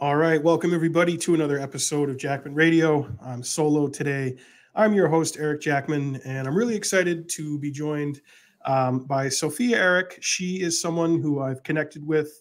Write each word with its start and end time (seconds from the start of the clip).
All 0.00 0.16
right, 0.16 0.42
welcome 0.42 0.72
everybody 0.72 1.18
to 1.18 1.34
another 1.34 1.58
episode 1.58 2.08
of 2.08 2.16
Jackman 2.16 2.54
Radio. 2.54 3.06
I'm 3.22 3.42
solo 3.42 3.86
today. 3.86 4.34
I'm 4.74 4.94
your 4.94 5.08
host, 5.08 5.36
Eric 5.38 5.60
Jackman, 5.60 6.22
and 6.24 6.48
I'm 6.48 6.54
really 6.54 6.74
excited 6.74 7.28
to 7.28 7.58
be 7.58 7.70
joined 7.70 8.22
um, 8.64 9.00
by 9.00 9.28
Sophia 9.28 9.76
Erik. 9.76 10.16
She 10.22 10.62
is 10.62 10.80
someone 10.80 11.20
who 11.20 11.42
I've 11.42 11.62
connected 11.64 12.02
with 12.02 12.40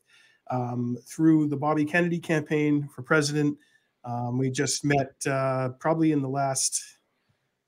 um, 0.49 0.97
through 1.05 1.49
the 1.49 1.57
Bobby 1.57 1.83
Kennedy 1.83 2.17
campaign 2.17 2.87
for 2.95 3.01
president. 3.01 3.57
Um, 4.05 4.37
we 4.37 4.49
just 4.51 4.85
met 4.85 5.11
uh, 5.27 5.71
probably 5.79 6.13
in 6.13 6.21
the 6.21 6.29
last, 6.29 6.81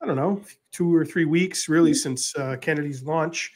I 0.02 0.06
don't 0.06 0.16
know, 0.16 0.42
two 0.72 0.96
or 0.96 1.04
three 1.04 1.26
weeks, 1.26 1.68
really, 1.68 1.92
mm-hmm. 1.92 1.98
since 1.98 2.34
uh, 2.38 2.56
Kennedy's 2.62 3.04
launch 3.04 3.52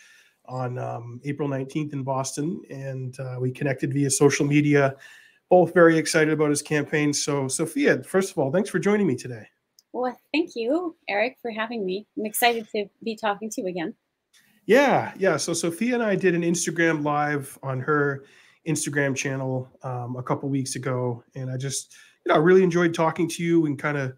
on 0.48 0.78
um, 0.80 1.22
April 1.24 1.48
19th 1.48 1.94
in 1.94 2.04
Boston. 2.04 2.62
And 2.70 3.18
uh, 3.22 3.38
we 3.40 3.52
connected 3.52 3.94
via 3.94 4.12
social 4.12 4.46
media 4.46 4.98
both 5.50 5.73
very 5.73 5.98
excited 5.98 6.34
about 6.34 6.49
his 6.49 6.62
campaign. 6.62 7.13
So, 7.13 7.48
Sophia, 7.48 8.03
first 8.03 8.31
of 8.31 8.38
all, 8.38 8.52
thanks 8.52 8.70
for 8.70 8.80
joining 8.80 9.08
me 9.08 9.16
today. 9.16 9.48
Well, 9.94 10.17
thank 10.34 10.52
you, 10.55 10.95
Eric, 11.08 11.38
for 11.41 11.52
having 11.52 11.86
me. 11.86 12.08
I'm 12.17 12.26
excited 12.26 12.67
to 12.76 12.86
be 13.03 13.16
talking 13.16 13.50
to 13.52 13.62
you 13.62 13.67
again. 13.67 13.94
Yeah, 14.66 15.13
yeah. 15.17 15.38
So, 15.38 15.53
Sophia 15.53 15.95
and 15.95 16.03
I 16.03 16.16
did 16.16 16.36
an 16.36 16.41
Instagram 16.41 17.03
live 17.03 17.58
on 17.63 17.80
her 17.81 18.26
Instagram 18.67 19.16
channel 19.16 19.70
um, 19.84 20.16
a 20.16 20.23
couple 20.23 20.50
weeks 20.50 20.76
ago, 20.76 21.23
and 21.36 21.52
I 21.52 21.58
just, 21.58 21.95
you 22.25 22.30
know, 22.30 22.36
I 22.36 22.39
really 22.39 22.64
enjoyed 22.64 22.94
talking 22.94 23.30
to 23.30 23.44
you 23.44 23.66
and 23.67 23.77
kind 23.77 23.98
of 23.98 24.14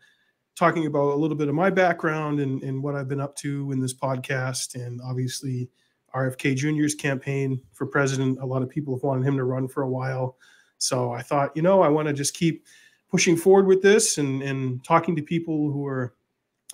talking 0.55 0.88
about 0.88 1.13
a 1.13 1.16
little 1.16 1.38
bit 1.38 1.49
of 1.49 1.55
my 1.55 1.70
background 1.70 2.40
and, 2.40 2.63
and 2.63 2.82
what 2.82 2.96
I've 2.96 3.07
been 3.07 3.20
up 3.20 3.35
to 3.38 3.71
in 3.71 3.80
this 3.80 3.94
podcast, 3.94 4.76
and 4.76 4.99
obviously 5.04 5.70
RFK 6.16 6.55
Jr.'s 6.55 6.96
campaign 6.96 7.62
for 7.73 7.85
president. 7.85 8.40
A 8.41 8.46
lot 8.46 8.63
of 8.63 8.70
people 8.70 8.96
have 8.96 9.04
wanted 9.04 9.27
him 9.27 9.38
to 9.38 9.44
run 9.44 9.68
for 9.68 9.84
a 9.84 9.90
while. 9.90 10.38
So 10.77 11.12
I 11.12 11.22
thought, 11.22 11.55
you 11.55 11.62
know, 11.62 11.81
I 11.81 11.90
want 11.90 12.08
to 12.08 12.13
just 12.13 12.34
keep 12.34 12.66
pushing 13.09 13.38
forward 13.38 13.68
with 13.68 13.81
this 13.81 14.18
and, 14.18 14.41
and 14.41 14.84
talking 14.84 15.15
to 15.15 15.21
people 15.21 15.71
who 15.71 15.85
are 15.85 16.13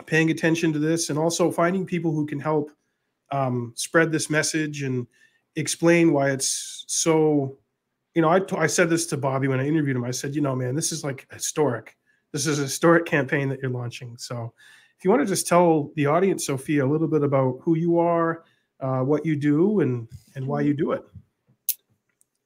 paying 0.05 0.31
attention 0.31 0.73
to 0.73 0.79
this 0.79 1.09
and 1.09 1.19
also 1.19 1.51
finding 1.51 1.85
people 1.85 2.11
who 2.11 2.25
can 2.25 2.39
help 2.39 2.71
um, 3.31 3.73
spread 3.75 4.11
this 4.11 4.29
message 4.29 4.83
and 4.83 5.07
explain 5.55 6.11
why 6.11 6.31
it's 6.31 6.83
so 6.87 7.57
you 8.15 8.21
know 8.21 8.29
I, 8.29 8.41
I 8.57 8.67
said 8.67 8.89
this 8.89 9.05
to 9.07 9.17
bobby 9.17 9.47
when 9.47 9.59
i 9.59 9.67
interviewed 9.67 9.95
him. 9.95 10.03
I 10.03 10.11
said 10.11 10.33
you 10.33 10.41
know 10.41 10.55
man 10.55 10.75
this 10.75 10.91
is 10.91 11.03
like 11.03 11.27
historic. 11.31 11.95
This 12.31 12.47
is 12.47 12.57
a 12.57 12.63
historic 12.63 13.05
campaign 13.05 13.49
that 13.49 13.59
you're 13.61 13.69
launching. 13.69 14.17
So 14.17 14.51
if 14.97 15.05
you 15.05 15.11
want 15.11 15.21
to 15.21 15.27
just 15.27 15.47
tell 15.47 15.91
the 15.95 16.07
audience 16.07 16.47
sophia 16.47 16.85
a 16.85 16.89
little 16.89 17.07
bit 17.07 17.23
about 17.23 17.59
who 17.61 17.75
you 17.75 17.99
are 17.99 18.43
uh, 18.79 19.01
what 19.01 19.25
you 19.25 19.35
do 19.35 19.81
and 19.81 20.07
and 20.35 20.47
why 20.47 20.61
you 20.61 20.73
do 20.73 20.91
it 20.91 21.03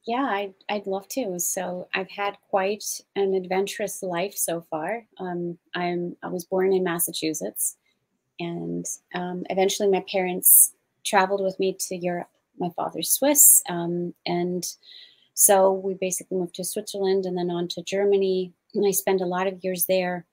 yeah, 0.07 0.23
I'd, 0.23 0.53
I'd 0.69 0.87
love 0.87 1.07
to. 1.09 1.39
So 1.39 1.87
I've 1.93 2.09
had 2.09 2.37
quite 2.49 2.83
an 3.15 3.33
adventurous 3.33 4.01
life 4.01 4.35
so 4.35 4.61
far. 4.61 5.05
Um, 5.19 5.57
I'm 5.75 6.15
I 6.23 6.27
was 6.27 6.45
born 6.45 6.73
in 6.73 6.83
Massachusetts, 6.83 7.75
and 8.39 8.85
um, 9.13 9.43
eventually 9.49 9.89
my 9.89 10.03
parents 10.09 10.73
traveled 11.05 11.43
with 11.43 11.59
me 11.59 11.75
to 11.87 11.95
Europe. 11.95 12.29
My 12.57 12.69
father's 12.75 13.11
Swiss, 13.11 13.61
um, 13.69 14.13
and 14.25 14.65
so 15.33 15.73
we 15.73 15.93
basically 15.93 16.37
moved 16.37 16.55
to 16.55 16.63
Switzerland 16.63 17.25
and 17.25 17.37
then 17.37 17.51
on 17.51 17.67
to 17.69 17.83
Germany. 17.83 18.53
And 18.73 18.87
I 18.87 18.91
spent 18.91 19.21
a 19.21 19.25
lot 19.25 19.45
of 19.45 19.63
years 19.63 19.85
there, 19.85 20.25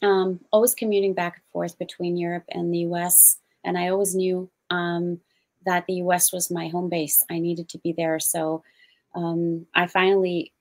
um, 0.00 0.40
always 0.52 0.74
commuting 0.74 1.12
back 1.12 1.34
and 1.36 1.44
forth 1.52 1.78
between 1.78 2.16
Europe 2.16 2.44
and 2.48 2.72
the 2.72 2.78
U.S. 2.78 3.38
And 3.64 3.76
I 3.76 3.88
always 3.88 4.14
knew 4.14 4.50
um, 4.70 5.20
that 5.66 5.84
the 5.86 5.94
U.S. 5.94 6.32
was 6.32 6.50
my 6.50 6.68
home 6.68 6.88
base. 6.88 7.22
I 7.30 7.38
needed 7.38 7.68
to 7.70 7.78
be 7.78 7.92
there. 7.92 8.18
So 8.18 8.62
um, 9.14 9.66
I 9.74 9.86
finally, 9.86 10.52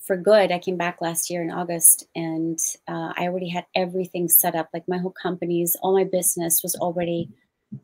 for 0.00 0.16
good, 0.16 0.52
I 0.52 0.58
came 0.58 0.76
back 0.76 1.00
last 1.00 1.30
year 1.30 1.42
in 1.42 1.50
August 1.50 2.06
and 2.14 2.58
uh, 2.86 3.12
I 3.16 3.26
already 3.26 3.48
had 3.48 3.66
everything 3.74 4.28
set 4.28 4.54
up. 4.54 4.68
Like 4.72 4.88
my 4.88 4.98
whole 4.98 5.14
companies, 5.22 5.76
all 5.82 5.94
my 5.94 6.04
business 6.04 6.62
was 6.62 6.74
already 6.76 7.28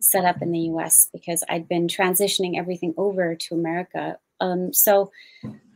set 0.00 0.24
up 0.24 0.40
in 0.40 0.50
the 0.50 0.60
US 0.60 1.08
because 1.12 1.44
I'd 1.48 1.68
been 1.68 1.88
transitioning 1.88 2.58
everything 2.58 2.94
over 2.96 3.34
to 3.34 3.54
America. 3.54 4.18
Um, 4.40 4.72
so 4.72 5.10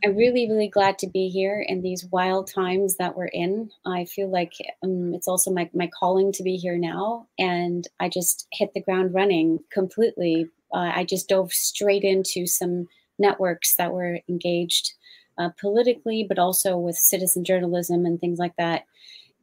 I'm 0.03 0.15
really, 0.15 0.49
really 0.49 0.67
glad 0.67 0.97
to 0.99 1.07
be 1.07 1.29
here 1.29 1.63
in 1.67 1.81
these 1.81 2.05
wild 2.05 2.47
times 2.47 2.97
that 2.97 3.15
we're 3.15 3.27
in. 3.27 3.69
I 3.85 4.05
feel 4.05 4.29
like 4.29 4.53
um, 4.83 5.13
it's 5.13 5.27
also 5.27 5.51
my, 5.51 5.69
my 5.73 5.89
calling 5.99 6.31
to 6.33 6.43
be 6.43 6.55
here 6.55 6.77
now. 6.77 7.27
And 7.37 7.87
I 7.99 8.09
just 8.09 8.47
hit 8.51 8.73
the 8.73 8.81
ground 8.81 9.13
running 9.13 9.59
completely. 9.71 10.47
Uh, 10.73 10.91
I 10.95 11.03
just 11.03 11.29
dove 11.29 11.51
straight 11.51 12.03
into 12.03 12.45
some 12.45 12.87
networks 13.19 13.75
that 13.75 13.93
were 13.93 14.19
engaged 14.27 14.93
uh, 15.37 15.49
politically, 15.59 16.25
but 16.27 16.39
also 16.39 16.77
with 16.77 16.97
citizen 16.97 17.43
journalism 17.43 18.05
and 18.05 18.19
things 18.19 18.39
like 18.39 18.55
that. 18.57 18.85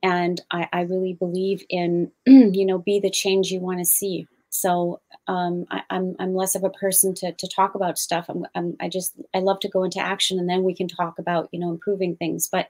And 0.03 0.41
I, 0.51 0.69
I 0.73 0.81
really 0.83 1.15
believe 1.15 1.65
in, 1.69 2.11
you 2.27 2.67
know, 2.67 2.79
be 2.79 3.01
the 3.01 3.11
change 3.11 3.51
you 3.51 3.61
want 3.61 3.79
to 3.79 3.85
see. 3.85 4.29
So 4.51 5.01
um, 5.27 5.67
I, 5.71 5.79
am 5.79 5.85
I'm, 5.91 6.17
I'm 6.21 6.35
less 6.35 6.55
of 6.55 6.65
a 6.65 6.71
person 6.71 7.15
to, 7.15 7.33
to 7.33 7.49
talk 7.49 7.75
about 7.75 7.99
stuff. 7.99 8.27
I'm, 8.29 8.47
I'm, 8.55 8.77
I 8.81 8.89
just 8.89 9.15
I 9.35 9.41
love 9.41 9.61
to 9.61 9.69
go 9.69 9.85
into 9.85 10.01
action, 10.01 10.39
and 10.39 10.49
then 10.49 10.63
we 10.63 10.75
can 10.75 10.89
talk 10.89 11.19
about 11.19 11.49
you 11.53 11.59
know 11.59 11.71
improving 11.71 12.17
things. 12.17 12.49
But 12.49 12.69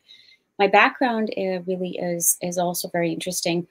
my 0.58 0.66
background 0.66 1.32
uh, 1.36 1.60
really 1.66 1.96
is 1.98 2.38
is 2.42 2.58
also 2.58 2.88
very 2.88 3.12
interesting. 3.12 3.66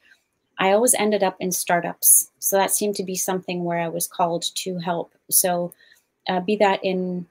I 0.58 0.72
always 0.72 0.94
ended 0.94 1.24
up 1.24 1.36
in 1.40 1.52
startups, 1.52 2.32
so 2.40 2.56
that 2.58 2.72
seemed 2.72 2.96
to 2.96 3.04
be 3.04 3.16
something 3.16 3.64
where 3.64 3.80
I 3.80 3.90
was 3.90 4.08
called 4.08 4.46
to 4.56 4.78
help. 4.80 5.14
So 5.30 5.74
uh, 6.28 6.40
be 6.40 6.56
that 6.58 6.84
in 6.84 7.26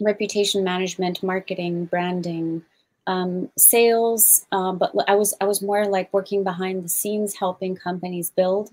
reputation 0.00 0.64
management, 0.64 1.22
marketing, 1.22 1.86
branding, 1.86 2.62
um, 3.06 3.50
sales. 3.56 4.46
Uh, 4.52 4.72
but 4.72 4.92
I 5.08 5.14
was 5.14 5.34
I 5.40 5.44
was 5.44 5.62
more 5.62 5.86
like 5.86 6.12
working 6.12 6.44
behind 6.44 6.84
the 6.84 6.88
scenes, 6.88 7.34
helping 7.34 7.74
companies 7.74 8.30
build 8.30 8.70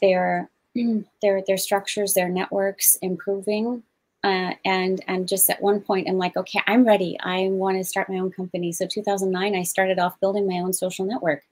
their 0.00 0.50
their 1.22 1.42
their 1.46 1.58
structures, 1.58 2.14
their 2.14 2.28
networks, 2.28 2.96
improving. 3.02 3.82
Uh, 4.22 4.52
and 4.64 5.02
and 5.08 5.28
just 5.28 5.48
at 5.48 5.62
one 5.62 5.80
point, 5.80 6.08
I'm 6.08 6.18
like, 6.18 6.36
okay, 6.36 6.60
I'm 6.66 6.84
ready. 6.84 7.16
I 7.22 7.48
want 7.50 7.78
to 7.78 7.84
start 7.84 8.10
my 8.10 8.18
own 8.18 8.30
company. 8.30 8.72
So 8.72 8.86
2009, 8.86 9.54
I 9.54 9.62
started 9.62 9.98
off 9.98 10.20
building 10.20 10.46
my 10.46 10.58
own 10.58 10.72
social 10.72 11.06
network, 11.06 11.42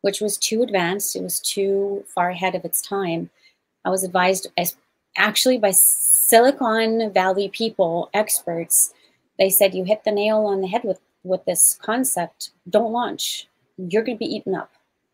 which 0.00 0.20
was 0.20 0.36
too 0.36 0.62
advanced. 0.62 1.14
It 1.14 1.22
was 1.22 1.40
too 1.40 2.04
far 2.08 2.30
ahead 2.30 2.54
of 2.54 2.64
its 2.64 2.82
time. 2.82 3.30
I 3.84 3.90
was 3.90 4.02
advised 4.02 4.48
as 4.56 4.76
actually 5.16 5.58
by 5.58 5.72
Silicon 6.28 7.10
Valley 7.10 7.48
people, 7.48 8.10
experts, 8.12 8.92
they 9.38 9.48
said 9.48 9.74
you 9.74 9.84
hit 9.84 10.04
the 10.04 10.10
nail 10.10 10.44
on 10.44 10.60
the 10.60 10.68
head 10.68 10.84
with 10.84 11.00
with 11.24 11.42
this 11.46 11.78
concept. 11.80 12.50
Don't 12.68 12.92
launch. 12.92 13.48
You're 13.78 14.02
going 14.02 14.18
to 14.18 14.24
be 14.24 14.34
eaten 14.36 14.54
up. 14.54 14.70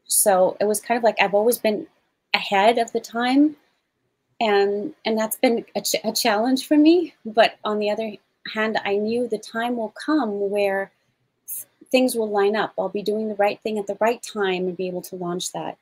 So 0.07 0.57
it 0.61 0.65
was 0.65 0.81
kind 0.81 0.99
of 0.99 1.05
like 1.05 1.15
I've 1.21 1.35
always 1.35 1.57
been 1.57 1.87
ahead 2.35 2.79
of 2.79 2.91
the 2.91 2.99
time, 2.99 3.55
and 4.41 4.93
and 5.05 5.17
that's 5.17 5.37
been 5.37 5.65
a, 5.77 5.83
ch- 5.83 6.03
a 6.03 6.11
challenge 6.11 6.67
for 6.67 6.77
me. 6.77 7.15
But 7.25 7.59
on 7.65 7.79
the 7.79 7.91
other 7.91 8.15
hand, 8.53 8.81
I 8.85 8.97
knew 8.97 9.29
the 9.29 9.39
time 9.39 9.77
will 9.77 9.95
come 10.05 10.51
where 10.51 10.91
things 11.93 12.17
will 12.17 12.29
line 12.29 12.57
up. 12.57 12.73
I'll 12.77 12.89
be 12.89 13.03
doing 13.03 13.29
the 13.29 13.37
right 13.37 13.61
thing 13.63 13.79
at 13.79 13.87
the 13.87 13.99
right 14.01 14.21
time 14.21 14.67
and 14.67 14.77
be 14.77 14.89
able 14.89 15.03
to 15.03 15.15
launch 15.15 15.53
that. 15.53 15.79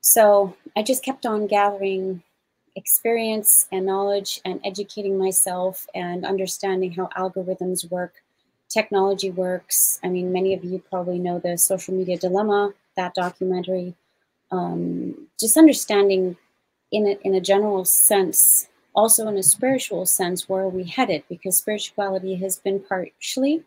So 0.00 0.56
I 0.76 0.82
just 0.82 1.04
kept 1.04 1.26
on 1.26 1.46
gathering 1.46 2.24
experience 2.76 3.66
and 3.72 3.86
knowledge 3.86 4.40
and 4.44 4.60
educating 4.64 5.18
myself 5.18 5.86
and 5.94 6.24
understanding 6.24 6.92
how 6.92 7.08
algorithms 7.16 7.90
work, 7.90 8.14
technology 8.68 9.30
works. 9.30 10.00
I 10.02 10.08
mean, 10.08 10.32
many 10.32 10.54
of 10.54 10.64
you 10.64 10.78
probably 10.90 11.18
know 11.18 11.38
the 11.38 11.58
social 11.58 11.94
media 11.94 12.16
dilemma, 12.16 12.72
that 12.96 13.14
documentary. 13.14 13.94
Um, 14.50 15.28
just 15.38 15.56
understanding 15.56 16.36
in 16.90 17.06
a, 17.06 17.18
in 17.22 17.34
a 17.34 17.40
general 17.40 17.84
sense, 17.84 18.68
also 18.94 19.28
in 19.28 19.36
a 19.36 19.42
spiritual 19.42 20.06
sense, 20.06 20.48
where 20.48 20.62
are 20.62 20.68
we 20.68 20.84
headed? 20.84 21.24
Because 21.28 21.56
spirituality 21.56 22.34
has 22.36 22.58
been 22.58 22.80
partially 22.80 23.62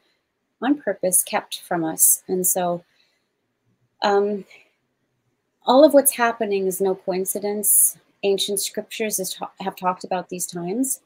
on 0.61 0.81
purpose 0.81 1.23
kept 1.23 1.61
from 1.61 1.83
us. 1.83 2.23
And 2.27 2.45
so 2.45 2.83
um, 4.01 4.45
all 5.65 5.83
of 5.83 5.93
what's 5.93 6.15
happening 6.15 6.67
is 6.67 6.79
no 6.79 6.95
coincidence 6.95 7.97
ancient 8.23 8.59
scriptures 8.59 9.37
have 9.59 9.75
talked 9.75 10.03
about 10.03 10.29
these 10.29 10.45
times. 10.45 11.01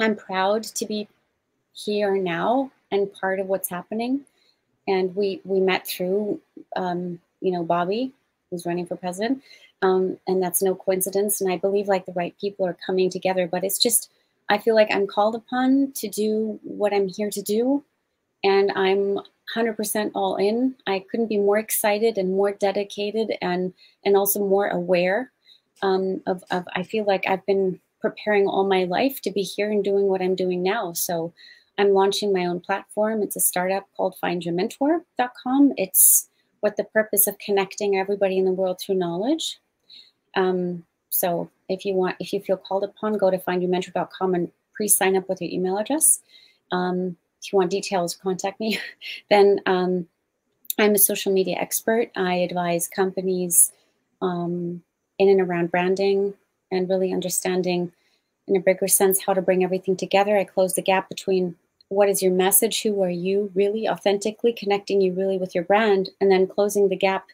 I'm 0.00 0.16
proud 0.16 0.64
to 0.64 0.86
be 0.86 1.08
here 1.72 2.16
now 2.16 2.70
and 2.90 3.12
part 3.12 3.40
of 3.40 3.46
what's 3.46 3.68
happening. 3.68 4.20
And 4.86 5.14
we 5.16 5.40
we 5.44 5.60
met 5.60 5.86
through, 5.86 6.40
um, 6.76 7.20
you 7.40 7.50
know, 7.52 7.64
Bobby, 7.64 8.12
who's 8.50 8.66
running 8.66 8.86
for 8.86 8.96
president, 8.96 9.42
um, 9.82 10.18
and 10.26 10.42
that's 10.42 10.62
no 10.62 10.74
coincidence. 10.74 11.40
And 11.40 11.50
I 11.50 11.56
believe 11.56 11.88
like 11.88 12.06
the 12.06 12.12
right 12.12 12.34
people 12.38 12.66
are 12.66 12.76
coming 12.86 13.08
together. 13.10 13.46
But 13.46 13.64
it's 13.64 13.78
just 13.78 14.10
I 14.48 14.58
feel 14.58 14.74
like 14.74 14.88
I'm 14.90 15.06
called 15.06 15.34
upon 15.34 15.92
to 15.96 16.08
do 16.08 16.60
what 16.62 16.92
I'm 16.92 17.08
here 17.08 17.30
to 17.30 17.42
do, 17.42 17.82
and 18.42 18.70
I'm 18.74 19.20
100% 19.54 20.10
all 20.14 20.36
in. 20.36 20.74
I 20.86 21.04
couldn't 21.10 21.28
be 21.28 21.38
more 21.38 21.58
excited 21.58 22.18
and 22.18 22.30
more 22.30 22.52
dedicated 22.52 23.32
and 23.40 23.72
and 24.04 24.16
also 24.16 24.40
more 24.40 24.68
aware 24.68 25.32
um, 25.84 26.22
of, 26.26 26.42
of 26.50 26.64
I 26.74 26.82
feel 26.82 27.04
like 27.04 27.26
I've 27.28 27.44
been 27.44 27.78
preparing 28.00 28.48
all 28.48 28.66
my 28.66 28.84
life 28.84 29.20
to 29.22 29.30
be 29.30 29.42
here 29.42 29.70
and 29.70 29.84
doing 29.84 30.06
what 30.06 30.22
I'm 30.22 30.34
doing 30.34 30.62
now. 30.62 30.94
So 30.94 31.32
I'm 31.78 31.90
launching 31.90 32.32
my 32.32 32.46
own 32.46 32.60
platform. 32.60 33.22
It's 33.22 33.36
a 33.36 33.40
startup 33.40 33.86
called 33.94 34.16
findyourmentor.com. 34.22 35.74
It's 35.76 36.28
with 36.62 36.76
the 36.76 36.84
purpose 36.84 37.26
of 37.26 37.38
connecting 37.38 37.96
everybody 37.96 38.38
in 38.38 38.46
the 38.46 38.52
world 38.52 38.80
through 38.80 38.94
knowledge. 38.94 39.60
Um, 40.34 40.86
so 41.10 41.50
if 41.68 41.84
you 41.84 41.94
want, 41.94 42.16
if 42.18 42.32
you 42.32 42.40
feel 42.40 42.56
called 42.56 42.84
upon, 42.84 43.18
go 43.18 43.30
to 43.30 43.38
findyourmentor.com 43.38 44.34
and 44.34 44.50
pre-sign 44.72 45.16
up 45.16 45.28
with 45.28 45.42
your 45.42 45.50
email 45.50 45.76
address. 45.76 46.20
Um, 46.72 47.16
if 47.42 47.52
you 47.52 47.58
want 47.58 47.70
details, 47.70 48.16
contact 48.16 48.58
me. 48.58 48.78
then 49.28 49.60
um, 49.66 50.06
I'm 50.78 50.94
a 50.94 50.98
social 50.98 51.32
media 51.32 51.56
expert. 51.60 52.10
I 52.16 52.36
advise 52.36 52.88
companies 52.88 53.70
um, 54.22 54.82
in 55.18 55.28
and 55.28 55.40
around 55.40 55.70
branding 55.70 56.34
and 56.70 56.88
really 56.88 57.12
understanding 57.12 57.92
in 58.46 58.56
a 58.56 58.60
bigger 58.60 58.88
sense 58.88 59.24
how 59.24 59.32
to 59.32 59.42
bring 59.42 59.64
everything 59.64 59.96
together. 59.96 60.36
I 60.36 60.44
close 60.44 60.74
the 60.74 60.82
gap 60.82 61.08
between 61.08 61.56
what 61.88 62.08
is 62.08 62.22
your 62.22 62.32
message, 62.32 62.82
who 62.82 63.02
are 63.02 63.10
you 63.10 63.50
really 63.54 63.88
authentically 63.88 64.52
connecting 64.52 65.00
you 65.00 65.12
really 65.12 65.38
with 65.38 65.54
your 65.54 65.64
brand, 65.64 66.10
and 66.20 66.30
then 66.30 66.46
closing 66.46 66.88
the 66.88 66.96
gap 66.96 67.26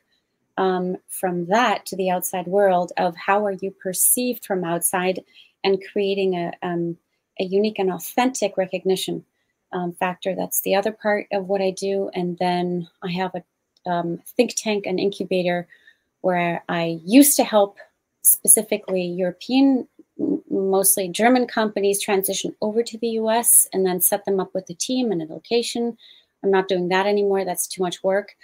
um, 0.57 0.97
from 1.09 1.47
that 1.47 1.87
to 1.87 1.97
the 1.97 2.11
outside 2.11 2.47
world 2.47 2.93
of 2.97 3.17
how 3.17 3.45
are 3.45 3.53
you 3.53 3.71
perceived 3.71 4.45
from 4.45 4.65
outside 4.65 5.25
and 5.65 5.83
creating 5.91 6.35
a, 6.35 6.53
um, 6.63 6.97
a 7.39 7.45
unique 7.45 7.79
and 7.79 7.91
authentic 7.91 8.57
recognition 8.57 9.25
um, 9.73 9.93
factor. 9.93 10.35
That's 10.35 10.61
the 10.61 10.75
other 10.75 10.93
part 10.93 11.27
of 11.33 11.47
what 11.47 11.63
I 11.63 11.71
do. 11.71 12.11
And 12.15 12.37
then 12.39 12.89
I 13.03 13.11
have 13.13 13.35
a 13.35 13.43
um, 13.91 14.21
think 14.37 14.55
tank, 14.57 14.85
and 14.87 15.01
incubator, 15.01 15.67
where 16.21 16.65
I 16.69 17.01
used 17.05 17.37
to 17.37 17.45
help 17.45 17.79
specifically 18.23 19.03
European, 19.03 19.89
mostly 20.51 21.09
German 21.09 21.47
companies 21.47 22.01
transition 22.01 22.55
over 22.61 22.83
to 22.83 22.99
the 22.99 23.09
US 23.09 23.69
and 23.73 23.87
then 23.87 24.01
set 24.01 24.25
them 24.25 24.41
up 24.41 24.55
with 24.55 24.69
a 24.71 24.75
team 24.75 25.13
and 25.13 25.23
a 25.23 25.33
location. 25.33 25.97
I'm 26.43 26.51
not 26.51 26.69
doing 26.69 26.89
that 26.89 27.07
anymore. 27.07 27.45
That's 27.45 27.67
too 27.67 27.83
much 27.83 28.03
work 28.03 28.37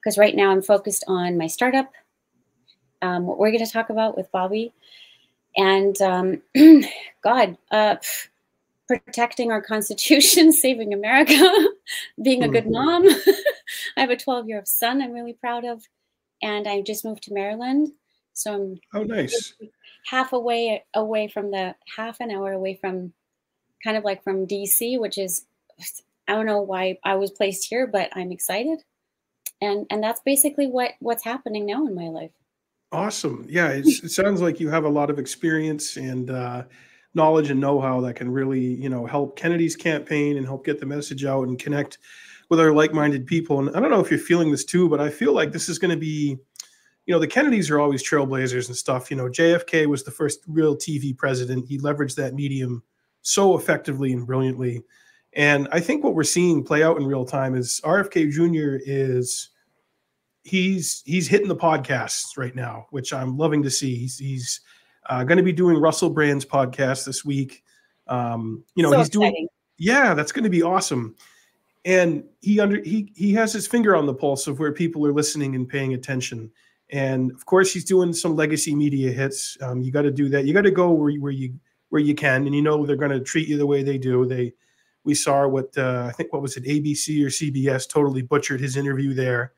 because 0.00 0.18
right 0.18 0.34
now 0.34 0.50
I'm 0.50 0.62
focused 0.62 1.04
on 1.06 1.36
my 1.36 1.46
startup, 1.46 1.90
um, 3.02 3.26
what 3.26 3.38
we're 3.38 3.50
going 3.50 3.64
to 3.64 3.70
talk 3.70 3.90
about 3.90 4.16
with 4.16 4.32
Bobby, 4.32 4.72
and 5.56 6.00
um, 6.00 6.42
God, 7.22 7.56
uh, 7.70 7.96
protecting 8.86 9.52
our 9.52 9.60
Constitution, 9.60 10.52
saving 10.64 10.94
America, 10.94 11.38
being 12.22 12.42
a 12.42 12.48
good 12.48 12.64
mm-hmm. 12.64 12.72
mom. 12.72 13.06
I 13.96 14.00
have 14.00 14.10
a 14.10 14.16
12 14.16 14.48
year 14.48 14.58
old 14.58 14.68
son 14.68 15.02
I'm 15.02 15.12
really 15.12 15.34
proud 15.34 15.64
of, 15.64 15.86
and 16.42 16.66
I 16.66 16.82
just 16.82 17.04
moved 17.04 17.22
to 17.24 17.34
Maryland, 17.34 17.92
so 18.32 18.54
I'm 18.54 18.78
oh 18.94 19.02
nice. 19.02 19.54
half 20.06 20.32
away 20.32 20.84
away 20.94 21.28
from 21.28 21.50
the 21.50 21.74
half 21.96 22.20
an 22.20 22.30
hour 22.30 22.52
away 22.52 22.78
from 22.80 23.12
kind 23.82 23.96
of 23.96 24.04
like 24.04 24.22
from 24.22 24.46
DC, 24.46 24.98
which 24.98 25.18
is 25.18 25.46
I 26.28 26.34
don't 26.34 26.46
know 26.46 26.60
why 26.60 26.98
I 27.04 27.16
was 27.16 27.30
placed 27.30 27.66
here, 27.68 27.86
but 27.86 28.10
I'm 28.14 28.32
excited. 28.32 28.82
And 29.60 29.86
and 29.90 30.02
that's 30.02 30.20
basically 30.24 30.66
what 30.66 30.92
what's 31.00 31.24
happening 31.24 31.66
now 31.66 31.86
in 31.86 31.94
my 31.94 32.08
life. 32.08 32.32
Awesome. 32.92 33.46
Yeah 33.48 33.68
it 33.68 34.10
sounds 34.10 34.40
like 34.40 34.60
you 34.60 34.68
have 34.68 34.84
a 34.84 34.88
lot 34.88 35.10
of 35.10 35.18
experience 35.18 35.96
and 35.96 36.30
uh, 36.30 36.64
knowledge 37.14 37.50
and 37.50 37.60
know-how 37.60 38.00
that 38.00 38.14
can 38.14 38.30
really 38.30 38.60
you 38.60 38.88
know 38.88 39.06
help 39.06 39.36
kennedy's 39.36 39.76
campaign 39.76 40.36
and 40.36 40.46
help 40.46 40.64
get 40.64 40.78
the 40.78 40.86
message 40.86 41.24
out 41.24 41.48
and 41.48 41.58
connect 41.58 41.98
with 42.50 42.60
our 42.60 42.72
like-minded 42.72 43.26
people 43.26 43.58
and 43.58 43.74
i 43.74 43.80
don't 43.80 43.90
know 43.90 44.00
if 44.00 44.10
you're 44.10 44.20
feeling 44.20 44.50
this 44.50 44.64
too 44.64 44.88
but 44.88 45.00
i 45.00 45.08
feel 45.08 45.32
like 45.32 45.52
this 45.52 45.68
is 45.68 45.78
going 45.78 45.90
to 45.90 45.96
be 45.96 46.36
you 47.06 47.14
know 47.14 47.18
the 47.18 47.26
kennedys 47.26 47.70
are 47.70 47.80
always 47.80 48.06
trailblazers 48.06 48.66
and 48.66 48.76
stuff 48.76 49.10
you 49.10 49.16
know 49.16 49.28
jfk 49.28 49.86
was 49.86 50.04
the 50.04 50.10
first 50.10 50.40
real 50.46 50.76
tv 50.76 51.16
president 51.16 51.66
he 51.66 51.78
leveraged 51.78 52.16
that 52.16 52.34
medium 52.34 52.82
so 53.22 53.56
effectively 53.56 54.12
and 54.12 54.26
brilliantly 54.26 54.82
and 55.32 55.68
I 55.70 55.80
think 55.80 56.02
what 56.02 56.14
we're 56.14 56.24
seeing 56.24 56.64
play 56.64 56.82
out 56.82 56.96
in 56.96 57.06
real 57.06 57.24
time 57.24 57.54
is 57.54 57.80
RFK 57.84 58.30
Jr. 58.30 58.82
is 58.84 59.50
he's 60.42 61.02
he's 61.06 61.28
hitting 61.28 61.48
the 61.48 61.56
podcasts 61.56 62.36
right 62.36 62.54
now, 62.54 62.86
which 62.90 63.12
I'm 63.12 63.36
loving 63.36 63.62
to 63.62 63.70
see. 63.70 63.94
He's 63.94 64.18
he's 64.18 64.60
uh, 65.08 65.22
going 65.24 65.38
to 65.38 65.44
be 65.44 65.52
doing 65.52 65.76
Russell 65.76 66.10
Brand's 66.10 66.44
podcast 66.44 67.04
this 67.04 67.24
week. 67.24 67.62
Um, 68.08 68.64
you 68.74 68.82
know, 68.82 68.90
so 68.90 68.98
he's 68.98 69.08
exciting. 69.08 69.32
doing 69.32 69.48
yeah, 69.78 70.14
that's 70.14 70.32
going 70.32 70.44
to 70.44 70.50
be 70.50 70.62
awesome. 70.62 71.14
And 71.84 72.24
he 72.40 72.60
under 72.60 72.82
he 72.82 73.12
he 73.16 73.32
has 73.34 73.52
his 73.52 73.66
finger 73.66 73.96
on 73.96 74.06
the 74.06 74.14
pulse 74.14 74.46
of 74.46 74.58
where 74.58 74.72
people 74.72 75.06
are 75.06 75.12
listening 75.12 75.54
and 75.54 75.68
paying 75.68 75.94
attention. 75.94 76.50
And 76.90 77.30
of 77.32 77.46
course, 77.46 77.72
he's 77.72 77.84
doing 77.84 78.12
some 78.12 78.36
legacy 78.36 78.74
media 78.74 79.12
hits. 79.12 79.56
Um, 79.62 79.80
you 79.80 79.92
got 79.92 80.02
to 80.02 80.10
do 80.10 80.28
that. 80.30 80.44
You 80.44 80.52
got 80.52 80.62
to 80.62 80.70
go 80.70 80.90
where 80.90 81.12
where 81.14 81.32
you 81.32 81.54
where 81.88 82.02
you 82.02 82.14
can, 82.14 82.46
and 82.46 82.54
you 82.54 82.62
know 82.62 82.84
they're 82.84 82.96
going 82.96 83.12
to 83.12 83.20
treat 83.20 83.48
you 83.48 83.56
the 83.56 83.66
way 83.66 83.82
they 83.82 83.98
do. 83.98 84.26
They 84.26 84.52
we 85.04 85.14
saw 85.14 85.46
what 85.46 85.76
uh, 85.78 86.06
I 86.08 86.12
think 86.12 86.32
what 86.32 86.42
was 86.42 86.56
it 86.56 86.64
ABC 86.64 87.24
or 87.24 87.28
CBS 87.28 87.88
totally 87.88 88.22
butchered 88.22 88.60
his 88.60 88.76
interview 88.76 89.14
there, 89.14 89.52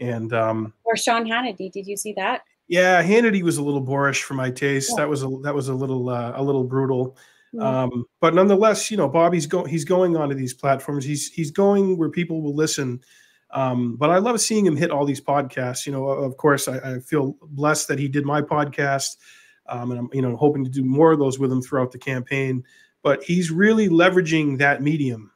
and 0.00 0.32
um, 0.32 0.72
or 0.84 0.96
Sean 0.96 1.24
Hannity. 1.24 1.70
Did 1.70 1.86
you 1.86 1.96
see 1.96 2.12
that? 2.14 2.42
Yeah, 2.68 3.02
Hannity 3.02 3.42
was 3.42 3.58
a 3.58 3.62
little 3.62 3.80
boorish 3.80 4.22
for 4.22 4.34
my 4.34 4.50
taste. 4.50 4.90
Yeah. 4.90 5.04
That 5.04 5.08
was 5.08 5.22
a 5.22 5.28
that 5.42 5.54
was 5.54 5.68
a 5.68 5.74
little 5.74 6.08
uh, 6.08 6.32
a 6.34 6.42
little 6.42 6.64
brutal. 6.64 7.16
Um, 7.60 8.04
but 8.20 8.34
nonetheless, 8.34 8.90
you 8.90 8.96
know, 8.96 9.08
Bobby's 9.08 9.46
going 9.46 9.68
he's 9.68 9.84
going 9.84 10.16
onto 10.16 10.34
these 10.34 10.54
platforms. 10.54 11.04
He's 11.04 11.28
he's 11.28 11.50
going 11.50 11.96
where 11.96 12.10
people 12.10 12.42
will 12.42 12.54
listen. 12.54 13.00
Um, 13.52 13.96
but 13.96 14.10
I 14.10 14.18
love 14.18 14.40
seeing 14.40 14.66
him 14.66 14.76
hit 14.76 14.90
all 14.90 15.04
these 15.04 15.20
podcasts. 15.20 15.86
You 15.86 15.92
know, 15.92 16.06
of 16.08 16.36
course, 16.36 16.68
I, 16.68 16.78
I 16.78 16.98
feel 17.00 17.36
blessed 17.42 17.88
that 17.88 17.98
he 17.98 18.08
did 18.08 18.26
my 18.26 18.42
podcast, 18.42 19.16
um, 19.68 19.90
and 19.90 20.00
I'm 20.00 20.08
you 20.12 20.22
know 20.22 20.36
hoping 20.36 20.64
to 20.64 20.70
do 20.70 20.84
more 20.84 21.12
of 21.12 21.18
those 21.18 21.38
with 21.38 21.52
him 21.52 21.62
throughout 21.62 21.92
the 21.92 21.98
campaign 21.98 22.64
but 23.06 23.22
he's 23.22 23.52
really 23.52 23.88
leveraging 23.88 24.58
that 24.58 24.82
medium 24.82 25.30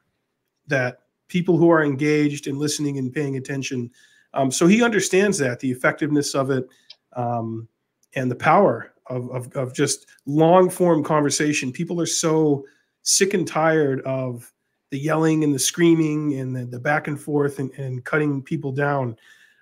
that 0.67 0.97
people 1.29 1.55
who 1.55 1.69
are 1.69 1.81
engaged 1.81 2.45
and 2.47 2.57
listening 2.57 2.97
and 2.97 3.13
paying 3.13 3.37
attention 3.37 3.89
um, 4.33 4.51
so 4.51 4.67
he 4.67 4.83
understands 4.83 5.37
that 5.37 5.61
the 5.61 5.71
effectiveness 5.71 6.35
of 6.35 6.51
it 6.51 6.67
um, 7.15 7.69
and 8.13 8.29
the 8.29 8.35
power 8.35 8.90
of, 9.07 9.29
of, 9.31 9.53
of 9.53 9.73
just 9.73 10.07
long 10.25 10.69
form 10.69 11.03
conversation 11.03 11.71
people 11.71 11.99
are 11.99 12.05
so 12.05 12.63
sick 13.01 13.33
and 13.33 13.47
tired 13.47 14.01
of 14.01 14.51
the 14.89 14.99
yelling 14.99 15.43
and 15.43 15.55
the 15.55 15.59
screaming 15.59 16.33
and 16.39 16.55
the, 16.55 16.65
the 16.65 16.79
back 16.79 17.07
and 17.07 17.19
forth 17.19 17.59
and, 17.59 17.71
and 17.71 18.03
cutting 18.05 18.41
people 18.41 18.71
down 18.71 19.15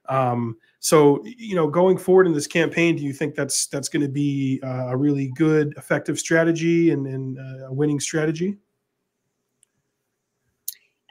um, 0.10 0.58
so, 0.80 1.24
you 1.26 1.56
know, 1.56 1.68
going 1.68 1.98
forward 1.98 2.26
in 2.26 2.34
this 2.34 2.48
campaign, 2.48 2.96
do 2.96 3.04
you 3.04 3.14
think 3.14 3.36
that's 3.36 3.68
that's 3.68 3.90
going 3.90 4.02
to 4.02 4.10
be 4.10 4.60
uh, 4.64 4.88
a 4.88 4.98
really 4.98 5.32
good, 5.36 5.74
effective 5.78 6.20
strategy 6.20 6.92
and, 6.92 7.06
and 7.06 7.38
uh, 7.38 7.68
a 7.68 7.74
winning 7.74 8.00
strategy? 8.00 8.58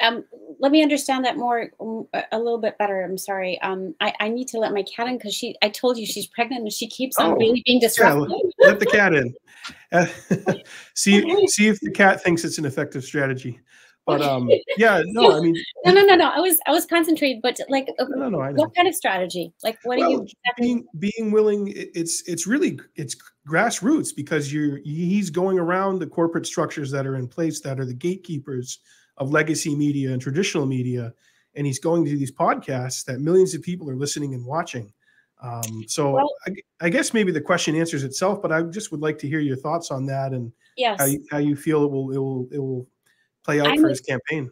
Um, 0.01 0.25
let 0.61 0.73
me 0.73 0.83
understand 0.83 1.25
that 1.25 1.37
more 1.37 1.71
um, 1.81 2.07
a 2.33 2.39
little 2.39 2.59
bit 2.59 2.79
better. 2.79 3.03
I'm 3.03 3.19
sorry. 3.19 3.61
Um, 3.61 3.95
I, 4.01 4.13
I 4.21 4.29
need 4.29 4.49
to 4.49 4.59
let 4.59 4.73
my 4.73 4.83
cat 4.83 5.09
in 5.09 5.17
because 5.17 5.35
she. 5.35 5.57
I 5.63 5.69
told 5.69 5.99
you 5.99 6.07
she's 6.07 6.27
pregnant 6.27 6.63
and 6.63 6.73
she 6.73 6.89
keeps 6.89 7.19
on 7.19 7.33
oh, 7.33 7.37
really 7.37 7.63
being 7.65 7.81
disruptive. 7.81 8.31
Yeah, 8.59 8.67
let 8.69 8.81
the 8.81 8.87
cat 8.87 9.15
in. 9.15 9.35
Uh, 9.93 10.07
see 10.95 11.47
see 11.49 11.69
if 11.69 11.81
the 11.81 11.91
cat 11.91 12.23
thinks 12.23 12.45
it's 12.45 12.59
an 12.59 12.65
effective 12.65 13.05
strategy. 13.05 13.61
But 14.07 14.23
um, 14.23 14.49
yeah, 14.79 15.03
no, 15.07 15.37
I 15.37 15.41
mean, 15.41 15.55
no, 15.85 15.93
no, 15.93 16.03
no, 16.03 16.15
no. 16.15 16.31
I 16.31 16.41
was 16.41 16.59
I 16.67 16.71
was 16.71 16.87
concentrated, 16.87 17.43
but 17.43 17.59
like, 17.69 17.89
no, 17.99 18.07
no, 18.07 18.29
no, 18.31 18.39
what 18.53 18.75
kind 18.75 18.89
of 18.89 18.95
strategy? 18.95 19.53
Like, 19.63 19.79
what 19.85 19.99
well, 19.99 20.09
are 20.09 20.13
you 20.13 20.27
being 20.57 20.87
being 20.99 21.31
willing? 21.31 21.73
It's 21.77 22.27
it's 22.27 22.47
really 22.47 22.81
it's 22.97 23.15
grassroots 23.47 24.17
because 24.17 24.53
you're 24.53 24.79
he's 24.79 25.31
going 25.31 25.59
around 25.59 25.99
the 25.99 26.07
corporate 26.07 26.47
structures 26.47 26.91
that 26.91 27.07
are 27.07 27.17
in 27.17 27.29
place 27.29 27.61
that 27.61 27.79
are 27.79 27.85
the 27.85 27.95
gatekeepers 27.95 28.81
of 29.19 29.31
legacy 29.31 29.75
media 29.75 30.13
and 30.13 30.23
traditional 30.23 30.67
media, 30.67 31.13
and 31.55 31.67
he's 31.67 31.79
going 31.79 32.05
to 32.05 32.17
these 32.17 32.33
podcasts 32.33 33.05
that 33.05 33.21
millions 33.21 33.55
of 33.55 33.63
people 33.63 33.91
are 33.91 33.97
listening 33.97 34.35
and 34.35 34.45
watching. 34.45 34.93
Um, 35.41 35.85
so 35.87 36.13
well, 36.13 36.35
I, 36.47 36.55
I, 36.81 36.89
guess 36.89 37.15
maybe 37.15 37.31
the 37.31 37.41
question 37.41 37.77
answers 37.77 38.03
itself, 38.03 38.43
but 38.43 38.51
I 38.51 38.63
just 38.63 38.91
would 38.91 39.01
like 39.01 39.19
to 39.19 39.29
hear 39.29 39.39
your 39.39 39.57
thoughts 39.57 39.93
on 39.93 40.05
that 40.07 40.33
and 40.33 40.53
yes. 40.77 40.99
how, 40.99 41.07
you, 41.07 41.25
how 41.31 41.39
you 41.39 41.55
feel 41.55 41.85
it 41.85 41.91
will 41.93 42.11
it 42.11 42.19
will 42.19 42.49
it 42.51 42.59
will 42.59 42.89
play 43.45 43.61
out 43.61 43.69
I'm, 43.69 43.81
for 43.81 43.89
his 43.89 44.01
campaign. 44.01 44.51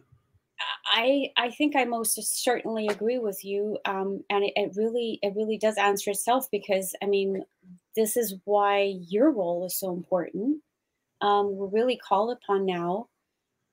I 0.85 1.29
I 1.35 1.49
think 1.49 1.75
I 1.75 1.83
most 1.83 2.17
certainly 2.41 2.87
agree 2.87 3.19
with 3.19 3.43
you, 3.43 3.77
um, 3.83 4.23
and 4.29 4.45
it, 4.45 4.53
it, 4.55 4.71
really 4.77 5.19
it 5.21 5.33
really 5.35 5.57
does 5.57 5.77
answer 5.77 6.11
itself 6.11 6.47
because 6.51 6.95
I 7.03 7.05
mean 7.05 7.43
this 7.97 8.15
is 8.15 8.35
why 8.45 8.95
your 9.09 9.31
role 9.31 9.65
is 9.65 9.77
so 9.77 9.91
important. 9.91 10.61
Um, 11.19 11.55
we're 11.57 11.67
really 11.67 11.97
called 11.97 12.31
upon 12.31 12.65
now 12.65 13.09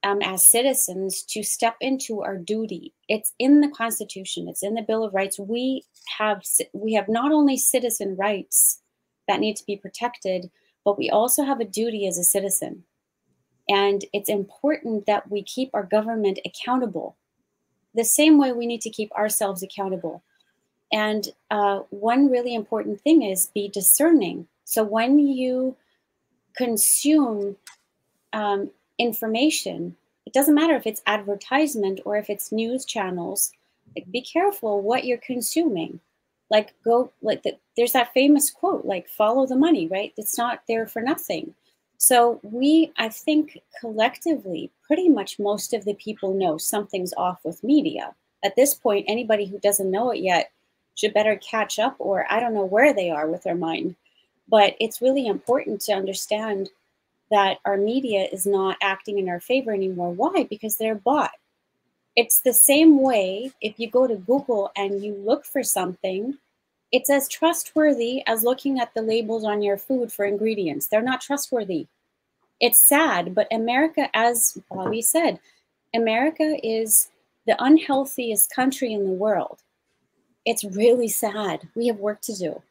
um, 0.05 0.21
as 0.23 0.47
citizens 0.47 1.23
to 1.23 1.43
step 1.43 1.77
into 1.81 2.23
our 2.23 2.37
duty. 2.37 2.93
It's 3.09 3.33
in 3.39 3.61
the 3.61 3.71
Constitution. 3.71 4.49
It's 4.49 4.63
in 4.63 4.75
the 4.75 4.83
Bill 4.83 5.03
of 5.03 5.15
Rights. 5.15 5.39
We 5.39 5.83
have 6.19 6.43
we 6.73 6.93
have 6.93 7.09
not 7.09 7.33
only 7.33 7.57
citizen 7.57 8.15
rights 8.17 8.81
that 9.27 9.41
need 9.41 9.57
to 9.57 9.67
be 9.67 9.77
protected, 9.77 10.51
but 10.85 10.99
we 10.99 11.11
also 11.11 11.43
have 11.43 11.61
a 11.61 11.65
duty 11.65 12.07
as 12.07 12.19
a 12.19 12.25
citizen. 12.25 12.85
And 13.69 14.05
it's 14.13 14.29
important 14.29 15.07
that 15.07 15.31
we 15.31 15.43
keep 15.43 15.71
our 15.73 15.85
government 15.85 16.39
accountable 16.45 17.17
the 17.95 18.05
same 18.05 18.39
way 18.39 18.53
we 18.53 18.67
need 18.67 18.83
to 18.83 18.91
keep 18.91 19.11
ourselves 19.13 19.63
accountable. 19.63 20.23
And 20.93 21.29
uh, 21.51 21.81
one 21.91 22.31
really 22.31 22.55
important 22.55 23.01
thing 23.01 23.23
is 23.23 23.51
be 23.55 23.69
discerning. 23.69 24.49
So 24.65 24.85
when 24.85 25.19
you 25.19 25.77
consume 26.57 27.57
um, 28.33 28.71
information, 28.99 29.97
it 30.27 30.33
doesn't 30.33 30.55
matter 30.55 30.75
if 30.75 30.87
it's 30.87 31.03
advertisement 31.07 32.01
or 32.05 32.17
if 32.17 32.31
it's 32.31 32.53
news 32.53 32.85
channels. 32.85 33.53
Like, 33.95 34.11
be 34.11 34.21
careful 34.21 34.81
what 34.81 35.05
you're 35.05 35.19
consuming. 35.19 36.01
Like, 36.51 36.75
go 36.85 37.13
like 37.23 37.43
the, 37.43 37.57
there's 37.77 37.93
that 37.93 38.13
famous 38.13 38.51
quote, 38.51 38.85
like 38.85 39.09
follow 39.09 39.47
the 39.47 39.57
money, 39.57 39.87
right? 39.89 40.13
It's 40.17 40.39
not 40.39 40.63
there 40.69 40.87
for 40.87 41.03
nothing. 41.03 41.55
So 41.99 42.41
we, 42.43 42.93
I 42.99 43.09
think, 43.09 43.59
collectively, 43.81 44.71
pretty 44.87 45.09
much 45.09 45.39
most 45.39 45.73
of 45.73 45.85
the 45.85 45.95
people 45.95 46.35
know 46.35 46.59
something's 46.59 47.15
off 47.15 47.41
with 47.45 47.65
media. 47.65 48.15
At 48.45 48.57
this 48.57 48.75
point, 48.75 49.07
anybody 49.09 49.47
who 49.47 49.59
doesn't 49.59 49.91
know 49.91 50.11
it 50.11 50.19
yet 50.19 50.51
should 50.97 51.15
better 51.15 51.37
catch 51.37 51.79
up, 51.79 51.97
or 51.99 52.27
I 52.31 52.41
don't 52.41 52.55
know 52.55 52.65
where 52.65 52.93
they 52.93 53.11
are 53.11 53.27
with 53.27 53.43
their 53.43 53.55
mind. 53.55 53.97
But 54.49 54.77
it's 54.81 55.01
really 55.01 55.27
important 55.27 55.81
to 55.83 55.93
understand 55.93 56.69
that 57.35 57.59
our 57.65 57.77
media 57.77 58.29
is 58.33 58.47
not 58.47 58.77
acting 58.81 59.19
in 59.19 59.29
our 59.29 59.41
favor 59.41 59.73
anymore. 59.73 60.13
Why? 60.13 60.47
Because 60.49 60.77
they're 60.77 60.95
bought. 60.95 61.33
It's 62.15 62.41
the 62.43 62.53
same 62.53 63.03
way 63.03 63.51
if 63.61 63.81
you 63.81 63.91
go 63.91 64.07
to 64.07 64.15
Google 64.15 64.71
and 64.77 65.03
you 65.03 65.15
look 65.15 65.45
for 65.45 65.65
something, 65.65 66.39
it's 66.93 67.11
as 67.11 67.29
trustworthy 67.29 68.23
as 68.29 68.45
looking 68.45 68.79
at 68.79 68.95
the 68.95 69.03
labels 69.03 69.43
on 69.45 69.63
your 69.63 69.77
food 69.77 70.13
for 70.13 70.25
ingredients. 70.25 70.87
They're 70.87 71.03
not 71.03 71.21
trustworthy. 71.21 71.89
It's 72.61 72.89
sad, 72.89 73.35
but 73.35 73.49
America, 73.53 74.09
as 74.15 74.57
Bobby 74.71 75.03
said, 75.03 75.41
America 75.93 76.57
is 76.63 77.11
the 77.49 77.61
unhealthiest 77.61 78.55
country 78.55 78.93
in 78.93 79.07
the 79.07 79.11
world. 79.11 79.59
It's 80.47 80.63
really 80.63 81.09
sad. 81.09 81.67
We 81.75 81.89
have 81.89 81.99
work 81.99 82.21
to 82.23 82.33
do. 82.33 82.63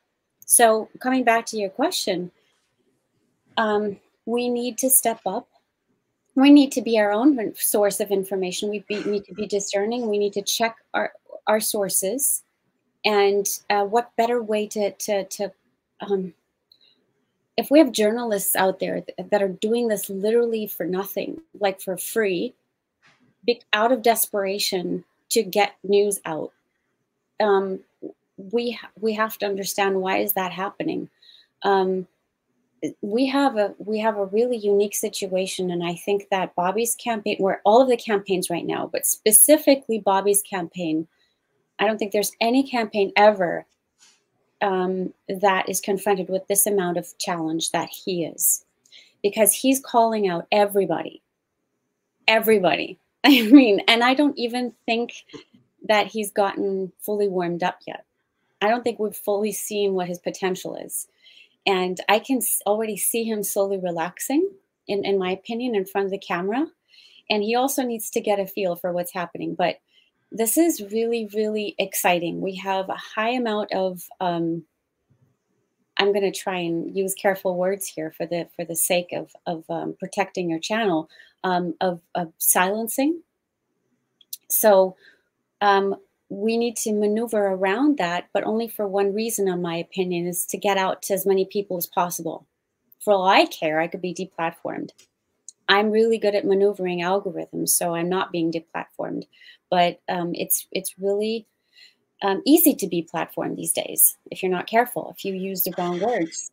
So, 0.46 0.88
coming 1.00 1.26
back 1.26 1.46
to 1.48 1.58
your 1.58 1.70
question, 1.70 2.32
um, 3.58 4.00
we 4.26 4.50
need 4.50 4.78
to 4.80 4.90
step 4.90 5.20
up. 5.26 5.48
We 6.36 6.50
need 6.50 6.72
to 6.74 6.82
be 6.82 6.98
our 7.00 7.12
own 7.12 7.54
source 7.56 8.00
of 8.00 8.10
information. 8.10 8.70
We 8.70 8.84
be, 8.88 9.04
need 9.04 9.26
to 9.26 9.34
be 9.34 9.46
discerning. 9.46 10.10
We 10.10 10.18
need 10.18 10.34
to 10.34 10.42
check 10.42 10.78
our, 10.94 11.14
our 11.46 11.60
sources. 11.60 12.44
And 13.06 13.48
uh, 13.70 13.84
what 13.84 14.16
better 14.18 14.42
way 14.42 14.68
to, 14.68 14.92
to, 14.92 15.26
to 15.26 15.52
um, 16.02 16.34
if 17.58 17.70
we 17.70 17.80
have 17.80 17.92
journalists 17.92 18.56
out 18.56 18.80
there 18.80 19.04
that 19.18 19.44
are 19.44 19.50
doing 19.50 19.88
this 19.88 20.10
literally 20.10 20.66
for 20.68 20.86
nothing, 20.86 21.42
like 21.60 21.82
for 21.82 21.98
free, 21.98 22.54
out 23.74 23.92
of 23.92 24.02
desperation 24.02 25.04
to 25.30 25.44
get 25.44 25.76
news 25.84 26.20
out, 26.26 26.52
um, 27.40 27.80
we 28.38 28.80
we 29.00 29.14
have 29.14 29.38
to 29.38 29.46
understand 29.46 30.02
why 30.02 30.18
is 30.18 30.34
that 30.34 30.52
happening. 30.52 31.10
Um, 31.62 32.08
we 33.02 33.26
have 33.26 33.58
a 33.58 33.74
we 33.78 34.00
have 34.00 34.18
a 34.18 34.26
really 34.26 34.58
unique 34.58 34.96
situation 34.96 35.72
and 35.72 35.84
i 35.84 35.94
think 35.94 36.28
that 36.30 36.54
bobby's 36.56 36.96
campaign 36.96 37.38
where 37.40 37.62
all 37.64 37.82
of 37.82 37.88
the 37.88 37.96
campaigns 37.96 38.50
right 38.50 38.66
now 38.66 38.90
but 38.92 39.06
specifically 39.06 40.00
bobby's 40.00 40.42
campaign 40.42 41.08
i 41.80 41.86
don't 41.86 41.98
think 41.98 42.12
there's 42.12 42.34
any 42.42 42.62
campaign 42.62 43.12
ever 43.16 43.66
um, 44.64 45.14
that 45.28 45.68
is 45.68 45.82
confronted 45.82 46.30
with 46.30 46.48
this 46.48 46.66
amount 46.66 46.98
of 46.98 47.16
challenge 47.20 47.72
that 47.72 47.90
he 47.90 48.24
is. 48.24 48.66
Because 49.22 49.54
he's 49.54 49.80
calling 49.80 50.28
out 50.28 50.48
everybody. 50.52 51.22
Everybody. 52.28 52.98
I 53.26 53.44
mean 53.44 53.80
and 53.88 54.04
i 54.04 54.14
don't 54.14 54.38
even 54.38 54.74
think 54.86 55.24
that 55.88 56.08
he's 56.08 56.32
gotten 56.32 56.92
fully 57.00 57.28
warmed 57.28 57.64
up 57.64 57.80
yet. 57.88 58.06
I 58.62 58.70
don't 58.70 58.84
think 58.84 59.00
we've 59.00 59.16
fully 59.16 59.52
seen 59.52 59.94
what 59.94 60.08
his 60.08 60.20
potential 60.20 60.76
is 60.76 61.08
and 61.66 62.00
I 62.10 62.20
can 62.20 62.42
already 62.66 62.98
see 62.98 63.24
him 63.24 63.44
slowly 63.44 63.78
relaxing, 63.78 64.50
in, 64.88 65.06
in 65.06 65.18
my 65.18 65.32
opinion, 65.32 65.76
in 65.76 65.86
front 65.86 66.06
of 66.06 66.12
the 66.12 66.18
camera. 66.18 66.68
And 67.30 67.44
he 67.44 67.56
also 67.56 67.84
needs 67.84 68.10
to 68.12 68.22
get 68.22 68.40
a 68.40 68.46
feel 68.46 68.76
for 68.76 68.92
what's 68.92 69.14
happening. 69.14 69.56
But 69.56 69.78
this 70.32 70.58
is 70.58 70.82
really, 70.92 71.30
really 71.34 71.76
exciting. 71.78 72.42
We 72.42 72.56
have 72.58 72.90
a 72.90 72.96
high 72.96 73.32
amount 73.32 73.72
of. 73.72 74.04
Um, 74.20 74.66
I'm 75.98 76.12
going 76.12 76.30
to 76.30 76.38
try 76.38 76.58
and 76.58 76.96
use 76.98 77.14
careful 77.14 77.56
words 77.56 77.88
here 77.88 78.12
for 78.18 78.26
the 78.26 78.48
for 78.56 78.66
the 78.66 78.76
sake 78.76 79.14
of 79.14 79.32
of 79.46 79.64
um, 79.70 79.96
protecting 80.00 80.50
your 80.50 80.60
channel 80.60 81.08
um, 81.44 81.76
of, 81.82 82.02
of 82.16 82.34
silencing. 82.40 83.22
So 84.50 84.96
um, 85.62 85.96
we 86.34 86.58
need 86.58 86.76
to 86.78 86.94
maneuver 86.94 87.48
around 87.48 87.98
that, 87.98 88.26
but 88.34 88.44
only 88.44 88.68
for 88.68 88.88
one 88.88 89.14
reason, 89.14 89.48
in 89.48 89.62
my 89.62 89.76
opinion, 89.76 90.28
is 90.28 90.46
to 90.48 90.58
get 90.58 90.78
out 90.78 91.04
to 91.04 91.14
as 91.14 91.26
many 91.26 91.46
people 91.46 91.78
as 91.78 91.86
possible. 91.86 92.48
For 93.04 93.14
all 93.14 93.28
I 93.28 93.46
care, 93.46 93.80
I 93.80 93.88
could 93.88 94.02
be 94.02 94.14
deplatformed. 94.14 94.90
I'm 95.70 95.92
really 95.92 96.18
good 96.18 96.36
at 96.36 96.46
maneuvering 96.46 97.02
algorithms, 97.02 97.70
so 97.70 97.94
I'm 97.94 98.10
not 98.10 98.32
being 98.32 98.52
deplatformed. 98.52 99.24
But 99.70 100.02
um, 100.10 100.32
it's 100.34 100.68
it's 100.72 100.96
really 101.00 101.46
um, 102.22 102.42
easy 102.46 102.74
to 102.76 102.88
be 102.88 103.08
platformed 103.14 103.56
these 103.56 103.74
days 103.74 104.18
if 104.32 104.42
you're 104.42 104.52
not 104.52 104.68
careful. 104.68 105.14
If 105.16 105.26
you 105.26 105.34
use 105.34 105.64
the 105.64 105.74
wrong 105.78 106.00
words, 106.00 106.52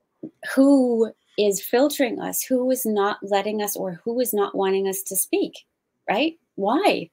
who 0.55 1.13
is 1.39 1.63
filtering 1.63 2.21
us? 2.21 2.43
Who 2.43 2.71
is 2.71 2.85
not 2.85 3.19
letting 3.23 3.63
us, 3.63 3.77
or 3.77 4.01
who 4.05 4.21
is 4.21 4.35
not 4.35 4.55
wanting 4.55 4.89
us 4.89 5.03
to 5.03 5.17
speak? 5.17 5.55
Right? 6.09 6.39
Why? 6.57 7.11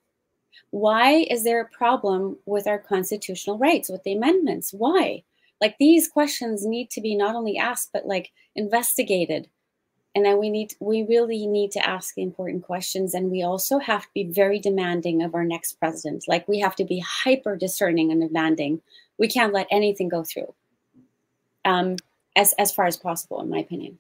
Why 0.72 1.26
is 1.30 1.44
there 1.44 1.62
a 1.62 1.70
problem 1.70 2.38
with 2.46 2.68
our 2.68 2.80
constitutional 2.80 3.58
rights, 3.58 3.90
with 3.90 4.04
the 4.04 4.14
amendments? 4.14 4.74
Why? 4.74 5.24
Like 5.62 5.78
these 5.80 6.08
questions 6.08 6.66
need 6.66 6.90
to 6.92 7.02
be 7.02 7.16
not 7.16 7.36
only 7.36 7.58
asked, 7.58 7.90
but 7.94 8.06
like 8.06 8.32
investigated. 8.56 9.50
And 10.16 10.26
then 10.26 10.40
we 10.40 10.50
need, 10.50 10.74
we 10.80 11.04
really 11.04 11.46
need 11.46 11.72
to 11.72 11.88
ask 11.88 12.18
important 12.18 12.64
questions. 12.64 13.14
And 13.14 13.30
we 13.30 13.44
also 13.44 13.78
have 13.78 14.04
to 14.04 14.10
be 14.14 14.24
very 14.24 14.60
demanding 14.60 15.22
of 15.22 15.36
our 15.36 15.44
next 15.46 15.74
president. 15.74 16.26
Like 16.28 16.48
we 16.48 16.60
have 16.60 16.76
to 16.78 16.86
be 16.86 17.00
hyper 17.00 17.56
discerning 17.56 18.12
and 18.12 18.22
demanding. 18.22 18.82
We 19.18 19.28
can't 19.28 19.54
let 19.54 19.68
anything 19.70 20.10
go 20.10 20.24
through. 20.24 20.54
Um, 21.66 21.98
as 22.36 22.54
as 22.54 22.72
far 22.72 22.86
as 22.86 22.96
possible, 22.96 23.42
in 23.42 23.50
my 23.50 23.58
opinion. 23.60 24.00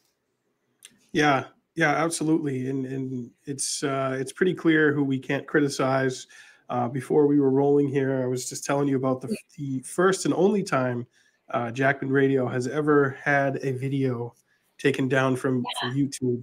Yeah, 1.11 1.45
yeah, 1.77 1.91
absolutely, 1.91 2.69
and 2.69 2.85
and 2.85 3.31
it's 3.45 3.81
uh, 3.83 4.17
it's 4.19 4.33
pretty 4.33 4.53
clear 4.53 4.91
who 4.91 5.05
we 5.05 5.19
can't 5.19 5.47
criticize, 5.47 6.27
uh, 6.69 6.87
before 6.87 7.27
we 7.27 7.39
were 7.39 7.49
rolling 7.49 7.87
here, 7.87 8.21
I 8.21 8.27
was 8.27 8.49
just 8.49 8.65
telling 8.65 8.87
you 8.87 8.97
about 8.97 9.21
the, 9.21 9.35
the 9.57 9.79
first 9.79 10.25
and 10.25 10.33
only 10.33 10.63
time 10.63 11.07
uh, 11.51 11.71
Jackman 11.71 12.11
Radio 12.11 12.47
has 12.47 12.67
ever 12.67 13.17
had 13.23 13.59
a 13.63 13.71
video 13.71 14.33
taken 14.77 15.07
down 15.07 15.35
from, 15.35 15.63
from 15.79 15.95
YouTube 15.95 16.41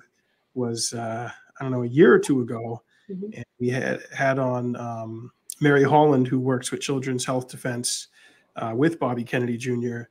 was 0.54 0.92
uh, 0.94 1.30
I 1.60 1.62
don't 1.62 1.72
know 1.72 1.82
a 1.82 1.88
year 1.88 2.12
or 2.12 2.18
two 2.18 2.40
ago, 2.40 2.82
mm-hmm. 3.10 3.32
and 3.34 3.44
we 3.60 3.68
had 3.68 4.00
had 4.16 4.38
on 4.38 4.76
um, 4.76 5.30
Mary 5.60 5.84
Holland 5.84 6.26
who 6.26 6.40
works 6.40 6.70
with 6.70 6.80
Children's 6.80 7.24
Health 7.24 7.48
Defense 7.48 8.08
uh, 8.56 8.72
with 8.74 8.98
Bobby 8.98 9.24
Kennedy 9.24 9.58
Jr. 9.58 10.02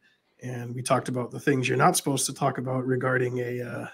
And 0.43 0.75
we 0.75 0.83
talked 0.83 1.09
about 1.09 1.31
the 1.31 1.39
things 1.39 1.67
you're 1.67 1.77
not 1.77 1.97
supposed 1.97 2.25
to 2.27 2.33
talk 2.33 2.59
about 2.59 2.85
regarding 2.85 3.39
a 3.39 3.61
uh, 3.61 3.87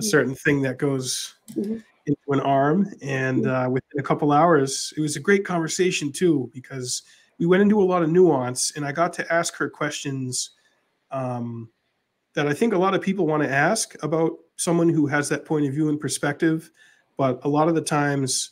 a 0.00 0.02
mm-hmm. 0.02 0.10
certain 0.10 0.34
thing 0.34 0.62
that 0.62 0.78
goes 0.78 1.34
mm-hmm 1.52 1.78
into 2.06 2.32
an 2.32 2.40
arm. 2.40 2.92
And 3.02 3.46
uh, 3.46 3.68
within 3.70 3.98
a 3.98 4.02
couple 4.02 4.32
hours, 4.32 4.92
it 4.96 5.00
was 5.00 5.16
a 5.16 5.20
great 5.20 5.44
conversation 5.44 6.12
too, 6.12 6.50
because 6.52 7.02
we 7.38 7.46
went 7.46 7.62
into 7.62 7.80
a 7.80 7.84
lot 7.84 8.02
of 8.02 8.10
nuance 8.10 8.72
and 8.76 8.84
I 8.84 8.92
got 8.92 9.12
to 9.14 9.32
ask 9.32 9.54
her 9.56 9.70
questions 9.70 10.50
um, 11.10 11.70
that 12.34 12.46
I 12.46 12.52
think 12.52 12.74
a 12.74 12.78
lot 12.78 12.94
of 12.94 13.00
people 13.00 13.26
want 13.26 13.42
to 13.42 13.50
ask 13.50 13.96
about 14.02 14.32
someone 14.56 14.88
who 14.88 15.06
has 15.06 15.28
that 15.28 15.44
point 15.44 15.66
of 15.66 15.72
view 15.72 15.88
and 15.88 15.98
perspective. 15.98 16.70
But 17.16 17.44
a 17.44 17.48
lot 17.48 17.68
of 17.68 17.74
the 17.74 17.80
times, 17.80 18.50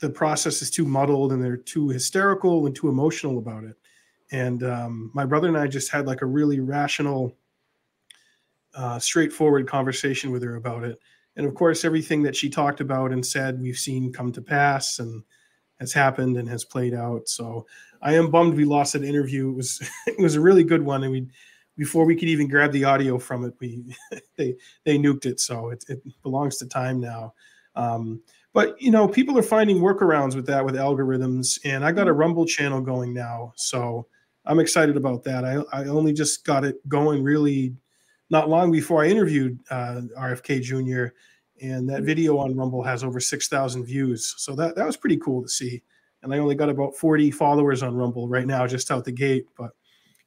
the 0.00 0.10
process 0.10 0.60
is 0.60 0.70
too 0.70 0.84
muddled 0.84 1.32
and 1.32 1.42
they're 1.42 1.56
too 1.56 1.88
hysterical 1.88 2.66
and 2.66 2.74
too 2.74 2.88
emotional 2.88 3.38
about 3.38 3.64
it. 3.64 3.76
And 4.30 4.62
um, 4.62 5.10
my 5.14 5.24
brother 5.24 5.48
and 5.48 5.56
I 5.56 5.66
just 5.68 5.90
had 5.90 6.06
like 6.06 6.20
a 6.20 6.26
really 6.26 6.60
rational, 6.60 7.34
uh, 8.76 8.98
straightforward 8.98 9.66
conversation 9.66 10.30
with 10.30 10.42
her 10.42 10.56
about 10.56 10.84
it. 10.84 10.98
And 11.36 11.46
of 11.46 11.54
course 11.54 11.84
everything 11.84 12.22
that 12.22 12.36
she 12.36 12.48
talked 12.48 12.80
about 12.80 13.12
and 13.12 13.24
said 13.24 13.60
we've 13.60 13.78
seen 13.78 14.12
come 14.12 14.30
to 14.32 14.42
pass 14.42 14.98
and 14.98 15.22
has 15.80 15.92
happened 15.92 16.36
and 16.36 16.48
has 16.48 16.64
played 16.64 16.94
out. 16.94 17.28
So 17.28 17.66
i 18.02 18.14
am 18.14 18.30
bummed 18.30 18.54
we 18.54 18.64
lost 18.66 18.92
that 18.92 19.02
interview. 19.02 19.50
It 19.50 19.56
was 19.56 19.90
it 20.06 20.18
was 20.18 20.34
a 20.34 20.40
really 20.40 20.64
good 20.64 20.82
one. 20.82 21.02
And 21.04 21.12
we 21.12 21.26
before 21.76 22.04
we 22.06 22.16
could 22.16 22.28
even 22.28 22.48
grab 22.48 22.72
the 22.72 22.84
audio 22.84 23.18
from 23.18 23.44
it 23.44 23.54
we 23.60 23.82
they 24.36 24.56
they 24.84 24.98
nuked 24.98 25.26
it. 25.26 25.40
So 25.40 25.70
it, 25.70 25.84
it 25.88 26.02
belongs 26.22 26.58
to 26.58 26.66
time 26.66 27.00
now. 27.00 27.34
Um, 27.74 28.22
but 28.52 28.80
you 28.80 28.90
know 28.90 29.08
people 29.08 29.38
are 29.38 29.42
finding 29.42 29.78
workarounds 29.78 30.34
with 30.34 30.46
that 30.46 30.64
with 30.64 30.74
algorithms. 30.74 31.58
And 31.64 31.84
i 31.84 31.92
got 31.92 32.08
a 32.08 32.12
rumble 32.12 32.46
channel 32.46 32.80
going 32.80 33.14
now. 33.14 33.52
So 33.56 34.06
i'm 34.44 34.60
excited 34.60 34.96
about 34.96 35.24
that. 35.24 35.44
I, 35.44 35.62
I 35.72 35.86
only 35.86 36.12
just 36.12 36.44
got 36.44 36.64
it 36.64 36.86
going 36.88 37.22
really 37.22 37.74
not 38.30 38.48
long 38.48 38.72
before 38.72 39.04
I 39.04 39.08
interviewed 39.08 39.58
uh, 39.70 40.02
RFK 40.18 40.62
Jr. 40.62 41.14
And 41.62 41.88
that 41.88 41.98
mm-hmm. 41.98 42.06
video 42.06 42.38
on 42.38 42.56
Rumble 42.56 42.82
has 42.82 43.04
over 43.04 43.20
6,000 43.20 43.84
views. 43.84 44.34
So 44.38 44.54
that, 44.56 44.76
that 44.76 44.86
was 44.86 44.96
pretty 44.96 45.16
cool 45.16 45.42
to 45.42 45.48
see. 45.48 45.82
And 46.22 46.34
I 46.34 46.38
only 46.38 46.54
got 46.54 46.68
about 46.68 46.96
40 46.96 47.30
followers 47.30 47.82
on 47.82 47.94
Rumble 47.94 48.28
right 48.28 48.46
now, 48.46 48.66
just 48.66 48.90
out 48.90 49.04
the 49.04 49.12
gate. 49.12 49.46
But 49.56 49.70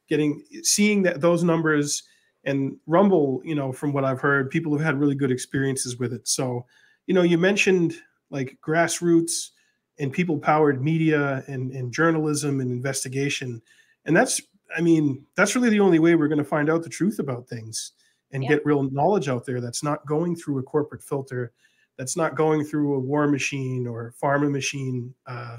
getting 0.08 0.42
seeing 0.62 1.02
that 1.02 1.20
those 1.20 1.44
numbers 1.44 2.02
and 2.44 2.76
Rumble, 2.86 3.42
you 3.44 3.54
know, 3.54 3.72
from 3.72 3.92
what 3.92 4.04
I've 4.04 4.20
heard, 4.20 4.50
people 4.50 4.72
have 4.72 4.84
had 4.84 4.98
really 4.98 5.14
good 5.14 5.30
experiences 5.30 5.98
with 5.98 6.12
it. 6.12 6.26
So, 6.26 6.64
you 7.06 7.14
know, 7.14 7.22
you 7.22 7.36
mentioned 7.36 7.94
like 8.30 8.58
grassroots 8.66 9.50
and 9.98 10.12
people 10.12 10.38
powered 10.38 10.82
media 10.82 11.44
and, 11.46 11.70
and 11.72 11.92
journalism 11.92 12.60
and 12.60 12.70
investigation. 12.70 13.60
And 14.06 14.16
that's, 14.16 14.40
I 14.76 14.80
mean, 14.80 15.26
that's 15.36 15.54
really 15.54 15.70
the 15.70 15.80
only 15.80 15.98
way 15.98 16.14
we're 16.14 16.28
going 16.28 16.38
to 16.38 16.44
find 16.44 16.70
out 16.70 16.82
the 16.82 16.88
truth 16.88 17.18
about 17.18 17.48
things 17.48 17.92
and 18.32 18.42
yeah. 18.42 18.50
get 18.50 18.66
real 18.66 18.82
knowledge 18.90 19.28
out 19.28 19.44
there 19.44 19.60
that's 19.60 19.82
not 19.82 20.06
going 20.06 20.36
through 20.36 20.58
a 20.58 20.62
corporate 20.62 21.02
filter, 21.02 21.52
that's 21.98 22.16
not 22.16 22.36
going 22.36 22.64
through 22.64 22.94
a 22.94 22.98
war 22.98 23.26
machine 23.26 23.86
or 23.86 24.14
pharma 24.22 24.50
machine 24.50 25.14
uh, 25.26 25.56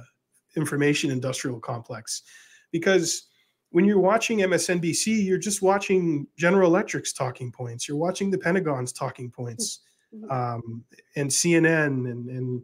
information 0.56 1.12
industrial 1.12 1.60
complex. 1.60 2.24
Because 2.72 3.28
when 3.72 3.86
you're 3.86 4.00
watching 4.00 4.40
MSNBC, 4.40 5.26
you're 5.26 5.38
just 5.38 5.62
watching 5.62 6.28
General 6.38 6.70
Electric's 6.70 7.14
talking 7.14 7.52
points, 7.52 7.88
you're 7.88 7.98
watching 7.98 8.32
the 8.32 8.38
Pentagon's 8.38 8.92
talking 8.92 9.30
points, 9.30 9.80
mm-hmm. 10.14 10.30
um, 10.30 10.84
and 11.16 11.30
CNN 11.30 12.10
and, 12.10 12.30
and 12.30 12.62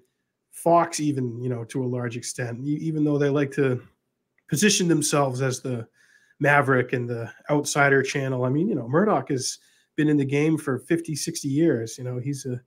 Fox, 0.51 0.99
even 0.99 1.41
you 1.41 1.49
know 1.49 1.63
to 1.65 1.83
a 1.83 1.85
large 1.85 2.17
extent, 2.17 2.59
even 2.65 3.03
though 3.03 3.17
they 3.17 3.29
like 3.29 3.51
to 3.51 3.81
position 4.49 4.87
themselves 4.87 5.41
as 5.41 5.61
the 5.61 5.87
maverick 6.39 6.94
and 6.94 7.10
the 7.10 7.32
outsider 7.50 8.03
channel. 8.03 8.46
I 8.46 8.50
mean, 8.50 8.67
you 8.67 8.75
know, 8.75 8.88
Murdoch 8.88 9.29
has 9.29 9.60
been 9.96 10.10
in 10.10 10.17
the 10.17 10.25
game 10.25 10.58
for 10.58 10.79
50, 10.79 11.15
60 11.15 11.48
years. 11.48 11.98
You 11.98 12.03
know, 12.03 12.20
he's 12.20 12.46
a 12.46 12.62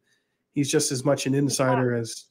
he's 0.53 0.71
just 0.71 0.93
as 0.93 1.05
much 1.05 1.27
an 1.27 1.35
insider 1.35 1.95
as 1.95 2.27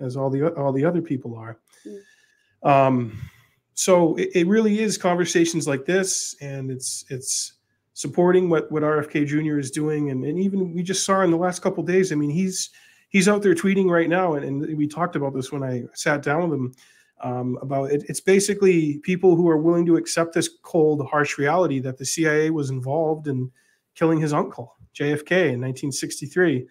as 0.00 0.16
all 0.16 0.30
the 0.30 0.54
all 0.54 0.72
the 0.72 0.84
other 0.84 1.02
people 1.02 1.36
are. 1.36 1.58
Mm. 1.86 2.68
Um, 2.68 3.30
so 3.74 4.16
it, 4.16 4.30
it 4.34 4.46
really 4.46 4.80
is 4.80 4.98
conversations 4.98 5.68
like 5.68 5.84
this, 5.84 6.34
and 6.40 6.70
it's 6.70 7.04
it's 7.10 7.54
supporting 7.94 8.48
what 8.48 8.70
what 8.72 8.82
RFK 8.82 9.26
Jr. 9.26 9.58
is 9.58 9.70
doing, 9.70 10.10
and, 10.10 10.24
and 10.24 10.38
even 10.38 10.72
we 10.72 10.82
just 10.82 11.04
saw 11.04 11.22
in 11.22 11.30
the 11.30 11.36
last 11.36 11.62
couple 11.62 11.82
days. 11.84 12.10
I 12.10 12.14
mean, 12.16 12.30
he's 12.30 12.70
he's 13.08 13.28
out 13.28 13.42
there 13.42 13.54
tweeting 13.54 13.90
right 13.90 14.08
now, 14.08 14.34
and, 14.34 14.44
and 14.44 14.78
we 14.78 14.88
talked 14.88 15.16
about 15.16 15.34
this 15.34 15.52
when 15.52 15.62
I 15.62 15.84
sat 15.94 16.22
down 16.22 16.48
with 16.48 16.58
him 16.58 16.74
um, 17.22 17.58
about 17.62 17.90
it. 17.90 18.04
It's 18.08 18.20
basically 18.20 18.98
people 18.98 19.36
who 19.36 19.48
are 19.48 19.58
willing 19.58 19.86
to 19.86 19.96
accept 19.96 20.34
this 20.34 20.48
cold, 20.62 21.06
harsh 21.08 21.38
reality 21.38 21.80
that 21.80 21.98
the 21.98 22.04
CIA 22.04 22.50
was 22.50 22.70
involved 22.70 23.28
in 23.28 23.50
killing 23.94 24.20
his 24.20 24.32
uncle 24.32 24.76
JFK 24.94 25.30
in 25.30 25.60
1963, 25.60 26.66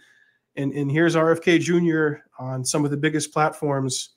and 0.56 0.74
and 0.74 0.92
here's 0.92 1.16
RFK 1.16 1.60
Jr. 1.60 2.22
on 2.40 2.66
some 2.66 2.86
of 2.86 2.92
the 2.92 2.98
biggest 2.98 3.34
platforms 3.34 4.12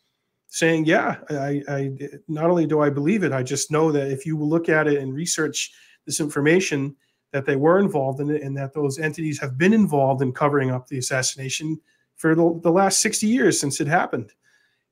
saying, 0.48 0.84
"Yeah, 0.84 1.18
I, 1.30 1.62
I 1.68 1.90
not 2.28 2.50
only 2.50 2.66
do 2.66 2.80
I 2.80 2.90
believe 2.90 3.22
it, 3.22 3.32
I 3.32 3.42
just 3.42 3.70
know 3.70 3.92
that 3.92 4.10
if 4.10 4.26
you 4.26 4.38
look 4.38 4.68
at 4.68 4.86
it 4.86 4.98
and 5.00 5.14
research 5.14 5.72
this 6.06 6.20
information." 6.20 6.96
That 7.32 7.46
they 7.46 7.54
were 7.54 7.78
involved 7.78 8.18
in 8.18 8.28
it, 8.28 8.42
and 8.42 8.56
that 8.56 8.74
those 8.74 8.98
entities 8.98 9.40
have 9.40 9.56
been 9.56 9.72
involved 9.72 10.20
in 10.20 10.32
covering 10.32 10.72
up 10.72 10.88
the 10.88 10.98
assassination 10.98 11.80
for 12.20 12.34
the, 12.34 12.60
the 12.62 12.70
last 12.70 13.00
60 13.00 13.26
years 13.26 13.58
since 13.58 13.80
it 13.80 13.86
happened. 13.86 14.32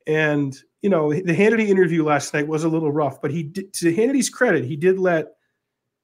And, 0.07 0.57
you 0.81 0.89
know, 0.89 1.11
the 1.11 1.35
Hannity 1.35 1.67
interview 1.67 2.03
last 2.05 2.33
night 2.33 2.47
was 2.47 2.63
a 2.63 2.69
little 2.69 2.91
rough, 2.91 3.21
but 3.21 3.31
he 3.31 3.43
did, 3.43 3.73
to 3.73 3.93
Hannity's 3.93 4.29
credit, 4.29 4.63
he 4.63 4.75
did 4.75 4.97
let 4.97 5.33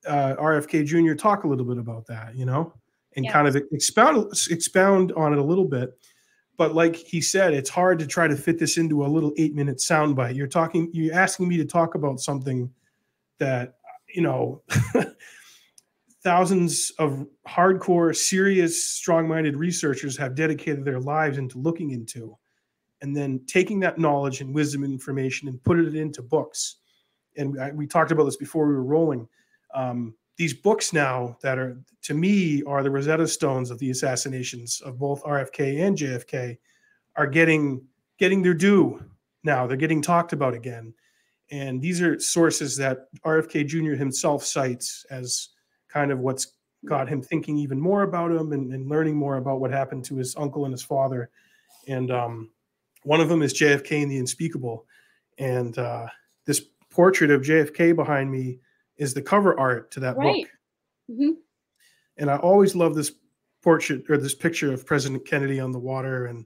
uh, 0.06 0.36
RFK 0.36 0.86
Jr. 0.86 1.14
talk 1.14 1.44
a 1.44 1.48
little 1.48 1.66
bit 1.66 1.78
about 1.78 2.06
that, 2.08 2.36
you 2.36 2.46
know, 2.46 2.74
and 3.16 3.30
kind 3.30 3.48
of 3.48 3.56
expound 3.72 4.32
expound 4.50 5.12
on 5.14 5.34
it 5.34 5.40
a 5.40 5.44
little 5.44 5.66
bit. 5.66 5.98
But 6.58 6.74
like 6.74 6.96
he 6.96 7.22
said, 7.22 7.54
it's 7.54 7.70
hard 7.70 8.00
to 8.00 8.08
try 8.08 8.28
to 8.28 8.36
fit 8.36 8.60
this 8.60 8.78
into 8.78 9.06
a 9.06 9.08
little 9.08 9.34
eight 9.38 9.56
minute 9.56 9.78
soundbite. 9.78 10.36
You're 10.36 10.48
talking, 10.48 10.90
you're 10.94 11.14
asking 11.14 11.48
me 11.48 11.58
to 11.58 11.66
talk 11.66 11.96
about 11.96 12.20
something 12.20 12.70
that, 13.40 13.76
you 14.14 14.22
know, 14.22 14.62
thousands 16.24 16.92
of 16.98 17.28
hardcore, 17.48 18.16
serious, 18.16 18.84
strong 18.84 19.28
minded 19.28 19.58
researchers 19.58 20.18
have 20.18 20.34
dedicated 20.34 20.86
their 20.86 21.00
lives 21.00 21.38
into 21.38 21.58
looking 21.58 21.92
into, 21.92 22.38
and 23.02 23.16
then 23.16 23.42
taking 23.48 23.80
that 23.82 23.98
knowledge 23.98 24.42
and 24.42 24.54
wisdom 24.54 24.84
and 24.84 24.94
information 24.94 25.48
and 25.48 25.64
put 25.64 25.80
it 25.80 25.96
into 25.96 26.22
books. 26.22 26.78
And 27.38 27.60
I, 27.62 27.72
we 27.72 27.88
talked 27.88 28.12
about 28.12 28.24
this 28.24 28.38
before 28.38 28.68
we 28.68 28.74
were 28.74 28.84
rolling. 28.84 29.28
Um, 29.74 30.16
these 30.38 30.54
books 30.54 30.94
now 30.94 31.38
that 31.42 31.58
are, 31.58 31.78
to 32.04 32.14
me, 32.14 32.64
are 32.64 32.84
the 32.84 32.92
Rosetta 32.92 33.28
Stones 33.28 33.72
of 33.72 33.80
the 33.80 33.90
assassinations 33.90 34.82
of 34.82 35.00
both 35.00 35.24
RFK 35.24 35.82
and 35.82 35.98
JFK, 35.98 36.58
are 37.16 37.28
getting 37.28 37.82
getting 38.18 38.42
their 38.42 38.54
due 38.54 39.04
now. 39.44 39.66
They're 39.68 39.78
getting 39.78 40.02
talked 40.02 40.34
about 40.34 40.54
again, 40.54 40.94
and 41.52 41.82
these 41.82 42.02
are 42.02 42.20
sources 42.20 42.76
that 42.78 43.08
RFK 43.26 43.66
Jr. 43.68 43.94
himself 43.94 44.44
cites 44.44 45.06
as 45.10 45.50
kind 45.88 46.12
of 46.12 46.20
what's 46.20 46.54
got 46.86 47.10
him 47.10 47.22
thinking 47.22 47.58
even 47.58 47.80
more 47.80 48.04
about 48.04 48.32
him 48.32 48.52
and, 48.52 48.74
and 48.74 48.90
learning 48.90 49.16
more 49.16 49.38
about 49.38 49.60
what 49.60 49.72
happened 49.72 50.06
to 50.06 50.16
his 50.16 50.36
uncle 50.36 50.66
and 50.66 50.72
his 50.72 50.84
father. 50.84 51.30
And 51.88 52.12
um, 52.12 52.50
one 53.06 53.22
of 53.22 53.30
them 53.30 53.42
is 53.42 53.54
JFK 53.54 54.02
and 54.04 54.12
the 54.12 54.18
Unspeakable. 54.18 54.86
And 55.38 55.78
uh, 55.78 56.08
this 56.46 56.62
portrait 56.90 57.32
of 57.32 57.42
JFK 57.42 57.96
behind 57.96 58.32
me 58.32 58.60
is 58.98 59.14
the 59.14 59.22
cover 59.22 59.58
art 59.60 59.92
to 59.92 60.00
that 60.02 60.18
right. 60.18 60.44
book. 60.44 60.52
Mm-hmm. 61.12 61.32
And 62.18 62.32
I 62.32 62.38
always 62.38 62.76
love 62.76 62.96
this 62.96 63.12
portrait 63.62 64.10
or 64.10 64.18
this 64.18 64.36
picture 64.36 64.74
of 64.74 64.86
President 64.86 65.26
Kennedy 65.26 65.60
on 65.60 65.72
the 65.72 65.80
water 65.80 66.26
and 66.26 66.46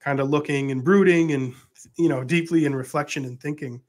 kind 0.00 0.20
of 0.20 0.30
looking 0.30 0.70
and 0.70 0.82
brooding 0.82 1.32
and 1.32 1.54
you 1.98 2.08
know 2.08 2.24
deeply 2.24 2.64
in 2.64 2.74
reflection 2.74 3.24
and 3.24 3.40
thinking. 3.40 3.82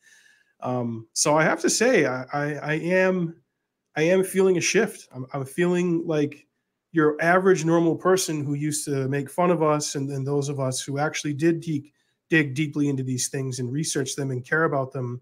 Um, 0.59 1.07
so 1.13 1.37
I 1.37 1.43
have 1.43 1.61
to 1.61 1.69
say 1.69 2.05
I, 2.05 2.23
I, 2.33 2.53
I 2.55 2.73
am 2.73 3.41
I 3.95 4.03
am 4.03 4.23
feeling 4.23 4.57
a 4.57 4.61
shift. 4.61 5.07
I'm, 5.13 5.25
I'm 5.33 5.45
feeling 5.45 6.05
like 6.05 6.45
your 6.91 7.15
average 7.21 7.63
normal 7.63 7.95
person 7.95 8.43
who 8.43 8.53
used 8.53 8.85
to 8.85 9.07
make 9.07 9.29
fun 9.29 9.49
of 9.49 9.63
us 9.63 9.95
and, 9.95 10.09
and 10.09 10.27
those 10.27 10.49
of 10.49 10.59
us 10.59 10.81
who 10.81 10.97
actually 10.97 11.33
did 11.33 11.61
dig, 11.61 11.91
dig 12.31 12.55
deeply 12.55 12.89
into 12.89 13.03
these 13.03 13.29
things 13.29 13.59
and 13.59 13.71
research 13.71 14.15
them 14.15 14.31
and 14.31 14.43
care 14.43 14.63
about 14.63 14.91
them 14.91 15.21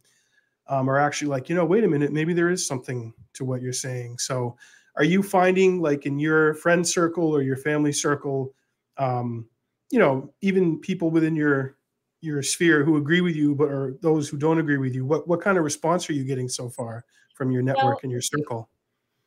um, 0.68 0.90
are 0.90 0.98
actually 0.98 1.28
like, 1.28 1.50
you 1.50 1.56
know, 1.56 1.66
wait 1.66 1.84
a 1.84 1.88
minute, 1.88 2.14
maybe 2.14 2.32
there 2.34 2.50
is 2.50 2.66
something 2.66 3.14
to 3.34 3.44
what 3.44 3.62
you're 3.62 3.74
saying. 3.74 4.18
So 4.20 4.56
are 4.96 5.04
you 5.04 5.22
finding 5.22 5.82
like 5.82 6.06
in 6.06 6.20
your 6.20 6.54
friend 6.54 6.88
circle 6.88 7.36
or 7.36 7.42
your 7.42 7.58
family 7.58 7.92
circle, 7.92 8.54
um, 8.98 9.50
you 9.92 10.00
know, 10.00 10.34
even 10.40 10.80
people 10.80 11.10
within 11.10 11.36
your 11.36 11.76
your 12.22 12.42
sphere 12.44 12.84
who 12.84 12.98
agree 12.98 13.22
with 13.22 13.36
you, 13.36 13.56
but 13.56 13.70
are 13.70 13.98
those 14.02 14.30
who 14.30 14.38
don't 14.38 14.60
agree 14.60 14.78
with 14.78 14.96
you, 14.96 15.06
what 15.06 15.28
what 15.28 15.42
kind 15.42 15.58
of 15.58 15.66
response 15.66 16.10
are 16.10 16.14
you 16.14 16.24
getting 16.24 16.48
so 16.48 16.70
far? 16.70 17.04
from 17.40 17.52
your 17.52 17.62
network 17.62 17.84
well, 17.84 18.00
and 18.04 18.12
your 18.12 18.22
circle? 18.22 18.70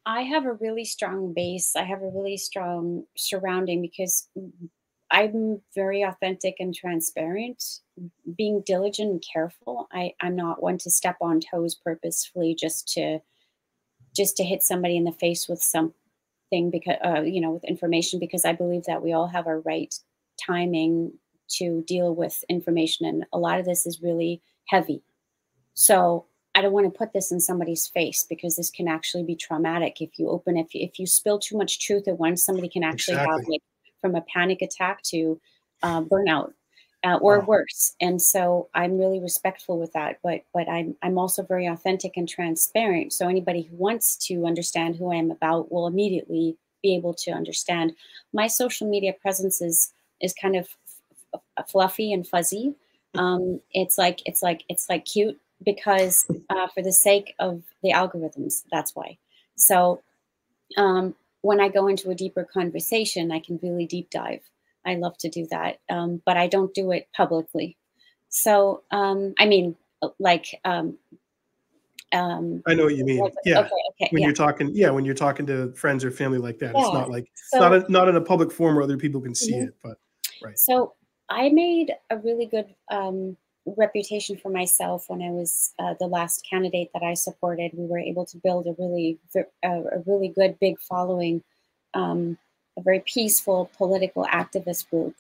I 0.05 0.23
have 0.23 0.45
a 0.45 0.53
really 0.53 0.85
strong 0.85 1.33
base. 1.35 1.75
I 1.75 1.83
have 1.85 2.03
a 2.03 2.11
really 2.15 2.37
strong 2.37 3.05
surrounding 3.17 3.81
because 3.81 4.29
I'm 5.13 5.61
very 5.75 6.03
authentic 6.03 6.57
and 6.59 6.75
transparent, 6.75 7.63
being 8.37 8.63
diligent 8.65 9.11
and 9.11 9.25
careful. 9.33 9.87
I, 9.93 10.15
I'm 10.21 10.35
not 10.35 10.63
one 10.63 10.79
to 10.79 10.91
step 10.91 11.19
on 11.21 11.39
toes 11.41 11.75
purposefully 11.75 12.57
just 12.59 12.89
to 12.95 13.21
just 14.17 14.37
to 14.39 14.45
hit 14.45 14.63
somebody 14.63 14.97
in 14.97 15.05
the 15.05 15.13
face 15.13 15.49
with 15.49 15.63
something 15.63 16.71
because 16.71 16.97
uh, 17.05 17.21
you 17.21 17.41
know 17.43 17.53
with 17.53 17.65
information 17.65 18.19
because 18.19 18.47
I 18.47 18.55
believe 18.55 18.85
that 18.85 19.03
we 19.03 19.13
all 19.13 19.29
have 19.29 19.47
our 19.47 19.61
right 19.61 19.95
timing 20.45 21.13
to 21.59 21.85
deal 21.87 22.15
with 22.15 22.43
information 22.49 23.05
and 23.07 23.27
a 23.33 23.39
lot 23.39 23.61
of 23.61 23.67
this 23.67 23.85
is 23.85 24.01
really 24.03 24.41
heavy. 24.67 25.03
So 25.75 26.25
I 26.55 26.63
don't 26.63 26.73
want 26.73 26.93
to 26.93 26.99
put 26.99 27.13
this 27.13 27.31
in 27.31 27.41
somebody's 27.41 27.87
face 27.87 28.25
because 28.29 28.57
this 28.57 28.71
can 28.71 28.89
actually 28.89 29.25
be 29.25 29.37
traumatic. 29.37 30.01
If 30.01 30.19
you 30.19 30.29
open, 30.31 30.57
if 30.57 30.75
you, 30.75 30.83
if 30.83 30.99
you 30.99 31.07
spill 31.07 31.39
too 31.39 31.57
much 31.57 31.85
truth 31.85 32.09
at 32.09 32.19
once, 32.19 32.45
somebody 32.45 32.69
can 32.69 32.83
actually 32.83 33.15
exactly. 33.15 33.39
have 33.39 33.49
like 33.49 33.63
from 34.03 34.15
a 34.15 34.21
panic 34.21 34.61
attack 34.61 35.01
to 35.05 35.41
uh, 35.83 36.03
burnout 36.03 36.53
uh, 37.05 37.19
or 37.21 37.39
wow. 37.39 37.47
worse. 37.47 37.95
And 38.01 38.21
so 38.21 38.69
I'm 38.75 38.99
really 38.99 39.21
respectful 39.21 39.79
with 39.79 39.93
that. 39.95 40.19
But 40.23 40.45
but 40.53 40.69
I'm 40.69 40.97
I'm 41.03 41.19
also 41.19 41.43
very 41.43 41.67
authentic 41.67 42.17
and 42.17 42.29
transparent. 42.29 43.13
So 43.13 43.29
anybody 43.29 43.63
who 43.63 43.77
wants 43.77 44.17
to 44.27 44.47
understand 44.47 44.97
who 44.97 45.11
I 45.11 45.17
am 45.17 45.31
about 45.31 45.73
will 45.73 45.87
immediately 45.87 46.57
be 46.83 46.95
able 46.95 47.15
to 47.15 47.31
understand. 47.31 47.95
My 48.33 48.47
social 48.47 48.89
media 48.89 49.13
presence 49.13 49.61
is 49.61 49.93
is 50.21 50.35
kind 50.35 50.57
of 50.57 50.69
f- 51.35 51.69
fluffy 51.71 52.13
and 52.13 52.27
fuzzy. 52.27 52.75
Um, 53.15 53.61
it's 53.73 53.99
like 53.99 54.21
it's 54.27 54.43
like 54.43 54.65
it's 54.69 54.89
like 54.89 55.05
cute 55.05 55.39
because 55.65 56.27
uh, 56.51 56.69
for 56.69 56.83
the 56.83 56.93
sake 56.93 57.35
of 57.39 57.63
the 57.83 57.93
algorithms, 57.93 58.65
that's 58.71 58.95
why. 58.95 59.19
So 59.57 60.03
um, 60.77 61.15
when 61.43 61.61
I 61.61 61.69
go 61.69 61.87
into 61.87 62.11
a 62.11 62.15
deeper 62.15 62.45
conversation, 62.45 63.31
I 63.31 63.41
can 63.41 63.61
really 63.63 63.87
deep 63.87 64.11
dive. 64.11 64.41
I 64.85 64.95
love 64.95 65.17
to 65.19 65.29
do 65.29 65.47
that, 65.51 65.81
um, 65.91 66.23
but 66.25 66.37
I 66.37 66.49
don't 66.49 66.75
do 66.75 66.91
it 66.91 67.09
publicly. 67.15 67.77
So 68.31 68.83
um, 68.91 69.35
I 69.39 69.47
mean, 69.47 69.77
like. 70.19 70.61
Um, 70.65 70.99
um, 72.15 72.63
I 72.67 72.75
know 72.75 72.85
what 72.85 72.97
you 72.97 73.07
mean. 73.07 73.27
Yeah. 73.45 73.61
Okay, 73.61 73.71
okay, 73.93 74.09
when 74.11 74.21
yeah. 74.21 74.29
you're 74.29 74.35
talking, 74.35 74.71
yeah, 74.75 74.91
when 74.91 75.05
you're 75.05 75.15
talking 75.15 75.47
to 75.47 75.73
friends 75.73 76.05
or 76.05 76.11
family 76.11 76.37
like 76.37 76.59
that, 76.59 76.75
yeah. 76.75 76.83
it's 76.83 76.93
not 76.93 77.11
like 77.11 77.31
so, 77.35 77.59
not 77.59 77.73
a, 77.73 77.91
not 77.91 78.07
in 78.07 78.17
a 78.17 78.21
public 78.21 78.53
forum 78.53 78.75
where 78.75 78.85
other 78.85 78.99
people 78.99 79.21
can 79.21 79.35
see 79.35 79.55
mm-hmm. 79.55 79.69
it, 79.69 79.75
but 79.83 79.97
right. 80.45 80.59
So 80.59 80.93
I 81.31 81.49
made 81.49 81.95
a 82.11 82.19
really 82.19 82.45
good 82.45 82.67
um, 82.91 83.37
reputation 83.65 84.37
for 84.37 84.51
myself 84.51 85.05
when 85.09 85.23
I 85.23 85.31
was 85.31 85.73
uh, 85.79 85.95
the 85.99 86.07
last 86.07 86.47
candidate 86.49 86.91
that 86.95 87.03
I 87.03 87.15
supported. 87.15 87.73
We 87.75 87.87
were 87.87 87.99
able 87.99 88.27
to 88.27 88.37
build 88.39 88.67
a 88.67 88.75
really 88.79 89.19
a 89.63 90.01
really 90.07 90.29
good 90.29 90.59
big 90.61 90.81
following, 90.81 91.43
um, 91.95 92.39
a 92.77 92.83
very 92.83 93.01
peaceful 93.01 93.71
political 93.77 94.25
activist 94.25 94.91
group. 94.91 95.15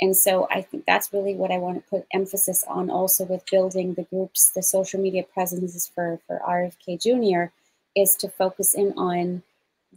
And 0.00 0.14
so 0.14 0.46
I 0.50 0.60
think 0.60 0.84
that's 0.84 1.12
really 1.12 1.34
what 1.34 1.50
I 1.50 1.58
want 1.58 1.82
to 1.82 1.90
put 1.90 2.06
emphasis 2.12 2.64
on 2.68 2.90
also 2.90 3.24
with 3.24 3.50
building 3.50 3.94
the 3.94 4.02
groups, 4.02 4.50
the 4.54 4.62
social 4.62 5.00
media 5.00 5.22
presences 5.22 5.90
for, 5.94 6.20
for 6.26 6.40
RFK 6.46 7.00
Jr. 7.00 7.52
is 7.98 8.14
to 8.16 8.28
focus 8.28 8.74
in 8.74 8.92
on 8.98 9.42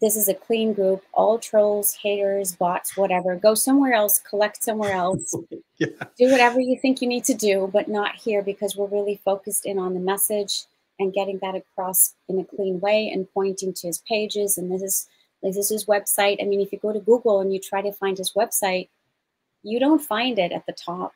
this 0.01 0.15
is 0.15 0.27
a 0.29 0.33
clean 0.33 0.73
group, 0.73 1.03
all 1.13 1.39
trolls, 1.39 1.93
haters, 1.93 2.55
bots, 2.55 2.95
whatever. 2.95 3.35
Go 3.35 3.53
somewhere 3.53 3.93
else, 3.93 4.19
collect 4.19 4.63
somewhere 4.63 4.93
else. 4.93 5.35
yeah. 5.77 5.87
Do 6.17 6.31
whatever 6.31 6.59
you 6.59 6.77
think 6.79 7.01
you 7.01 7.07
need 7.07 7.25
to 7.25 7.33
do, 7.33 7.69
but 7.71 7.89
not 7.89 8.15
here 8.15 8.41
because 8.41 8.75
we're 8.75 8.87
really 8.87 9.19
focused 9.25 9.65
in 9.65 9.77
on 9.77 9.93
the 9.93 9.99
message 9.99 10.65
and 10.99 11.13
getting 11.13 11.39
that 11.39 11.55
across 11.55 12.15
in 12.27 12.39
a 12.39 12.45
clean 12.45 12.79
way 12.79 13.09
and 13.09 13.31
pointing 13.33 13.73
to 13.73 13.87
his 13.87 13.99
pages. 14.07 14.57
And 14.57 14.71
this 14.71 14.81
is 14.81 15.09
this 15.41 15.57
is 15.57 15.69
his 15.69 15.85
website. 15.85 16.41
I 16.41 16.45
mean, 16.45 16.61
if 16.61 16.71
you 16.71 16.79
go 16.79 16.91
to 16.91 16.99
Google 16.99 17.39
and 17.39 17.53
you 17.53 17.59
try 17.59 17.81
to 17.81 17.93
find 17.93 18.17
his 18.17 18.33
website, 18.33 18.89
you 19.63 19.79
don't 19.79 20.01
find 20.01 20.37
it 20.37 20.51
at 20.51 20.65
the 20.65 20.73
top. 20.73 21.13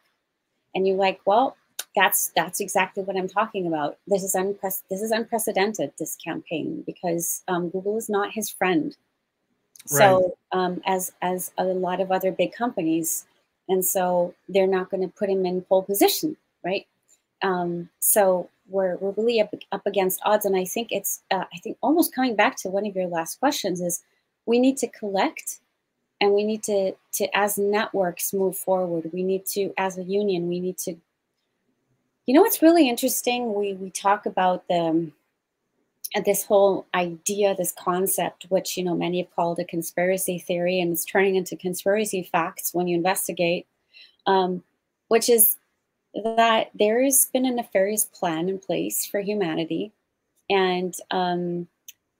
And 0.75 0.87
you're 0.87 0.97
like, 0.97 1.19
well, 1.25 1.55
that's 1.95 2.31
that's 2.35 2.59
exactly 2.59 3.03
what 3.03 3.17
I'm 3.17 3.27
talking 3.27 3.67
about. 3.67 3.97
This 4.07 4.23
is 4.23 4.35
unpre- 4.35 4.81
this 4.89 5.01
is 5.01 5.11
unprecedented. 5.11 5.93
This 5.97 6.15
campaign 6.15 6.83
because 6.85 7.43
um, 7.47 7.69
Google 7.69 7.97
is 7.97 8.09
not 8.09 8.31
his 8.33 8.49
friend. 8.49 8.95
Right. 9.91 9.97
So 9.97 10.37
um, 10.51 10.81
as 10.85 11.13
as 11.21 11.51
a 11.57 11.65
lot 11.65 12.01
of 12.01 12.11
other 12.11 12.31
big 12.31 12.53
companies, 12.53 13.25
and 13.69 13.85
so 13.85 14.33
they're 14.49 14.67
not 14.67 14.89
going 14.89 15.01
to 15.01 15.13
put 15.13 15.29
him 15.29 15.45
in 15.45 15.61
pole 15.61 15.83
position, 15.83 16.37
right? 16.63 16.87
Um, 17.41 17.89
so 17.99 18.49
we're 18.67 18.95
we're 18.97 19.11
really 19.11 19.41
up, 19.41 19.53
up 19.71 19.85
against 19.85 20.21
odds, 20.25 20.45
and 20.45 20.55
I 20.55 20.65
think 20.65 20.87
it's 20.91 21.21
uh, 21.29 21.45
I 21.53 21.57
think 21.59 21.77
almost 21.81 22.15
coming 22.15 22.35
back 22.35 22.55
to 22.57 22.69
one 22.69 22.85
of 22.87 22.95
your 22.95 23.07
last 23.07 23.39
questions 23.39 23.81
is 23.81 24.03
we 24.45 24.59
need 24.59 24.77
to 24.77 24.87
collect 24.87 25.59
and 26.23 26.33
we 26.33 26.43
need 26.43 26.63
to 26.63 26.93
to 27.13 27.37
as 27.37 27.57
networks 27.57 28.33
move 28.33 28.57
forward 28.57 29.09
we 29.13 29.23
need 29.23 29.45
to 29.45 29.73
as 29.77 29.97
a 29.97 30.03
union 30.03 30.47
we 30.47 30.59
need 30.59 30.77
to 30.77 30.95
you 32.25 32.33
know 32.33 32.41
what's 32.41 32.61
really 32.61 32.89
interesting 32.89 33.53
we 33.53 33.73
we 33.73 33.89
talk 33.89 34.25
about 34.25 34.67
the 34.67 35.11
this 36.25 36.43
whole 36.43 36.85
idea 36.93 37.55
this 37.55 37.73
concept 37.77 38.45
which 38.49 38.77
you 38.77 38.83
know 38.83 38.95
many 38.95 39.21
have 39.21 39.35
called 39.35 39.59
a 39.59 39.65
conspiracy 39.65 40.37
theory 40.37 40.79
and 40.79 40.91
it's 40.91 41.05
turning 41.05 41.35
into 41.35 41.55
conspiracy 41.55 42.23
facts 42.23 42.73
when 42.73 42.87
you 42.87 42.95
investigate 42.95 43.65
um, 44.25 44.63
which 45.07 45.29
is 45.29 45.57
that 46.13 46.69
there 46.75 47.03
has 47.03 47.29
been 47.33 47.45
a 47.45 47.51
nefarious 47.51 48.05
plan 48.05 48.47
in 48.47 48.59
place 48.59 49.05
for 49.05 49.19
humanity 49.19 49.91
and 50.49 50.95
um, 51.11 51.67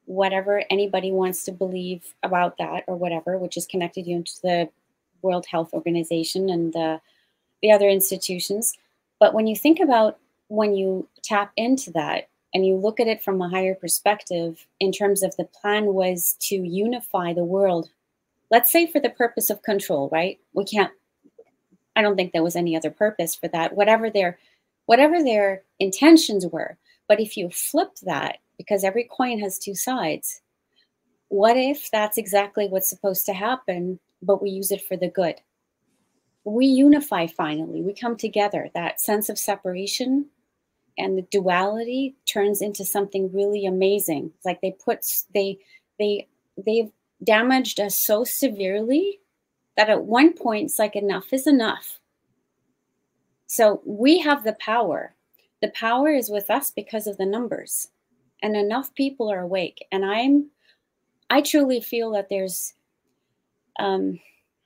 whatever 0.06 0.64
anybody 0.70 1.12
wants 1.12 1.44
to 1.46 1.52
believe 1.52 2.14
about 2.24 2.58
that 2.58 2.84
or 2.88 2.96
whatever, 2.96 3.38
which 3.38 3.58
is 3.58 3.66
connected 3.66 4.08
you 4.08 4.24
to 4.24 4.42
the 4.42 4.70
World 5.22 5.46
Health 5.46 5.74
Organization 5.74 6.50
and 6.50 6.74
the, 6.74 7.00
the 7.62 7.72
other 7.72 7.88
institutions. 7.88 8.78
But 9.24 9.34
when 9.34 9.48
you 9.48 9.56
think 9.56 9.80
about 9.80 10.20
when 10.50 10.76
you 10.76 11.08
tap 11.24 11.54
into 11.56 11.92
that 11.92 12.28
and 12.54 12.66
you 12.66 12.76
look 12.76 13.00
at 13.00 13.08
it 13.08 13.24
from 13.24 13.42
a 13.42 13.48
higher 13.48 13.74
perspective 13.74 14.68
in 14.82 14.92
terms 14.92 15.24
of 15.24 15.34
the 15.38 15.46
plan 15.46 15.94
was 15.94 16.36
to 16.42 16.56
unify 16.58 17.32
the 17.32 17.46
world, 17.46 17.88
let's 18.52 18.70
say 18.70 18.86
for 18.86 19.00
the 19.00 19.12
purpose 19.12 19.50
of 19.50 19.62
control, 19.62 20.10
right? 20.12 20.42
We 20.52 20.66
can't, 20.66 20.92
I 21.96 22.02
don't 22.02 22.18
think 22.18 22.34
there 22.34 22.44
was 22.44 22.58
any 22.58 22.76
other 22.76 22.90
purpose 22.90 23.34
for 23.34 23.48
that, 23.48 23.78
whatever 23.78 24.10
their, 24.10 24.40
whatever 24.88 25.24
their 25.24 25.64
intentions 25.80 26.46
were. 26.46 26.78
But 27.08 27.22
if 27.22 27.38
you 27.38 27.50
flip 27.50 27.96
that 28.04 28.40
because 28.58 28.84
every 28.84 29.06
coin 29.06 29.40
has 29.40 29.58
two 29.58 29.74
sides. 29.74 30.42
What 31.30 31.56
if 31.56 31.90
that's 31.92 32.18
exactly 32.18 32.68
what's 32.68 32.90
supposed 32.90 33.26
to 33.28 33.34
happen, 33.34 34.02
but 34.22 34.42
we 34.42 34.50
use 34.50 34.70
it 34.70 34.86
for 34.86 34.98
the 34.98 35.08
good? 35.08 35.36
We 36.46 36.66
unify 36.66 37.28
finally, 37.28 37.82
we 37.82 37.94
come 37.94 38.18
together. 38.18 38.70
That 38.74 39.00
sense 39.00 39.30
of 39.30 39.40
separation 39.40 40.28
and 40.98 41.18
the 41.18 41.24
duality 41.24 42.16
turns 42.26 42.62
into 42.62 42.86
something 42.86 43.32
really 43.32 43.66
amazing. 43.66 44.32
It's 44.36 44.46
like 44.46 44.62
they 44.62 44.72
put 44.72 45.06
they 45.34 45.60
they 46.00 46.28
they've 46.64 46.92
damaged 47.24 47.80
us 47.80 47.98
so 47.98 48.24
severely 48.24 49.20
that 49.78 49.90
at 49.90 50.04
one 50.04 50.34
point 50.34 50.66
it's 50.66 50.80
like 50.80 50.96
enough 50.96 51.32
is 51.32 51.48
enough. 51.48 52.00
So 53.48 53.82
we 53.86 54.20
have 54.20 54.44
the 54.44 54.54
power. 54.54 55.16
The 55.62 55.70
power 55.70 56.10
is 56.10 56.30
with 56.30 56.50
us 56.50 56.72
because 56.72 57.08
of 57.08 57.18
the 57.18 57.26
numbers 57.26 57.88
and 58.44 58.58
enough 58.58 58.94
people 58.94 59.32
are 59.32 59.40
awake 59.40 59.88
and 59.92 60.06
i'm 60.06 60.48
i 61.32 61.42
truly 61.42 61.82
feel 61.82 62.12
that 62.12 62.30
there's 62.30 62.74
um 63.80 64.20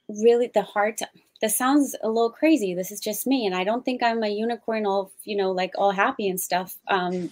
really 0.09 0.51
the 0.53 0.63
heart 0.63 0.99
this 1.41 1.57
sounds 1.57 1.95
a 2.03 2.07
little 2.07 2.31
crazy. 2.31 2.73
This 2.73 2.91
is 2.91 2.99
just 2.99 3.27
me 3.27 3.45
and 3.45 3.55
i 3.55 3.63
don't 3.63 3.85
think 3.85 4.01
i'm 4.03 4.23
a 4.23 4.29
unicorn 4.29 4.85
all 4.85 5.11
you 5.23 5.35
know 5.35 5.51
like 5.51 5.71
all 5.77 5.91
happy 5.91 6.27
and 6.29 6.39
stuff. 6.39 6.77
Um 6.87 7.31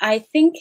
i 0.00 0.18
think 0.18 0.56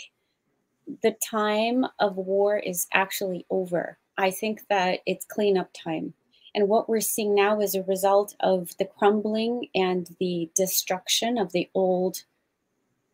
the 1.01 1.15
time 1.23 1.85
of 1.99 2.17
war 2.17 2.57
is 2.57 2.87
actually 2.93 3.45
over. 3.49 3.97
I 4.17 4.31
think 4.31 4.67
that 4.67 4.99
it's 5.05 5.25
cleanup 5.25 5.69
time. 5.73 6.13
And 6.53 6.67
what 6.67 6.89
we're 6.89 7.01
seeing 7.01 7.33
now 7.33 7.61
is 7.61 7.75
a 7.75 7.83
result 7.83 8.35
of 8.41 8.75
the 8.77 8.85
crumbling 8.85 9.67
and 9.73 10.13
the 10.19 10.49
destruction 10.55 11.37
of 11.37 11.53
the 11.53 11.69
old 11.73 12.23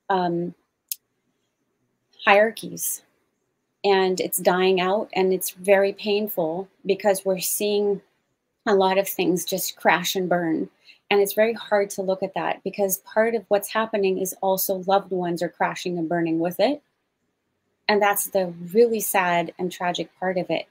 um, 0.10 0.56
hierarchies. 2.25 3.03
And 3.84 4.19
it's 4.19 4.39
dying 4.39 4.82
out 4.82 5.10
and 5.13 5.32
it's 5.32 5.51
very 5.51 5.93
painful 5.93 6.67
because 6.86 7.23
we're 7.23 7.39
seeing 7.39 8.01
a 8.67 8.75
lot 8.75 8.97
of 8.97 9.08
things 9.08 9.45
just 9.45 9.75
crash 9.77 10.15
and 10.15 10.30
burn. 10.30 10.69
And 11.10 11.21
it's 11.21 11.34
very 11.34 11.53
hard 11.53 11.89
to 11.91 12.01
look 12.01 12.21
at 12.21 12.34
that 12.34 12.62
because 12.63 12.97
part 12.99 13.34
of 13.34 13.45
what's 13.47 13.69
happening 13.71 14.19
is 14.19 14.36
also 14.41 14.84
loved 14.88 15.12
ones 15.12 15.41
are 15.41 15.49
crashing 15.49 15.97
and 15.97 16.10
burning 16.10 16.39
with 16.39 16.60
it. 16.60 16.82
And 17.88 18.01
that's 18.01 18.27
the 18.27 18.53
really 18.73 18.99
sad 18.99 19.53
and 19.58 19.71
tragic 19.71 20.10
part 20.19 20.38
of 20.38 20.49
it. 20.49 20.67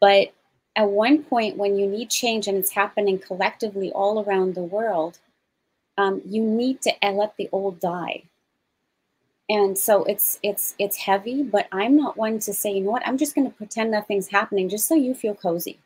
But 0.00 0.32
at 0.76 0.88
one 0.88 1.24
point 1.24 1.56
when 1.56 1.76
you 1.76 1.86
need 1.86 2.10
change 2.10 2.46
and 2.46 2.56
it's 2.56 2.70
happening 2.70 3.18
collectively 3.18 3.90
all 3.92 4.22
around 4.22 4.54
the 4.54 4.62
world 4.62 5.18
um, 5.98 6.20
you 6.26 6.42
need 6.42 6.82
to 6.82 6.92
let 7.10 7.36
the 7.36 7.48
old 7.52 7.80
die. 7.80 8.24
And 9.48 9.78
so 9.78 10.04
it's 10.04 10.38
it's 10.42 10.74
it's 10.76 10.96
heavy 10.96 11.44
but 11.44 11.68
i'm 11.70 11.96
not 11.96 12.16
one 12.16 12.40
to 12.40 12.52
say 12.52 12.72
you 12.72 12.80
know 12.82 12.90
what? 12.90 13.06
I'm 13.06 13.16
just 13.16 13.34
going 13.34 13.48
to 13.48 13.56
pretend 13.56 13.92
nothing's 13.92 14.26
happening 14.26 14.68
just 14.68 14.88
so 14.88 14.96
you 14.96 15.14
feel 15.14 15.36
cozy 15.36 15.78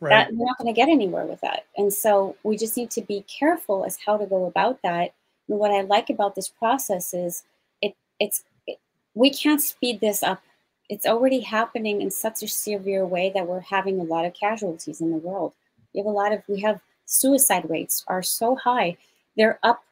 right. 0.00 0.10
that 0.10 0.34
we're 0.34 0.46
not 0.46 0.58
going 0.58 0.72
to 0.72 0.78
get 0.78 0.88
anywhere 0.88 1.24
with 1.24 1.40
that 1.40 1.66
and 1.76 1.92
so 1.92 2.36
we 2.42 2.56
just 2.56 2.76
need 2.76 2.90
to 2.90 3.02
be 3.02 3.22
careful 3.22 3.84
as 3.84 3.98
how 4.04 4.16
to 4.16 4.26
go 4.26 4.46
about 4.46 4.80
that 4.82 5.12
and 5.48 5.58
what 5.58 5.70
i 5.70 5.80
like 5.82 6.10
about 6.10 6.34
this 6.34 6.48
process 6.48 7.14
is 7.14 7.44
it 7.82 7.94
it's 8.18 8.44
it, 8.66 8.78
we 9.14 9.30
can't 9.30 9.62
speed 9.62 10.00
this 10.00 10.22
up 10.22 10.42
it's 10.88 11.06
already 11.06 11.40
happening 11.40 12.02
in 12.02 12.10
such 12.10 12.42
a 12.42 12.48
severe 12.48 13.06
way 13.06 13.30
that 13.34 13.46
we're 13.46 13.60
having 13.60 14.00
a 14.00 14.04
lot 14.04 14.24
of 14.24 14.34
casualties 14.34 15.00
in 15.00 15.10
the 15.10 15.16
world 15.16 15.52
we 15.94 15.98
have 15.98 16.06
a 16.06 16.10
lot 16.10 16.32
of 16.32 16.42
we 16.48 16.60
have 16.60 16.80
suicide 17.06 17.68
rates 17.68 18.04
are 18.08 18.22
so 18.22 18.56
high 18.56 18.96
they're 19.36 19.58
up 19.62 19.84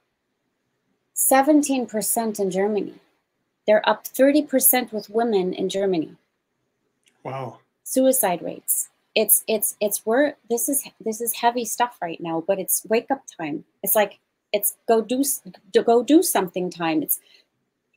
17% 1.18 2.38
in 2.38 2.50
Germany. 2.50 2.94
They're 3.66 3.86
up 3.88 4.04
30% 4.04 4.92
with 4.92 5.10
women 5.10 5.52
in 5.52 5.68
Germany. 5.68 6.16
Wow. 7.24 7.58
Suicide 7.82 8.40
rates. 8.40 8.88
It's 9.22 9.42
it's 9.48 9.76
it's 9.80 10.06
we're 10.06 10.34
this 10.48 10.68
is 10.68 10.84
this 11.00 11.20
is 11.20 11.34
heavy 11.34 11.64
stuff 11.64 11.98
right 12.00 12.20
now, 12.20 12.44
but 12.46 12.60
it's 12.60 12.86
wake 12.88 13.10
up 13.10 13.22
time. 13.38 13.64
It's 13.82 13.96
like 13.96 14.20
it's 14.52 14.76
go 14.86 15.02
do 15.02 15.24
go 15.84 16.04
do 16.04 16.22
something 16.22 16.70
time. 16.70 17.02
It's 17.02 17.18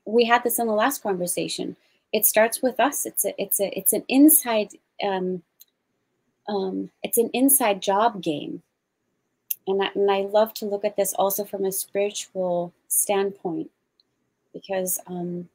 we 0.06 0.26
had 0.26 0.44
this 0.44 0.58
in 0.58 0.66
the 0.68 0.74
last 0.74 1.04
conversation. 1.04 1.76
It 2.12 2.26
starts 2.26 2.62
with 2.64 2.80
us. 2.80 3.06
It's 3.06 3.24
a 3.24 3.34
it's 3.38 3.60
a 3.60 3.78
it's 3.78 3.94
an 3.94 4.04
inside 4.08 4.70
um, 5.04 5.44
um, 6.48 6.90
it's 7.04 7.20
an 7.20 7.30
inside 7.34 7.84
job 7.84 8.22
game 8.24 8.64
and 9.68 9.82
I, 9.82 9.90
and 9.96 10.10
I 10.10 10.22
love 10.22 10.54
to 10.56 10.66
look 10.66 10.86
at 10.86 10.96
this 10.96 11.14
also 11.14 11.46
from 11.46 11.66
a 11.66 11.72
spiritual 11.72 12.74
standpoint 12.88 13.70
because 14.54 15.00
um, 15.08 15.50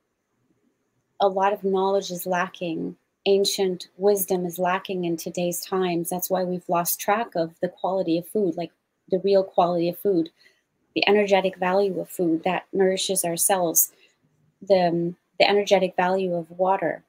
a 1.20 1.28
lot 1.28 1.52
of 1.52 1.64
knowledge 1.64 2.10
is 2.10 2.26
lacking 2.26 2.96
ancient 3.26 3.88
wisdom 3.96 4.46
is 4.46 4.58
lacking 4.58 5.04
in 5.04 5.16
today's 5.16 5.60
times. 5.60 6.08
That's 6.08 6.30
why 6.30 6.44
we've 6.44 6.68
lost 6.68 7.00
track 7.00 7.28
of 7.34 7.54
the 7.60 7.68
quality 7.68 8.18
of 8.18 8.28
food 8.28 8.56
like 8.56 8.70
the 9.10 9.20
real 9.24 9.44
quality 9.44 9.88
of 9.88 9.98
food 9.98 10.30
the 10.94 11.06
energetic 11.06 11.56
value 11.58 12.00
of 12.00 12.08
food 12.08 12.42
that 12.44 12.64
nourishes 12.72 13.24
our 13.24 13.36
cells 13.36 13.92
the, 14.66 14.88
um, 14.88 15.16
the 15.38 15.48
energetic 15.48 15.94
value 15.96 16.34
of 16.34 16.50
water 16.50 17.04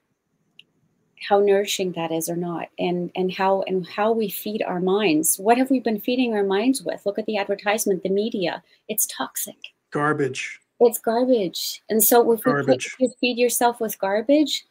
how 1.27 1.39
nourishing 1.39 1.93
that 1.93 2.12
is 2.12 2.30
or 2.30 2.36
not 2.36 2.69
and 2.77 3.12
and 3.15 3.34
how 3.34 3.63
and 3.63 3.88
how 3.88 4.12
we 4.12 4.30
feed 4.30 4.62
our 4.62 4.80
minds. 4.80 5.39
What 5.39 5.58
have 5.58 5.71
we 5.71 5.80
been 5.80 5.99
feeding 5.99 6.36
our 6.36 6.43
minds 6.43 6.84
with? 6.84 7.03
Look 7.08 7.17
at 7.17 7.25
the 7.25 7.39
advertisement 7.39 8.03
the 8.03 8.10
media. 8.10 8.62
It's 8.88 9.08
toxic. 9.08 9.58
Garbage. 9.89 10.60
It's 10.80 10.99
garbage. 10.99 11.82
And 11.89 12.03
so 12.03 12.32
if, 12.32 12.43
garbage. 12.43 12.67
Put, 12.67 12.86
if 12.86 12.99
you 12.99 13.13
feed 13.19 13.39
yourself 13.39 13.82
with 13.82 13.97
garbage 13.97 14.67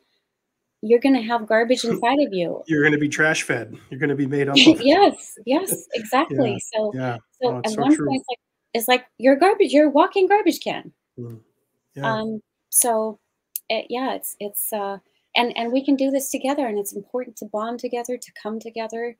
you're 0.89 1.01
going 1.01 1.15
to 1.15 1.23
have 1.23 1.47
garbage 1.47 1.85
inside 1.85 2.21
of 2.21 2.33
you. 2.33 2.63
You're 2.67 2.83
going 2.83 2.93
to 2.93 2.99
be 2.99 3.09
trash 3.09 3.43
fed. 3.43 3.77
You're 3.91 4.01
going 4.01 4.11
to 4.11 4.17
be 4.17 4.27
made 4.27 4.49
up. 4.49 4.57
yes, 4.57 5.39
yes, 5.45 5.87
exactly. 5.95 6.53
Yeah, 6.53 6.59
so, 6.73 6.93
yeah. 6.95 7.17
so 7.43 7.59
at 7.59 7.71
so 7.71 7.81
one 7.81 7.95
true. 7.95 8.07
point, 8.07 8.21
it's 8.21 8.29
like, 8.29 8.39
it's 8.75 8.89
like 8.89 9.07
you're 9.19 9.37
garbage. 9.37 9.73
You're 9.73 9.87
a 9.87 9.91
walking 9.91 10.29
garbage 10.29 10.61
can. 10.61 10.93
Mm. 11.19 11.41
Yeah. 11.95 12.13
Um, 12.13 12.41
so, 12.71 13.19
it, 13.69 13.87
yeah, 13.89 14.15
it's 14.15 14.37
it's 14.39 14.73
uh, 14.73 14.99
and 15.35 15.57
and 15.57 15.73
we 15.73 15.85
can 15.85 15.97
do 15.97 16.11
this 16.11 16.31
together, 16.31 16.67
and 16.67 16.79
it's 16.79 16.95
important 16.95 17.37
to 17.39 17.47
bond 17.47 17.81
together, 17.81 18.17
to 18.17 18.33
come 18.41 18.61
together, 18.61 19.17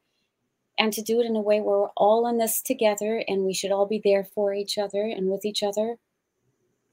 and 0.79 0.93
to 0.93 1.03
do 1.03 1.21
it 1.21 1.27
in 1.27 1.37
a 1.37 1.41
way 1.41 1.61
where 1.61 1.79
we're 1.81 1.89
all 1.97 2.27
in 2.27 2.39
this 2.39 2.63
together, 2.63 3.23
and 3.29 3.45
we 3.45 3.55
should 3.55 3.73
all 3.73 3.87
be 3.87 4.01
there 4.05 4.25
for 4.25 4.53
each 4.53 4.79
other 4.79 5.03
and 5.03 5.29
with 5.29 5.45
each 5.45 5.63
other, 5.63 5.97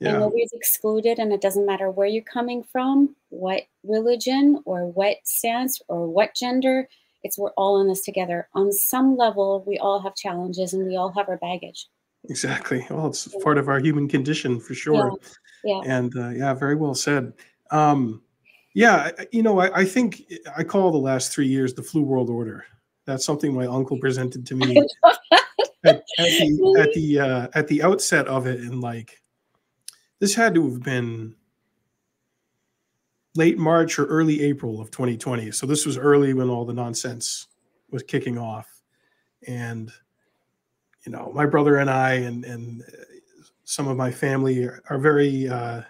and 0.03 0.13
yeah. 0.13 0.19
nobody's 0.19 0.51
excluded, 0.53 1.19
and 1.19 1.31
it 1.31 1.41
doesn't 1.41 1.65
matter 1.65 1.89
where 1.89 2.07
you're 2.07 2.23
coming 2.23 2.63
from, 2.63 3.15
what 3.29 3.63
religion 3.83 4.61
or 4.65 4.87
what 4.87 5.17
stance 5.23 5.81
or 5.87 6.07
what 6.07 6.35
gender. 6.35 6.87
It's 7.23 7.37
we're 7.37 7.51
all 7.51 7.79
in 7.79 7.87
this 7.87 8.03
together. 8.03 8.49
On 8.53 8.71
some 8.71 9.15
level, 9.15 9.63
we 9.65 9.77
all 9.77 10.01
have 10.01 10.15
challenges, 10.15 10.73
and 10.73 10.85
we 10.85 10.97
all 10.97 11.11
have 11.13 11.29
our 11.29 11.37
baggage. 11.37 11.87
Exactly. 12.29 12.85
Well, 12.89 13.07
it's 13.07 13.33
part 13.43 13.57
of 13.57 13.69
our 13.69 13.79
human 13.79 14.07
condition 14.07 14.59
for 14.59 14.73
sure. 14.73 15.17
Yeah. 15.63 15.81
And 15.85 16.13
uh, 16.17 16.29
yeah, 16.29 16.53
very 16.53 16.75
well 16.75 16.95
said. 16.95 17.33
Um, 17.71 18.21
yeah, 18.75 19.11
you 19.31 19.43
know, 19.43 19.59
I, 19.59 19.79
I 19.79 19.85
think 19.85 20.23
I 20.57 20.63
call 20.63 20.91
the 20.91 20.97
last 20.97 21.31
three 21.31 21.47
years 21.47 21.73
the 21.73 21.83
flu 21.83 22.01
world 22.01 22.29
order. 22.29 22.65
That's 23.05 23.25
something 23.25 23.53
my 23.53 23.67
uncle 23.67 23.97
presented 23.99 24.45
to 24.47 24.55
me 24.55 24.77
at, 25.05 25.23
at 25.85 26.03
the 26.17 26.77
at 26.79 26.93
the 26.93 27.19
uh, 27.19 27.47
at 27.53 27.67
the 27.67 27.83
outset 27.83 28.27
of 28.27 28.47
it, 28.47 28.61
and 28.61 28.81
like 28.81 29.21
this 30.23 30.33
had 30.33 30.55
to 30.55 30.63
have 30.69 30.81
been 30.81 31.35
late 33.35 33.57
March 33.57 33.99
or 33.99 34.05
early 34.05 34.41
April 34.41 34.79
of 34.79 34.89
2020. 34.89 35.51
So 35.51 35.65
this 35.65 35.85
was 35.85 35.97
early 35.97 36.33
when 36.33 36.49
all 36.49 36.63
the 36.63 36.73
nonsense 36.73 37.47
was 37.91 38.03
kicking 38.03 38.37
off, 38.37 38.69
and 39.45 39.91
you 41.05 41.11
know, 41.11 41.29
my 41.35 41.45
brother 41.45 41.79
and 41.79 41.89
I 41.89 42.13
and 42.13 42.45
and 42.45 42.83
uh, 42.83 43.03
some 43.65 43.89
of 43.89 43.97
my 43.97 44.11
family 44.11 44.63
are, 44.63 44.81
are 44.89 44.97
very. 44.97 45.49
Uh, 45.49 45.81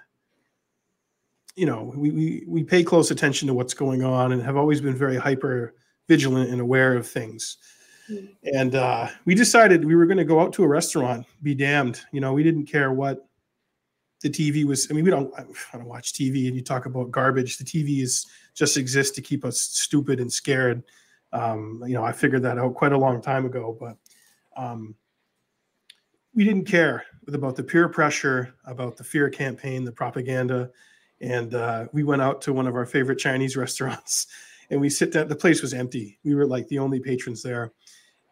you 1.56 1.68
know, 1.68 1.94
we, 1.96 2.10
we 2.10 2.44
we 2.48 2.64
pay 2.64 2.84
close 2.84 3.12
attention 3.12 3.48
to 3.50 3.54
what's 3.54 3.76
going 3.76 4.04
on 4.04 4.32
and 4.32 4.42
have 4.42 4.58
always 4.58 4.82
been 4.82 4.96
very 4.96 5.16
hyper 5.16 5.76
vigilant 6.08 6.50
and 6.50 6.60
aware 6.60 6.96
of 6.96 7.08
things. 7.08 7.58
Mm. 8.10 8.30
And 8.52 8.74
uh, 8.74 9.10
we 9.26 9.36
decided 9.36 9.86
we 9.86 9.96
were 9.96 10.08
going 10.08 10.18
to 10.18 10.26
go 10.26 10.40
out 10.40 10.54
to 10.54 10.64
a 10.64 10.68
restaurant. 10.68 11.28
Be 11.44 11.54
damned, 11.54 12.02
you 12.12 12.20
know, 12.20 12.34
we 12.34 12.42
didn't 12.42 12.66
care 12.66 12.92
what 12.92 13.28
the 14.24 14.30
TV 14.30 14.66
was. 14.66 14.90
I 14.90 14.94
mean, 14.94 15.06
we 15.06 15.12
don't 15.12 15.32
I 15.38 15.78
don't 15.78 15.86
watch 15.86 16.14
TV, 16.14 16.48
and 16.48 16.56
you 16.56 16.64
talk 16.64 16.88
about 16.88 17.12
garbage. 17.12 17.58
The 17.58 17.64
TV 17.64 18.02
is 18.02 18.26
just 18.56 18.78
exists 18.78 19.16
to 19.16 19.22
keep 19.22 19.46
us 19.46 19.60
stupid 19.60 20.20
and 20.20 20.32
scared. 20.32 20.82
Um, 21.32 21.84
you 21.86 21.94
know, 21.94 22.04
I 22.04 22.12
figured 22.12 22.42
that 22.44 22.58
out 22.58 22.74
quite 22.74 22.94
a 22.94 22.98
long 22.98 23.22
time 23.22 23.46
ago, 23.46 23.78
but 23.80 23.98
um, 24.56 24.96
we 26.34 26.44
didn't 26.44 26.66
care 26.66 27.04
about 27.28 27.56
the 27.56 27.64
peer 27.64 27.88
pressure, 27.88 28.56
about 28.66 28.98
the 28.98 29.04
fear 29.04 29.30
campaign, 29.30 29.84
the 29.84 29.92
propaganda 29.92 30.72
and 31.24 31.56
uh, 31.56 31.86
we 31.94 32.04
went 32.04 32.22
out 32.22 32.42
to 32.42 32.54
one 32.54 32.68
of 32.68 32.76
our 32.76 32.86
favorite 32.86 33.18
Chinese 33.18 33.56
restaurants, 33.58 34.28
and 34.70 34.80
we 34.80 34.90
sit 34.90 35.14
down. 35.14 35.28
The 35.28 35.36
place 35.36 35.62
was 35.62 35.74
empty. 35.74 36.20
We 36.24 36.36
were 36.36 36.46
like 36.46 36.68
the 36.68 36.80
only 36.80 37.00
patrons 37.00 37.42
there, 37.42 37.72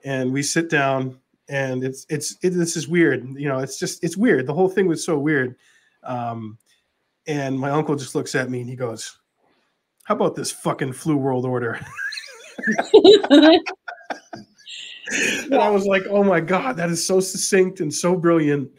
and 0.03 0.31
we 0.31 0.43
sit 0.43 0.69
down, 0.69 1.17
and 1.49 1.83
it's 1.83 2.05
it's 2.09 2.37
it, 2.43 2.51
this 2.51 2.75
is 2.75 2.87
weird. 2.87 3.25
You 3.35 3.47
know, 3.47 3.59
it's 3.59 3.79
just 3.79 4.03
it's 4.03 4.17
weird. 4.17 4.45
The 4.45 4.53
whole 4.53 4.69
thing 4.69 4.87
was 4.87 5.03
so 5.03 5.17
weird. 5.17 5.55
Um, 6.03 6.57
and 7.27 7.59
my 7.59 7.69
uncle 7.69 7.95
just 7.95 8.15
looks 8.15 8.35
at 8.35 8.49
me 8.49 8.61
and 8.61 8.69
he 8.69 8.75
goes, 8.75 9.17
"How 10.03 10.15
about 10.15 10.35
this 10.35 10.51
fucking 10.51 10.93
flu 10.93 11.15
world 11.17 11.45
order?" 11.45 11.79
and 12.93 13.61
I 15.53 15.69
was 15.69 15.85
like, 15.85 16.03
"Oh 16.09 16.23
my 16.23 16.39
god, 16.39 16.77
that 16.77 16.89
is 16.89 17.05
so 17.05 17.19
succinct 17.19 17.79
and 17.79 17.93
so 17.93 18.15
brilliant." 18.15 18.71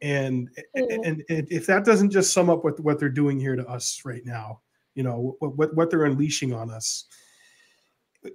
And, 0.00 0.48
and 0.74 1.04
and 1.04 1.24
if 1.28 1.66
that 1.66 1.84
doesn't 1.84 2.10
just 2.10 2.32
sum 2.32 2.48
up 2.50 2.62
what 2.62 2.78
what 2.80 2.98
they're 3.00 3.08
doing 3.08 3.40
here 3.40 3.56
to 3.56 3.66
us 3.66 4.02
right 4.04 4.24
now, 4.24 4.60
you 4.94 5.02
know 5.02 5.36
what 5.40 5.56
what, 5.56 5.74
what 5.74 5.90
they're 5.90 6.04
unleashing 6.04 6.52
on 6.52 6.70
us. 6.70 7.06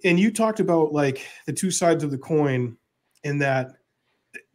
And 0.04 0.20
you 0.20 0.32
talked 0.32 0.60
about 0.60 0.92
like 0.92 1.26
the 1.46 1.54
two 1.54 1.72
sides 1.72 2.04
of 2.04 2.12
the 2.12 2.18
coin, 2.18 2.78
and 3.24 3.42
that 3.42 3.76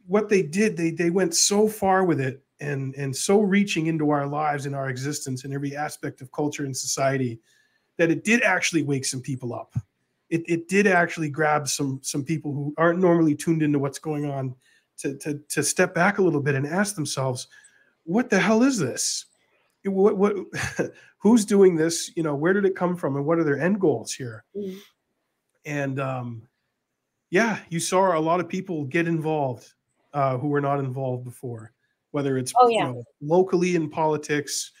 what 0.05 0.29
they 0.29 0.43
did, 0.43 0.77
they 0.77 0.91
they 0.91 1.09
went 1.09 1.35
so 1.35 1.67
far 1.67 2.03
with 2.03 2.21
it 2.21 2.43
and 2.61 2.95
and 2.95 3.15
so 3.15 3.41
reaching 3.41 3.87
into 3.87 4.09
our 4.09 4.27
lives 4.27 4.65
and 4.65 4.75
our 4.75 4.89
existence 4.89 5.43
and 5.43 5.53
every 5.53 5.75
aspect 5.75 6.21
of 6.21 6.31
culture 6.31 6.65
and 6.65 6.75
society 6.75 7.39
that 7.97 8.11
it 8.11 8.23
did 8.23 8.41
actually 8.43 8.83
wake 8.83 9.05
some 9.05 9.21
people 9.21 9.53
up. 9.53 9.73
It, 10.29 10.43
it 10.47 10.67
did 10.67 10.87
actually 10.87 11.29
grab 11.29 11.67
some 11.67 11.99
some 12.03 12.23
people 12.23 12.53
who 12.53 12.73
aren't 12.77 12.99
normally 12.99 13.35
tuned 13.35 13.63
into 13.63 13.79
what's 13.79 13.99
going 13.99 14.29
on 14.29 14.55
to, 14.99 15.15
to, 15.17 15.39
to 15.49 15.63
step 15.63 15.95
back 15.95 16.17
a 16.17 16.21
little 16.21 16.41
bit 16.41 16.55
and 16.55 16.67
ask 16.67 16.95
themselves 16.95 17.47
what 18.03 18.29
the 18.29 18.39
hell 18.39 18.63
is 18.63 18.77
this? 18.77 19.25
What, 19.85 20.17
what 20.17 20.35
who's 21.17 21.45
doing 21.45 21.75
this? 21.75 22.11
You 22.15 22.23
know 22.23 22.35
where 22.35 22.53
did 22.53 22.65
it 22.65 22.75
come 22.75 22.95
from 22.95 23.15
and 23.15 23.25
what 23.25 23.39
are 23.39 23.43
their 23.43 23.59
end 23.59 23.79
goals 23.79 24.13
here? 24.13 24.43
Mm. 24.55 24.77
and 25.65 25.99
um, 25.99 26.41
yeah 27.29 27.59
you 27.69 27.79
saw 27.79 28.17
a 28.17 28.19
lot 28.19 28.39
of 28.39 28.49
people 28.49 28.85
get 28.85 29.07
involved 29.07 29.73
uh, 30.13 30.37
who 30.37 30.47
were 30.47 30.61
not 30.61 30.79
involved 30.79 31.23
before 31.23 31.71
whether 32.11 32.37
it's 32.37 32.53
Oh, 32.55 32.67
you 32.67 32.83
know, 32.83 33.03
locally 33.21 33.75
in 33.75 33.89
politics 33.89 34.71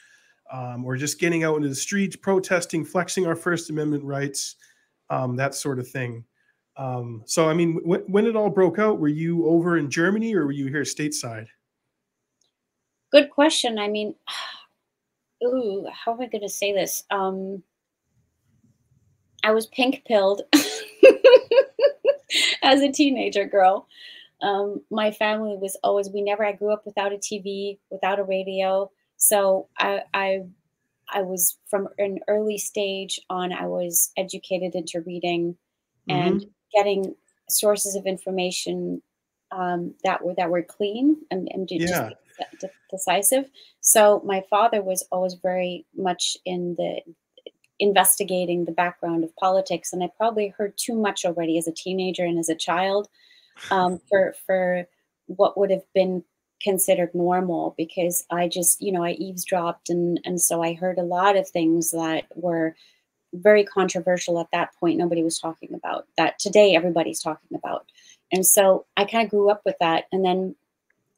um, 0.51 0.83
or 0.83 0.95
just 0.95 1.19
getting 1.19 1.43
out 1.43 1.57
into 1.57 1.69
the 1.69 1.75
streets 1.75 2.15
protesting 2.15 2.83
flexing 2.83 3.27
our 3.27 3.35
first 3.35 3.69
amendment 3.69 4.03
rights 4.03 4.55
um, 5.09 5.35
that 5.35 5.55
sort 5.55 5.79
of 5.79 5.87
thing 5.87 6.23
um, 6.77 7.21
so 7.25 7.49
i 7.49 7.53
mean 7.53 7.79
when, 7.83 8.01
when 8.01 8.25
it 8.25 8.35
all 8.35 8.49
broke 8.49 8.79
out 8.79 8.99
were 8.99 9.07
you 9.07 9.45
over 9.45 9.77
in 9.77 9.89
germany 9.89 10.33
or 10.33 10.45
were 10.45 10.51
you 10.51 10.67
here 10.67 10.81
stateside 10.81 11.47
Good 13.11 13.31
question. 13.31 13.79
I 13.79 13.87
mean, 13.87 14.15
ooh, 15.43 15.87
how 15.91 16.13
am 16.13 16.21
I 16.21 16.27
going 16.27 16.41
to 16.41 16.49
say 16.49 16.73
this? 16.73 17.03
Um, 17.09 17.63
I 19.43 19.51
was 19.51 19.67
pink 19.67 20.03
pilled 20.05 20.41
as 22.61 22.81
a 22.81 22.91
teenager 22.91 23.45
girl. 23.45 23.87
Um, 24.41 24.81
my 24.89 25.11
family 25.11 25.57
was 25.57 25.77
always, 25.83 26.09
we 26.09 26.21
never, 26.21 26.45
I 26.45 26.53
grew 26.53 26.71
up 26.71 26.85
without 26.85 27.13
a 27.13 27.17
TV, 27.17 27.77
without 27.89 28.19
a 28.19 28.23
radio. 28.23 28.89
So 29.17 29.67
I, 29.77 30.03
I, 30.13 30.43
I 31.11 31.21
was 31.23 31.57
from 31.69 31.89
an 31.97 32.19
early 32.27 32.57
stage 32.57 33.19
on, 33.29 33.51
I 33.51 33.67
was 33.67 34.11
educated 34.15 34.75
into 34.75 35.01
reading 35.01 35.57
and 36.07 36.45
getting 36.73 37.15
sources 37.49 37.95
of 37.95 38.05
information 38.05 39.01
um, 39.51 39.93
that 40.03 40.23
were 40.23 40.35
that 40.35 40.49
were 40.49 40.63
clean 40.63 41.17
and, 41.31 41.49
and 41.51 41.67
just 41.67 41.81
Yeah. 41.81 42.09
de- 42.37 42.67
de- 42.67 42.73
decisive. 42.91 43.49
So 43.81 44.21
my 44.25 44.43
father 44.49 44.81
was 44.81 45.05
always 45.11 45.33
very 45.35 45.85
much 45.95 46.37
in 46.45 46.75
the 46.77 47.01
investigating 47.79 48.65
the 48.65 48.71
background 48.71 49.23
of 49.23 49.35
politics, 49.35 49.93
and 49.93 50.03
I 50.03 50.09
probably 50.17 50.49
heard 50.49 50.77
too 50.77 50.95
much 50.95 51.25
already 51.25 51.57
as 51.57 51.67
a 51.67 51.71
teenager 51.71 52.25
and 52.25 52.37
as 52.37 52.49
a 52.49 52.55
child 52.55 53.07
um, 53.71 53.99
for 54.09 54.33
for 54.45 54.87
what 55.27 55.57
would 55.57 55.71
have 55.71 55.85
been 55.93 56.23
considered 56.61 57.13
normal 57.13 57.73
because 57.77 58.25
I 58.29 58.47
just 58.47 58.81
you 58.81 58.91
know 58.91 59.03
I 59.03 59.11
eavesdropped 59.11 59.89
and 59.89 60.19
and 60.25 60.41
so 60.41 60.61
I 60.61 60.73
heard 60.73 60.97
a 60.97 61.03
lot 61.03 61.37
of 61.37 61.47
things 61.47 61.91
that 61.91 62.25
were 62.35 62.75
very 63.33 63.63
controversial 63.63 64.39
at 64.39 64.47
that 64.51 64.71
point. 64.79 64.97
Nobody 64.97 65.23
was 65.23 65.39
talking 65.39 65.73
about 65.73 66.07
that. 66.17 66.39
Today 66.39 66.75
everybody's 66.75 67.21
talking 67.21 67.57
about. 67.57 67.85
And 68.31 68.45
so 68.45 68.85
i 68.97 69.05
kind 69.05 69.23
of 69.23 69.31
grew 69.31 69.49
up 69.49 69.61
with 69.65 69.75
that. 69.79 70.05
And 70.11 70.25
then 70.25 70.55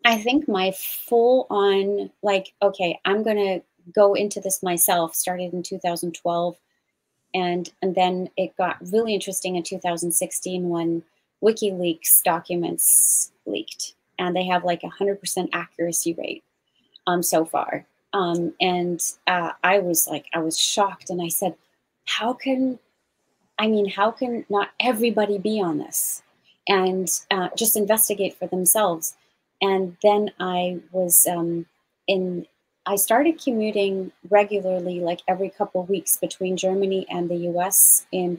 i 0.05 0.17
think 0.17 0.47
my 0.47 0.71
full 0.71 1.47
on 1.49 2.09
like 2.23 2.53
okay 2.61 2.99
i'm 3.05 3.23
to 3.23 3.61
go 3.93 4.13
into 4.13 4.39
this 4.39 4.63
myself 4.63 5.15
started 5.15 5.53
in 5.53 5.63
2012 5.63 6.55
and 7.33 7.71
and 7.81 7.95
then 7.95 8.29
it 8.37 8.55
got 8.57 8.77
really 8.91 9.13
interesting 9.13 9.55
in 9.55 9.63
2016 9.63 10.69
when 10.69 11.03
wikileaks 11.43 12.21
documents 12.23 13.31
leaked 13.45 13.95
and 14.19 14.35
they 14.35 14.45
have 14.45 14.63
like 14.63 14.83
a 14.83 15.03
100% 15.03 15.49
accuracy 15.53 16.13
rate 16.13 16.43
um, 17.07 17.23
so 17.23 17.45
far. 17.45 17.85
Um, 18.13 18.53
and 18.59 18.99
uh, 19.25 19.51
i 19.63 19.79
was 19.79 20.05
like 20.05 20.25
i 20.33 20.39
was 20.39 20.59
shocked 20.59 21.09
and 21.09 21.21
i 21.21 21.29
said 21.29 21.55
how 22.05 22.33
can 22.33 22.77
i 23.57 23.67
mean 23.67 23.89
how 23.89 24.11
can 24.11 24.45
not 24.49 24.71
everybody 24.79 25.37
be 25.37 25.61
on 25.61 25.77
this? 25.77 26.21
And 26.67 27.09
uh, 27.31 27.49
just 27.57 27.75
investigate 27.75 28.37
for 28.37 28.47
themselves. 28.47 29.15
And 29.61 29.95
then 30.03 30.31
i 30.39 30.79
was 30.91 31.25
um, 31.25 31.65
in 32.07 32.45
i 32.85 32.95
started 32.95 33.41
commuting 33.41 34.11
regularly 34.29 34.99
like 34.99 35.21
every 35.27 35.49
couple 35.49 35.83
weeks 35.85 36.17
between 36.17 36.57
germany 36.57 37.05
and 37.09 37.29
the 37.29 37.35
us 37.35 38.05
in 38.11 38.37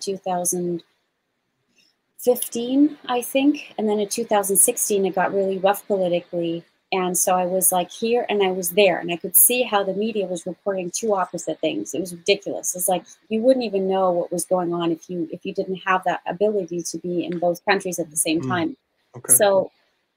2015 2.25 2.99
i 3.09 3.21
think 3.21 3.75
and 3.79 3.89
then 3.89 3.99
in 3.99 4.09
2016 4.09 5.07
it 5.07 5.15
got 5.15 5.35
really 5.35 5.59
rough 5.59 5.87
politically 5.87 6.65
And 6.93 7.17
so 7.17 7.35
I 7.35 7.47
was 7.47 7.73
like 7.73 7.91
here 7.91 8.27
and 8.29 8.43
I 8.43 8.51
was 8.51 8.71
there, 8.73 8.99
and 8.99 9.11
I 9.11 9.17
could 9.17 9.35
see 9.35 9.63
how 9.63 9.83
the 9.83 9.95
media 9.95 10.27
was 10.27 10.45
reporting 10.45 10.91
two 10.91 11.15
opposite 11.15 11.59
things. 11.59 11.95
It 11.95 12.01
was 12.01 12.15
ridiculous. 12.15 12.77
It's 12.77 12.87
like 12.87 13.05
you 13.31 13.41
wouldn't 13.41 13.65
even 13.65 13.89
know 13.89 14.11
what 14.11 14.31
was 14.31 14.45
going 14.45 14.75
on 14.75 14.93
if 14.93 15.09
you 15.09 15.27
if 15.33 15.47
you 15.47 15.55
didn't 15.55 15.81
have 15.87 16.05
that 16.05 16.21
ability 16.27 16.83
to 16.83 16.99
be 16.99 17.25
in 17.25 17.39
both 17.39 17.65
countries 17.65 17.99
at 17.99 18.11
the 18.11 18.17
same 18.17 18.43
mm. 18.43 18.49
time. 18.49 18.77
Okay. 19.17 19.33
So 19.33 19.71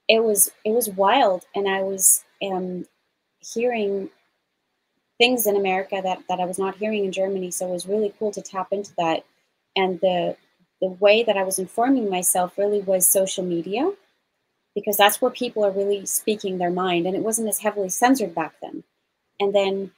it 0.06 0.22
was 0.22 0.52
it 0.66 0.72
was 0.72 0.90
wild, 0.90 1.46
and 1.54 1.66
I 1.66 1.80
was 1.80 2.24
um, 2.42 2.84
hearing 3.40 4.10
things 5.16 5.46
in 5.46 5.56
America 5.56 6.02
that 6.04 6.24
that 6.28 6.40
I 6.40 6.44
was 6.44 6.58
not 6.58 6.76
hearing 6.76 7.06
in 7.06 7.12
Germany. 7.12 7.50
So 7.52 7.68
it 7.68 7.72
was 7.72 7.86
really 7.86 8.12
cool 8.18 8.32
to 8.32 8.42
tap 8.42 8.68
into 8.70 8.92
that, 8.98 9.24
and 9.76 9.98
the 10.00 10.36
the 10.80 10.88
way 10.88 11.22
that 11.22 11.36
I 11.36 11.42
was 11.42 11.58
informing 11.58 12.10
myself 12.10 12.58
really 12.58 12.80
was 12.80 13.08
social 13.08 13.44
media 13.44 13.92
because 14.74 14.96
that's 14.96 15.22
where 15.22 15.30
people 15.30 15.64
are 15.64 15.70
really 15.70 16.04
speaking 16.04 16.58
their 16.58 16.70
mind 16.70 17.06
and 17.06 17.16
it 17.16 17.22
wasn't 17.22 17.48
as 17.48 17.58
heavily 17.58 17.88
censored 17.88 18.34
back 18.34 18.54
then. 18.60 18.84
And 19.40 19.54
then 19.54 19.90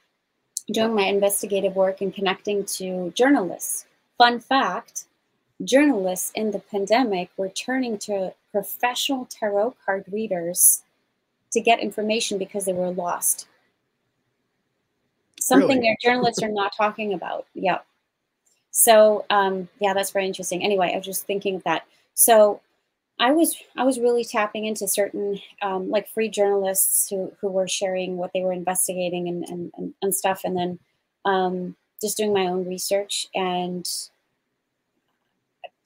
doing 0.71 0.95
my 0.95 1.03
investigative 1.03 1.75
work 1.75 2.01
and 2.01 2.13
connecting 2.13 2.63
to 2.63 3.11
journalists 3.15 3.85
fun 4.19 4.39
fact 4.39 5.05
journalists 5.63 6.31
in 6.35 6.51
the 6.51 6.59
pandemic 6.59 7.29
were 7.37 7.49
turning 7.49 7.97
to 7.97 8.33
professional 8.51 9.25
tarot 9.25 9.75
card 9.83 10.03
readers 10.11 10.83
to 11.51 11.59
get 11.59 11.79
information 11.79 12.37
because 12.37 12.65
they 12.65 12.73
were 12.73 12.91
lost. 12.91 13.47
Something 15.39 15.79
really? 15.79 15.97
journalists 16.03 16.43
are 16.43 16.49
not 16.49 16.73
talking 16.77 17.13
about. 17.13 17.47
Yeah 17.55 17.79
so 18.71 19.25
um, 19.29 19.67
yeah 19.79 19.93
that's 19.93 20.11
very 20.11 20.25
interesting 20.25 20.63
anyway 20.63 20.91
i 20.93 20.97
was 20.97 21.05
just 21.05 21.25
thinking 21.25 21.55
of 21.55 21.63
that 21.63 21.85
so 22.13 22.61
I 23.19 23.31
was 23.31 23.55
I 23.75 23.83
was 23.83 23.99
really 23.99 24.23
tapping 24.23 24.65
into 24.65 24.87
certain 24.87 25.39
um, 25.61 25.89
like 25.89 26.07
free 26.07 26.29
journalists 26.29 27.09
who 27.09 27.31
who 27.41 27.49
were 27.49 27.67
sharing 27.67 28.17
what 28.17 28.31
they 28.33 28.41
were 28.41 28.53
investigating 28.53 29.27
and 29.27 29.43
and, 29.45 29.71
and, 29.77 29.93
and 30.01 30.15
stuff, 30.15 30.41
and 30.45 30.57
then 30.57 30.79
um, 31.25 31.75
just 32.01 32.17
doing 32.17 32.33
my 32.33 32.47
own 32.47 32.65
research. 32.65 33.27
And 33.35 33.87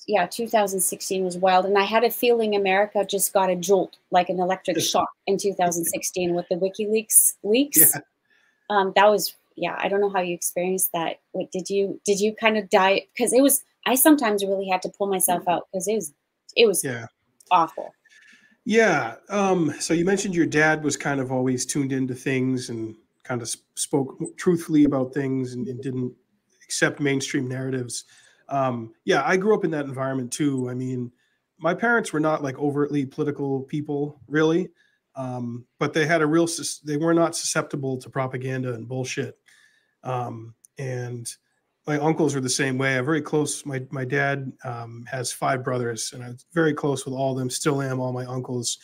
yeah, 0.08 0.28
2016 0.28 1.24
was 1.24 1.38
wild, 1.38 1.65
and 1.65 1.78
I 1.78 1.84
had 1.84 2.04
a 2.04 2.12
feeling 2.12 2.56
America 2.56 3.04
just 3.04 3.34
got 3.34 3.50
a 3.50 3.56
jolt, 3.56 3.98
like 4.12 4.30
an 4.30 4.39
electric 4.39 4.80
shock, 4.80 5.10
in 5.26 5.38
2016 5.38 6.36
with 6.36 6.48
the 6.50 6.56
WikiLeaks 6.56 7.36
leaks. 7.43 7.80
Yeah. 7.80 8.02
Um, 8.69 8.93
that 8.96 9.10
was 9.10 9.36
yeah. 9.56 9.76
I 9.80 9.89
don't 9.89 10.02
know 10.02 10.10
how 10.10 10.22
you 10.22 10.34
experienced 10.34 10.92
that. 10.94 11.18
What 11.32 11.52
did 11.52 11.70
you 11.70 12.00
did 12.06 12.20
you 12.20 12.36
kind 12.36 12.58
of 12.58 12.70
die? 12.70 13.08
Because 13.13 13.34
it 13.34 13.42
was 13.42 13.63
I 13.86 13.96
sometimes 13.96 14.44
really 14.44 14.68
had 14.68 14.82
to 14.84 14.89
pull 14.89 15.08
myself 15.08 15.42
mm-hmm. 15.42 15.52
out 15.52 15.68
because 15.72 15.88
it 15.88 15.96
was 15.96 16.13
it 16.56 16.68
was 16.68 16.84
yeah 16.84 17.08
awful. 17.52 17.94
Yeah. 18.66 19.16
Um, 19.30 19.74
so 19.80 19.94
you 19.94 20.06
mentioned 20.06 20.36
your 20.36 20.46
dad 20.46 20.84
was 20.84 20.96
kind 20.96 21.20
of 21.20 21.32
always 21.32 21.66
tuned 21.66 21.92
into 21.92 22.16
things 22.16 22.70
and 22.70 22.96
kind 23.24 23.42
of 23.42 23.50
spoke 23.76 24.18
truthfully 24.38 24.86
about 24.86 25.13
things 25.13 25.54
and, 25.54 25.68
and 25.68 25.82
didn't 25.82 26.13
accept 26.63 27.00
mainstream 27.00 27.48
narratives. 27.48 28.06
Um, 28.50 28.94
yeah, 29.06 29.24
I 29.26 29.38
grew 29.38 29.56
up 29.56 29.66
in 29.66 29.72
that 29.72 29.86
environment 29.86 30.32
too. 30.32 30.70
I 30.70 30.74
mean, 30.74 31.12
my 31.60 31.74
parents 31.74 32.12
were 32.12 32.20
not 32.20 32.44
like 32.44 32.58
overtly 32.58 33.06
political 33.06 33.62
people, 33.62 34.20
really, 34.28 34.70
um, 35.16 35.66
but 35.80 35.94
they 35.94 36.06
had 36.06 36.22
a 36.22 36.28
real. 36.28 36.48
They 36.84 36.98
were 36.98 37.13
not 37.13 37.36
susceptible 37.36 37.98
to 37.98 38.10
propaganda 38.10 38.74
and 38.74 38.88
bullshit. 38.88 39.38
Um, 40.04 40.54
and 40.78 41.28
my 41.88 41.98
uncles 41.98 42.36
are 42.36 42.42
the 42.42 42.50
same 42.50 42.78
way. 42.78 42.98
I'm 42.98 43.06
very 43.06 43.22
close. 43.22 43.66
My 43.66 43.82
my 43.92 44.06
dad 44.06 44.52
um, 44.63 45.06
has 45.10 45.32
five 45.32 45.63
brothers, 45.63 46.13
and 46.13 46.24
I'm 46.24 46.38
very 46.54 46.74
close 46.74 47.06
with 47.06 47.13
all 47.13 47.34
of 47.34 47.38
them. 47.38 47.50
Still 47.50 47.82
am 47.82 48.00
all 48.00 48.13
my 48.13 48.26
uncles, 48.26 48.78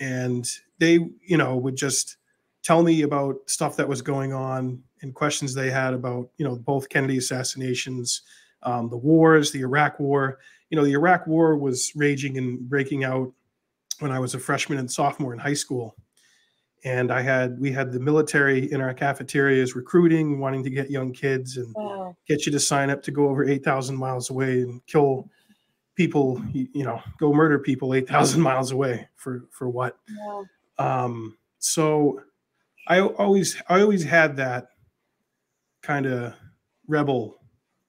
and 0.00 0.48
they, 0.78 1.00
you 1.26 1.36
know, 1.36 1.56
would 1.56 1.76
just 1.76 2.16
tell 2.62 2.82
me 2.82 3.02
about 3.02 3.36
stuff 3.46 3.76
that 3.76 3.88
was 3.88 4.02
going 4.02 4.32
on 4.32 4.82
and 5.02 5.14
questions 5.14 5.54
they 5.54 5.70
had 5.70 5.94
about, 5.94 6.28
you 6.38 6.44
know, 6.44 6.56
both 6.56 6.88
Kennedy 6.88 7.18
assassinations, 7.18 8.22
um, 8.62 8.88
the 8.90 8.96
wars, 8.96 9.50
the 9.50 9.60
Iraq 9.60 9.98
War. 10.00 10.38
You 10.70 10.76
know, 10.76 10.84
the 10.84 10.92
Iraq 10.92 11.26
War 11.26 11.56
was 11.56 11.92
raging 11.94 12.36
and 12.36 12.68
breaking 12.68 13.04
out 13.04 13.32
when 14.00 14.12
I 14.12 14.18
was 14.18 14.34
a 14.34 14.38
freshman 14.38 14.78
and 14.78 14.90
sophomore 14.90 15.32
in 15.32 15.38
high 15.38 15.54
school, 15.54 15.96
and 16.84 17.10
I 17.10 17.22
had 17.22 17.58
we 17.58 17.72
had 17.72 17.92
the 17.92 18.00
military 18.00 18.70
in 18.70 18.80
our 18.80 18.94
cafeterias 18.94 19.74
recruiting, 19.74 20.38
wanting 20.38 20.62
to 20.64 20.70
get 20.70 20.90
young 20.90 21.12
kids 21.12 21.56
and 21.56 21.74
wow. 21.76 22.16
get 22.26 22.46
you 22.46 22.52
to 22.52 22.60
sign 22.60 22.90
up 22.90 23.02
to 23.04 23.10
go 23.10 23.28
over 23.28 23.44
eight 23.44 23.64
thousand 23.64 23.96
miles 23.96 24.30
away 24.30 24.62
and 24.62 24.84
kill 24.86 25.28
people. 25.94 26.40
You, 26.52 26.84
know, 26.84 27.02
go 27.18 27.32
murder 27.32 27.58
people 27.58 27.94
eight 27.94 28.08
thousand 28.08 28.40
miles 28.42 28.70
away 28.70 29.08
for 29.16 29.46
for 29.50 29.68
what? 29.68 29.98
Wow. 30.16 30.46
Um, 30.78 31.38
so 31.58 32.22
I 32.86 33.00
always 33.00 33.60
I 33.68 33.80
always 33.80 34.04
had 34.04 34.36
that 34.36 34.68
kind 35.82 36.06
of 36.06 36.34
rebel. 36.86 37.40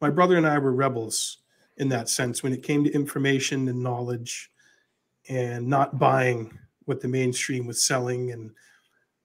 My 0.01 0.09
brother 0.09 0.37
and 0.37 0.47
I 0.47 0.57
were 0.57 0.73
rebels 0.73 1.37
in 1.77 1.89
that 1.89 2.09
sense 2.09 2.41
when 2.41 2.53
it 2.53 2.63
came 2.63 2.83
to 2.83 2.91
information 2.91 3.67
and 3.67 3.83
knowledge, 3.83 4.49
and 5.27 5.67
not 5.67 5.99
buying 5.99 6.57
what 6.85 7.01
the 7.01 7.07
mainstream 7.07 7.67
was 7.67 7.85
selling 7.85 8.31
and 8.31 8.51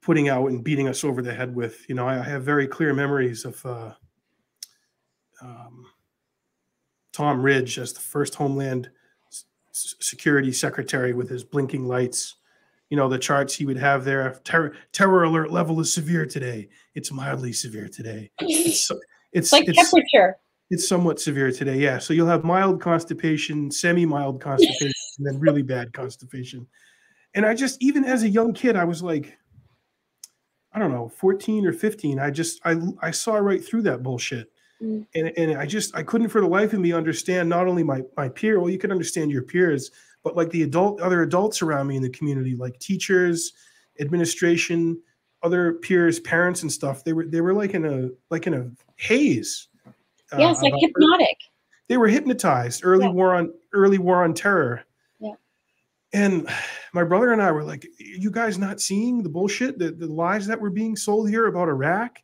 putting 0.05 0.29
out 0.29 0.45
and 0.51 0.63
beating 0.63 0.87
us 0.87 1.03
over 1.03 1.23
the 1.23 1.33
head 1.33 1.55
with. 1.55 1.83
You 1.89 1.95
know, 1.95 2.07
I, 2.07 2.19
I 2.19 2.23
have 2.23 2.43
very 2.43 2.67
clear 2.67 2.93
memories 2.93 3.43
of 3.43 3.65
uh, 3.65 3.91
um, 5.41 5.87
Tom 7.11 7.41
Ridge 7.41 7.79
as 7.79 7.91
the 7.91 8.01
first 8.01 8.35
Homeland 8.35 8.91
S- 9.27 9.95
Security 9.99 10.51
Secretary 10.51 11.11
with 11.13 11.27
his 11.27 11.43
blinking 11.43 11.87
lights. 11.87 12.35
You 12.89 12.97
know, 12.97 13.09
the 13.09 13.17
charts 13.17 13.55
he 13.55 13.65
would 13.65 13.79
have 13.79 14.05
there. 14.05 14.39
Terror, 14.43 14.75
terror 14.91 15.23
alert 15.23 15.51
level 15.51 15.79
is 15.79 15.91
severe 15.91 16.27
today. 16.27 16.69
It's 16.93 17.11
mildly 17.11 17.51
severe 17.51 17.87
today. 17.87 18.29
It's, 18.39 18.91
it's 19.33 19.51
like 19.51 19.67
it's, 19.67 19.75
temperature. 19.75 20.37
It's 20.69 20.87
somewhat 20.87 21.19
severe 21.19 21.51
today. 21.51 21.79
Yeah. 21.79 21.97
So 21.97 22.13
you'll 22.13 22.27
have 22.27 22.43
mild 22.43 22.79
constipation, 22.79 23.71
semi 23.71 24.05
mild 24.05 24.39
constipation, 24.39 24.93
and 25.17 25.25
then 25.25 25.39
really 25.39 25.63
bad 25.63 25.93
constipation. 25.93 26.67
And 27.33 27.43
I 27.43 27.55
just, 27.55 27.81
even 27.81 28.05
as 28.05 28.21
a 28.21 28.29
young 28.29 28.53
kid, 28.53 28.75
I 28.75 28.83
was 28.83 29.01
like, 29.01 29.35
I 30.75 30.79
don't 30.79 30.91
know, 30.91 31.07
14 31.07 31.65
or 31.65 31.71
15, 31.71 32.19
I 32.19 32.29
just 32.29 32.59
I 32.65 32.75
I 33.01 33.11
saw 33.11 33.37
right 33.37 33.63
through 33.63 33.83
that 33.83 34.03
bullshit. 34.03 34.51
Mm. 34.81 35.07
And 35.15 35.31
and 35.37 35.57
I 35.57 35.65
just 35.65 35.95
I 35.95 36.03
couldn't 36.03 36.27
for 36.29 36.41
the 36.41 36.47
life 36.47 36.73
of 36.73 36.81
me 36.81 36.91
understand 36.91 37.47
not 37.47 37.65
only 37.65 37.81
my 37.81 38.01
my 38.17 38.27
peer, 38.27 38.59
well, 38.59 38.69
you 38.69 38.77
can 38.77 38.91
understand 38.91 39.31
your 39.31 39.41
peers, 39.41 39.89
but 40.21 40.35
like 40.35 40.49
the 40.49 40.63
adult 40.63 40.99
other 40.99 41.21
adults 41.21 41.61
around 41.61 41.87
me 41.87 41.95
in 41.95 42.01
the 42.01 42.09
community, 42.09 42.55
like 42.57 42.77
teachers, 42.79 43.53
administration, 44.01 45.01
other 45.43 45.75
peers, 45.75 46.19
parents 46.19 46.61
and 46.61 46.71
stuff. 46.71 47.05
They 47.05 47.13
were 47.13 47.25
they 47.25 47.39
were 47.39 47.53
like 47.53 47.73
in 47.73 47.85
a 47.85 48.09
like 48.29 48.45
in 48.45 48.53
a 48.53 48.69
haze. 48.97 49.69
Uh, 50.33 50.37
yes, 50.39 50.61
like 50.61 50.73
hypnotic. 50.77 51.37
They 51.87 51.95
were 51.95 52.09
hypnotized. 52.09 52.81
Early 52.83 53.05
yeah. 53.05 53.11
war 53.11 53.33
on 53.33 53.53
early 53.73 53.97
war 53.97 54.25
on 54.25 54.33
terror. 54.33 54.83
And 56.15 56.49
my 56.93 57.03
brother 57.03 57.33
and 57.33 57.41
I 57.41 57.51
were 57.51 57.65
like, 57.65 57.85
you 57.99 58.31
guys 58.31 58.57
not 58.57 58.79
seeing 58.79 59.21
the 59.21 59.27
bullshit, 59.27 59.77
the, 59.77 59.91
the 59.91 60.07
lies 60.07 60.47
that 60.47 60.59
were 60.59 60.69
being 60.69 60.95
sold 60.95 61.29
here 61.29 61.47
about 61.47 61.67
Iraq 61.67 62.19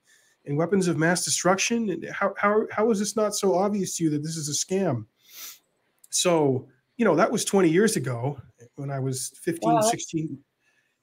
and 0.46 0.56
weapons 0.56 0.88
of 0.88 0.98
mass 0.98 1.26
destruction? 1.26 1.90
And 1.90 2.08
how, 2.10 2.34
how, 2.38 2.68
how 2.72 2.90
is 2.90 3.00
this 3.00 3.18
not 3.18 3.36
so 3.36 3.54
obvious 3.54 3.98
to 3.98 4.06
you 4.06 4.10
that 4.12 4.24
this 4.24 4.38
is 4.38 4.48
a 4.48 4.54
scam? 4.54 5.08
So, 6.10 6.70
you 6.96 7.04
know, 7.04 7.18
that 7.18 7.30
was 7.30 7.44
20 7.44 7.68
years 7.68 7.98
ago 7.98 8.40
when 8.76 8.90
I 8.90 9.00
was 9.00 9.34
15, 9.44 9.74
wow. 9.74 9.82
16 9.82 10.40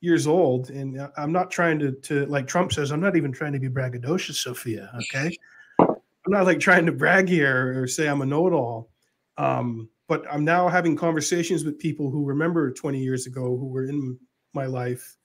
years 0.00 0.26
old. 0.26 0.70
And 0.70 0.98
I'm 1.18 1.32
not 1.32 1.50
trying 1.50 1.78
to, 1.80 1.92
to, 1.92 2.24
like 2.24 2.46
Trump 2.46 2.72
says, 2.72 2.90
I'm 2.90 3.00
not 3.00 3.16
even 3.16 3.32
trying 3.32 3.52
to 3.52 3.60
be 3.60 3.68
braggadocious, 3.68 4.36
Sophia. 4.36 4.90
Okay. 5.12 5.36
I'm 5.78 6.32
not 6.32 6.46
like 6.46 6.58
trying 6.58 6.86
to 6.86 6.92
brag 6.92 7.28
here 7.28 7.82
or 7.82 7.86
say 7.86 8.08
I'm 8.08 8.22
a 8.22 8.26
know 8.26 8.46
it 8.46 8.54
all. 8.54 8.88
Um, 9.36 9.90
but 10.08 10.24
I'm 10.32 10.44
now 10.44 10.68
having 10.68 10.96
conversations 10.96 11.64
with 11.64 11.78
people 11.78 12.10
who 12.10 12.24
remember 12.24 12.72
20 12.72 12.98
years 12.98 13.26
ago 13.26 13.42
who 13.42 13.66
were 13.68 13.84
in 13.84 14.18
my 14.54 14.66
life. 14.66 15.16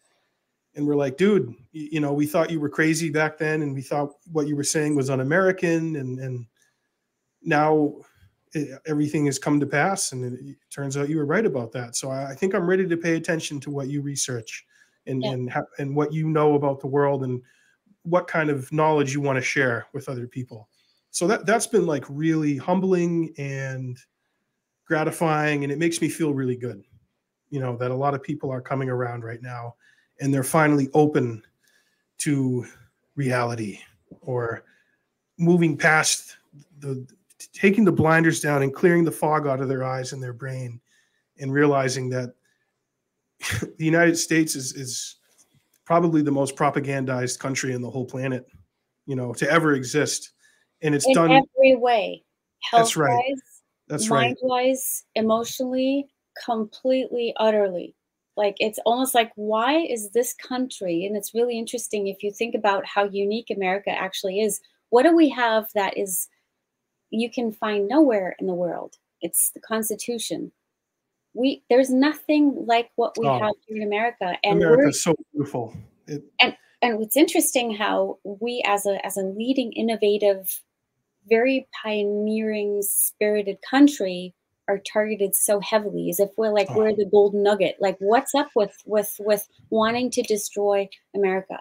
And 0.76 0.86
we're 0.86 0.98
like, 0.98 1.18
dude, 1.18 1.54
you 1.72 2.00
know, 2.00 2.14
we 2.14 2.28
thought 2.28 2.52
you 2.52 2.60
were 2.60 2.70
crazy 2.70 3.10
back 3.10 3.38
then, 3.38 3.62
and 3.62 3.74
we 3.74 3.82
thought 3.82 4.16
what 4.32 4.48
you 4.48 4.56
were 4.56 4.64
saying 4.64 4.96
was 4.96 5.10
un-American, 5.10 5.96
and 5.96 6.20
and 6.20 6.48
now 7.44 7.94
it, 8.54 8.80
everything 8.88 9.28
has 9.28 9.38
come 9.38 9.60
to 9.60 9.68
pass, 9.68 10.14
and 10.14 10.26
it, 10.26 10.34
it, 10.44 10.58
turns 10.72 10.98
out 10.98 11.10
you 11.10 11.18
were 11.18 11.28
right 11.28 11.46
about 11.46 11.72
that. 11.74 11.96
So 11.96 12.10
I, 12.10 12.32
I, 12.32 12.34
think 12.34 12.56
I'm 12.56 12.66
ready 12.66 12.88
to 12.88 12.98
pay 12.98 13.16
attention 13.16 13.60
to 13.62 13.70
what 13.70 13.88
you 13.88 14.02
research, 14.02 14.66
and 15.06 15.22
yeah. 15.22 15.32
and 15.32 15.52
ha- 15.52 15.62
and 15.78 15.96
what 15.96 16.12
you 16.12 16.28
know 16.28 16.56
about 16.56 16.80
the 16.80 16.88
world, 16.88 17.24
and 17.24 17.40
what 18.02 18.28
kind 18.28 18.50
of 18.50 18.72
knowledge 18.74 19.14
you 19.14 19.22
want 19.22 19.38
to 19.38 19.44
share 19.44 19.86
with 19.94 20.10
other 20.10 20.26
people. 20.26 20.70
So 21.12 21.28
that 21.28 21.46
that's 21.46 21.68
been 21.68 21.86
like 21.86 22.06
really 22.10 22.58
humbling 22.58 23.32
and 23.38 23.96
gratifying 24.94 25.64
and 25.64 25.74
it 25.74 25.80
makes 25.80 26.02
me 26.02 26.08
feel 26.08 26.36
really 26.36 26.56
good 26.56 26.84
you 27.50 27.60
know 27.60 27.76
that 27.76 27.90
a 27.90 27.96
lot 27.96 28.14
of 28.14 28.22
people 28.22 28.52
are 28.52 28.62
coming 28.62 28.90
around 28.90 29.24
right 29.24 29.42
now 29.42 29.74
and 30.20 30.32
they're 30.32 30.44
finally 30.44 30.88
open 30.94 31.42
to 32.20 32.64
reality 33.16 33.80
or 34.22 34.64
moving 35.40 35.76
past 35.76 36.38
the 36.78 37.08
taking 37.54 37.84
the 37.84 37.92
blinders 37.92 38.40
down 38.40 38.62
and 38.62 38.76
clearing 38.76 39.04
the 39.04 39.12
fog 39.12 39.48
out 39.48 39.62
of 39.62 39.68
their 39.68 39.84
eyes 39.84 40.14
and 40.14 40.22
their 40.22 40.32
brain 40.32 40.80
and 41.40 41.52
realizing 41.52 42.08
that 42.08 42.36
the 43.80 43.86
United 43.86 44.16
States 44.16 44.56
is 44.56 44.74
is 44.74 45.16
probably 45.86 46.22
the 46.22 46.32
most 46.32 46.56
propagandized 46.56 47.40
country 47.40 47.74
in 47.74 47.82
the 47.82 47.90
whole 47.90 48.06
planet, 48.06 48.46
you 49.08 49.16
know, 49.16 49.34
to 49.34 49.50
ever 49.50 49.74
exist. 49.74 50.34
And 50.84 50.94
it's 50.94 51.08
in 51.08 51.16
done 51.16 51.32
every 51.32 51.78
way. 51.78 52.24
That's 52.72 52.96
right. 52.96 53.10
Health-wise, 53.10 53.63
that's 53.88 54.10
right. 54.10 54.36
mind-wise, 54.42 55.06
emotionally, 55.16 56.08
completely, 56.46 57.34
utterly. 57.38 57.96
Like 58.36 58.56
it's 58.60 58.80
almost 58.86 59.14
like 59.14 59.32
why 59.36 59.78
is 59.78 60.10
this 60.12 60.34
country? 60.34 61.06
And 61.06 61.16
it's 61.16 61.34
really 61.36 61.58
interesting 61.58 62.08
if 62.08 62.24
you 62.24 62.32
think 62.32 62.56
about 62.56 62.86
how 62.86 63.04
unique 63.06 63.52
America 63.56 63.92
actually 63.92 64.40
is. 64.40 64.60
What 64.90 65.04
do 65.04 65.16
we 65.16 65.30
have 65.30 65.68
that 65.76 65.98
is 65.98 66.28
you 67.12 67.30
can 67.30 67.52
find 67.52 67.88
nowhere 67.88 68.36
in 68.40 68.48
the 68.48 68.56
world? 68.56 68.96
It's 69.22 69.52
the 69.52 69.60
Constitution. 69.60 70.52
We 71.36 71.64
there's 71.70 71.92
nothing 71.92 72.66
like 72.68 72.90
what 72.96 73.16
we 73.18 73.28
Oh. 73.28 73.40
have 73.40 73.54
here 73.68 73.78
in 73.78 73.84
America, 73.84 74.36
and 74.44 74.62
America's 74.64 75.04
so 75.04 75.16
beautiful. 75.32 75.74
It, 76.08 76.24
and 76.40 76.56
it's 76.82 77.16
interesting 77.18 77.74
how 77.76 78.20
we 78.24 78.62
as 78.66 78.86
a 78.86 79.04
as 79.06 79.16
a 79.16 79.24
leading 79.24 79.72
innovative 79.74 80.62
very 81.30 81.68
pioneering 81.84 82.82
spirited 82.82 83.58
country 83.70 84.34
are 84.68 84.80
targeted 84.80 85.36
so 85.36 85.60
heavily 85.60 86.10
as 86.10 86.20
if 86.20 86.30
we're 86.38 86.54
like 86.54 86.68
Oh. 86.70 86.78
we're 86.78 86.96
the 86.96 87.06
golden 87.10 87.44
nugget 87.44 87.76
like 87.80 87.98
what's 88.00 88.34
up 88.34 88.50
with 88.56 88.76
with 88.86 89.14
with 89.20 89.48
wanting 89.70 90.10
to 90.12 90.22
destroy 90.24 90.88
america 91.16 91.60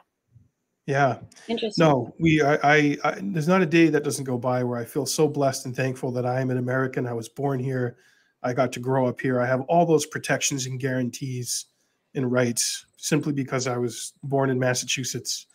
yeah. 0.87 1.19
interesting 1.49 1.85
No, 1.85 2.13
we. 2.19 2.43
I, 2.43 2.55
I, 2.55 2.97
I. 3.05 3.19
There's 3.23 3.49
not 3.49 3.63
a 3.63 3.67
day 3.67 3.89
that 3.89 4.03
doesn't 4.03 4.25
go 4.25 4.37
by 4.37 4.65
where 4.65 4.79
I 4.79 4.85
feel 4.85 5.07
so 5.07 5.29
blessed 5.29 5.67
and 5.67 5.77
thankful 5.77 6.11
that 6.13 6.27
I 6.27 6.41
am 6.41 6.51
an 6.51 6.59
American. 6.59 7.07
I 7.07 7.13
was 7.13 7.29
born 7.29 7.61
here. 7.61 7.97
I 8.43 8.53
got 8.53 8.73
to 8.73 8.81
grow 8.81 9.07
up 9.07 9.21
here. 9.21 9.41
I 9.41 9.47
have 9.47 9.61
all 9.63 9.87
those 9.87 10.07
protections 10.07 10.67
and 10.67 10.81
guarantees 10.81 11.67
and 12.15 12.31
rights 12.31 12.85
simply 12.97 13.33
because 13.33 13.67
I 13.69 13.77
was 13.77 14.13
born 14.25 14.51
in 14.51 14.59
Massachusetts, 14.59 15.47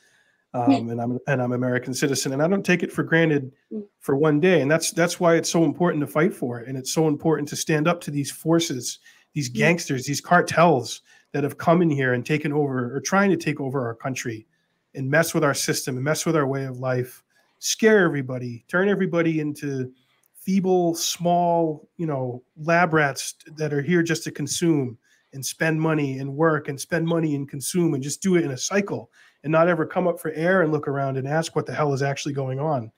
um, 0.53 0.89
and 0.89 1.01
I'm 1.01 1.19
and 1.27 1.41
I'm 1.41 1.51
American 1.51 1.93
citizen. 1.93 2.33
And 2.33 2.41
I 2.41 2.47
don't 2.47 2.65
take 2.65 2.83
it 2.83 2.91
for 2.91 3.03
granted 3.03 3.51
Mm. 3.71 3.85
for 3.99 4.15
one 4.15 4.39
day. 4.39 4.61
And 4.61 4.71
that's 4.71 4.91
that's 4.91 5.19
why 5.19 5.35
it's 5.35 5.49
so 5.49 5.63
important 5.63 6.01
to 6.01 6.07
fight 6.07 6.33
for 6.33 6.59
it. 6.59 6.67
And 6.67 6.77
it's 6.77 6.91
so 6.93 7.07
important 7.07 7.49
to 7.49 7.55
stand 7.55 7.87
up 7.87 7.99
to 8.01 8.11
these 8.11 8.31
forces, 8.31 8.99
these 9.33 9.49
gangsters, 9.49 10.05
these 10.05 10.21
cartels 10.21 11.01
that 11.33 11.43
have 11.43 11.57
come 11.57 11.81
in 11.81 11.89
here 11.89 12.13
and 12.13 12.25
taken 12.25 12.53
over 12.53 12.95
or 12.95 13.01
trying 13.01 13.29
to 13.29 13.37
take 13.37 13.59
over 13.59 13.85
our 13.85 13.95
country 13.95 14.47
and 14.95 15.09
mess 15.09 15.33
with 15.33 15.43
our 15.43 15.53
system 15.53 15.95
and 15.95 16.03
mess 16.03 16.25
with 16.25 16.35
our 16.35 16.47
way 16.47 16.65
of 16.65 16.79
life, 16.79 17.23
scare 17.59 18.05
everybody, 18.05 18.63
turn 18.69 18.87
everybody 18.89 19.39
into 19.41 19.91
feeble, 20.33 20.95
small, 20.95 21.89
you 21.97 22.05
know, 22.07 22.41
lab 22.55 22.93
rats 22.93 23.35
that 23.57 23.73
are 23.73 23.81
here 23.81 24.01
just 24.01 24.23
to 24.23 24.31
consume 24.31 24.97
and 25.33 25.45
spend 25.45 25.79
money 25.79 26.19
and 26.19 26.33
work 26.33 26.69
and 26.69 26.79
spend 26.79 27.05
money 27.05 27.35
and 27.35 27.49
consume 27.49 27.93
and 27.93 28.01
just 28.01 28.21
do 28.21 28.37
it 28.37 28.45
in 28.45 28.51
a 28.51 28.57
cycle 28.57 29.11
and 29.47 29.51
not 29.53 29.69
ever 29.69 29.85
come 29.85 30.09
up 30.09 30.19
for 30.19 30.31
air 30.31 30.61
and 30.61 30.73
look 30.73 30.89
around 30.89 31.15
and 31.15 31.25
ask 31.25 31.55
what 31.55 31.65
the 31.65 31.73
hell 31.73 31.93
is 31.93 32.01
actually 32.01 32.33
going 32.33 32.59
on. 32.59 32.91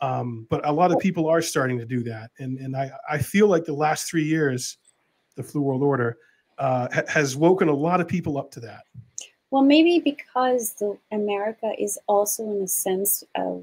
Um, 0.00 0.48
but 0.50 0.66
a 0.66 0.72
lot 0.72 0.90
of 0.90 0.98
people 0.98 1.28
are 1.28 1.40
starting 1.40 1.78
to 1.78 1.86
do 1.86 2.02
that. 2.02 2.32
And, 2.40 2.58
and 2.58 2.76
I, 2.76 2.90
I 3.08 3.18
feel 3.18 3.46
like 3.46 3.64
the 3.64 3.72
last 3.72 4.10
three 4.10 4.24
years, 4.24 4.78
the 5.36 5.44
flu 5.44 5.62
world 5.62 5.84
order 5.84 6.18
uh, 6.58 6.88
ha- 6.92 7.02
has 7.06 7.36
woken 7.36 7.68
a 7.68 7.72
lot 7.72 8.00
of 8.00 8.08
people 8.08 8.36
up 8.36 8.50
to 8.50 8.60
that. 8.60 8.82
well 9.50 9.62
maybe 9.62 10.00
because 10.00 10.72
the 10.80 10.98
america 11.12 11.70
is 11.78 11.98
also 12.08 12.42
in 12.50 12.62
a 12.62 12.66
sense 12.68 13.22
uh, 13.36 13.58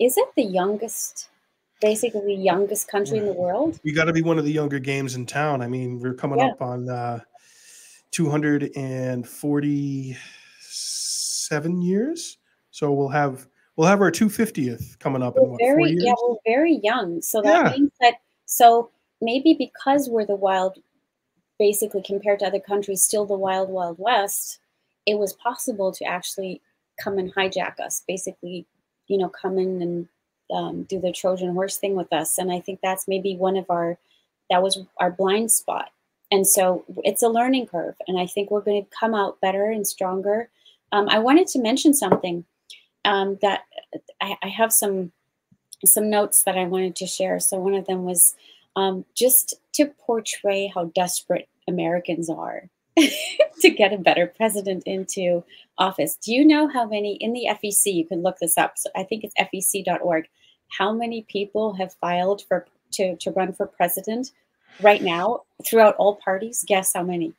is 0.00 0.16
it 0.16 0.28
the 0.34 0.42
youngest 0.42 1.28
basically 1.80 2.24
the 2.34 2.42
youngest 2.42 2.88
country 2.88 3.18
in 3.18 3.26
the 3.26 3.32
world 3.32 3.78
we 3.84 3.92
got 3.92 4.06
to 4.06 4.12
be 4.12 4.22
one 4.22 4.38
of 4.38 4.44
the 4.44 4.50
younger 4.50 4.78
games 4.80 5.14
in 5.14 5.24
town. 5.26 5.62
I 5.62 5.68
mean, 5.68 6.00
we're 6.00 6.14
coming 6.14 6.38
Yeah. 6.40 6.46
up 6.52 6.62
on 6.62 6.88
uh, 6.88 7.20
247 11.52 11.82
years, 11.82 12.38
so 12.70 12.92
we'll 12.92 13.08
have 13.08 13.46
we'll 13.76 13.88
have 13.88 14.00
our 14.00 14.10
250th 14.10 14.98
coming 14.98 15.22
up 15.22 15.36
we're 15.36 15.42
what 15.44 15.60
four 15.60 15.76
very 15.76 15.90
years? 15.90 16.02
yeah 16.04 16.14
we're 16.22 16.36
very 16.46 16.74
young. 16.82 17.20
So 17.22 17.42
that 17.42 17.64
Yeah. 17.66 17.70
means 17.78 17.92
that 18.00 18.14
so 18.46 18.90
maybe 19.20 19.54
because 19.54 20.08
we're 20.08 20.26
the 20.26 20.36
wild 20.36 20.78
basically 21.58 22.02
compared 22.02 22.40
to 22.40 22.46
other 22.46 22.60
countries 22.60 23.02
still 23.02 23.24
the 23.24 23.34
wild 23.36 23.68
wild 23.68 23.96
west 23.98 24.58
it 25.06 25.16
was 25.16 25.32
possible 25.34 25.92
to 25.92 26.04
actually 26.04 26.60
come 26.98 27.18
and 27.18 27.32
hijack 27.34 27.78
us 27.78 28.02
basically 28.08 28.66
you 29.06 29.16
know 29.18 29.28
come 29.28 29.58
in 29.58 29.80
and 29.82 30.08
um, 30.52 30.82
do 30.84 31.00
the 31.00 31.12
trojan 31.12 31.52
horse 31.52 31.76
thing 31.78 31.94
with 31.94 32.12
us. 32.12 32.38
And 32.38 32.50
i 32.52 32.60
think 32.60 32.80
that's 32.82 33.06
maybe 33.08 33.36
one 33.36 33.56
of 33.56 33.66
our 33.70 33.98
that 34.50 34.62
was 34.62 34.80
our 34.98 35.10
blind 35.10 35.50
spot. 35.50 35.90
And 36.30 36.46
so 36.46 36.84
it's 37.04 37.22
a 37.22 37.28
learning 37.28 37.66
curve. 37.66 37.94
And 38.08 38.18
i 38.18 38.26
think 38.26 38.50
we're 38.50 38.60
going 38.60 38.84
to 38.84 38.90
come 38.98 39.14
out 39.14 39.40
better 39.40 39.66
and 39.70 39.86
stronger 39.86 40.48
um, 40.92 41.08
i 41.08 41.18
wanted 41.18 41.46
to 41.46 41.58
mention 41.58 41.92
something 41.92 42.44
um, 43.04 43.38
that 43.42 43.64
I, 44.20 44.36
I 44.42 44.48
have 44.48 44.72
some 44.72 45.12
some 45.84 46.08
notes 46.08 46.44
that 46.44 46.56
I 46.56 46.64
wanted 46.64 46.94
to 46.96 47.06
share. 47.06 47.40
So 47.40 47.58
one 47.58 47.74
of 47.74 47.86
them 47.86 48.04
was 48.04 48.36
um, 48.76 49.04
just 49.16 49.54
to 49.74 49.86
portray 49.86 50.70
how 50.72 50.84
desperate 50.94 51.48
Americans 51.66 52.30
are 52.30 52.68
to 52.96 53.70
get 53.70 53.92
a 53.92 53.98
better 53.98 54.28
president 54.28 54.84
into 54.86 55.42
office. 55.78 56.16
Do 56.16 56.32
you 56.32 56.46
know 56.46 56.68
how 56.68 56.86
many 56.86 57.14
in 57.14 57.32
the 57.32 57.48
FEC? 57.50 57.92
You 57.92 58.06
can 58.06 58.22
look 58.22 58.38
this 58.38 58.56
up. 58.56 58.74
So 58.76 58.90
I 58.94 59.02
think 59.02 59.24
it's 59.24 59.34
fec.org. 59.34 60.28
How 60.68 60.92
many 60.92 61.22
people 61.28 61.74
have 61.74 61.94
filed 61.94 62.42
for 62.46 62.66
to 62.92 63.16
to 63.16 63.30
run 63.32 63.52
for 63.52 63.66
president 63.66 64.30
right 64.80 65.02
now 65.02 65.42
throughout 65.66 65.96
all 65.96 66.16
parties? 66.16 66.64
Guess 66.66 66.92
how 66.94 67.02
many? 67.02 67.32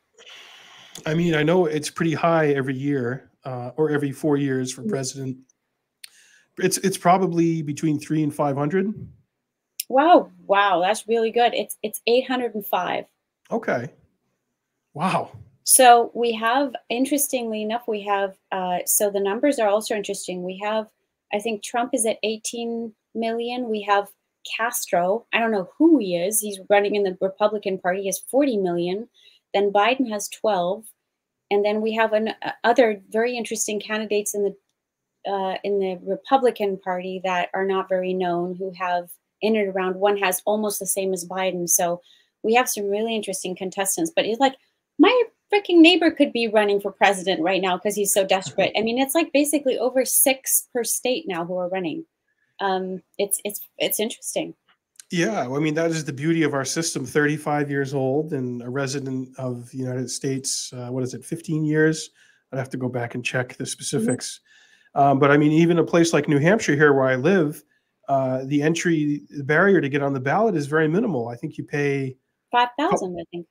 I 1.06 1.14
mean, 1.14 1.34
I 1.34 1.42
know 1.42 1.66
it's 1.66 1.90
pretty 1.90 2.14
high 2.14 2.50
every 2.50 2.74
year 2.74 3.30
uh, 3.44 3.70
or 3.76 3.90
every 3.90 4.12
four 4.12 4.36
years 4.36 4.72
for 4.72 4.82
Mhm. 4.82 4.88
president. 4.88 5.36
It's 6.58 6.78
it's 6.78 6.98
probably 6.98 7.62
between 7.62 7.98
three 7.98 8.22
and 8.22 8.34
500. 8.34 8.92
Wow, 9.88 10.30
wow, 10.46 10.80
that's 10.80 11.06
really 11.08 11.30
good. 11.30 11.52
It's 11.54 11.76
it's 11.82 12.00
805. 12.06 13.04
Okay. 13.50 13.88
Wow. 14.94 15.32
So 15.64 16.10
we 16.14 16.32
have, 16.32 16.74
interestingly 16.90 17.62
enough, 17.62 17.88
we 17.88 18.02
have, 18.02 18.36
uh, 18.52 18.78
so 18.86 19.10
the 19.10 19.18
numbers 19.20 19.58
are 19.58 19.68
also 19.68 19.94
interesting. 19.94 20.42
We 20.42 20.58
have, 20.62 20.88
I 21.32 21.38
think 21.38 21.62
Trump 21.62 21.94
is 21.94 22.04
at 22.06 22.18
18 22.22 22.94
million. 23.14 23.70
We 23.70 23.80
have 23.82 24.08
Castro. 24.56 25.26
I 25.32 25.40
don't 25.40 25.50
know 25.50 25.70
who 25.78 25.98
he 25.98 26.16
is. 26.16 26.38
He's 26.40 26.60
running 26.68 26.94
in 26.94 27.02
the 27.02 27.16
Republican 27.20 27.78
Party. 27.78 28.00
He 28.02 28.06
has 28.08 28.18
40 28.30 28.58
million. 28.58 29.08
Then 29.54 29.72
Biden 29.72 30.08
has 30.10 30.28
12. 30.28 30.84
And 31.54 31.64
then 31.64 31.80
we 31.80 31.94
have 31.94 32.12
an, 32.12 32.30
uh, 32.42 32.50
other 32.64 33.00
very 33.10 33.36
interesting 33.36 33.78
candidates 33.80 34.34
in 34.34 34.42
the 34.42 34.56
uh, 35.30 35.56
in 35.62 35.78
the 35.78 35.98
Republican 36.02 36.78
Party 36.78 37.20
that 37.24 37.48
are 37.54 37.64
not 37.64 37.88
very 37.88 38.12
known, 38.12 38.56
who 38.56 38.72
have 38.72 39.08
in 39.40 39.56
and 39.56 39.74
around. 39.74 39.94
One 39.94 40.18
has 40.18 40.42
almost 40.44 40.80
the 40.80 40.86
same 40.86 41.14
as 41.14 41.26
Biden. 41.26 41.68
So 41.68 42.02
we 42.42 42.54
have 42.54 42.68
some 42.68 42.90
really 42.90 43.14
interesting 43.14 43.54
contestants. 43.54 44.12
But 44.14 44.26
it's 44.26 44.40
like 44.40 44.56
my 44.98 45.22
freaking 45.52 45.78
neighbor 45.78 46.10
could 46.10 46.32
be 46.32 46.48
running 46.48 46.80
for 46.80 46.90
president 46.90 47.40
right 47.40 47.62
now 47.62 47.76
because 47.76 47.94
he's 47.94 48.12
so 48.12 48.26
desperate. 48.26 48.72
I 48.76 48.82
mean, 48.82 48.98
it's 48.98 49.14
like 49.14 49.32
basically 49.32 49.78
over 49.78 50.04
six 50.04 50.68
per 50.74 50.82
state 50.82 51.24
now 51.28 51.44
who 51.44 51.56
are 51.56 51.68
running. 51.68 52.04
Um, 52.60 53.00
it's 53.16 53.40
it's 53.44 53.60
it's 53.78 54.00
interesting. 54.00 54.54
Yeah, 55.10 55.42
I 55.42 55.58
mean 55.58 55.74
that 55.74 55.90
is 55.90 56.04
the 56.04 56.12
beauty 56.12 56.42
of 56.42 56.54
our 56.54 56.64
system. 56.64 57.04
Thirty-five 57.04 57.70
years 57.70 57.94
old 57.94 58.32
and 58.32 58.62
a 58.62 58.70
resident 58.70 59.28
of 59.38 59.70
the 59.70 59.78
United 59.78 60.10
States. 60.10 60.72
Uh, 60.72 60.88
what 60.88 61.02
is 61.04 61.14
it? 61.14 61.24
Fifteen 61.24 61.64
years. 61.64 62.10
I'd 62.52 62.58
have 62.58 62.70
to 62.70 62.76
go 62.76 62.88
back 62.88 63.14
and 63.14 63.24
check 63.24 63.56
the 63.56 63.66
specifics. 63.66 64.40
Um, 64.94 65.18
but 65.18 65.30
I 65.30 65.36
mean, 65.36 65.52
even 65.52 65.78
a 65.78 65.84
place 65.84 66.12
like 66.12 66.28
New 66.28 66.38
Hampshire, 66.38 66.74
here 66.76 66.92
where 66.92 67.04
I 67.08 67.16
live, 67.16 67.62
uh, 68.08 68.42
the 68.46 68.62
entry 68.62 69.22
the 69.36 69.44
barrier 69.44 69.80
to 69.80 69.88
get 69.88 70.02
on 70.02 70.12
the 70.14 70.20
ballot 70.20 70.54
is 70.56 70.66
very 70.66 70.88
minimal. 70.88 71.28
I 71.28 71.36
think 71.36 71.58
you 71.58 71.64
pay. 71.64 72.16
Five 72.50 72.68
thousand, 72.78 73.16
I 73.20 73.24
think. 73.30 73.46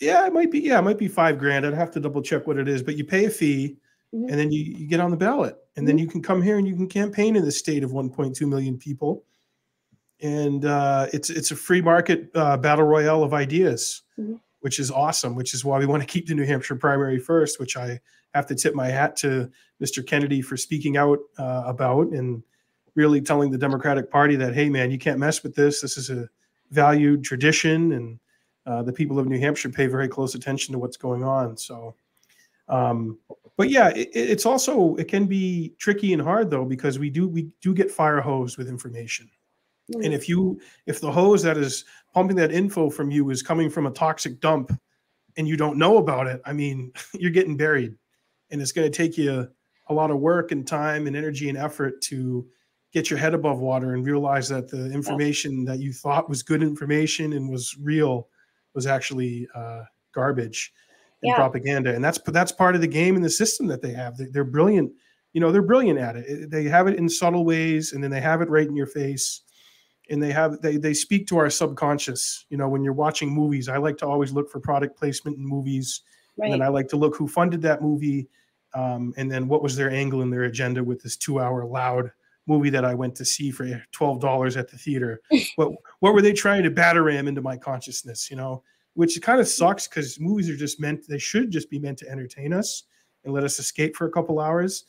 Yeah, 0.00 0.26
it 0.26 0.32
might 0.32 0.50
be. 0.50 0.60
Yeah, 0.60 0.78
it 0.78 0.82
might 0.82 0.98
be 0.98 1.08
five 1.08 1.38
grand. 1.38 1.66
I'd 1.66 1.74
have 1.74 1.90
to 1.92 2.00
double 2.00 2.22
check 2.22 2.46
what 2.46 2.56
it 2.56 2.68
is, 2.68 2.82
but 2.82 2.96
you 2.96 3.04
pay 3.04 3.24
a 3.26 3.30
fee, 3.30 3.76
Mhm. 4.14 4.30
and 4.30 4.38
then 4.38 4.50
you, 4.52 4.62
you 4.62 4.86
get 4.88 5.00
on 5.00 5.10
the 5.10 5.16
ballot, 5.16 5.56
and 5.76 5.86
then 5.86 5.98
you 5.98 6.06
can 6.06 6.22
come 6.22 6.40
here 6.40 6.56
and 6.56 6.66
you 6.66 6.74
can 6.74 6.88
campaign 6.88 7.36
in 7.36 7.44
the 7.44 7.52
state 7.52 7.82
of 7.84 7.90
1.2 7.92 8.48
million 8.48 8.78
people, 8.78 9.24
and 10.20 10.64
uh, 10.64 11.06
it's 11.12 11.30
it's 11.30 11.50
a 11.50 11.56
free 11.56 11.80
market 11.80 12.30
uh, 12.34 12.56
battle 12.56 12.84
royale 12.84 13.22
of 13.22 13.32
ideas, 13.34 14.02
Mhm. 14.18 14.40
which 14.60 14.78
is 14.78 14.90
awesome. 14.90 15.34
Which 15.34 15.54
is 15.54 15.64
why 15.64 15.78
we 15.78 15.86
want 15.86 16.02
to 16.02 16.06
keep 16.06 16.26
the 16.26 16.34
New 16.34 16.44
Hampshire 16.46 16.76
primary 16.76 17.18
first, 17.18 17.60
which 17.60 17.76
I 17.76 18.00
have 18.34 18.46
to 18.46 18.54
tip 18.54 18.74
my 18.74 18.88
hat 18.88 19.16
to 19.18 19.50
Mr. 19.82 20.04
Kennedy 20.04 20.42
for 20.42 20.56
speaking 20.56 20.96
out 20.96 21.18
uh, 21.38 21.62
about 21.66 22.08
and 22.08 22.42
really 22.94 23.20
telling 23.20 23.50
the 23.50 23.58
Democratic 23.58 24.10
Party 24.10 24.36
that 24.36 24.54
hey, 24.54 24.68
man, 24.68 24.90
you 24.90 24.98
can't 24.98 25.18
mess 25.18 25.42
with 25.42 25.54
this. 25.54 25.80
This 25.80 25.96
is 25.96 26.10
a 26.10 26.28
valued 26.70 27.22
tradition, 27.24 27.92
and 27.92 28.18
uh, 28.66 28.82
the 28.82 28.92
people 28.92 29.18
of 29.18 29.26
New 29.26 29.38
Hampshire 29.38 29.70
pay 29.70 29.86
very 29.86 30.08
close 30.08 30.34
attention 30.34 30.72
to 30.72 30.78
what's 30.78 30.96
going 30.96 31.22
on. 31.24 31.56
So. 31.56 31.94
Um, 32.68 33.18
but 33.56 33.70
yeah, 33.70 33.88
it, 33.88 34.10
it's 34.12 34.44
also 34.46 34.94
it 34.96 35.08
can 35.08 35.26
be 35.26 35.72
tricky 35.78 36.12
and 36.12 36.20
hard 36.22 36.50
though 36.50 36.64
because 36.66 36.98
we 36.98 37.08
do 37.10 37.26
we 37.26 37.48
do 37.62 37.72
get 37.74 37.90
fire 37.90 38.20
hosed 38.20 38.58
with 38.58 38.68
information. 38.68 39.28
Mm. 39.94 40.06
And 40.06 40.14
if 40.14 40.28
you 40.28 40.60
if 40.86 41.00
the 41.00 41.10
hose 41.10 41.42
that 41.42 41.56
is 41.56 41.84
pumping 42.14 42.36
that 42.36 42.52
info 42.52 42.90
from 42.90 43.10
you 43.10 43.30
is 43.30 43.42
coming 43.42 43.70
from 43.70 43.86
a 43.86 43.90
toxic 43.90 44.40
dump 44.40 44.72
and 45.36 45.46
you 45.46 45.56
don't 45.56 45.78
know 45.78 45.98
about 45.98 46.26
it, 46.26 46.40
I 46.44 46.52
mean, 46.52 46.92
you're 47.14 47.30
getting 47.30 47.56
buried. 47.56 47.94
and 48.50 48.62
it's 48.62 48.72
going 48.72 48.90
to 48.90 48.96
take 48.96 49.18
you 49.18 49.48
a 49.88 49.94
lot 49.94 50.10
of 50.10 50.18
work 50.18 50.52
and 50.52 50.66
time 50.66 51.06
and 51.06 51.16
energy 51.16 51.48
and 51.48 51.58
effort 51.58 52.00
to 52.02 52.46
get 52.92 53.10
your 53.10 53.18
head 53.18 53.34
above 53.34 53.60
water 53.60 53.94
and 53.94 54.06
realize 54.06 54.48
that 54.48 54.68
the 54.68 54.90
information 54.92 55.64
that 55.64 55.78
you 55.78 55.92
thought 55.92 56.28
was 56.28 56.42
good 56.42 56.62
information 56.62 57.34
and 57.34 57.50
was 57.50 57.76
real 57.78 58.28
was 58.74 58.86
actually 58.86 59.46
uh, 59.54 59.82
garbage 60.12 60.72
and 61.22 61.30
yeah. 61.30 61.36
propaganda. 61.36 61.94
And 61.94 62.04
that's 62.04 62.18
that's 62.26 62.52
part 62.52 62.74
of 62.74 62.80
the 62.80 62.86
game 62.86 63.16
and 63.16 63.24
the 63.24 63.30
system 63.30 63.66
that 63.66 63.82
they 63.82 63.92
have. 63.92 64.16
They, 64.16 64.38
are 64.38 64.44
brilliant. 64.44 64.92
You 65.32 65.40
know, 65.40 65.52
they're 65.52 65.62
brilliant 65.62 65.98
at 65.98 66.16
it. 66.16 66.50
They 66.50 66.64
have 66.64 66.86
it 66.86 66.96
in 66.96 67.08
subtle 67.08 67.44
ways, 67.44 67.92
and 67.92 68.02
then 68.02 68.10
they 68.10 68.20
have 68.20 68.40
it 68.40 68.48
right 68.48 68.66
in 68.66 68.76
your 68.76 68.86
face. 68.86 69.42
And 70.10 70.22
they 70.22 70.32
have 70.32 70.60
they 70.62 70.76
they 70.76 70.94
speak 70.94 71.26
to 71.28 71.38
our 71.38 71.50
subconscious. 71.50 72.46
You 72.48 72.56
know, 72.56 72.68
when 72.68 72.82
you're 72.82 72.92
watching 72.92 73.30
movies, 73.30 73.68
I 73.68 73.76
like 73.76 73.98
to 73.98 74.06
always 74.06 74.32
look 74.32 74.50
for 74.50 74.60
product 74.60 74.98
placement 74.98 75.36
in 75.36 75.46
movies, 75.46 76.02
right. 76.38 76.52
and 76.52 76.62
I 76.62 76.68
like 76.68 76.88
to 76.88 76.96
look 76.96 77.16
who 77.16 77.28
funded 77.28 77.62
that 77.62 77.82
movie, 77.82 78.28
um, 78.74 79.12
and 79.16 79.30
then 79.30 79.48
what 79.48 79.62
was 79.62 79.76
their 79.76 79.90
angle 79.90 80.22
and 80.22 80.32
their 80.32 80.44
agenda 80.44 80.82
with 80.82 81.02
this 81.02 81.16
two-hour 81.16 81.66
loud 81.66 82.10
movie 82.46 82.70
that 82.70 82.84
I 82.84 82.94
went 82.94 83.14
to 83.16 83.24
see 83.24 83.50
for 83.50 83.82
twelve 83.92 84.20
dollars 84.20 84.56
at 84.56 84.68
the 84.70 84.78
theater. 84.78 85.20
what 85.56 85.72
what 86.00 86.14
were 86.14 86.22
they 86.22 86.32
trying 86.32 86.62
to 86.62 86.70
batter 86.70 87.02
ram 87.02 87.28
into 87.28 87.42
my 87.42 87.56
consciousness? 87.56 88.30
You 88.30 88.36
know, 88.36 88.62
which 88.94 89.20
kind 89.22 89.40
of 89.40 89.46
sucks 89.46 89.86
because 89.86 90.18
movies 90.18 90.50
are 90.50 90.56
just 90.56 90.80
meant 90.80 91.06
they 91.06 91.18
should 91.18 91.50
just 91.50 91.70
be 91.70 91.78
meant 91.78 91.98
to 91.98 92.08
entertain 92.08 92.52
us 92.52 92.84
and 93.24 93.32
let 93.32 93.44
us 93.44 93.58
escape 93.58 93.94
for 93.94 94.06
a 94.06 94.10
couple 94.10 94.40
hours. 94.40 94.84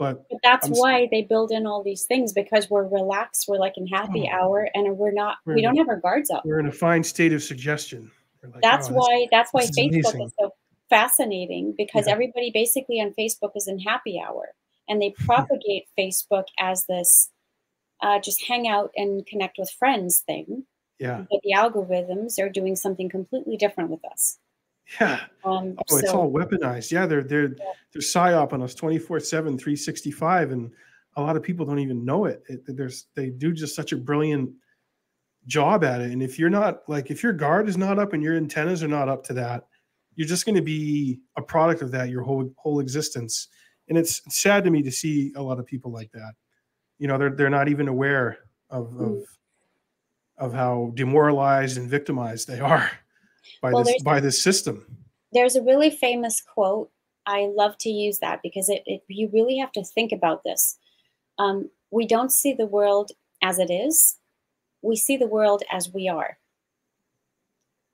But, 0.00 0.26
but 0.30 0.38
that's 0.42 0.68
I'm 0.68 0.72
why 0.72 1.08
they 1.10 1.20
build 1.20 1.50
in 1.52 1.66
all 1.66 1.82
these 1.82 2.04
things 2.04 2.32
because 2.32 2.70
we're 2.70 2.88
relaxed, 2.88 3.44
we're 3.46 3.58
like 3.58 3.74
in 3.76 3.86
happy 3.86 4.30
oh, 4.32 4.34
hour, 4.34 4.70
and 4.72 4.96
we're 4.96 5.12
not 5.12 5.36
we're 5.44 5.56
we 5.56 5.60
don't 5.60 5.76
have 5.76 5.90
our 5.90 6.00
guards 6.00 6.30
up. 6.30 6.42
We're 6.46 6.58
in 6.58 6.68
a 6.68 6.72
fine 6.72 7.04
state 7.04 7.34
of 7.34 7.42
suggestion. 7.42 8.10
Like, 8.42 8.62
that's 8.62 8.88
oh, 8.88 8.94
why 8.94 9.28
that's 9.30 9.52
why 9.52 9.66
Facebook 9.66 9.98
is, 9.98 10.14
is 10.14 10.32
so 10.40 10.54
fascinating 10.88 11.74
because 11.76 12.06
yeah. 12.06 12.14
everybody 12.14 12.50
basically 12.50 12.98
on 12.98 13.12
Facebook 13.12 13.50
is 13.54 13.68
in 13.68 13.78
happy 13.78 14.18
hour 14.18 14.54
and 14.88 15.02
they 15.02 15.10
propagate 15.26 15.84
Facebook 15.98 16.44
as 16.58 16.86
this 16.88 17.28
uh, 18.00 18.18
just 18.20 18.42
hang 18.48 18.66
out 18.66 18.92
and 18.96 19.26
connect 19.26 19.58
with 19.58 19.70
friends 19.70 20.22
thing. 20.26 20.64
Yeah. 20.98 21.24
But 21.30 21.40
the 21.44 21.52
algorithms 21.54 22.38
are 22.40 22.48
doing 22.48 22.74
something 22.74 23.10
completely 23.10 23.58
different 23.58 23.90
with 23.90 24.04
us. 24.10 24.38
Yeah. 24.98 25.20
Um, 25.44 25.76
oh, 25.78 25.82
so, 25.88 25.98
it's 25.98 26.10
all 26.10 26.32
weaponized. 26.32 26.90
Yeah, 26.90 27.06
they're 27.06 27.22
they're 27.22 27.50
yeah. 27.50 27.72
they're 27.92 28.02
psyop 28.02 28.52
on 28.52 28.62
us 28.62 28.74
24/7, 28.74 29.30
365 29.30 30.52
and 30.52 30.70
a 31.16 31.22
lot 31.22 31.36
of 31.36 31.42
people 31.42 31.66
don't 31.66 31.78
even 31.78 32.04
know 32.04 32.24
it. 32.24 32.42
it. 32.48 32.62
There's 32.66 33.06
they 33.14 33.30
do 33.30 33.52
just 33.52 33.76
such 33.76 33.92
a 33.92 33.96
brilliant 33.96 34.50
job 35.46 35.84
at 35.84 36.00
it. 36.00 36.10
And 36.10 36.22
if 36.22 36.38
you're 36.38 36.50
not 36.50 36.82
like 36.88 37.10
if 37.10 37.22
your 37.22 37.32
guard 37.32 37.68
is 37.68 37.76
not 37.76 37.98
up 37.98 38.12
and 38.12 38.22
your 38.22 38.36
antennas 38.36 38.82
are 38.82 38.88
not 38.88 39.08
up 39.08 39.24
to 39.24 39.34
that, 39.34 39.66
you're 40.14 40.28
just 40.28 40.44
going 40.44 40.56
to 40.56 40.62
be 40.62 41.20
a 41.36 41.42
product 41.42 41.82
of 41.82 41.90
that 41.92 42.10
your 42.10 42.22
whole 42.22 42.52
whole 42.56 42.80
existence 42.80 43.48
and 43.88 43.98
it's 43.98 44.22
sad 44.28 44.64
to 44.64 44.70
me 44.70 44.82
to 44.82 44.90
see 44.90 45.32
a 45.36 45.42
lot 45.42 45.58
of 45.58 45.66
people 45.66 45.92
like 45.92 46.10
that. 46.12 46.32
You 46.98 47.08
know, 47.08 47.18
they're 47.18 47.34
they're 47.34 47.50
not 47.50 47.68
even 47.68 47.88
aware 47.88 48.38
of 48.70 48.86
of, 48.86 49.08
mm. 49.10 49.22
of 50.38 50.52
how 50.52 50.92
demoralized 50.94 51.76
and 51.76 51.88
victimized 51.88 52.46
they 52.46 52.60
are 52.60 52.90
by 53.60 53.72
well, 53.72 53.84
this 53.84 54.02
by 54.02 54.20
this 54.20 54.40
system. 54.42 54.84
There's 55.32 55.56
a 55.56 55.62
really 55.62 55.90
famous 55.90 56.40
quote. 56.40 56.90
I 57.26 57.50
love 57.54 57.76
to 57.78 57.90
use 57.90 58.18
that 58.18 58.40
because 58.42 58.68
it, 58.68 58.82
it 58.86 59.02
you 59.08 59.30
really 59.32 59.58
have 59.58 59.72
to 59.72 59.84
think 59.84 60.12
about 60.12 60.42
this. 60.44 60.78
Um, 61.38 61.70
we 61.90 62.06
don't 62.06 62.32
see 62.32 62.52
the 62.52 62.66
world 62.66 63.12
as 63.42 63.58
it 63.58 63.70
is. 63.70 64.16
We 64.82 64.96
see 64.96 65.16
the 65.16 65.26
world 65.26 65.62
as 65.70 65.92
we 65.92 66.08
are. 66.08 66.38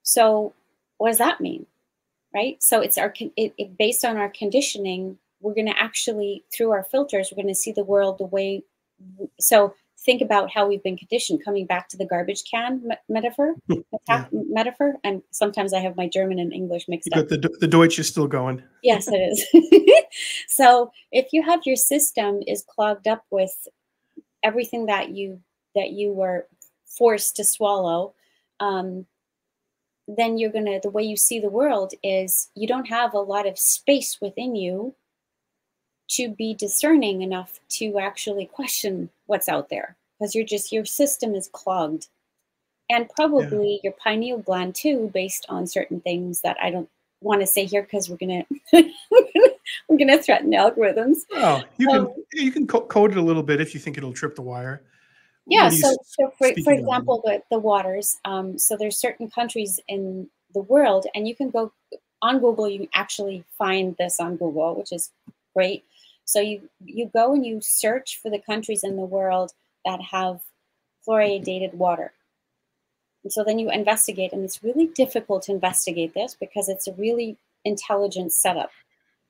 So, 0.03 0.53
what 0.97 1.09
does 1.09 1.17
that 1.17 1.41
mean? 1.41 1.65
Right? 2.33 2.61
So 2.61 2.81
it's 2.81 2.97
our 2.97 3.13
it, 3.19 3.53
it 3.57 3.77
based 3.77 4.05
on 4.05 4.17
our 4.17 4.29
conditioning 4.29 5.17
we're 5.41 5.53
going 5.53 5.67
to 5.67 5.79
actually 5.79 6.43
through 6.53 6.71
our 6.71 6.83
filters 6.83 7.31
we're 7.31 7.41
going 7.41 7.53
to 7.53 7.59
see 7.59 7.71
the 7.71 7.83
world 7.83 8.17
the 8.17 8.25
way 8.25 8.63
so 9.39 9.73
think 10.07 10.21
about 10.21 10.49
how 10.49 10.65
we've 10.65 10.81
been 10.83 10.95
conditioned 10.95 11.43
coming 11.43 11.65
back 11.65 11.89
to 11.89 11.97
the 11.97 12.05
garbage 12.05 12.49
can 12.49 12.81
me- 12.87 12.95
metaphor 13.09 13.55
yeah. 14.07 14.25
metaphor. 14.31 14.95
And 15.03 15.21
sometimes 15.31 15.73
i 15.73 15.79
have 15.79 15.97
my 15.97 16.07
german 16.07 16.39
and 16.39 16.53
english 16.53 16.87
mixed 16.87 17.09
up. 17.13 17.27
the, 17.27 17.37
the 17.59 17.67
deutsch 17.67 17.99
is 17.99 18.07
still 18.07 18.27
going. 18.27 18.63
Yes 18.83 19.07
it 19.11 19.17
is. 19.17 19.39
So 20.47 20.91
if 21.11 21.33
you 21.33 21.43
have 21.43 21.59
your 21.65 21.75
system 21.75 22.41
is 22.47 22.63
clogged 22.63 23.07
up 23.07 23.25
with 23.29 23.55
everything 24.43 24.85
that 24.85 25.09
you 25.09 25.41
that 25.75 25.91
you 25.91 26.13
were 26.13 26.47
forced 26.85 27.35
to 27.35 27.43
swallow 27.43 28.13
um, 28.61 29.05
then 30.07 30.37
you're 30.37 30.51
gonna 30.57 30.79
the 30.81 30.89
way 30.89 31.03
you 31.03 31.17
see 31.17 31.41
the 31.41 31.49
world 31.49 31.91
is 32.01 32.49
you 32.55 32.65
don't 32.65 32.87
have 32.87 33.13
a 33.13 33.19
lot 33.19 33.45
of 33.45 33.59
space 33.59 34.19
within 34.21 34.55
you 34.55 34.95
to 36.07 36.29
be 36.29 36.53
discerning 36.53 37.21
enough 37.21 37.59
to 37.67 37.99
actually 37.99 38.45
question 38.45 39.09
what's 39.25 39.49
out 39.49 39.67
there 39.67 39.96
because 40.19 40.35
you're 40.35 40.45
just 40.45 40.71
your 40.71 40.85
system 40.85 41.35
is 41.35 41.49
clogged. 41.51 42.07
And 42.89 43.09
probably 43.09 43.73
yeah. 43.73 43.79
your 43.83 43.93
pineal 43.93 44.37
gland 44.37 44.73
too 44.73 45.11
based 45.13 45.45
on 45.49 45.67
certain 45.67 45.99
things 45.99 46.39
that 46.41 46.55
i 46.61 46.69
don't 46.71 46.89
want 47.21 47.41
to 47.41 47.47
say 47.47 47.65
here 47.65 47.81
because 47.81 48.09
we're 48.09 48.17
gonna 48.17 48.45
we're 49.89 49.97
gonna 49.97 50.21
threaten 50.21 50.51
algorithms. 50.51 51.17
Oh 51.33 51.63
you 51.77 51.87
can 51.87 51.99
um, 51.99 52.13
you 52.31 52.51
can 52.51 52.67
code 52.67 53.11
it 53.11 53.17
a 53.17 53.21
little 53.21 53.43
bit 53.43 53.59
if 53.59 53.73
you 53.73 53.79
think 53.79 53.97
it'll 53.97 54.13
trip 54.13 54.35
the 54.35 54.41
wire. 54.41 54.83
Yeah 55.47 55.69
so, 55.69 55.95
so 56.03 56.33
for, 56.37 56.51
for 56.63 56.73
example 56.73 57.21
the, 57.25 57.41
the 57.51 57.59
waters 57.59 58.19
um, 58.25 58.57
so 58.57 58.77
there's 58.77 58.97
certain 58.97 59.29
countries 59.29 59.79
in 59.87 60.29
the 60.53 60.61
world 60.61 61.07
and 61.15 61.27
you 61.27 61.35
can 61.35 61.49
go 61.49 61.71
on 62.21 62.39
google 62.39 62.69
you 62.69 62.79
can 62.79 62.89
actually 62.93 63.43
find 63.57 63.95
this 63.97 64.19
on 64.19 64.37
google 64.37 64.75
which 64.75 64.91
is 64.91 65.11
great. 65.57 65.83
So 66.25 66.39
you 66.39 66.69
you 66.85 67.09
go 67.13 67.33
and 67.33 67.45
you 67.45 67.61
search 67.61 68.19
for 68.21 68.29
the 68.29 68.39
countries 68.39 68.83
in 68.83 68.95
the 68.95 69.01
world 69.01 69.53
that 69.87 70.01
have 70.01 70.41
fluoridated 71.07 71.73
water. 71.73 72.11
And 73.23 73.31
so 73.31 73.43
then 73.43 73.57
you 73.57 73.71
investigate, 73.71 74.33
and 74.33 74.43
it's 74.43 74.63
really 74.63 74.87
difficult 74.87 75.43
to 75.43 75.53
investigate 75.53 76.13
this 76.13 76.35
because 76.39 76.69
it's 76.69 76.87
a 76.87 76.93
really 76.93 77.37
intelligent 77.65 78.33
setup. 78.33 78.69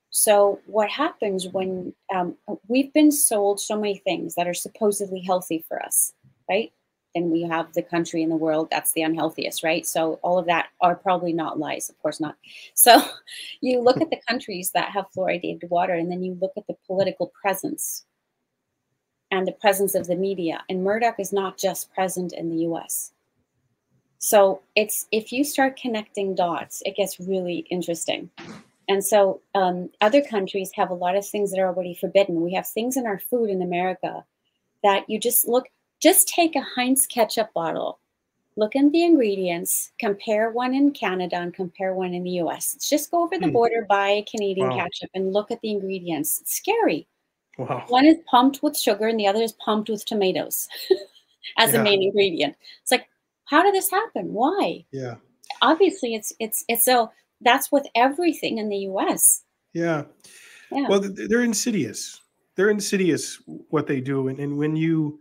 So 0.09 0.59
what 0.65 0.89
happens 0.89 1.47
when 1.47 1.93
um, 2.13 2.35
we've 2.67 2.91
been 2.93 3.11
sold 3.11 3.59
so 3.59 3.75
many 3.75 3.97
things 3.97 4.35
that 4.35 4.47
are 4.47 4.53
supposedly 4.53 5.21
healthy 5.21 5.63
for 5.67 5.81
us, 5.81 6.13
right? 6.49 6.71
and 7.17 7.31
we 7.31 7.41
have 7.41 7.73
the 7.73 7.81
country 7.81 8.21
in 8.21 8.29
the 8.29 8.35
world 8.35 8.67
that's 8.69 8.93
the 8.93 9.01
unhealthiest, 9.01 9.63
right? 9.63 9.85
So 9.85 10.19
all 10.21 10.37
of 10.37 10.45
that 10.45 10.67
are 10.81 10.95
probably 10.95 11.33
not 11.33 11.59
lies, 11.59 11.89
of 11.89 11.97
course 11.99 12.19
not. 12.19 12.37
So 12.75 13.01
you 13.59 13.81
look 13.81 13.99
at 13.99 14.11
the 14.11 14.21
countries 14.29 14.71
that 14.71 14.91
have 14.91 15.05
fluoridated 15.15 15.69
water, 15.69 15.93
and 15.93 16.11
then 16.11 16.23
you 16.23 16.37
look 16.39 16.53
at 16.55 16.67
the 16.67 16.75
political 16.85 17.31
presence 17.41 18.05
and 19.32 19.47
the 19.47 19.51
presence 19.51 19.95
of 19.95 20.07
the 20.07 20.15
media. 20.15 20.63
And 20.69 20.84
Murdoch 20.84 21.19
is 21.19 21.34
not 21.34 21.57
just 21.57 21.93
present 21.93 22.34
in 22.34 22.49
the 22.49 22.63
US. 22.67 23.11
So 24.19 24.61
it's 24.75 25.07
if 25.11 25.32
you 25.32 25.43
start 25.43 25.80
connecting 25.80 26.36
dots, 26.36 26.82
it 26.86 26.95
gets 26.95 27.19
really 27.19 27.67
interesting. 27.69 28.30
And 28.89 29.03
so 29.03 29.41
um, 29.53 29.89
other 30.01 30.21
countries 30.21 30.71
have 30.75 30.89
a 30.89 30.95
lot 30.95 31.15
of 31.15 31.28
things 31.28 31.51
that 31.51 31.59
are 31.59 31.67
already 31.67 31.93
forbidden. 31.93 32.41
We 32.41 32.53
have 32.53 32.67
things 32.67 32.95
in 32.95 33.05
our 33.05 33.19
food 33.19 33.49
in 33.49 33.61
America 33.61 34.23
that 34.84 35.09
you 35.09 35.19
just 35.19 35.47
look 35.47 35.65
just 35.99 36.28
take 36.28 36.55
a 36.55 36.61
Heinz 36.61 37.07
ketchup 37.07 37.53
bottle, 37.53 37.99
look 38.55 38.75
in 38.75 38.91
the 38.91 39.03
ingredients, 39.03 39.91
compare 39.99 40.51
one 40.51 40.73
in 40.75 40.91
Canada 40.91 41.38
and 41.38 41.53
compare 41.53 41.93
one 41.93 42.13
in 42.13 42.23
the 42.23 42.39
US. 42.41 42.75
Just 42.88 43.11
go 43.11 43.23
over 43.23 43.38
the 43.38 43.47
hmm. 43.47 43.51
border, 43.51 43.86
buy 43.89 44.09
a 44.09 44.25
Canadian 44.30 44.69
wow. 44.69 44.78
ketchup, 44.78 45.09
and 45.13 45.34
look 45.34 45.51
at 45.51 45.59
the 45.61 45.71
ingredients. 45.71 46.39
It's 46.41 46.55
scary. 46.55 47.07
Wow. 47.57 47.85
One 47.87 48.05
is 48.05 48.17
pumped 48.29 48.61
with 48.61 48.77
sugar 48.77 49.07
and 49.07 49.19
the 49.19 49.27
other 49.27 49.41
is 49.41 49.53
pumped 49.53 49.89
with 49.89 50.05
tomatoes 50.05 50.67
as 51.57 51.71
yeah. 51.71 51.77
the 51.77 51.83
main 51.83 52.03
ingredient. 52.03 52.55
It's 52.81 52.91
like, 52.91 53.07
how 53.45 53.63
did 53.63 53.73
this 53.73 53.89
happen? 53.89 54.33
Why? 54.33 54.85
Yeah. 54.91 55.15
Obviously, 55.61 56.13
it's 56.13 56.33
it's 56.39 56.63
it's 56.67 56.85
so 56.85 57.11
that's 57.41 57.71
with 57.71 57.87
everything 57.95 58.57
in 58.57 58.69
the 58.69 58.77
US. 58.89 59.43
Yeah. 59.73 60.03
yeah. 60.71 60.87
Well, 60.87 60.99
they're 61.01 61.43
insidious. 61.43 62.21
They're 62.55 62.69
insidious 62.69 63.41
what 63.69 63.87
they 63.87 64.01
do, 64.01 64.27
and, 64.27 64.39
and 64.39 64.57
when 64.57 64.75
you 64.75 65.19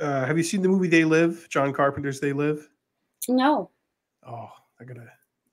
uh, 0.00 0.24
have 0.24 0.38
you 0.38 0.44
seen 0.44 0.62
the 0.62 0.68
movie 0.68 0.88
They 0.88 1.04
Live? 1.04 1.46
John 1.50 1.72
Carpenter's 1.72 2.20
They 2.20 2.32
Live. 2.32 2.68
No. 3.28 3.70
Oh, 4.26 4.48
I 4.80 4.84
gotta. 4.84 5.08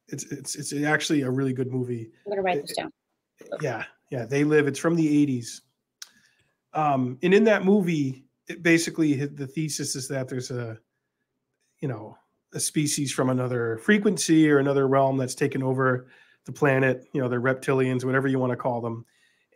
It's 0.08 0.24
it's 0.26 0.56
it's 0.56 0.74
actually 0.86 1.24
a 1.24 1.30
really 1.30 1.54
good 1.54 1.72
movie. 1.72 2.12
I'm 2.26 2.32
gonna 2.32 2.42
write 2.42 2.62
this 2.62 2.76
down. 2.76 2.92
Yeah, 3.62 3.84
yeah. 4.10 4.26
They 4.26 4.44
Live. 4.44 4.68
It's 4.68 4.80
from 4.80 4.96
the 4.96 5.26
'80s. 5.26 5.62
Um, 6.78 7.18
and 7.24 7.34
in 7.34 7.44
that 7.46 7.66
movie, 7.66 8.24
it 8.48 8.62
basically 8.62 9.16
the 9.26 9.48
thesis 9.48 9.96
is 9.96 10.08
that 10.10 10.30
there's 10.30 10.52
a, 10.52 10.78
you 11.82 11.88
know, 11.88 12.16
a 12.54 12.60
species 12.60 13.12
from 13.12 13.30
another 13.30 13.80
frequency 13.80 14.50
or 14.50 14.60
another 14.60 14.88
realm 14.88 15.18
that's 15.18 15.36
taken 15.36 15.64
over 15.64 16.08
the 16.46 16.52
planet. 16.52 17.08
You 17.14 17.22
know, 17.22 17.28
they're 17.28 17.42
reptilians, 17.42 18.06
whatever 18.06 18.28
you 18.28 18.38
want 18.38 18.52
to 18.52 18.58
call 18.58 18.80
them. 18.80 19.06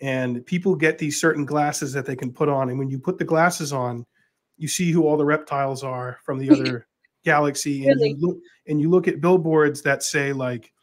And 0.01 0.43
people 0.47 0.75
get 0.75 0.97
these 0.97 1.21
certain 1.21 1.45
glasses 1.45 1.93
that 1.93 2.07
they 2.07 2.15
can 2.15 2.33
put 2.33 2.49
on, 2.49 2.69
and 2.69 2.79
when 2.79 2.89
you 2.89 2.97
put 2.97 3.19
the 3.19 3.23
glasses 3.23 3.71
on, 3.71 4.03
you 4.57 4.67
see 4.67 4.91
who 4.91 5.07
all 5.07 5.15
the 5.15 5.23
reptiles 5.23 5.83
are 5.83 6.17
from 6.25 6.39
the 6.39 6.49
other 6.49 6.87
galaxy 7.23 7.85
and 7.85 7.97
really? 7.97 8.09
you 8.09 8.17
look 8.19 8.37
and 8.65 8.81
you 8.81 8.89
look 8.89 9.07
at 9.07 9.21
billboards 9.21 9.83
that 9.83 10.01
say 10.01 10.33
like 10.33 10.73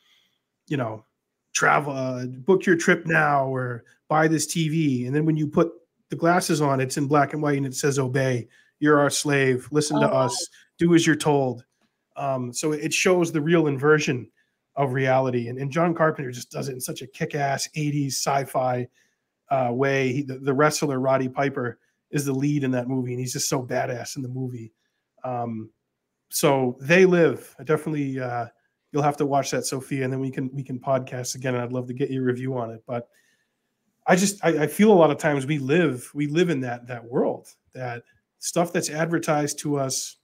you 0.68 0.76
know 0.76 1.05
travel, 1.53 1.93
uh, 1.93 2.26
book 2.26 2.64
your 2.64 2.76
trip 2.76 3.07
now, 3.07 3.45
or 3.47 3.82
buy 4.09 4.28
this 4.28 4.47
TV. 4.47 5.05
And 5.07 5.14
then 5.14 5.24
when 5.24 5.36
you 5.36 5.49
put 5.49 5.72
the 6.11 6.16
glasses 6.16 6.61
on, 6.61 6.80
it's 6.80 6.96
in 6.96 7.06
black 7.06 7.32
and 7.32 7.42
white 7.42 7.56
and 7.56 7.66
it 7.66 7.74
says 7.74 7.98
obey. 7.98 8.48
You're 8.80 8.98
our 8.98 9.11
slave. 9.11 9.68
Listen 9.70 9.98
oh, 9.98 10.00
to 10.00 10.06
us. 10.06 10.48
Do 10.78 10.94
as 10.94 11.06
you're 11.06 11.16
told. 11.16 11.64
Um, 12.16 12.52
so 12.52 12.72
it 12.72 12.92
shows 12.92 13.32
the 13.32 13.40
real 13.40 13.66
inversion 13.66 14.30
of 14.76 14.92
reality. 14.92 15.48
And, 15.48 15.59
and 15.59 15.70
John 15.70 15.94
Carpenter 15.94 16.30
just 16.30 16.50
does 16.50 16.68
it 16.68 16.74
in 16.74 16.80
such 16.80 17.02
a 17.02 17.06
kick-ass 17.06 17.68
80s 17.76 18.12
sci-fi 18.12 18.88
uh, 19.50 19.70
way. 19.72 20.12
He, 20.12 20.22
the, 20.22 20.38
the, 20.38 20.54
wrestler 20.54 21.00
Roddy 21.00 21.28
Piper 21.28 21.78
is 22.11 22.24
the 22.24 22.32
lead 22.32 22.64
in 22.64 22.70
that 22.72 22.88
movie, 22.88 23.12
and 23.12 23.20
he's 23.20 23.32
just 23.32 23.48
so 23.48 23.62
badass 23.62 24.16
in 24.16 24.22
the 24.22 24.28
movie. 24.28 24.72
Um, 25.24 25.70
so 26.30 26.76
they 26.80 27.06
live. 27.06 27.54
I 27.59 27.64
definitely 27.64 28.20
uh, 28.20 28.46
you'll 28.92 29.02
have 29.02 29.16
to 29.18 29.26
watch 29.26 29.50
that, 29.50 29.66
Sophia, 29.66 30.04
and 30.04 30.12
then 30.12 30.20
we 30.20 30.30
can 30.30 30.50
we 30.52 30.62
can 30.62 30.78
podcast 30.78 31.34
again. 31.34 31.54
And 31.54 31.62
I'd 31.62 31.72
love 31.72 31.86
to 31.88 31.94
get 31.94 32.11
your 32.11 32.24
review 32.24 32.56
on 32.56 32.70
it. 32.70 32.82
But 32.86 33.09
I 34.09 34.16
just 34.16 34.44
I, 34.44 34.64
I 34.64 34.66
feel 34.66 34.90
a 34.90 34.94
lot 34.94 35.11
of 35.11 35.18
times 35.18 35.46
we 35.46 35.59
live 35.59 36.11
we 36.14 36.26
live 36.26 36.50
in 36.50 36.61
that 36.62 36.86
that 36.88 37.04
world 37.04 37.48
that 37.74 38.02
stuff 38.38 38.72
that's 38.72 38.90
advertised 38.90 39.59
to 39.61 39.76
us 39.76 40.16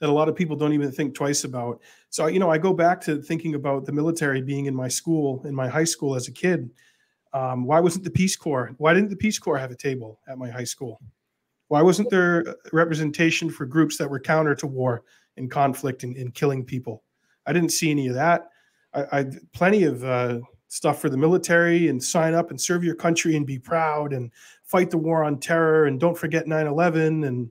that 0.00 0.08
a 0.08 0.12
lot 0.12 0.28
of 0.28 0.36
people 0.36 0.56
don't 0.56 0.72
even 0.72 0.92
think 0.92 1.14
twice 1.14 1.44
about. 1.44 1.80
So, 2.10 2.26
you 2.26 2.38
know, 2.38 2.50
I 2.50 2.58
go 2.58 2.72
back 2.72 3.00
to 3.02 3.20
thinking 3.22 3.54
about 3.54 3.86
the 3.86 3.92
military 3.92 4.42
being 4.42 4.66
in 4.66 4.74
my 4.74 4.88
school, 4.88 5.42
in 5.46 5.54
my 5.54 5.68
high 5.68 5.84
school 5.84 6.14
as 6.14 6.28
a 6.28 6.32
kid. 6.32 6.70
Um, 7.32 7.64
why 7.64 7.80
wasn't 7.80 8.04
the 8.04 8.10
Peace 8.10 8.36
Corps? 8.36 8.74
Why 8.78 8.94
didn't 8.94 9.10
the 9.10 9.16
Peace 9.16 9.38
Corps 9.38 9.58
have 9.58 9.70
a 9.70 9.76
table 9.76 10.20
at 10.28 10.38
my 10.38 10.50
high 10.50 10.64
school? 10.64 11.00
Why 11.68 11.82
wasn't 11.82 12.10
there 12.10 12.56
representation 12.72 13.50
for 13.50 13.66
groups 13.66 13.96
that 13.98 14.08
were 14.08 14.20
counter 14.20 14.54
to 14.56 14.66
war 14.66 15.02
and 15.36 15.50
conflict 15.50 16.04
and, 16.04 16.16
and 16.16 16.32
killing 16.32 16.64
people? 16.64 17.02
I 17.46 17.52
didn't 17.52 17.72
see 17.72 17.90
any 17.90 18.06
of 18.08 18.14
that. 18.14 18.48
I, 18.94 19.20
I 19.20 19.26
plenty 19.52 19.84
of 19.84 20.04
uh, 20.04 20.40
stuff 20.68 21.00
for 21.00 21.08
the 21.08 21.16
military 21.16 21.88
and 21.88 22.02
sign 22.02 22.34
up 22.34 22.50
and 22.50 22.60
serve 22.60 22.84
your 22.84 22.94
country 22.94 23.36
and 23.36 23.46
be 23.46 23.58
proud 23.58 24.12
and 24.12 24.30
fight 24.64 24.90
the 24.90 24.98
war 24.98 25.24
on 25.24 25.38
terror 25.38 25.86
and 25.86 26.00
don't 26.00 26.18
forget 26.18 26.46
9-11 26.46 27.26
and 27.26 27.50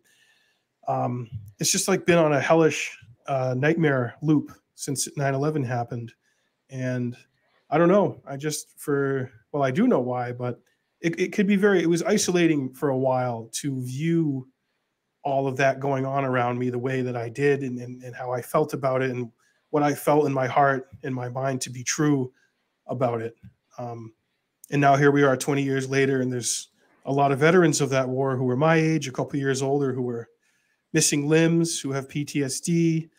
um, 0.88 1.30
it's 1.60 1.72
just 1.72 1.88
like 1.88 2.06
been 2.06 2.18
on 2.18 2.34
a 2.34 2.42
hellish 2.42 2.98
uh, 3.28 3.56
nightmare 3.58 4.16
loop 4.22 4.52
since 4.76 5.08
9-11 5.18 5.66
happened. 5.66 6.14
And 6.70 7.16
i 7.70 7.78
don't 7.78 7.90
know. 7.90 8.22
I 8.28 8.38
just 8.38 8.80
for 8.80 9.32
well 9.52 9.64
i 9.64 9.72
do 9.72 9.88
know 9.88 10.02
why 10.02 10.32
but 10.32 10.60
it, 11.02 11.20
it 11.20 11.34
could 11.34 11.48
be 11.48 11.56
very 11.56 11.82
it 11.82 11.90
was 11.90 12.04
isolating 12.04 12.74
for 12.74 12.90
a 12.90 12.98
while 12.98 13.50
to 13.54 13.82
view 13.82 14.48
all 15.24 15.48
of 15.48 15.58
that 15.58 15.80
going 15.80 16.06
on 16.06 16.26
around 16.26 16.58
me 16.58 16.70
the 16.70 16.80
way 16.80 17.02
that 17.02 17.16
i 17.16 17.30
did 17.30 17.62
and, 17.62 17.80
and, 17.80 18.04
and 18.04 18.16
how 18.16 18.32
i 18.32 18.42
felt 18.42 18.74
about 18.74 19.02
it 19.02 19.12
and 19.12 19.32
what 19.70 19.84
i 19.84 19.94
felt 19.94 20.26
in 20.26 20.34
my 20.34 20.48
heart 20.48 20.90
and 21.04 21.14
my 21.14 21.30
mind 21.30 21.62
to 21.62 21.70
be 21.70 21.84
true 21.84 22.32
about 22.88 23.22
it 23.22 23.36
um, 23.78 24.14
and 24.72 24.82
now 24.82 24.96
here 24.96 25.12
we 25.12 25.24
are 25.24 25.38
20 25.38 25.62
years 25.62 25.90
later 25.90 26.22
and 26.22 26.32
there's 26.32 26.70
a 27.06 27.12
lot 27.12 27.32
of 27.32 27.40
veterans 27.40 27.82
of 27.82 27.90
that 27.90 28.08
war 28.08 28.36
who 28.36 28.46
were 28.46 28.58
my 28.58 28.76
age 28.76 29.08
a 29.08 29.12
couple 29.12 29.40
years 29.40 29.62
older 29.62 29.94
who 29.94 30.02
were 30.02 30.28
missing 30.96 31.28
limbs, 31.28 31.78
who 31.78 31.92
have 31.92 32.08
PTSD, 32.08 33.10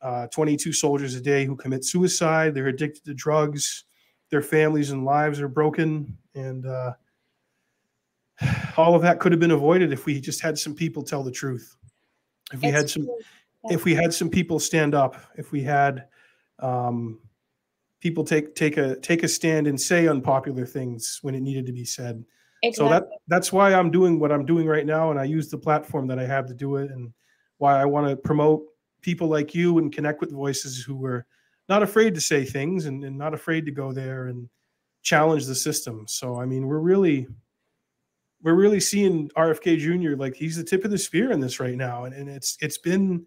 uh, 0.00 0.28
22 0.28 0.72
soldiers 0.72 1.16
a 1.16 1.20
day 1.20 1.44
who 1.44 1.56
commit 1.56 1.84
suicide. 1.84 2.54
They're 2.54 2.68
addicted 2.68 3.04
to 3.06 3.12
drugs. 3.12 3.84
Their 4.30 4.40
families 4.40 4.92
and 4.92 5.04
lives 5.04 5.40
are 5.40 5.48
broken. 5.48 6.16
And 6.36 6.64
uh, 6.64 6.92
all 8.76 8.94
of 8.94 9.02
that 9.02 9.18
could 9.18 9.32
have 9.32 9.40
been 9.40 9.50
avoided 9.50 9.92
if 9.92 10.06
we 10.06 10.20
just 10.20 10.40
had 10.40 10.56
some 10.56 10.76
people 10.76 11.02
tell 11.02 11.24
the 11.24 11.32
truth. 11.32 11.76
If 12.52 12.62
we 12.62 12.68
it's 12.68 12.76
had 12.76 12.90
some, 12.90 13.08
if 13.64 13.84
we 13.84 13.96
had 13.96 14.14
some 14.14 14.30
people 14.30 14.60
stand 14.60 14.94
up, 14.94 15.16
if 15.36 15.50
we 15.50 15.60
had 15.60 16.06
um, 16.60 17.18
people 18.04 18.22
take 18.22 18.54
take 18.54 18.76
a 18.76 18.96
take 19.00 19.22
a 19.22 19.28
stand 19.28 19.66
and 19.66 19.80
say 19.80 20.06
unpopular 20.06 20.66
things 20.66 21.18
when 21.22 21.34
it 21.34 21.40
needed 21.40 21.64
to 21.64 21.72
be 21.72 21.86
said. 21.86 22.22
Exactly. 22.62 22.86
So 22.86 22.90
that 22.90 23.04
that's 23.28 23.50
why 23.50 23.72
I'm 23.72 23.90
doing 23.90 24.20
what 24.20 24.30
I'm 24.30 24.44
doing 24.44 24.66
right 24.66 24.84
now, 24.84 25.10
and 25.10 25.18
I 25.18 25.24
use 25.24 25.48
the 25.48 25.56
platform 25.56 26.06
that 26.08 26.18
I 26.18 26.26
have 26.26 26.46
to 26.48 26.54
do 26.54 26.76
it. 26.76 26.90
And 26.90 27.12
why 27.56 27.80
I 27.80 27.86
want 27.86 28.08
to 28.08 28.16
promote 28.16 28.62
people 29.00 29.28
like 29.28 29.54
you 29.54 29.78
and 29.78 29.90
connect 29.90 30.20
with 30.20 30.32
voices 30.32 30.82
who 30.82 31.02
are 31.06 31.26
not 31.70 31.82
afraid 31.82 32.14
to 32.14 32.20
say 32.20 32.44
things 32.44 32.84
and, 32.84 33.04
and 33.04 33.16
not 33.16 33.32
afraid 33.32 33.64
to 33.64 33.72
go 33.72 33.90
there 33.90 34.26
and 34.26 34.50
challenge 35.02 35.46
the 35.46 35.54
system. 35.54 36.04
So 36.06 36.38
I 36.38 36.44
mean, 36.44 36.66
we're 36.66 36.80
really 36.80 37.26
we're 38.42 38.52
really 38.52 38.80
seeing 38.80 39.30
RFK 39.30 39.78
Jr. 39.78 40.14
like 40.22 40.34
he's 40.34 40.58
the 40.58 40.64
tip 40.64 40.84
of 40.84 40.90
the 40.90 40.98
spear 40.98 41.32
in 41.32 41.40
this 41.40 41.58
right 41.58 41.76
now, 41.76 42.04
and, 42.04 42.14
and 42.14 42.28
it's 42.28 42.58
it's 42.60 42.78
been 42.78 43.26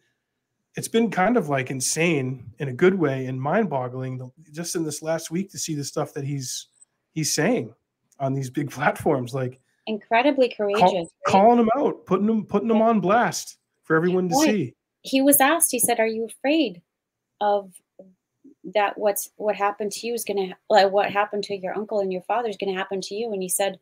it's 0.77 0.87
been 0.87 1.09
kind 1.09 1.35
of 1.35 1.49
like 1.49 1.71
insane 1.71 2.45
in 2.59 2.69
a 2.69 2.73
good 2.73 2.93
way 2.93 3.25
and 3.25 3.41
mind-boggling 3.41 4.31
just 4.51 4.75
in 4.75 4.83
this 4.83 5.01
last 5.01 5.31
week 5.31 5.49
to 5.51 5.57
see 5.57 5.75
the 5.75 5.83
stuff 5.83 6.13
that 6.13 6.23
he's 6.23 6.67
he's 7.13 7.33
saying 7.33 7.73
on 8.19 8.33
these 8.33 8.49
big 8.49 8.71
platforms 8.77 9.33
like 9.33 9.59
incredibly 9.87 10.53
courageous 10.55 10.81
call, 10.81 10.93
right? 10.93 11.09
calling 11.27 11.57
them 11.57 11.69
out 11.77 12.05
putting 12.05 12.27
them 12.27 12.45
putting 12.45 12.67
them 12.67 12.81
on 12.81 13.01
blast 13.01 13.57
for 13.83 13.95
everyone 13.95 14.29
to 14.29 14.35
see. 14.35 14.75
He 15.01 15.21
was 15.21 15.39
asked, 15.39 15.71
he 15.71 15.79
said, 15.79 15.99
Are 15.99 16.07
you 16.07 16.25
afraid 16.25 16.81
of 17.39 17.71
that 18.75 18.97
what's 18.97 19.31
what 19.37 19.55
happened 19.55 19.93
to 19.93 20.05
you 20.05 20.13
is 20.13 20.25
gonna 20.25 20.57
like 20.69 20.91
what 20.91 21.09
happened 21.09 21.45
to 21.45 21.55
your 21.55 21.75
uncle 21.75 22.01
and 22.01 22.11
your 22.11 22.21
father 22.23 22.49
is 22.49 22.57
gonna 22.57 22.77
happen 22.77 23.01
to 23.01 23.15
you? 23.15 23.31
And 23.31 23.41
he 23.41 23.49
said 23.49 23.79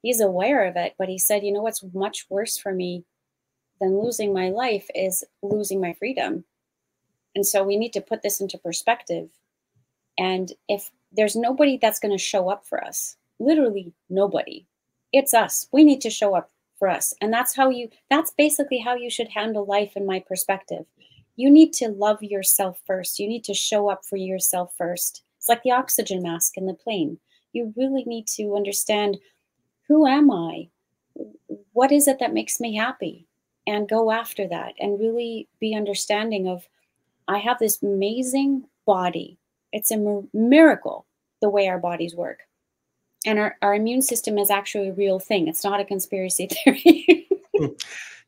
he's 0.00 0.20
aware 0.20 0.66
of 0.66 0.76
it, 0.76 0.94
but 0.96 1.08
he 1.08 1.18
said, 1.18 1.42
you 1.42 1.52
know 1.52 1.62
what's 1.62 1.84
much 1.92 2.26
worse 2.30 2.56
for 2.56 2.72
me 2.72 3.04
than 3.80 4.02
losing 4.02 4.32
my 4.32 4.50
life 4.50 4.88
is 4.94 5.24
losing 5.42 5.80
my 5.80 5.92
freedom. 5.92 6.44
And 7.34 7.46
so 7.46 7.62
we 7.62 7.76
need 7.76 7.92
to 7.92 8.00
put 8.00 8.22
this 8.22 8.40
into 8.40 8.58
perspective. 8.58 9.28
And 10.18 10.52
if 10.68 10.90
there's 11.12 11.36
nobody 11.36 11.78
that's 11.80 12.00
going 12.00 12.16
to 12.16 12.22
show 12.22 12.48
up 12.48 12.66
for 12.66 12.82
us, 12.82 13.16
literally 13.38 13.92
nobody, 14.10 14.66
it's 15.12 15.32
us. 15.34 15.68
We 15.72 15.84
need 15.84 16.00
to 16.02 16.10
show 16.10 16.34
up 16.34 16.50
for 16.78 16.88
us. 16.88 17.14
And 17.20 17.32
that's 17.32 17.54
how 17.54 17.70
you, 17.70 17.88
that's 18.10 18.32
basically 18.32 18.78
how 18.78 18.94
you 18.94 19.10
should 19.10 19.28
handle 19.28 19.64
life 19.64 19.92
in 19.96 20.06
my 20.06 20.20
perspective. 20.20 20.84
You 21.36 21.50
need 21.50 21.72
to 21.74 21.88
love 21.88 22.22
yourself 22.22 22.80
first. 22.84 23.20
You 23.20 23.28
need 23.28 23.44
to 23.44 23.54
show 23.54 23.88
up 23.88 24.04
for 24.04 24.16
yourself 24.16 24.74
first. 24.76 25.22
It's 25.36 25.48
like 25.48 25.62
the 25.62 25.70
oxygen 25.70 26.22
mask 26.22 26.56
in 26.56 26.66
the 26.66 26.74
plane. 26.74 27.18
You 27.52 27.72
really 27.76 28.02
need 28.04 28.26
to 28.36 28.56
understand 28.56 29.18
who 29.86 30.06
am 30.06 30.30
I? 30.32 30.68
What 31.72 31.92
is 31.92 32.08
it 32.08 32.18
that 32.18 32.34
makes 32.34 32.58
me 32.58 32.74
happy? 32.74 33.27
And 33.68 33.88
go 33.88 34.10
after 34.10 34.48
that 34.48 34.72
and 34.80 34.98
really 34.98 35.46
be 35.60 35.74
understanding 35.74 36.48
of 36.48 36.66
I 37.28 37.38
have 37.38 37.58
this 37.58 37.82
amazing 37.82 38.64
body. 38.86 39.36
It's 39.72 39.90
a 39.90 40.22
miracle 40.32 41.04
the 41.42 41.50
way 41.50 41.68
our 41.68 41.78
bodies 41.78 42.14
work 42.14 42.48
and 43.26 43.38
our, 43.38 43.56
our 43.62 43.74
immune 43.74 44.02
system 44.02 44.38
is 44.38 44.50
actually 44.50 44.88
a 44.88 44.94
real 44.94 45.18
thing. 45.18 45.48
It's 45.48 45.64
not 45.64 45.80
a 45.80 45.84
conspiracy 45.84 46.46
theory. 46.64 47.28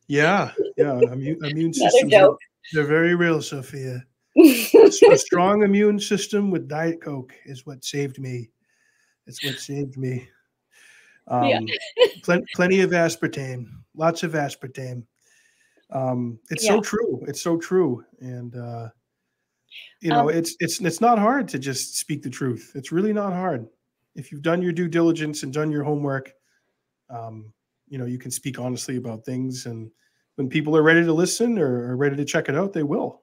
yeah, 0.07 0.51
yeah. 0.77 0.99
Immune, 1.11 1.43
immune 1.43 1.73
systems 1.73 2.13
are, 2.13 2.37
they're 2.73 2.83
very 2.83 3.15
real, 3.15 3.41
Sophia. 3.41 4.05
a 4.37 5.17
strong 5.17 5.63
immune 5.63 5.99
system 5.99 6.51
with 6.51 6.67
Diet 6.67 7.01
Coke 7.01 7.33
is 7.45 7.65
what 7.65 7.83
saved 7.83 8.19
me. 8.19 8.49
It's 9.27 9.43
what 9.43 9.59
saved 9.59 9.97
me. 9.97 10.27
Um, 11.27 11.45
yeah. 11.45 11.59
pl- 12.23 12.41
plenty 12.55 12.81
of 12.81 12.91
aspartame, 12.91 13.67
lots 13.95 14.23
of 14.23 14.33
aspartame. 14.33 15.03
Um, 15.91 16.39
it's 16.49 16.63
yeah. 16.63 16.71
so 16.71 16.81
true. 16.81 17.23
It's 17.27 17.41
so 17.41 17.57
true. 17.57 18.03
And, 18.19 18.55
uh, 18.55 18.89
you 20.01 20.09
know, 20.09 20.29
um, 20.29 20.35
it's, 20.35 20.55
it's, 20.59 20.79
it's 20.81 21.01
not 21.01 21.19
hard 21.19 21.47
to 21.49 21.59
just 21.59 21.97
speak 21.97 22.21
the 22.23 22.29
truth. 22.29 22.71
It's 22.75 22.91
really 22.91 23.13
not 23.13 23.33
hard 23.33 23.67
if 24.15 24.31
you've 24.31 24.41
done 24.41 24.61
your 24.61 24.73
due 24.73 24.87
diligence 24.87 25.43
and 25.43 25.53
done 25.53 25.71
your 25.71 25.83
homework, 25.83 26.33
um, 27.09 27.53
you 27.87 27.97
know, 27.97 28.05
you 28.05 28.17
can 28.17 28.31
speak 28.31 28.59
honestly 28.59 28.97
about 28.97 29.25
things. 29.25 29.65
And 29.65 29.89
when 30.35 30.49
people 30.49 30.75
are 30.75 30.83
ready 30.83 31.03
to 31.03 31.13
listen 31.13 31.57
or 31.57 31.91
are 31.91 31.97
ready 31.97 32.15
to 32.15 32.25
check 32.25 32.49
it 32.49 32.55
out, 32.55 32.73
they 32.73 32.83
will. 32.83 33.21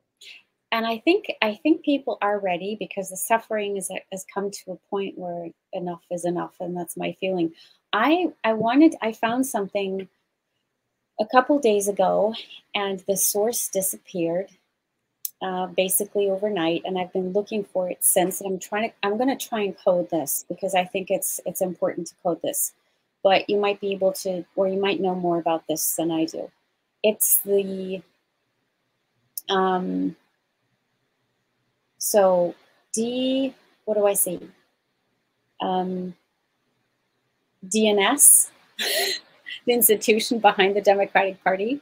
And 0.70 0.86
I 0.86 0.98
think 0.98 1.24
I 1.40 1.54
think 1.62 1.82
people 1.82 2.18
are 2.20 2.38
ready 2.38 2.76
because 2.78 3.08
the 3.08 3.16
suffering 3.16 3.78
is 3.78 3.90
has 4.12 4.26
come 4.32 4.50
to 4.50 4.72
a 4.72 4.90
point 4.90 5.16
where 5.16 5.48
enough 5.72 6.02
is 6.10 6.26
enough, 6.26 6.56
and 6.60 6.76
that's 6.76 6.94
my 6.94 7.16
feeling. 7.18 7.52
I 7.94 8.26
I 8.44 8.52
wanted 8.52 8.94
I 9.00 9.12
found 9.12 9.46
something 9.46 10.06
a 11.20 11.26
couple 11.26 11.58
days 11.58 11.88
ago, 11.88 12.34
and 12.74 13.00
the 13.08 13.16
source 13.16 13.68
disappeared, 13.68 14.48
uh, 15.42 15.66
basically 15.66 16.30
overnight, 16.30 16.82
and 16.84 16.98
I've 16.98 17.12
been 17.12 17.32
looking 17.32 17.64
for 17.64 17.90
it 17.90 18.04
since. 18.04 18.40
And 18.40 18.52
I'm 18.52 18.58
trying 18.58 18.90
to, 18.90 18.94
I'm 19.02 19.16
going 19.16 19.36
to 19.36 19.48
try 19.48 19.60
and 19.60 19.76
code 19.76 20.10
this 20.10 20.44
because 20.48 20.74
I 20.74 20.84
think 20.84 21.10
it's 21.10 21.40
it's 21.46 21.60
important 21.60 22.08
to 22.08 22.14
code 22.22 22.40
this. 22.42 22.72
But 23.22 23.50
you 23.50 23.58
might 23.58 23.80
be 23.80 23.92
able 23.92 24.12
to, 24.12 24.44
or 24.54 24.68
you 24.68 24.80
might 24.80 25.00
know 25.00 25.14
more 25.14 25.38
about 25.38 25.66
this 25.66 25.96
than 25.96 26.10
I 26.10 26.24
do. 26.24 26.50
It's 27.02 27.40
the 27.40 28.02
um. 29.48 30.16
So 31.98 32.54
D, 32.92 33.54
what 33.84 33.96
do 33.96 34.06
I 34.06 34.14
see? 34.14 34.40
Um, 35.60 36.14
DNS, 37.66 38.50
the 39.68 39.74
institution 39.74 40.38
behind 40.40 40.74
the 40.74 40.80
Democratic 40.80 41.42
Party. 41.44 41.80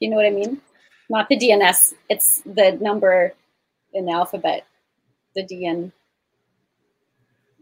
You 0.00 0.10
know 0.10 0.16
what 0.16 0.26
I 0.26 0.30
mean? 0.30 0.60
not 1.08 1.28
the 1.28 1.36
DNS. 1.36 1.94
It's 2.08 2.42
the 2.42 2.78
number 2.80 3.34
in 3.92 4.06
the 4.06 4.12
alphabet, 4.12 4.66
the 5.34 5.42
DN. 5.42 5.92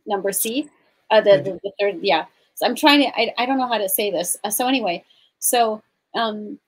number 0.06 0.32
C, 0.32 0.68
uh, 1.10 1.20
the, 1.20 1.38
the, 1.38 1.60
the, 1.62 1.72
third, 1.78 1.98
yeah. 2.02 2.26
So 2.54 2.66
I'm 2.66 2.74
trying 2.74 3.00
to, 3.00 3.08
I, 3.18 3.34
I 3.38 3.46
don't 3.46 3.58
know 3.58 3.68
how 3.68 3.78
to 3.78 3.88
say 3.88 4.10
this. 4.10 4.36
Uh, 4.42 4.50
so 4.50 4.66
anyway, 4.66 5.04
so 5.38 5.82
um, 6.14 6.58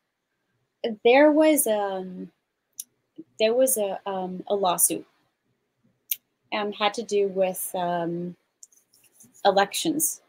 there 1.04 1.32
was 1.32 1.66
um, 1.66 2.30
there 3.40 3.54
was 3.54 3.76
a, 3.76 3.98
um, 4.06 4.42
a 4.48 4.54
lawsuit 4.54 5.06
and 6.52 6.74
had 6.74 6.94
to 6.94 7.02
do 7.02 7.28
with 7.28 7.70
um, 7.74 8.36
elections 9.44 10.20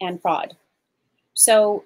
and 0.00 0.20
fraud. 0.20 0.56
So 1.40 1.84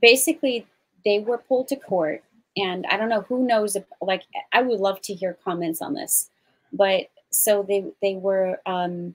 basically, 0.00 0.66
they 1.04 1.18
were 1.18 1.36
pulled 1.36 1.68
to 1.68 1.76
court, 1.76 2.24
and 2.56 2.86
I 2.86 2.96
don't 2.96 3.10
know 3.10 3.20
who 3.20 3.46
knows. 3.46 3.76
Like, 4.00 4.22
I 4.54 4.62
would 4.62 4.80
love 4.80 5.02
to 5.02 5.12
hear 5.12 5.36
comments 5.44 5.82
on 5.82 5.92
this, 5.92 6.30
but 6.72 7.10
so 7.28 7.62
they 7.62 7.84
they 8.00 8.14
were. 8.14 8.58
Um, 8.64 9.14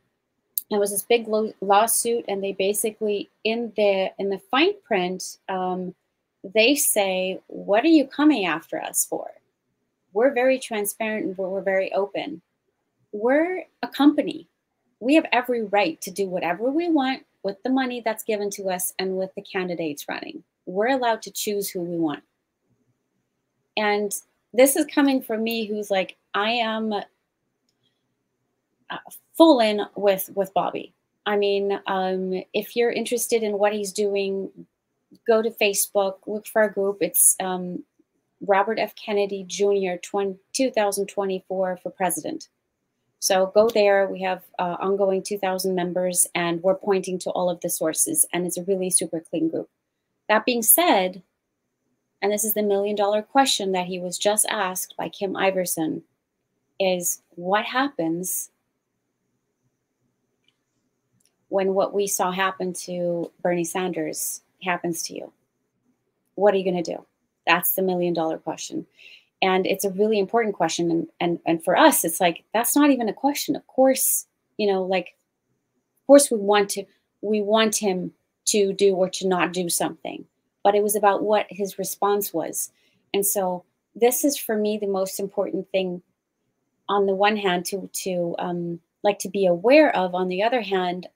it 0.70 0.78
was 0.78 0.92
this 0.92 1.02
big 1.02 1.28
lo- 1.28 1.54
lawsuit, 1.62 2.26
and 2.28 2.44
they 2.44 2.54
basically 2.54 3.32
in 3.44 3.74
the 3.76 4.12
in 4.20 4.30
the 4.30 4.38
fine 4.38 4.74
print, 4.84 5.38
um, 5.50 5.96
they 6.44 6.76
say, 6.76 7.40
"What 7.48 7.84
are 7.84 7.96
you 8.00 8.06
coming 8.06 8.46
after 8.46 8.80
us 8.80 9.04
for?" 9.04 9.32
We're 10.14 10.32
very 10.32 10.60
transparent 10.60 11.26
and 11.26 11.38
we're 11.38 11.62
very 11.62 11.92
open. 11.92 12.44
We're 13.14 13.64
a 13.82 13.88
company. 13.88 14.48
We 15.00 15.16
have 15.16 15.26
every 15.32 15.64
right 15.64 16.00
to 16.02 16.12
do 16.12 16.28
whatever 16.28 16.70
we 16.70 16.88
want 16.92 17.26
with 17.46 17.62
the 17.62 17.70
money 17.70 18.02
that's 18.04 18.24
given 18.24 18.50
to 18.50 18.70
us 18.70 18.94
and 18.98 19.16
with 19.18 19.30
the 19.36 19.42
candidates 19.42 20.10
running. 20.10 20.44
We're 20.66 20.90
allowed 20.90 21.22
to 21.22 21.32
choose 21.32 21.70
who 21.70 21.82
we 21.82 21.96
want. 21.96 22.24
And 23.78 24.12
this 24.52 24.76
is 24.76 24.88
coming 24.88 25.22
from 25.22 25.44
me 25.44 25.66
who's 25.66 25.92
like, 25.92 26.18
I 26.34 26.50
am 26.50 26.92
uh, 26.92 27.04
full 29.38 29.60
in 29.60 29.82
with 29.96 30.30
with 30.34 30.54
Bobby. 30.56 30.94
I 31.28 31.38
mean, 31.38 31.80
um, 31.86 32.44
if 32.54 32.76
you're 32.76 32.92
interested 32.92 33.44
in 33.44 33.60
what 33.60 33.74
he's 33.74 33.92
doing, 33.92 34.50
go 35.28 35.42
to 35.42 35.52
Facebook, 35.52 36.16
look 36.26 36.48
for 36.48 36.64
a 36.64 36.74
group. 36.74 36.98
It's 37.02 37.36
um, 37.40 37.84
Robert 38.42 38.80
F. 38.80 38.96
Kennedy 38.96 39.44
Jr. 39.48 39.98
20, 40.02 40.38
2024 40.54 41.78
for 41.82 41.90
president. 41.92 42.48
So 43.20 43.52
go 43.56 43.70
there. 43.70 44.08
We 44.08 44.22
have 44.22 44.44
uh, 44.60 44.78
ongoing 44.80 45.24
2,000 45.24 45.74
members, 45.74 46.28
and 46.36 46.62
we're 46.62 46.76
pointing 46.76 47.18
to 47.20 47.32
all 47.32 47.50
of 47.50 47.60
the 47.62 47.70
sources, 47.70 48.26
and 48.34 48.46
it's 48.46 48.58
a 48.58 48.64
really 48.64 48.90
super 48.90 49.20
clean 49.20 49.50
group. 49.50 49.70
That 50.30 50.46
being 50.46 50.62
said, 50.62 51.24
and 52.22 52.32
this 52.32 52.44
is 52.44 52.54
the 52.54 52.64
million 52.64 52.96
dollar 52.96 53.22
question 53.22 53.72
that 53.74 53.88
he 53.88 54.00
was 54.00 54.18
just 54.18 54.46
asked 54.50 54.96
by 54.98 55.10
Kim 55.10 55.34
Iversen, 55.34 56.02
is 56.80 57.22
what 57.36 57.66
happens 57.66 58.50
when 61.50 61.74
what 61.74 61.94
we 61.94 62.08
saw 62.08 62.32
happen 62.32 62.74
to 62.74 63.32
Bernie 63.42 63.64
Sanders 63.64 64.42
happens 64.64 65.04
to 65.04 65.14
you? 65.14 65.32
What 66.36 66.54
are 66.54 66.58
you 66.58 66.64
going 66.64 66.84
to 66.84 66.96
do? 66.96 67.06
That's 67.48 67.74
the 67.74 67.82
million 67.82 68.14
dollar 68.14 68.38
question. 68.38 68.86
And 69.46 69.68
it's 69.68 69.86
a 69.86 69.92
really 69.92 70.18
important 70.18 70.56
question. 70.56 70.90
And, 70.90 71.08
and, 71.20 71.40
and 71.46 71.64
for 71.64 71.78
us, 71.78 72.04
it's 72.04 72.20
like, 72.20 72.44
that's 72.52 72.76
not 72.76 72.90
even 72.90 73.08
a 73.08 73.14
question. 73.14 73.56
Of 73.56 73.68
course, 73.68 74.26
you 74.58 74.66
know, 74.66 74.82
like, 74.82 75.16
of 76.02 76.08
course 76.08 76.32
we 76.32 76.38
want 76.38 76.70
to, 76.72 76.84
we 77.22 77.44
want 77.44 77.76
him 77.76 78.12
to 78.46 78.74
do 78.74 78.96
or 78.96 79.08
to 79.12 79.28
not 79.28 79.54
do 79.54 79.70
something, 79.70 80.26
but 80.64 80.74
it 80.74 80.82
was 80.82 80.96
about 80.96 81.22
what 81.22 81.46
his 81.50 81.78
response 81.78 82.34
was. 82.34 82.72
And 83.14 83.24
so 83.24 83.66
this 83.94 84.26
is 84.26 84.36
for 84.36 84.58
me 84.58 84.80
the 84.80 84.88
most 84.88 85.20
important 85.20 85.70
thing 85.70 86.02
on 86.90 87.06
the 87.06 87.14
one 87.14 87.38
hand 87.38 87.66
to, 87.66 87.88
to, 87.94 88.36
um, 88.40 88.80
like 89.04 89.20
to 89.20 89.30
be 89.30 89.46
aware 89.46 89.96
of 89.96 90.16
on 90.16 90.28
the 90.28 90.42
other 90.42 90.62
hand 90.62 91.08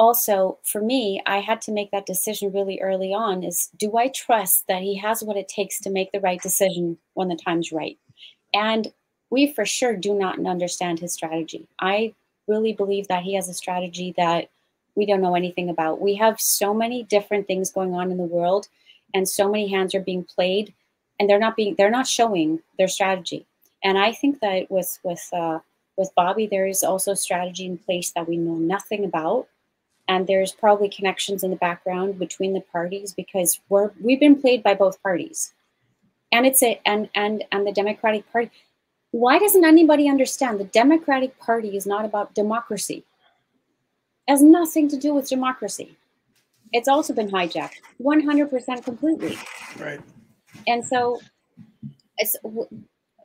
also 0.00 0.58
for 0.64 0.80
me 0.80 1.20
i 1.26 1.40
had 1.40 1.60
to 1.60 1.70
make 1.70 1.90
that 1.90 2.06
decision 2.06 2.50
really 2.50 2.80
early 2.80 3.12
on 3.12 3.44
is 3.44 3.68
do 3.76 3.98
i 3.98 4.08
trust 4.08 4.66
that 4.66 4.80
he 4.80 4.96
has 4.96 5.22
what 5.22 5.36
it 5.36 5.46
takes 5.46 5.78
to 5.78 5.90
make 5.90 6.10
the 6.10 6.20
right 6.20 6.40
decision 6.40 6.96
when 7.14 7.28
the 7.28 7.36
time's 7.36 7.70
right? 7.70 7.98
And 8.54 8.92
we 9.30 9.52
for 9.52 9.66
sure 9.66 9.94
do 9.94 10.14
not 10.14 10.44
understand 10.44 10.98
his 10.98 11.12
strategy. 11.12 11.68
I 11.80 12.14
really 12.48 12.72
believe 12.72 13.08
that 13.08 13.22
he 13.22 13.34
has 13.34 13.48
a 13.48 13.54
strategy 13.54 14.14
that 14.16 14.48
we 14.96 15.04
don't 15.06 15.20
know 15.20 15.36
anything 15.36 15.68
about. 15.68 16.00
We 16.00 16.14
have 16.16 16.40
so 16.40 16.72
many 16.74 17.04
different 17.04 17.46
things 17.46 17.70
going 17.70 17.94
on 17.94 18.10
in 18.10 18.16
the 18.16 18.24
world 18.24 18.68
and 19.14 19.28
so 19.28 19.50
many 19.50 19.68
hands 19.68 19.94
are 19.94 20.00
being 20.00 20.24
played 20.24 20.72
and 21.18 21.28
they're 21.28 21.38
not 21.38 21.56
being 21.56 21.74
they're 21.76 21.90
not 21.90 22.06
showing 22.06 22.60
their 22.78 22.88
strategy. 22.88 23.46
And 23.84 23.98
i 23.98 24.12
think 24.12 24.40
that 24.40 24.70
with 24.70 24.98
with 25.04 25.28
uh, 25.32 25.58
with 25.96 26.14
bobby 26.16 26.46
there 26.46 26.66
is 26.66 26.82
also 26.82 27.14
strategy 27.14 27.66
in 27.66 27.76
place 27.76 28.12
that 28.12 28.28
we 28.28 28.36
know 28.36 28.54
nothing 28.54 29.04
about 29.04 29.46
and 30.10 30.26
there's 30.26 30.50
probably 30.50 30.88
connections 30.88 31.44
in 31.44 31.50
the 31.50 31.56
background 31.56 32.18
between 32.18 32.52
the 32.52 32.60
parties 32.60 33.14
because 33.14 33.60
we're 33.68 33.92
we've 34.00 34.18
been 34.18 34.40
played 34.40 34.60
by 34.62 34.74
both 34.74 35.00
parties. 35.02 35.54
And 36.32 36.44
it's 36.44 36.62
a 36.64 36.80
and 36.84 37.08
and 37.14 37.44
and 37.52 37.64
the 37.64 37.72
democratic 37.72 38.30
party 38.32 38.50
why 39.12 39.38
doesn't 39.38 39.64
anybody 39.64 40.08
understand 40.08 40.58
the 40.58 40.64
democratic 40.64 41.38
party 41.38 41.76
is 41.76 41.86
not 41.86 42.04
about 42.04 42.34
democracy? 42.34 43.04
It 44.26 44.32
has 44.32 44.42
nothing 44.42 44.88
to 44.88 44.96
do 44.96 45.14
with 45.14 45.28
democracy. 45.28 45.96
It's 46.72 46.86
also 46.86 47.12
been 47.12 47.30
hijacked 47.30 47.80
100% 48.00 48.84
completely. 48.84 49.36
Right. 49.76 50.00
And 50.68 50.84
so 50.84 51.20
it's 52.18 52.36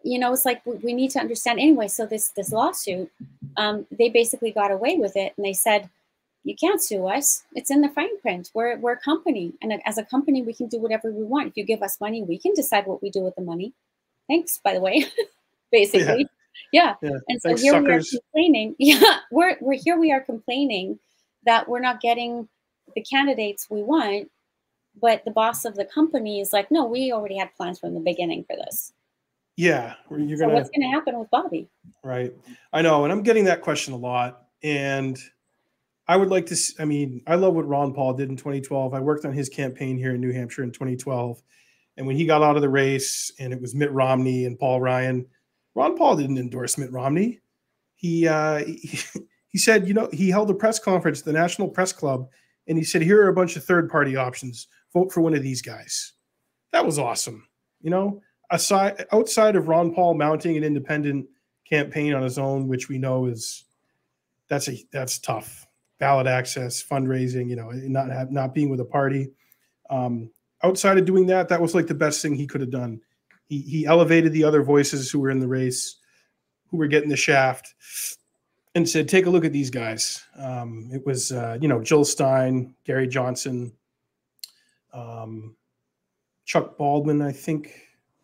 you 0.04 0.20
know 0.20 0.34
it's 0.34 0.46
like 0.46 0.62
we 0.66 0.94
need 0.94 1.10
to 1.12 1.20
understand 1.20 1.60
anyway. 1.60 1.88
So 1.88 2.06
this 2.06 2.30
this 2.30 2.52
lawsuit 2.52 3.12
um, 3.58 3.88
they 3.90 4.10
basically 4.10 4.52
got 4.52 4.72
away 4.72 4.98
with 4.98 5.16
it 5.16 5.34
and 5.36 5.46
they 5.46 5.54
said 5.54 5.90
you 6.46 6.56
can't 6.56 6.82
sue 6.82 7.08
us. 7.08 7.44
It's 7.56 7.72
in 7.72 7.82
the 7.82 7.90
fine 7.90 8.20
print. 8.22 8.52
We're, 8.54 8.78
we're 8.78 8.94
a 8.94 9.00
company. 9.00 9.54
And 9.64 9.82
as 9.84 9.98
a 9.98 10.06
company, 10.06 10.44
we 10.44 10.54
can 10.54 10.68
do 10.68 10.80
whatever 10.80 11.12
we 11.12 11.24
want. 11.24 11.48
If 11.48 11.58
you 11.58 11.66
give 11.66 11.82
us 11.82 12.00
money, 12.00 12.22
we 12.22 12.38
can 12.38 12.54
decide 12.54 12.86
what 12.86 13.02
we 13.02 13.10
do 13.10 13.22
with 13.22 13.34
the 13.36 13.42
money. 13.42 13.74
Thanks, 14.30 14.60
by 14.64 14.76
the 14.76 14.80
way, 14.80 15.06
basically. 15.72 16.30
Yeah. 16.72 16.96
yeah. 17.02 17.10
yeah. 17.10 17.18
And 17.28 17.42
so 17.42 17.50
Thanks, 17.50 17.62
here 17.64 17.74
suckers. 17.74 18.10
we 18.12 18.18
are 18.18 18.22
complaining. 18.22 18.76
Yeah. 18.80 19.20
We're, 19.32 19.58
we're 19.60 19.80
here. 19.84 20.00
We 20.00 20.12
are 20.12 20.22
complaining 20.22 21.00
that 21.46 21.68
we're 21.68 21.80
not 21.80 22.00
getting 22.00 22.48
the 22.96 23.02
candidates 23.02 23.68
we 23.70 23.82
want. 23.82 24.30
But 25.02 25.26
the 25.26 25.32
boss 25.32 25.66
of 25.66 25.76
the 25.76 25.84
company 25.84 26.40
is 26.40 26.54
like, 26.54 26.70
no, 26.72 26.86
we 26.86 27.12
already 27.12 27.38
had 27.38 27.54
plans 27.56 27.80
from 27.80 27.96
the 27.96 28.00
beginning 28.00 28.46
for 28.46 28.56
this. 28.56 28.94
Yeah. 29.58 29.96
You're 30.12 30.20
gonna, 30.20 30.38
so 30.38 30.48
what's 30.50 30.70
going 30.70 30.90
to 30.90 30.96
happen 30.96 31.18
with 31.18 31.30
Bobby? 31.32 31.68
Right. 32.04 32.34
I 32.72 32.84
know. 32.84 33.04
And 33.04 33.12
I'm 33.12 33.24
getting 33.24 33.46
that 33.46 33.62
question 33.62 33.94
a 33.94 33.98
lot. 33.98 34.44
And 34.64 35.20
I 36.08 36.18
would 36.18 36.30
like 36.30 36.46
to. 36.48 36.58
I 36.80 36.86
mean, 36.86 37.22
I 37.26 37.36
love 37.36 37.56
what 37.56 37.68
Ron 37.68 37.94
Paul 37.94 38.14
did 38.14 38.30
in 38.30 38.38
2012. 38.38 38.94
I 38.94 39.00
worked 39.00 39.26
on 39.26 39.34
his 39.34 39.50
campaign 39.50 39.98
here 39.98 40.14
in 40.14 40.22
New 40.22 40.32
Hampshire 40.32 40.64
in 40.64 40.72
2012, 40.72 41.42
and 41.98 42.06
when 42.06 42.16
he 42.16 42.26
got 42.26 42.44
out 42.44 42.56
of 42.56 42.62
the 42.62 42.70
race, 42.70 43.32
and 43.40 43.52
it 43.52 43.60
was 43.60 43.74
Mitt 43.74 43.92
Romney 43.92 44.46
and 44.46 44.60
Paul 44.60 44.82
Ryan, 44.82 45.26
Ron 45.74 45.98
Paul 45.98 46.16
didn't 46.16 46.38
endorse 46.38 46.78
Mitt 46.78 46.92
Romney. 46.92 47.40
He 47.96 48.28
uh, 48.28 48.64
he, 48.66 49.00
he 49.48 49.58
said, 49.58 49.88
you 49.88 49.94
know, 49.94 50.10
he 50.14 50.30
held 50.30 50.50
a 50.50 50.54
press 50.54 50.78
conference, 50.78 51.22
the 51.22 51.34
National 51.34 51.68
Press 51.68 51.92
Club, 51.92 52.30
and 52.68 52.78
he 52.78 52.84
said, 52.84 53.02
here 53.02 53.24
are 53.24 53.30
a 53.30 53.34
bunch 53.34 53.56
of 53.56 53.64
third 53.64 53.90
party 53.90 54.16
options. 54.16 54.68
Vote 54.94 55.12
for 55.12 55.22
one 55.22 55.34
of 55.34 55.44
these 55.44 55.62
guys. 55.62 56.14
That 56.72 56.86
was 56.86 57.00
awesome. 57.00 57.48
You 57.82 57.90
know, 57.90 58.22
aside 58.52 59.06
outside 59.12 59.56
of 59.56 59.68
Ron 59.68 59.94
Paul 59.94 60.14
mounting 60.14 60.56
an 60.56 60.64
independent 60.64 61.28
campaign 61.68 62.14
on 62.14 62.22
his 62.22 62.38
own, 62.38 62.68
which 62.68 62.90
we 62.90 63.00
know 63.00 63.26
is 63.26 63.64
that's 64.50 64.70
a 64.70 64.78
that's 64.92 65.18
tough 65.18 65.66
ballot 66.00 66.28
access, 66.28 66.84
fundraising, 66.84 67.50
you 67.50 67.56
know, 67.56 67.70
not 67.72 68.10
have, 68.10 68.32
not 68.32 68.54
being 68.54 68.70
with 68.70 68.80
a 68.80 68.86
party. 68.86 69.32
Um, 69.90 70.32
outside 70.64 70.98
of 70.98 71.06
doing 71.06 71.28
that, 71.28 71.50
that 71.50 71.62
was 71.62 71.76
like 71.76 71.88
the 71.88 71.94
best 71.94 72.22
thing 72.22 72.36
he 72.36 72.48
could 72.48 72.62
have 72.62 72.72
done. 72.72 73.02
He, 73.48 73.62
he 73.62 73.86
elevated 73.86 74.34
the 74.34 74.44
other 74.44 74.64
voices 74.64 75.10
who 75.10 75.20
were 75.20 75.30
in 75.30 75.40
the 75.40 75.48
race, 75.48 75.98
who 76.70 76.78
were 76.78 76.88
getting 76.88 77.10
the 77.10 77.18
shaft, 77.18 77.74
and 78.74 78.90
said, 78.90 79.08
"Take 79.08 79.28
a 79.28 79.30
look 79.30 79.46
at 79.46 79.54
these 79.54 79.70
guys." 79.70 80.24
Um, 80.38 80.90
it 80.92 81.06
was, 81.06 81.32
uh, 81.32 81.58
you 81.62 81.68
know, 81.68 81.82
Jill 81.82 82.04
Stein, 82.04 82.76
Gary 82.86 83.08
Johnson, 83.08 83.72
um, 84.94 85.56
Chuck 86.46 86.78
Baldwin, 86.78 87.22
I 87.22 87.32
think, 87.32 87.72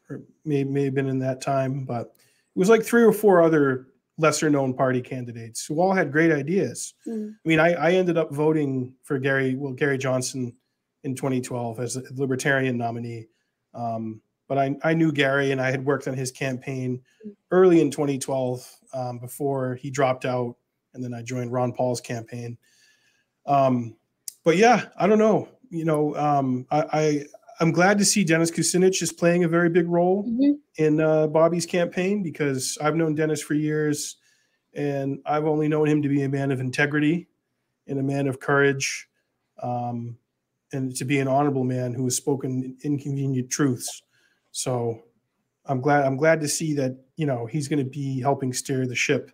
or 0.09 0.21
may 0.43 0.63
may 0.63 0.85
have 0.85 0.95
been 0.95 1.07
in 1.07 1.19
that 1.19 1.41
time, 1.41 1.85
but 1.85 2.07
it 2.07 2.59
was 2.59 2.69
like 2.69 2.83
three 2.83 3.03
or 3.03 3.13
four 3.13 3.41
other 3.41 3.87
lesser 4.21 4.49
known 4.49 4.73
party 4.73 5.01
candidates 5.01 5.65
who 5.65 5.81
all 5.81 5.93
had 5.93 6.11
great 6.11 6.31
ideas. 6.31 6.93
Mm. 7.07 7.31
I 7.33 7.47
mean, 7.47 7.59
I, 7.59 7.73
I, 7.73 7.91
ended 7.93 8.17
up 8.17 8.31
voting 8.31 8.93
for 9.03 9.17
Gary, 9.19 9.55
well, 9.55 9.73
Gary 9.73 9.97
Johnson 9.97 10.53
in 11.03 11.15
2012 11.15 11.79
as 11.79 11.97
a 11.97 12.03
libertarian 12.15 12.77
nominee. 12.77 13.27
Um, 13.73 14.21
but 14.47 14.57
I, 14.57 14.75
I 14.83 14.93
knew 14.93 15.11
Gary 15.11 15.51
and 15.51 15.59
I 15.59 15.71
had 15.71 15.83
worked 15.83 16.07
on 16.07 16.13
his 16.13 16.31
campaign 16.31 17.01
mm. 17.25 17.35
early 17.49 17.81
in 17.81 17.89
2012 17.89 18.79
um, 18.93 19.17
before 19.17 19.75
he 19.75 19.89
dropped 19.89 20.25
out. 20.25 20.55
And 20.93 21.03
then 21.03 21.13
I 21.13 21.21
joined 21.21 21.51
Ron 21.51 21.73
Paul's 21.73 22.01
campaign. 22.01 22.57
Um, 23.45 23.95
but 24.43 24.57
yeah, 24.57 24.89
I 24.97 25.07
don't 25.07 25.19
know. 25.19 25.49
You 25.69 25.85
know, 25.85 26.15
um, 26.15 26.67
I, 26.69 26.85
I 26.91 27.25
I'm 27.61 27.71
glad 27.71 27.99
to 27.99 28.05
see 28.05 28.23
Dennis 28.23 28.49
Kucinich 28.49 29.03
is 29.03 29.13
playing 29.13 29.43
a 29.43 29.47
very 29.47 29.69
big 29.69 29.87
role 29.87 30.23
mm-hmm. 30.23 30.53
in 30.77 30.99
uh, 30.99 31.27
Bobby's 31.27 31.67
campaign 31.67 32.23
because 32.23 32.75
I've 32.81 32.95
known 32.95 33.13
Dennis 33.13 33.39
for 33.39 33.53
years. 33.53 34.17
and 34.73 35.19
I've 35.27 35.45
only 35.45 35.67
known 35.67 35.87
him 35.87 36.01
to 36.01 36.09
be 36.09 36.23
a 36.23 36.29
man 36.29 36.51
of 36.51 36.59
integrity 36.59 37.27
and 37.87 37.99
a 37.99 38.03
man 38.03 38.27
of 38.27 38.39
courage, 38.39 39.07
um, 39.61 40.17
and 40.73 40.95
to 40.95 41.05
be 41.05 41.19
an 41.19 41.27
honorable 41.27 41.63
man 41.63 41.93
who 41.93 42.05
has 42.05 42.15
spoken 42.15 42.77
inconvenient 42.83 43.51
truths. 43.51 44.01
So 44.51 45.03
I'm 45.65 45.81
glad 45.81 46.05
I'm 46.05 46.17
glad 46.17 46.41
to 46.41 46.47
see 46.47 46.73
that 46.75 46.97
you 47.15 47.27
know 47.27 47.45
he's 47.45 47.67
going 47.67 47.83
to 47.83 47.89
be 47.89 48.21
helping 48.21 48.53
steer 48.53 48.87
the 48.87 48.95
ship 48.95 49.29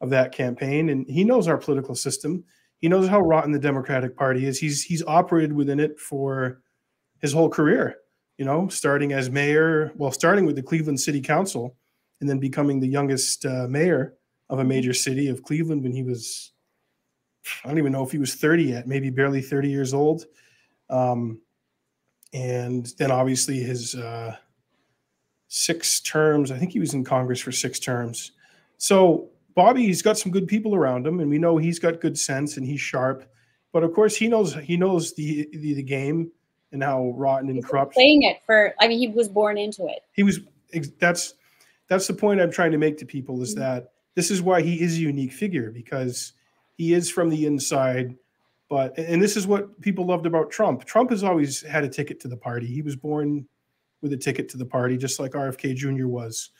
of 0.00 0.10
that 0.10 0.30
campaign, 0.30 0.88
and 0.88 1.04
he 1.08 1.24
knows 1.24 1.48
our 1.48 1.58
political 1.58 1.96
system. 1.96 2.44
He 2.78 2.88
knows 2.88 3.08
how 3.08 3.20
rotten 3.20 3.50
the 3.50 3.58
Democratic 3.58 4.16
Party 4.16 4.46
is. 4.46 4.60
He's 4.60 4.84
he's 4.84 5.02
operated 5.04 5.52
within 5.52 5.80
it 5.80 5.98
for 5.98 6.61
his 7.22 7.32
whole 7.32 7.48
career. 7.48 7.96
You 8.36 8.44
know, 8.44 8.68
starting 8.68 9.12
as 9.12 9.30
mayor, 9.30 9.92
well, 9.94 10.10
starting 10.10 10.44
with 10.44 10.56
the 10.56 10.62
Cleveland 10.62 11.00
City 11.00 11.20
Council, 11.20 11.76
and 12.20 12.28
then 12.28 12.38
becoming 12.38 12.80
the 12.80 12.88
youngest 12.88 13.46
uh, 13.46 13.66
mayor 13.68 14.14
of 14.50 14.58
a 14.58 14.64
major 14.64 14.92
city 14.92 15.28
of 15.28 15.42
Cleveland 15.42 15.82
when 15.82 15.92
he 15.92 16.02
was, 16.02 16.52
I 17.64 17.68
don't 17.68 17.78
even 17.78 17.92
know 17.92 18.04
if 18.04 18.12
he 18.12 18.18
was 18.18 18.34
30 18.34 18.64
yet, 18.64 18.86
maybe 18.86 19.10
barely 19.10 19.40
30 19.40 19.70
years 19.70 19.94
old. 19.94 20.26
Um, 20.90 21.40
and 22.32 22.86
then 22.98 23.10
obviously 23.10 23.60
his 23.60 23.94
uh, 23.94 24.36
six 25.48 26.00
terms. 26.00 26.50
I 26.50 26.58
think 26.58 26.72
he 26.72 26.80
was 26.80 26.94
in 26.94 27.04
Congress 27.04 27.40
for 27.40 27.52
six 27.52 27.78
terms. 27.78 28.32
So 28.78 29.28
Bobby, 29.54 29.82
he's 29.82 30.02
got 30.02 30.18
some 30.18 30.32
good 30.32 30.48
people 30.48 30.74
around 30.74 31.06
him, 31.06 31.20
and 31.20 31.28
we 31.28 31.38
know 31.38 31.58
he's 31.58 31.78
got 31.78 32.00
good 32.00 32.18
sense 32.18 32.56
and 32.56 32.66
he's 32.66 32.80
sharp. 32.80 33.30
But 33.72 33.84
of 33.84 33.92
course, 33.92 34.16
he 34.16 34.28
knows 34.28 34.54
he 34.54 34.76
knows 34.76 35.14
the 35.14 35.48
the, 35.52 35.74
the 35.74 35.82
game 35.82 36.30
and 36.72 36.82
how 36.82 37.12
rotten 37.16 37.48
and 37.50 37.64
corrupt. 37.64 37.94
Playing 37.94 38.22
it 38.22 38.38
for, 38.44 38.74
I 38.80 38.88
mean, 38.88 38.98
he 38.98 39.08
was 39.08 39.28
born 39.28 39.58
into 39.58 39.86
it. 39.86 40.00
He 40.12 40.22
was. 40.22 40.40
That's 40.98 41.34
that's 41.88 42.06
the 42.06 42.14
point 42.14 42.40
I'm 42.40 42.50
trying 42.50 42.72
to 42.72 42.78
make 42.78 42.96
to 42.98 43.06
people 43.06 43.42
is 43.42 43.54
Mhm. 43.54 43.58
that 43.58 43.92
this 44.14 44.30
is 44.30 44.40
why 44.40 44.62
he 44.62 44.80
is 44.80 44.96
a 44.96 45.00
unique 45.00 45.32
figure 45.32 45.70
because 45.70 46.32
he 46.76 46.94
is 46.94 47.10
from 47.10 47.28
the 47.28 47.44
inside. 47.46 48.16
But 48.70 48.96
and 48.98 49.20
this 49.22 49.36
is 49.36 49.46
what 49.46 49.78
people 49.82 50.06
loved 50.06 50.24
about 50.24 50.50
Trump. 50.50 50.84
Trump 50.86 51.10
has 51.10 51.22
always 51.22 51.60
had 51.60 51.84
a 51.84 51.88
ticket 51.88 52.20
to 52.20 52.28
the 52.28 52.36
party. 52.36 52.66
He 52.66 52.80
was 52.80 52.96
born 52.96 53.46
with 54.00 54.12
a 54.14 54.16
ticket 54.16 54.48
to 54.50 54.56
the 54.56 54.64
party, 54.64 54.96
just 54.96 55.20
like 55.20 55.32
RFK 55.34 55.74
Jr. 55.74 56.06
was. 56.06 56.50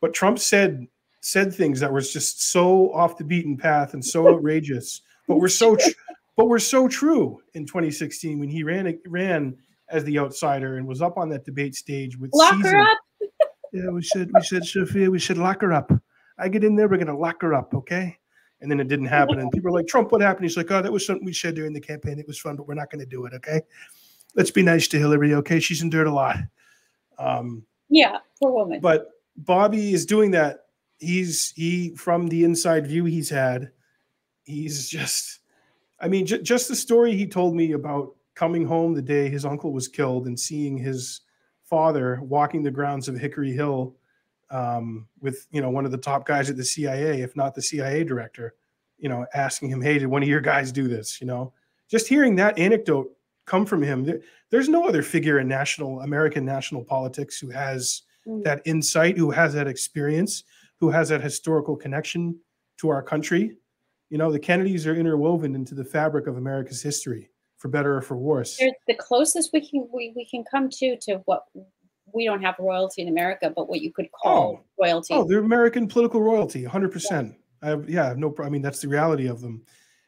But 0.00 0.12
Trump 0.14 0.38
said 0.40 0.86
said 1.20 1.54
things 1.54 1.80
that 1.80 1.92
was 1.92 2.12
just 2.12 2.50
so 2.50 2.92
off 2.92 3.16
the 3.16 3.24
beaten 3.24 3.56
path 3.56 3.94
and 3.94 4.04
so 4.04 4.28
outrageous, 4.34 5.02
but 5.28 5.36
were 5.36 5.48
so 5.48 5.76
but 6.36 6.46
were 6.46 6.58
so 6.58 6.88
true 6.88 7.40
in 7.54 7.66
2016 7.66 8.38
when 8.38 8.48
he 8.48 8.62
ran 8.62 8.98
ran 9.06 9.56
as 9.90 10.02
the 10.04 10.18
outsider 10.18 10.76
and 10.78 10.86
was 10.86 11.02
up 11.02 11.16
on 11.18 11.28
that 11.28 11.44
debate 11.44 11.74
stage 11.74 12.16
with 12.18 12.30
Lock 12.34 12.54
Caesar. 12.56 12.68
her 12.70 12.80
up. 12.80 12.98
Yeah, 13.72 13.88
we 13.90 14.02
should 14.02 14.30
we 14.32 14.42
should 14.42 14.64
Sophia, 14.64 15.10
we 15.10 15.18
should 15.18 15.38
lock 15.38 15.60
her 15.62 15.72
up. 15.72 15.90
I 16.38 16.48
get 16.48 16.64
in 16.64 16.76
there, 16.76 16.88
we're 16.88 16.98
gonna 16.98 17.16
lock 17.18 17.42
her 17.42 17.54
up, 17.54 17.74
okay? 17.74 18.16
And 18.60 18.70
then 18.70 18.80
it 18.80 18.88
didn't 18.88 19.06
happen. 19.06 19.38
And 19.40 19.50
people 19.50 19.68
are 19.70 19.74
like, 19.74 19.86
Trump, 19.88 20.10
what 20.12 20.20
happened? 20.22 20.44
He's 20.44 20.56
like, 20.56 20.70
Oh, 20.70 20.80
that 20.80 20.92
was 20.92 21.04
something 21.04 21.24
we 21.24 21.32
said 21.32 21.54
during 21.54 21.72
the 21.72 21.80
campaign. 21.80 22.18
It 22.18 22.26
was 22.26 22.38
fun, 22.38 22.56
but 22.56 22.66
we're 22.68 22.74
not 22.74 22.90
gonna 22.90 23.04
do 23.06 23.26
it, 23.26 23.34
okay? 23.34 23.60
Let's 24.34 24.50
be 24.50 24.62
nice 24.62 24.88
to 24.88 24.98
Hillary, 24.98 25.34
okay? 25.34 25.60
She's 25.60 25.82
endured 25.82 26.06
a 26.06 26.12
lot. 26.12 26.36
Um, 27.18 27.64
Yeah, 27.88 28.18
poor 28.40 28.52
woman. 28.52 28.80
but 28.80 29.10
Bobby 29.36 29.92
is 29.92 30.06
doing 30.06 30.30
that. 30.32 30.66
He's 30.98 31.52
he 31.56 31.94
from 31.96 32.28
the 32.28 32.44
inside 32.44 32.86
view 32.86 33.04
he's 33.04 33.28
had. 33.28 33.70
He's 34.44 34.88
just, 34.88 35.40
I 36.00 36.08
mean, 36.08 36.26
j- 36.26 36.42
just 36.42 36.68
the 36.68 36.76
story 36.76 37.14
he 37.16 37.26
told 37.26 37.54
me 37.54 37.72
about 37.72 38.14
coming 38.34 38.66
home 38.66 38.94
the 38.94 39.02
day 39.02 39.28
his 39.28 39.44
uncle 39.44 39.72
was 39.72 39.88
killed 39.88 40.26
and 40.26 40.38
seeing 40.38 40.76
his 40.76 41.20
father 41.62 42.20
walking 42.22 42.62
the 42.62 42.70
grounds 42.70 43.08
of 43.08 43.16
Hickory 43.18 43.52
Hill 43.52 43.94
um, 44.50 45.08
with 45.20 45.46
you 45.50 45.60
know 45.62 45.70
one 45.70 45.84
of 45.84 45.90
the 45.90 45.98
top 45.98 46.26
guys 46.26 46.50
at 46.50 46.56
the 46.56 46.64
CIA, 46.64 47.22
if 47.22 47.34
not 47.36 47.54
the 47.54 47.62
CIA 47.62 48.04
director, 48.04 48.54
you 48.98 49.08
know, 49.08 49.26
asking 49.34 49.70
him, 49.70 49.80
"Hey, 49.80 49.98
did 49.98 50.06
one 50.08 50.22
of 50.22 50.28
your 50.28 50.40
guys 50.40 50.70
do 50.72 50.86
this?" 50.88 51.20
You 51.20 51.26
know, 51.26 51.52
just 51.88 52.06
hearing 52.08 52.36
that 52.36 52.58
anecdote 52.58 53.10
come 53.46 53.66
from 53.66 53.82
him. 53.82 54.04
There, 54.04 54.20
there's 54.50 54.68
no 54.68 54.86
other 54.86 55.02
figure 55.02 55.38
in 55.38 55.48
national 55.48 56.00
American 56.02 56.44
national 56.44 56.84
politics 56.84 57.38
who 57.38 57.50
has 57.50 58.02
Mm. 58.26 58.42
that 58.44 58.62
insight, 58.64 59.18
who 59.18 59.30
has 59.32 59.52
that 59.52 59.66
experience, 59.66 60.44
who 60.80 60.88
has 60.88 61.10
that 61.10 61.20
historical 61.20 61.76
connection 61.76 62.40
to 62.78 62.88
our 62.88 63.02
country. 63.02 63.58
You 64.10 64.18
know, 64.18 64.30
the 64.30 64.38
Kennedys 64.38 64.86
are 64.86 64.94
interwoven 64.94 65.54
into 65.54 65.74
the 65.74 65.84
fabric 65.84 66.26
of 66.26 66.36
America's 66.36 66.82
history, 66.82 67.30
for 67.56 67.68
better 67.68 67.96
or 67.96 68.02
for 68.02 68.16
worse. 68.16 68.58
They're 68.58 68.72
the 68.86 68.94
closest 68.94 69.50
we 69.52 69.66
can 69.66 69.88
we, 69.92 70.12
we 70.14 70.26
can 70.26 70.44
come 70.50 70.68
to 70.70 70.96
to 71.02 71.22
what 71.24 71.44
we 72.12 72.24
don't 72.24 72.42
have 72.42 72.54
royalty 72.58 73.02
in 73.02 73.08
America, 73.08 73.52
but 73.54 73.68
what 73.68 73.80
you 73.80 73.92
could 73.92 74.10
call 74.12 74.60
oh. 74.60 74.64
royalty. 74.80 75.14
Oh, 75.14 75.24
they're 75.24 75.40
American 75.40 75.88
political 75.88 76.22
royalty, 76.22 76.64
100%. 76.64 77.34
I 77.62 77.68
have, 77.68 77.88
yeah, 77.88 78.04
I 78.04 78.08
have 78.08 78.18
no, 78.18 78.30
pro- 78.30 78.46
I 78.46 78.50
mean, 78.50 78.62
that's 78.62 78.80
the 78.80 78.88
reality 78.88 79.26
of 79.26 79.40
them. 79.40 79.62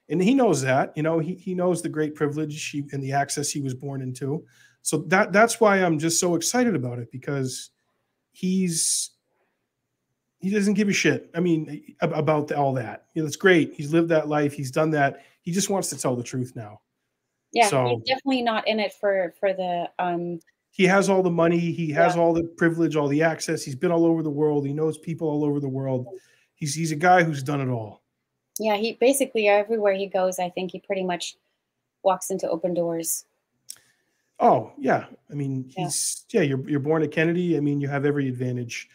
And 0.08 0.22
he 0.22 0.34
knows 0.34 0.62
that, 0.62 0.92
you 0.96 1.02
know, 1.02 1.18
he, 1.18 1.34
he 1.34 1.54
knows 1.54 1.82
the 1.82 1.88
great 1.88 2.14
privilege 2.14 2.70
he, 2.70 2.84
and 2.92 3.02
the 3.02 3.12
access 3.12 3.50
he 3.50 3.60
was 3.60 3.74
born 3.74 4.02
into. 4.02 4.44
So 4.82 4.98
that 5.08 5.32
that's 5.32 5.58
why 5.58 5.78
I'm 5.78 5.98
just 5.98 6.20
so 6.20 6.36
excited 6.36 6.76
about 6.76 7.00
it 7.00 7.10
because 7.10 7.70
he's 8.30 9.10
he 10.40 10.50
doesn't 10.50 10.74
give 10.74 10.88
a 10.88 10.92
shit. 10.92 11.30
I 11.34 11.40
mean, 11.40 11.94
ab- 12.02 12.12
about 12.12 12.52
all 12.52 12.72
that. 12.74 13.06
You 13.14 13.22
know, 13.22 13.26
it's 13.26 13.36
great. 13.36 13.74
He's 13.74 13.92
lived 13.92 14.08
that 14.10 14.28
life. 14.28 14.52
He's 14.52 14.70
done 14.70 14.90
that. 14.90 15.24
He 15.42 15.50
just 15.52 15.70
wants 15.70 15.88
to 15.90 15.98
tell 15.98 16.14
the 16.16 16.22
truth 16.22 16.52
now. 16.56 16.80
yeah, 17.52 17.68
so- 17.68 17.86
he's 17.88 18.02
definitely 18.04 18.42
not 18.42 18.66
in 18.68 18.78
it 18.80 18.92
for 18.92 19.34
for 19.40 19.52
the 19.54 19.88
um 19.98 20.40
He 20.70 20.84
has 20.84 21.08
all 21.08 21.22
the 21.22 21.30
money. 21.30 21.58
He 21.58 21.90
has 21.92 22.14
Yeah. 22.16 22.20
all 22.22 22.32
the 22.34 22.44
privilege, 22.44 22.96
all 22.96 23.08
the 23.08 23.22
access. 23.22 23.62
He's 23.64 23.76
been 23.76 23.90
all 23.92 24.04
over 24.04 24.22
the 24.22 24.30
world. 24.30 24.66
He 24.66 24.72
knows 24.74 24.98
people 24.98 25.28
all 25.28 25.42
over 25.44 25.58
the 25.60 25.68
world. 25.68 26.06
He's 26.54 26.74
he's 26.74 26.92
a 26.92 26.96
guy 26.96 27.22
who's 27.24 27.42
done 27.42 27.60
it 27.60 27.68
all. 27.70 28.02
yeah, 28.58 28.76
he 28.76 28.92
basically 28.94 29.48
everywhere 29.48 29.94
he 29.94 30.06
goes, 30.06 30.38
I 30.38 30.48
think 30.50 30.70
he 30.72 30.80
pretty 30.80 31.04
much 31.04 31.36
walks 32.02 32.30
into 32.30 32.48
open 32.48 32.72
doors. 32.74 33.24
Oh 34.38 34.72
yeah, 34.78 35.06
I 35.30 35.34
mean 35.34 35.70
Yeah. 35.76 35.84
he's 35.84 36.24
yeah. 36.30 36.42
You're 36.42 36.68
you're 36.68 36.80
born 36.80 37.02
a 37.02 37.08
Kennedy. 37.08 37.56
I 37.56 37.60
mean 37.60 37.80
you 37.80 37.88
have 37.88 38.04
every 38.04 38.28
advantage, 38.28 38.88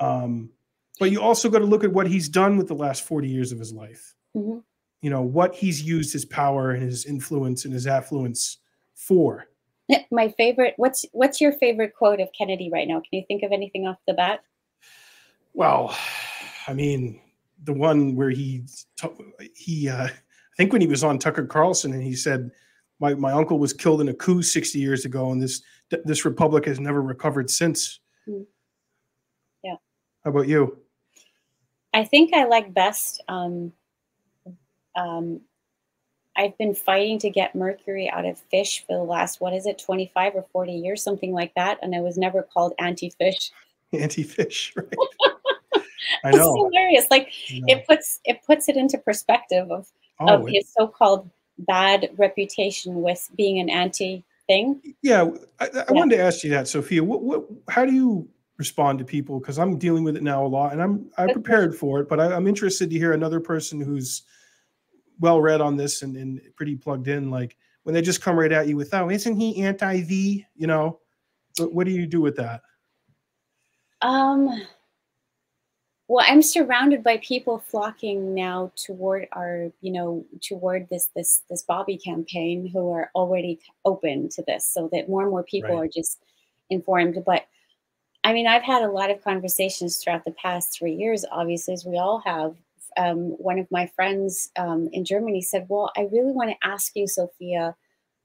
um, 0.00 0.50
but 0.98 1.10
you 1.10 1.20
also 1.20 1.48
got 1.48 1.58
to 1.60 1.64
look 1.64 1.84
at 1.84 1.92
what 1.92 2.06
he's 2.06 2.28
done 2.28 2.56
with 2.56 2.68
the 2.68 2.74
last 2.74 3.04
forty 3.04 3.28
years 3.28 3.52
of 3.52 3.58
his 3.58 3.72
life. 3.72 4.14
Mhm. 4.36 4.62
You 5.00 5.10
know 5.10 5.22
what 5.22 5.54
he's 5.54 5.82
used 5.82 6.12
his 6.12 6.24
power 6.24 6.70
and 6.72 6.82
his 6.82 7.06
influence 7.06 7.64
and 7.64 7.72
his 7.72 7.86
affluence 7.86 8.58
for. 8.94 9.46
My 10.10 10.28
favorite 10.36 10.74
what's 10.76 11.04
what's 11.12 11.40
your 11.40 11.52
favorite 11.52 11.94
quote 11.94 12.20
of 12.20 12.28
Kennedy 12.36 12.68
right 12.72 12.86
now? 12.86 12.96
Can 12.96 13.18
you 13.18 13.24
think 13.26 13.42
of 13.42 13.52
anything 13.52 13.86
off 13.86 13.96
the 14.06 14.14
bat? 14.14 14.40
Well, 15.54 15.96
I 16.66 16.74
mean 16.74 17.20
the 17.64 17.72
one 17.72 18.14
where 18.16 18.30
he 18.30 18.64
he 19.54 19.88
uh, 19.88 20.06
I 20.06 20.56
think 20.56 20.72
when 20.72 20.82
he 20.82 20.86
was 20.86 21.04
on 21.04 21.18
Tucker 21.18 21.46
Carlson 21.46 21.92
and 21.92 22.02
he 22.02 22.14
said. 22.14 22.50
My, 23.00 23.14
my 23.14 23.30
uncle 23.30 23.60
was 23.60 23.72
killed 23.72 24.00
in 24.00 24.08
a 24.08 24.12
coup 24.12 24.42
60 24.42 24.76
years 24.76 25.04
ago, 25.04 25.30
and 25.30 25.40
this 25.40 25.62
this 26.04 26.24
republic 26.24 26.64
has 26.64 26.80
never 26.80 27.00
recovered 27.00 27.48
since. 27.48 28.00
Mm. 28.28 28.44
Yeah. 29.62 29.76
How 30.24 30.30
about 30.30 30.48
you? 30.48 30.76
I 31.98 32.04
think 32.04 32.32
I 32.32 32.44
like 32.44 32.72
best. 32.72 33.22
Um, 33.28 33.72
um, 34.96 35.40
I've 36.36 36.56
been 36.56 36.74
fighting 36.74 37.18
to 37.18 37.30
get 37.30 37.56
mercury 37.56 38.08
out 38.08 38.24
of 38.24 38.38
fish 38.38 38.84
for 38.86 38.96
the 38.96 39.02
last 39.02 39.40
what 39.40 39.52
is 39.52 39.66
it, 39.66 39.78
twenty 39.78 40.10
five 40.14 40.34
or 40.36 40.44
forty 40.52 40.72
years, 40.72 41.02
something 41.02 41.32
like 41.32 41.52
that, 41.56 41.78
and 41.82 41.96
I 41.96 42.00
was 42.00 42.16
never 42.16 42.42
called 42.42 42.74
anti 42.78 43.10
fish. 43.10 43.50
Anti-fish, 43.92 44.72
right? 44.76 44.86
I 46.24 46.28
It's 46.28 46.38
know. 46.38 46.54
hilarious. 46.54 47.06
Like 47.10 47.30
it 47.48 47.84
puts 47.86 48.20
it 48.24 48.42
puts 48.46 48.68
it 48.68 48.76
into 48.76 48.98
perspective 48.98 49.70
of 49.70 49.90
Oh, 50.20 50.42
of 50.42 50.48
his 50.48 50.72
so 50.76 50.86
called 50.88 51.28
bad 51.58 52.10
reputation 52.16 53.02
with 53.02 53.28
being 53.36 53.58
an 53.58 53.68
anti 53.70 54.24
thing. 54.46 54.80
yeah. 55.02 55.28
I, 55.60 55.68
I 55.88 55.92
wanted 55.92 56.16
to 56.16 56.22
ask 56.22 56.42
you 56.44 56.50
that, 56.50 56.66
Sophia. 56.68 57.02
What, 57.04 57.22
what, 57.22 57.44
how 57.68 57.84
do 57.84 57.92
you 57.92 58.28
respond 58.58 58.98
to 58.98 59.04
people? 59.04 59.40
Because 59.40 59.58
I'm 59.58 59.78
dealing 59.78 60.04
with 60.04 60.16
it 60.16 60.22
now 60.22 60.44
a 60.44 60.48
lot, 60.48 60.72
and 60.72 60.82
I'm 60.82 61.10
I'm 61.16 61.30
prepared 61.32 61.74
for 61.74 62.00
it. 62.00 62.08
But 62.08 62.20
I, 62.20 62.34
I'm 62.34 62.46
interested 62.46 62.90
to 62.90 62.98
hear 62.98 63.12
another 63.12 63.40
person 63.40 63.80
who's 63.80 64.22
well 65.20 65.40
read 65.40 65.60
on 65.60 65.76
this 65.76 66.02
and, 66.02 66.16
and 66.16 66.40
pretty 66.56 66.76
plugged 66.76 67.08
in. 67.08 67.30
Like 67.30 67.56
when 67.84 67.94
they 67.94 68.02
just 68.02 68.22
come 68.22 68.38
right 68.38 68.52
at 68.52 68.68
you 68.68 68.76
with, 68.76 68.92
"Oh, 68.92 69.08
isn't 69.10 69.36
he 69.36 69.62
anti-V?" 69.62 70.44
You 70.54 70.66
know, 70.66 71.00
what, 71.56 71.72
what 71.72 71.86
do 71.86 71.92
you 71.92 72.06
do 72.06 72.20
with 72.20 72.36
that? 72.36 72.62
Um, 74.02 74.62
well, 76.08 76.24
I'm 76.26 76.40
surrounded 76.42 77.04
by 77.04 77.18
people 77.18 77.58
flocking 77.58 78.34
now 78.34 78.72
toward 78.76 79.28
our, 79.32 79.70
you 79.82 79.92
know, 79.92 80.24
toward 80.40 80.88
this 80.88 81.10
this 81.14 81.42
this 81.50 81.62
Bobby 81.62 81.96
campaign 81.96 82.66
who 82.66 82.90
are 82.90 83.10
already 83.14 83.60
open 83.84 84.28
to 84.30 84.42
this, 84.46 84.66
so 84.66 84.88
that 84.92 85.08
more 85.08 85.22
and 85.22 85.30
more 85.30 85.42
people 85.42 85.76
Right. 85.76 85.84
are 85.84 85.88
just 85.88 86.22
informed. 86.70 87.22
But 87.24 87.46
I 88.28 88.34
mean, 88.34 88.46
I've 88.46 88.62
had 88.62 88.82
a 88.82 88.90
lot 88.90 89.10
of 89.10 89.24
conversations 89.24 89.96
throughout 89.96 90.26
the 90.26 90.32
past 90.32 90.78
three 90.78 90.92
years, 90.92 91.24
obviously, 91.32 91.72
as 91.72 91.86
we 91.86 91.96
all 91.96 92.18
have. 92.26 92.54
Um, 92.98 93.30
one 93.38 93.58
of 93.58 93.66
my 93.70 93.86
friends 93.86 94.50
um, 94.56 94.90
in 94.92 95.06
Germany 95.06 95.40
said, 95.40 95.64
"Well, 95.70 95.90
I 95.96 96.02
really 96.12 96.32
want 96.32 96.50
to 96.50 96.66
ask 96.68 96.94
you, 96.94 97.06
Sophia." 97.06 97.74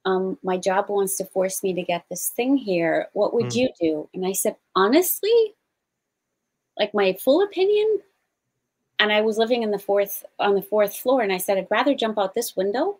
Um, 0.04 0.38
my 0.43 0.58
job 0.58 0.89
wants 0.89 1.16
to 1.18 1.26
force 1.26 1.64
me 1.64 1.74
to 1.76 1.84
get 1.84 2.04
this 2.10 2.28
thing 2.36 2.58
here. 2.58 3.08
What 3.14 3.34
would 3.34 3.51
Mm. 3.51 3.56
you 3.56 3.70
do? 3.80 4.10
And 4.14 4.26
I 4.26 4.34
said, 4.34 4.58
honestly, 4.76 5.56
like 6.78 6.93
my 6.93 7.14
full 7.14 7.41
opinion, 7.41 8.01
and 8.99 9.10
I 9.14 9.22
was 9.22 9.38
living 9.38 9.64
in 9.64 9.72
the 9.72 9.80
fourth 9.80 10.26
on 10.38 10.56
the 10.56 10.62
fourth 10.62 10.97
floor, 10.97 11.22
and 11.22 11.32
I 11.32 11.38
said, 11.38 11.58
I'd 11.58 11.72
rather 11.72 11.95
jump 11.95 12.20
out 12.20 12.34
this 12.34 12.58
window 12.58 12.99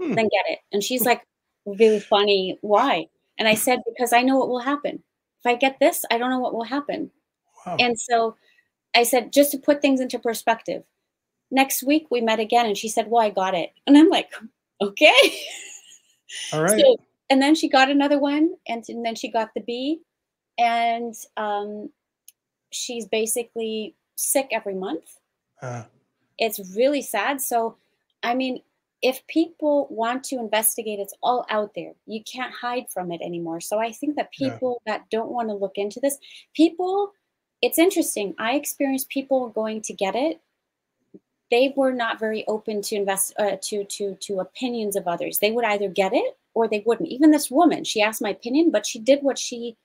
hmm. 0.00 0.14
than 0.14 0.28
get 0.28 0.46
it. 0.48 0.58
And 0.72 0.82
she's 0.82 1.04
like, 1.10 1.24
really 1.64 2.00
funny. 2.00 2.58
Why? 2.60 3.06
And 3.38 3.46
I 3.46 3.54
said, 3.54 3.78
because 3.86 4.12
I 4.12 4.22
know 4.22 4.36
what 4.36 4.48
will 4.48 4.58
happen. 4.58 5.04
If 5.40 5.46
I 5.46 5.54
get 5.54 5.78
this, 5.80 6.04
I 6.10 6.18
don't 6.18 6.30
know 6.30 6.38
what 6.38 6.54
will 6.54 6.64
happen. 6.64 7.10
Wow. 7.66 7.76
And 7.78 7.98
so 7.98 8.36
I 8.94 9.02
said, 9.04 9.32
just 9.32 9.50
to 9.52 9.58
put 9.58 9.80
things 9.80 10.00
into 10.00 10.18
perspective. 10.18 10.84
Next 11.50 11.82
week 11.82 12.06
we 12.10 12.20
met 12.20 12.38
again, 12.38 12.66
and 12.66 12.78
she 12.78 12.88
said, 12.88 13.08
"Well, 13.08 13.22
I 13.22 13.30
got 13.30 13.54
it," 13.54 13.72
and 13.86 13.98
I'm 13.98 14.08
like, 14.08 14.30
"Okay." 14.80 15.12
All 16.52 16.62
right. 16.62 16.80
So, 16.80 16.96
and 17.28 17.42
then 17.42 17.56
she 17.56 17.68
got 17.68 17.90
another 17.90 18.20
one, 18.20 18.54
and, 18.68 18.84
and 18.88 19.04
then 19.04 19.16
she 19.16 19.28
got 19.28 19.50
the 19.54 19.60
B, 19.60 20.00
and 20.58 21.12
um, 21.36 21.90
she's 22.70 23.06
basically 23.06 23.96
sick 24.14 24.48
every 24.52 24.74
month. 24.74 25.18
Uh. 25.60 25.84
It's 26.38 26.74
really 26.76 27.02
sad. 27.02 27.40
So, 27.40 27.76
I 28.22 28.34
mean, 28.34 28.62
if 29.02 29.26
people 29.26 29.86
want 29.90 30.24
to 30.24 30.38
investigate, 30.38 30.98
it's 30.98 31.14
all 31.22 31.46
out 31.48 31.72
there. 31.74 31.92
You 32.06 32.22
can't 32.22 32.52
hide 32.52 32.86
from 32.90 33.10
it 33.12 33.22
anymore. 33.22 33.60
So 33.60 33.78
I 33.78 33.92
think 33.92 34.16
that 34.16 34.32
people 34.32 34.82
yeah. 34.86 34.92
that 34.92 35.10
don't 35.10 35.30
want 35.30 35.48
to 35.48 35.54
look 35.54 35.76
into 35.76 36.00
this, 36.00 36.18
people, 36.54 37.12
it's 37.62 37.78
interesting. 37.78 38.34
I 38.38 38.54
experienced 38.54 39.08
people 39.08 39.48
going 39.48 39.80
to 39.82 39.94
get 39.94 40.14
it. 40.14 40.40
They 41.50 41.72
were 41.76 41.92
not 41.92 42.20
very 42.20 42.46
open 42.46 42.82
to 42.82 42.96
invest 42.96 43.34
uh, 43.38 43.56
to 43.62 43.84
to 43.84 44.14
to 44.20 44.40
opinions 44.40 44.94
of 44.94 45.08
others. 45.08 45.38
They 45.38 45.50
would 45.50 45.64
either 45.64 45.88
get 45.88 46.12
it 46.12 46.36
or 46.54 46.68
they 46.68 46.82
wouldn't. 46.86 47.08
Even 47.08 47.32
this 47.32 47.50
woman, 47.50 47.82
she 47.84 48.02
asked 48.02 48.22
my 48.22 48.30
opinion, 48.30 48.70
but 48.70 48.86
she 48.86 48.98
did 49.00 49.22
what 49.22 49.38
she 49.38 49.76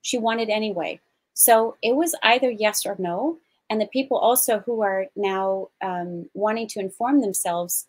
she 0.00 0.16
wanted 0.16 0.48
anyway. 0.48 1.00
So 1.34 1.76
it 1.82 1.94
was 1.94 2.14
either 2.22 2.50
yes 2.50 2.86
or 2.86 2.96
no. 2.98 3.38
And 3.68 3.80
the 3.80 3.86
people 3.86 4.16
also 4.16 4.60
who 4.60 4.82
are 4.82 5.06
now 5.14 5.68
um, 5.80 6.28
wanting 6.34 6.66
to 6.68 6.80
inform 6.80 7.20
themselves, 7.20 7.86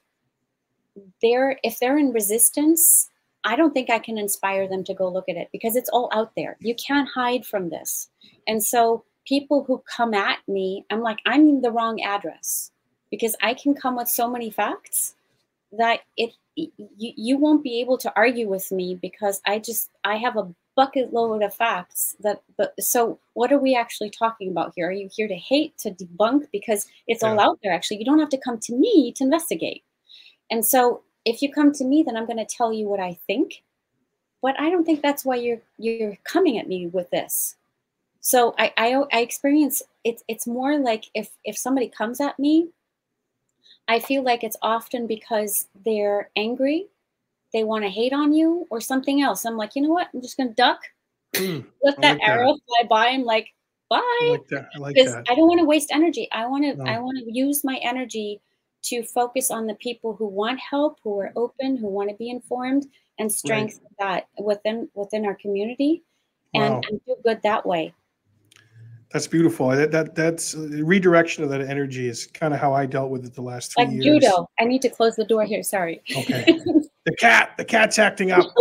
they're 1.22 1.60
if 1.64 1.80
they're 1.80 1.98
in 1.98 2.12
resistance, 2.12 3.10
I 3.44 3.56
don't 3.56 3.74
think 3.74 3.90
I 3.90 4.00
can 4.00 4.18
inspire 4.18 4.68
them 4.68 4.84
to 4.86 4.94
go 4.94 5.10
look 5.10 5.30
at 5.30 5.38
it 5.38 5.50
because 5.52 5.76
it's 5.76 5.90
all 5.90 6.10
out 6.14 6.32
there. 6.36 6.58
You 6.60 6.76
can't 6.76 7.10
hide 7.10 7.46
from 7.46 7.70
this. 7.70 8.10
And 8.48 8.64
so 8.64 9.04
people 9.26 9.64
who 9.64 9.84
come 9.94 10.14
at 10.14 10.40
me, 10.48 10.86
I'm 10.90 11.02
like, 11.02 11.20
I'm 11.26 11.48
in 11.48 11.62
the 11.62 11.72
wrong 11.72 12.02
address 12.02 12.72
because 13.10 13.36
I 13.42 13.54
can 13.54 13.74
come 13.74 13.96
with 13.96 14.08
so 14.08 14.30
many 14.30 14.50
facts 14.50 15.16
that 15.74 16.02
it 16.18 16.32
you, 16.56 16.72
you 16.98 17.38
won't 17.38 17.64
be 17.64 17.80
able 17.80 17.98
to 17.98 18.12
argue 18.16 18.48
with 18.50 18.72
me 18.72 18.96
because 19.02 19.42
I 19.46 19.60
just 19.60 19.90
I 20.04 20.18
have 20.18 20.36
a 20.38 20.54
bucket 20.76 21.14
load 21.14 21.44
of 21.44 21.54
facts 21.54 22.16
that 22.22 22.42
but 22.58 22.74
so 22.80 23.20
what 23.34 23.52
are 23.52 23.58
we 23.58 23.76
actually 23.76 24.10
talking 24.10 24.50
about 24.50 24.74
here 24.76 24.88
are 24.88 24.92
you 24.92 25.10
here 25.14 25.28
to 25.28 25.36
hate 25.36 25.78
to 25.78 25.92
debunk 25.92 26.48
because 26.52 26.88
it's 27.08 27.24
yeah. 27.24 27.30
all 27.30 27.40
out 27.40 27.60
there 27.62 27.74
actually 27.74 27.98
you 27.98 28.06
don't 28.06 28.20
have 28.20 28.30
to 28.30 28.38
come 28.38 28.58
to 28.58 28.74
me 28.74 29.12
to 29.14 29.24
investigate 29.24 29.84
and 30.52 30.66
so 30.66 31.02
if 31.26 31.42
you 31.42 31.52
come 31.52 31.72
to 31.72 31.84
me 31.84 32.04
then 32.04 32.16
i'm 32.16 32.26
going 32.26 32.38
to 32.38 32.46
tell 32.46 32.72
you 32.72 32.88
what 32.88 33.00
i 33.00 33.18
think 33.28 33.64
but 34.42 34.60
i 34.60 34.70
don't 34.70 34.86
think 34.86 35.02
that's 35.02 35.26
why 35.26 35.36
you're 35.36 35.62
you're 35.78 36.18
coming 36.24 36.60
at 36.60 36.68
me 36.68 36.88
with 36.88 37.10
this 37.10 37.56
so 38.20 38.54
i 38.60 38.72
i, 38.78 39.04
I 39.12 39.22
experience 39.22 39.82
it's 40.04 40.24
it's 40.28 40.46
more 40.46 40.78
like 40.78 41.06
if 41.16 41.30
if 41.44 41.58
somebody 41.58 41.88
comes 41.88 42.22
at 42.22 42.38
me 42.38 42.70
i 43.88 44.00
feel 44.00 44.24
like 44.24 44.44
it's 44.44 44.58
often 44.62 45.08
because 45.08 45.68
they're 45.84 46.30
angry 46.36 46.88
they 47.54 47.64
want 47.64 47.84
to 47.84 47.90
hate 47.90 48.14
on 48.14 48.34
you 48.34 48.68
or 48.70 48.80
something 48.82 49.22
else. 49.22 49.46
I'm 49.46 49.58
like, 49.58 49.76
you 49.76 49.82
know 49.82 49.90
what? 49.90 50.08
I'm 50.14 50.22
just 50.22 50.38
going 50.38 50.50
to 50.50 50.56
duck, 50.56 50.82
mm, 51.36 51.66
let 51.84 52.00
that 52.02 52.20
like 52.20 52.28
arrow 52.28 52.54
that. 52.54 52.60
fly 52.66 52.88
by. 52.88 53.08
I'm 53.10 53.24
like, 53.24 53.48
bye. 53.90 54.00
I 54.00 54.28
like 54.32 54.48
that. 54.48 54.70
I 54.76 54.80
like 54.80 54.96
that. 54.96 55.26
I 55.30 55.36
don't 55.36 55.48
want 55.48 55.60
to 55.60 55.66
waste 55.66 55.92
energy. 55.92 56.28
I 56.32 56.46
want 56.48 56.64
to. 56.64 56.76
No. 56.76 56.90
I 56.90 57.00
want 57.00 57.18
to 57.20 57.26
use 57.32 57.64
my 57.64 57.80
energy 57.82 58.42
to 58.84 59.04
focus 59.04 59.52
on 59.52 59.68
the 59.68 59.76
people 59.76 60.16
who 60.16 60.28
want 60.28 60.60
help, 60.60 61.00
who 61.04 61.20
are 61.20 61.32
open, 61.36 61.78
who 61.78 61.88
want 61.88 62.10
to 62.10 62.16
be 62.16 62.30
informed, 62.30 62.86
and 63.20 63.32
strengthen 63.32 63.84
right. 64.00 64.26
that 64.38 64.44
within 64.44 64.90
within 64.94 65.26
our 65.26 65.36
community, 65.36 66.04
and, 66.54 66.76
wow. 66.76 66.82
and 66.90 67.02
do 67.06 67.16
good 67.24 67.42
that 67.44 67.66
way. 67.66 67.94
That's 69.12 69.28
beautiful. 69.28 69.70
That, 69.70 69.92
that 69.92 70.16
that's 70.16 70.56
redirection 70.56 71.44
of 71.44 71.50
that 71.50 71.62
energy 71.62 72.08
is 72.08 72.28
kind 72.28 72.54
of 72.54 72.60
how 72.60 72.74
I 72.74 72.86
dealt 72.86 73.10
with 73.10 73.26
it 73.26 73.34
the 73.34 73.42
last 73.42 73.74
three 73.74 73.86
like 73.86 73.94
years. 73.94 74.06
judo. 74.06 74.48
I 74.60 74.64
need 74.64 74.82
to 74.84 74.90
close 74.90 75.16
the 75.16 75.26
door 75.26 75.44
here. 75.44 75.64
Sorry. 75.64 76.02
Okay. 76.16 76.46
the 77.06 77.16
cat. 77.20 77.52
The 77.58 77.66
cat's 77.66 78.00
acting 78.00 78.32
up. 78.32 78.46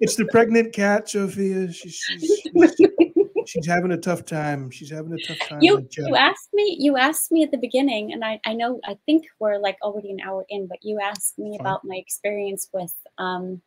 it's 0.00 0.16
the 0.16 0.26
pregnant 0.26 0.72
cat, 0.72 1.10
Sophia. 1.10 1.70
She's, 1.72 1.94
she's, 1.94 2.40
she's, 2.42 2.52
she's, 3.50 3.66
having 3.66 3.92
a 3.92 3.96
tough 3.96 4.24
time. 4.24 4.70
She's 4.70 4.90
having 4.90 5.12
a 5.12 5.18
tough 5.26 5.48
time. 5.48 5.60
You 5.60 5.86
you 5.96 6.16
asked 6.16 6.50
me. 6.52 6.76
You 6.78 6.96
asked 6.96 7.32
me 7.32 7.42
at 7.42 7.50
the 7.50 7.58
beginning, 7.58 8.12
and 8.12 8.24
I 8.24 8.40
I 8.44 8.54
know 8.54 8.80
I 8.84 8.96
think 9.06 9.26
we're 9.38 9.58
like 9.58 9.78
already 9.82 10.10
an 10.10 10.20
hour 10.20 10.44
in, 10.48 10.66
but 10.66 10.78
you 10.82 11.00
asked 11.00 11.38
me 11.38 11.50
Fine. 11.50 11.60
about 11.60 11.84
my 11.84 11.96
experience 11.96 12.68
with 12.72 12.94
um 13.18 13.60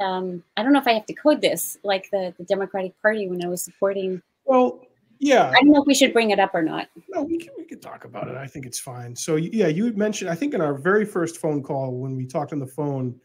um 0.00 0.42
I 0.56 0.62
don't 0.62 0.72
know 0.72 0.80
if 0.80 0.86
I 0.86 0.92
have 0.92 1.06
to 1.06 1.14
code 1.14 1.40
this 1.40 1.76
like 1.82 2.08
the 2.10 2.34
the 2.38 2.44
Democratic 2.44 3.00
Party 3.00 3.28
when 3.28 3.44
I 3.44 3.48
was 3.48 3.62
supporting 3.62 4.22
well, 4.46 4.86
yeah. 5.18 5.50
I 5.50 5.60
don't 5.60 5.70
know 5.70 5.80
if 5.80 5.86
we 5.86 5.94
should 5.94 6.12
bring 6.12 6.30
it 6.30 6.38
up 6.38 6.54
or 6.54 6.62
not. 6.62 6.88
No, 7.08 7.22
we 7.22 7.38
can 7.38 7.50
we 7.58 7.64
can 7.64 7.80
talk 7.80 8.04
about 8.04 8.28
it. 8.28 8.36
I 8.36 8.46
think 8.46 8.64
it's 8.64 8.78
fine. 8.78 9.14
So 9.14 9.36
yeah, 9.36 9.66
you 9.66 9.84
had 9.84 9.96
mentioned 9.96 10.30
I 10.30 10.34
think 10.34 10.54
in 10.54 10.60
our 10.60 10.74
very 10.74 11.04
first 11.04 11.38
phone 11.38 11.62
call 11.62 11.98
when 11.98 12.16
we 12.16 12.26
talked 12.26 12.52
on 12.52 12.58
the 12.58 12.66
phone, 12.66 13.20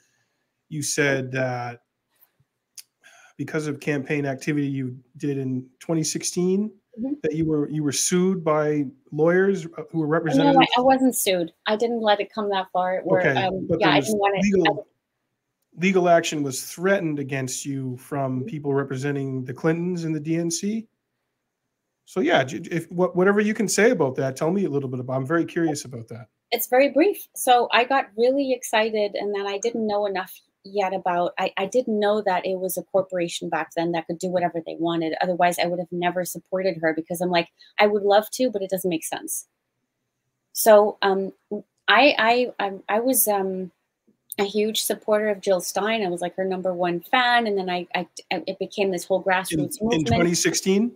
you 0.69 0.81
said 0.81 1.31
that 1.31 1.81
because 3.37 3.67
of 3.67 3.79
campaign 3.79 4.25
activity 4.25 4.67
you 4.67 4.97
did 5.17 5.37
in 5.37 5.61
2016 5.79 6.69
mm-hmm. 6.69 7.13
that 7.23 7.33
you 7.33 7.45
were 7.45 7.69
you 7.69 7.83
were 7.83 7.91
sued 7.91 8.43
by 8.43 8.85
lawyers 9.11 9.67
who 9.91 9.99
were 9.99 10.07
representing. 10.07 10.53
No, 10.53 10.65
I, 10.77 10.81
wasn't 10.81 11.15
sued. 11.15 11.51
I 11.67 11.75
didn't 11.75 12.01
let 12.01 12.19
it 12.19 12.31
come 12.33 12.49
that 12.49 12.67
far. 12.71 13.01
Where, 13.03 13.21
okay, 13.21 13.43
um, 13.43 13.67
yeah, 13.79 13.91
I 13.91 13.99
didn't 13.99 14.17
want 14.17 14.41
legal, 14.41 14.87
legal 15.77 16.09
action 16.09 16.43
was 16.43 16.63
threatened 16.63 17.19
against 17.19 17.65
you 17.65 17.97
from 17.97 18.39
mm-hmm. 18.39 18.47
people 18.47 18.73
representing 18.73 19.45
the 19.45 19.53
Clintons 19.53 20.03
and 20.03 20.15
the 20.15 20.21
DNC 20.21 20.87
so 22.11 22.19
yeah, 22.19 22.43
if 22.45 22.91
whatever 22.91 23.39
you 23.39 23.53
can 23.53 23.69
say 23.69 23.91
about 23.91 24.15
that, 24.17 24.35
tell 24.35 24.51
me 24.51 24.65
a 24.65 24.69
little 24.69 24.89
bit 24.89 24.99
about. 24.99 25.13
I'm 25.13 25.25
very 25.25 25.45
curious 25.45 25.85
about 25.85 26.09
that. 26.09 26.27
It's 26.51 26.67
very 26.67 26.89
brief. 26.89 27.25
So 27.37 27.69
I 27.71 27.85
got 27.85 28.07
really 28.17 28.51
excited, 28.51 29.13
and 29.15 29.33
then 29.33 29.47
I 29.47 29.59
didn't 29.59 29.87
know 29.87 30.05
enough 30.05 30.37
yet 30.63 30.93
about. 30.93 31.33
I, 31.37 31.51
I 31.57 31.65
didn't 31.65 31.99
know 31.99 32.21
that 32.21 32.45
it 32.45 32.59
was 32.59 32.77
a 32.77 32.83
corporation 32.83 33.49
back 33.49 33.71
then 33.75 33.91
that 33.91 34.07
could 34.07 34.19
do 34.19 34.29
whatever 34.29 34.61
they 34.65 34.75
wanted. 34.79 35.15
Otherwise, 35.21 35.59
I 35.59 35.67
would 35.67 35.79
have 35.79 35.91
never 35.91 36.25
supported 36.25 36.77
her 36.81 36.93
because 36.93 37.21
I'm 37.21 37.29
like, 37.29 37.49
I 37.79 37.87
would 37.87 38.03
love 38.03 38.29
to, 38.31 38.49
but 38.49 38.61
it 38.61 38.69
doesn't 38.69 38.89
make 38.89 39.05
sense. 39.05 39.47
So 40.53 40.97
um, 41.01 41.33
I 41.87 42.15
I 42.17 42.53
I, 42.59 42.73
I 42.89 42.99
was 42.99 43.27
um, 43.27 43.71
a 44.39 44.43
huge 44.43 44.83
supporter 44.83 45.29
of 45.29 45.41
Jill 45.41 45.61
Stein. 45.61 46.05
I 46.05 46.09
was 46.09 46.21
like 46.21 46.35
her 46.35 46.45
number 46.45 46.73
one 46.73 46.99
fan, 47.01 47.47
and 47.47 47.57
then 47.57 47.69
I, 47.69 47.87
I 47.95 48.07
it 48.31 48.59
became 48.59 48.91
this 48.91 49.05
whole 49.05 49.23
grassroots 49.23 49.79
in, 49.79 49.87
movement. 49.87 49.93
In 49.93 50.05
2016. 50.05 50.91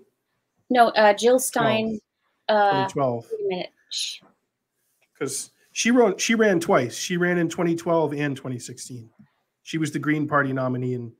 No, 0.69 0.89
uh, 0.89 1.13
Jill 1.13 1.39
Stein. 1.39 1.99
Uh, 2.47 2.87
2012. 2.87 3.25
Wait 3.31 3.45
a 3.45 3.47
minute. 3.47 3.69
Because 5.13 5.51
she 5.71 5.91
wrote, 5.91 6.19
she 6.19 6.35
ran 6.35 6.59
twice. 6.59 6.95
She 6.95 7.17
ran 7.17 7.37
in 7.37 7.49
2012 7.49 8.13
and 8.13 8.35
2016. 8.35 9.09
She 9.65 9.79
was 9.79 9.91
the 9.91 9.97
Green 9.97 10.27
Party 10.27 10.53
nominee 10.53 10.93
in 10.93 11.11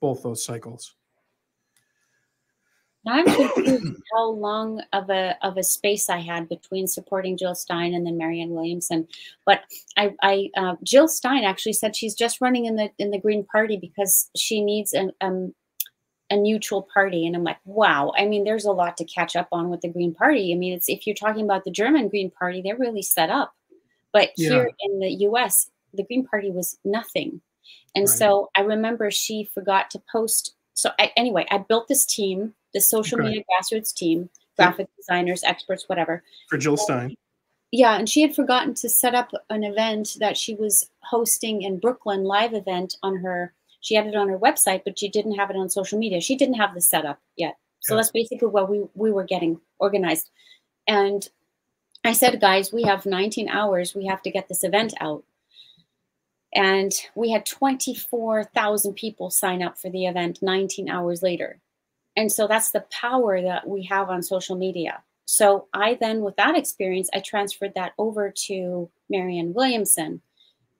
both 0.00 0.22
those 0.22 0.42
cycles. 0.42 0.94
Now 3.04 3.12
I'm 3.12 3.26
confused 3.26 4.00
how 4.14 4.30
long 4.30 4.82
of 4.94 5.10
a 5.10 5.36
of 5.42 5.58
a 5.58 5.62
space 5.62 6.08
I 6.08 6.20
had 6.20 6.48
between 6.48 6.86
supporting 6.86 7.36
Jill 7.36 7.54
Stein 7.54 7.92
and 7.92 8.06
then 8.06 8.16
Marianne 8.16 8.52
Williamson. 8.52 9.06
But 9.44 9.64
I, 9.98 10.14
I 10.22 10.50
uh, 10.56 10.76
Jill 10.82 11.08
Stein 11.08 11.44
actually 11.44 11.74
said 11.74 11.94
she's 11.94 12.14
just 12.14 12.40
running 12.40 12.64
in 12.64 12.76
the 12.76 12.90
in 12.98 13.10
the 13.10 13.20
Green 13.20 13.44
Party 13.44 13.76
because 13.76 14.30
she 14.34 14.62
needs 14.62 14.94
an 14.94 15.12
um, 15.20 15.54
a 16.30 16.36
neutral 16.38 16.88
party 16.94 17.26
and 17.26 17.36
i'm 17.36 17.44
like 17.44 17.58
wow 17.66 18.10
i 18.16 18.24
mean 18.24 18.44
there's 18.44 18.64
a 18.64 18.72
lot 18.72 18.96
to 18.96 19.04
catch 19.04 19.36
up 19.36 19.46
on 19.52 19.68
with 19.68 19.82
the 19.82 19.88
green 19.88 20.14
party 20.14 20.54
i 20.54 20.56
mean 20.56 20.72
it's 20.72 20.88
if 20.88 21.06
you're 21.06 21.14
talking 21.14 21.44
about 21.44 21.64
the 21.64 21.70
german 21.70 22.08
green 22.08 22.30
party 22.30 22.62
they're 22.62 22.78
really 22.78 23.02
set 23.02 23.28
up 23.28 23.54
but 24.10 24.30
yeah. 24.38 24.48
here 24.48 24.70
in 24.80 25.00
the 25.00 25.10
us 25.10 25.70
the 25.92 26.02
green 26.02 26.26
party 26.26 26.50
was 26.50 26.78
nothing 26.82 27.42
and 27.94 28.06
right. 28.08 28.18
so 28.18 28.50
i 28.56 28.60
remember 28.60 29.10
she 29.10 29.48
forgot 29.54 29.90
to 29.90 30.00
post 30.10 30.54
so 30.74 30.90
I, 30.98 31.12
anyway 31.16 31.46
i 31.50 31.58
built 31.58 31.88
this 31.88 32.04
team 32.04 32.54
the 32.72 32.80
social 32.80 33.18
okay. 33.20 33.28
media 33.28 33.44
grassroots 33.44 33.94
team 33.94 34.28
graphic 34.56 34.88
yeah. 34.90 34.96
designers 35.00 35.44
experts 35.44 35.88
whatever 35.88 36.22
for 36.48 36.58
jill 36.58 36.76
stein 36.76 37.16
yeah 37.72 37.96
and 37.96 38.08
she 38.08 38.22
had 38.22 38.34
forgotten 38.34 38.74
to 38.74 38.88
set 38.88 39.14
up 39.14 39.30
an 39.50 39.64
event 39.64 40.16
that 40.20 40.36
she 40.36 40.54
was 40.54 40.90
hosting 41.02 41.62
in 41.62 41.78
brooklyn 41.78 42.24
live 42.24 42.54
event 42.54 42.96
on 43.02 43.16
her 43.16 43.52
she 43.84 43.94
had 43.94 44.06
it 44.06 44.16
on 44.16 44.30
her 44.30 44.38
website, 44.38 44.80
but 44.82 44.98
she 44.98 45.10
didn't 45.10 45.34
have 45.34 45.50
it 45.50 45.56
on 45.56 45.68
social 45.68 45.98
media. 45.98 46.18
She 46.22 46.36
didn't 46.36 46.54
have 46.54 46.72
the 46.72 46.80
setup 46.80 47.20
yet. 47.36 47.58
So 47.80 47.92
yeah. 47.92 47.96
that's 47.98 48.10
basically 48.10 48.48
what 48.48 48.70
we, 48.70 48.82
we 48.94 49.12
were 49.12 49.24
getting 49.24 49.60
organized. 49.78 50.30
And 50.88 51.28
I 52.02 52.14
said, 52.14 52.40
guys, 52.40 52.72
we 52.72 52.84
have 52.84 53.04
19 53.04 53.50
hours. 53.50 53.94
We 53.94 54.06
have 54.06 54.22
to 54.22 54.30
get 54.30 54.48
this 54.48 54.64
event 54.64 54.94
out. 55.02 55.22
And 56.54 56.92
we 57.14 57.30
had 57.30 57.46
24,000 57.46 58.94
people 58.94 59.30
sign 59.30 59.62
up 59.62 59.78
for 59.78 59.90
the 59.90 60.06
event 60.06 60.40
19 60.40 60.88
hours 60.88 61.22
later. 61.22 61.58
And 62.16 62.30
so 62.30 62.46
that's 62.46 62.70
the 62.70 62.84
power 62.90 63.42
that 63.42 63.66
we 63.66 63.82
have 63.84 64.08
on 64.08 64.22
social 64.22 64.56
media. 64.56 65.02
So 65.26 65.66
I 65.72 65.94
then, 65.94 66.20
with 66.20 66.36
that 66.36 66.56
experience, 66.56 67.08
I 67.12 67.20
transferred 67.20 67.74
that 67.74 67.92
over 67.98 68.32
to 68.46 68.88
Marianne 69.08 69.54
Williamson. 69.54 70.20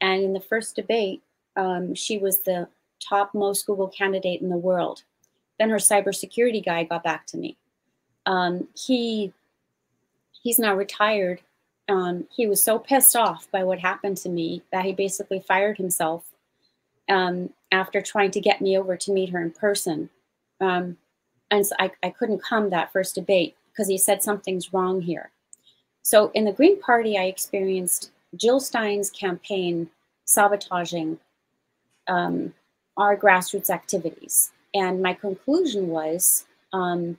And 0.00 0.22
in 0.22 0.32
the 0.32 0.40
first 0.40 0.76
debate, 0.76 1.22
um, 1.56 1.94
she 1.94 2.18
was 2.18 2.40
the 2.40 2.68
top 3.00 3.34
most 3.34 3.66
Google 3.66 3.88
candidate 3.88 4.42
in 4.42 4.50
the 4.50 4.56
world. 4.56 5.02
Then 5.58 5.70
her 5.70 5.76
cybersecurity 5.76 6.64
guy 6.64 6.84
got 6.84 7.02
back 7.02 7.26
to 7.28 7.36
me. 7.36 7.56
Um, 8.26 8.68
he 8.74 9.32
he's 10.42 10.58
now 10.58 10.74
retired. 10.74 11.40
Um, 11.88 12.26
he 12.34 12.46
was 12.46 12.62
so 12.62 12.78
pissed 12.78 13.14
off 13.14 13.50
by 13.50 13.62
what 13.64 13.78
happened 13.78 14.16
to 14.18 14.28
me 14.28 14.62
that 14.72 14.84
he 14.84 14.92
basically 14.92 15.40
fired 15.40 15.76
himself 15.76 16.24
um, 17.08 17.50
after 17.70 18.00
trying 18.00 18.30
to 18.32 18.40
get 18.40 18.60
me 18.60 18.78
over 18.78 18.96
to 18.96 19.12
meet 19.12 19.30
her 19.30 19.42
in 19.42 19.50
person. 19.50 20.08
Um, 20.60 20.96
and 21.50 21.66
so 21.66 21.76
I, 21.78 21.90
I 22.02 22.10
couldn't 22.10 22.42
come 22.42 22.70
that 22.70 22.92
first 22.92 23.14
debate 23.14 23.54
because 23.70 23.88
he 23.88 23.98
said 23.98 24.22
something's 24.22 24.72
wrong 24.72 25.02
here. 25.02 25.30
So 26.02 26.30
in 26.34 26.44
the 26.44 26.52
Green 26.52 26.80
Party, 26.80 27.18
I 27.18 27.24
experienced 27.24 28.10
Jill 28.36 28.60
Stein's 28.60 29.10
campaign 29.10 29.90
sabotaging 30.24 31.18
um, 32.08 32.54
our 32.96 33.16
grassroots 33.16 33.70
activities. 33.70 34.52
And 34.72 35.02
my 35.02 35.14
conclusion 35.14 35.88
was 35.88 36.46
um, 36.72 37.18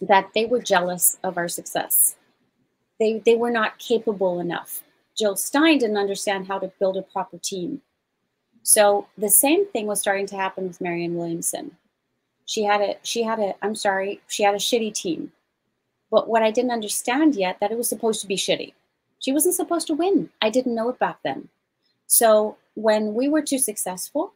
that 0.00 0.30
they 0.34 0.46
were 0.46 0.60
jealous 0.60 1.18
of 1.22 1.36
our 1.36 1.48
success. 1.48 2.16
They, 3.02 3.18
they 3.18 3.34
were 3.34 3.50
not 3.50 3.80
capable 3.80 4.38
enough. 4.38 4.84
Jill 5.18 5.34
Stein 5.34 5.78
didn't 5.78 5.96
understand 5.96 6.46
how 6.46 6.60
to 6.60 6.70
build 6.78 6.96
a 6.96 7.02
proper 7.02 7.36
team. 7.36 7.82
So 8.62 9.08
the 9.18 9.28
same 9.28 9.66
thing 9.66 9.88
was 9.88 10.00
starting 10.00 10.26
to 10.26 10.36
happen 10.36 10.68
with 10.68 10.80
Marianne 10.80 11.16
Williamson. 11.16 11.76
She 12.46 12.62
had 12.62 12.80
a 12.80 12.94
she 13.02 13.24
had 13.24 13.40
a 13.40 13.56
I'm 13.60 13.74
sorry, 13.74 14.20
she 14.28 14.44
had 14.44 14.54
a 14.54 14.58
shitty 14.58 14.94
team. 14.94 15.32
But 16.12 16.28
what 16.28 16.44
I 16.44 16.52
didn't 16.52 16.70
understand 16.70 17.34
yet 17.34 17.58
that 17.58 17.72
it 17.72 17.76
was 17.76 17.88
supposed 17.88 18.20
to 18.20 18.28
be 18.28 18.36
shitty. 18.36 18.72
She 19.18 19.32
wasn't 19.32 19.56
supposed 19.56 19.88
to 19.88 19.94
win. 19.94 20.30
I 20.40 20.48
didn't 20.48 20.76
know 20.76 20.88
it 20.88 21.00
back 21.00 21.18
then. 21.24 21.48
So 22.06 22.56
when 22.74 23.14
we 23.14 23.28
were 23.28 23.42
too 23.42 23.58
successful, 23.58 24.32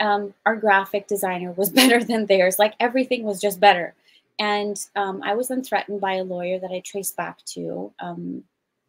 um, 0.00 0.32
our 0.46 0.56
graphic 0.56 1.06
designer 1.06 1.52
was 1.52 1.68
better 1.80 2.02
than 2.02 2.24
theirs. 2.24 2.58
Like 2.58 2.76
everything 2.80 3.24
was 3.24 3.42
just 3.42 3.60
better. 3.60 3.94
And 4.38 4.78
um, 4.96 5.22
I 5.22 5.34
was 5.34 5.48
then 5.48 5.62
threatened 5.62 6.00
by 6.00 6.14
a 6.14 6.24
lawyer 6.24 6.58
that 6.58 6.70
I 6.70 6.80
traced 6.80 7.16
back 7.16 7.44
to 7.46 7.92
um, 8.00 8.44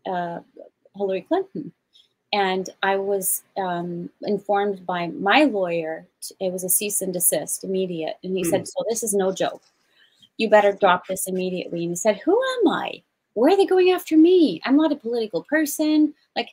uh, 0.05 0.39
Hillary 0.95 1.21
Clinton. 1.21 1.73
And 2.33 2.69
I 2.81 2.95
was 2.95 3.43
um, 3.57 4.09
informed 4.21 4.85
by 4.85 5.07
my 5.07 5.43
lawyer, 5.43 6.05
it 6.39 6.53
was 6.53 6.63
a 6.63 6.69
cease 6.69 7.01
and 7.01 7.11
desist 7.11 7.65
immediate. 7.65 8.17
And 8.23 8.37
he 8.37 8.43
mm. 8.43 8.49
said, 8.49 8.67
So 8.67 8.85
this 8.87 9.03
is 9.03 9.13
no 9.13 9.33
joke. 9.33 9.63
You 10.37 10.49
better 10.49 10.71
drop 10.71 11.07
this 11.07 11.27
immediately. 11.27 11.81
And 11.81 11.91
he 11.91 11.95
said, 11.97 12.21
Who 12.21 12.31
am 12.31 12.69
I? 12.69 13.03
Where 13.33 13.53
are 13.53 13.57
they 13.57 13.65
going 13.65 13.91
after 13.91 14.15
me? 14.17 14.61
I'm 14.63 14.77
not 14.77 14.93
a 14.93 14.97
political 14.97 15.43
person. 15.43 16.13
Like, 16.35 16.49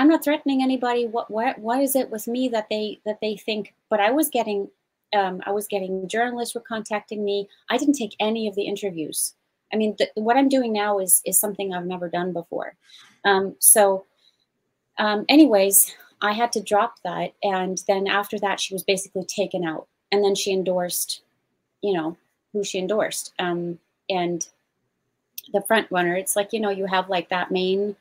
I'm 0.00 0.08
not 0.08 0.24
threatening 0.24 0.62
anybody. 0.62 1.06
What 1.06 1.30
what 1.30 1.58
what 1.58 1.82
is 1.82 1.94
it 1.94 2.10
with 2.10 2.26
me 2.26 2.48
that 2.48 2.68
they 2.70 3.00
that 3.04 3.20
they 3.20 3.36
think? 3.36 3.74
But 3.90 4.00
I 4.00 4.10
was 4.10 4.28
getting 4.28 4.70
um, 5.12 5.40
I 5.46 5.50
was 5.50 5.66
getting 5.66 6.08
journalists 6.08 6.54
were 6.54 6.60
contacting 6.60 7.24
me. 7.24 7.48
I 7.68 7.76
didn't 7.76 7.94
take 7.94 8.14
any 8.20 8.48
of 8.48 8.54
the 8.54 8.66
interviews. 8.66 9.34
I 9.72 9.76
mean, 9.76 9.96
th- 9.96 10.10
what 10.14 10.36
I'm 10.36 10.48
doing 10.48 10.72
now 10.72 10.98
is 10.98 11.22
is 11.24 11.38
something 11.38 11.72
I've 11.72 11.86
never 11.86 12.08
done 12.08 12.32
before. 12.32 12.74
Um, 13.24 13.56
so 13.58 14.06
um, 14.98 15.24
anyways, 15.28 15.94
I 16.20 16.32
had 16.32 16.52
to 16.52 16.62
drop 16.62 16.96
that. 17.04 17.32
And 17.42 17.82
then 17.88 18.06
after 18.06 18.38
that, 18.40 18.60
she 18.60 18.74
was 18.74 18.82
basically 18.82 19.24
taken 19.24 19.64
out. 19.64 19.88
And 20.12 20.22
then 20.22 20.34
she 20.34 20.52
endorsed, 20.52 21.22
you 21.82 21.94
know, 21.94 22.16
who 22.52 22.62
she 22.62 22.78
endorsed. 22.78 23.32
Um, 23.38 23.78
and 24.08 24.46
the 25.52 25.62
front 25.62 25.90
runner, 25.90 26.16
it's 26.16 26.36
like, 26.36 26.52
you 26.52 26.60
know, 26.60 26.70
you 26.70 26.86
have 26.86 27.08
like 27.08 27.30
that 27.30 27.50
main 27.50 27.96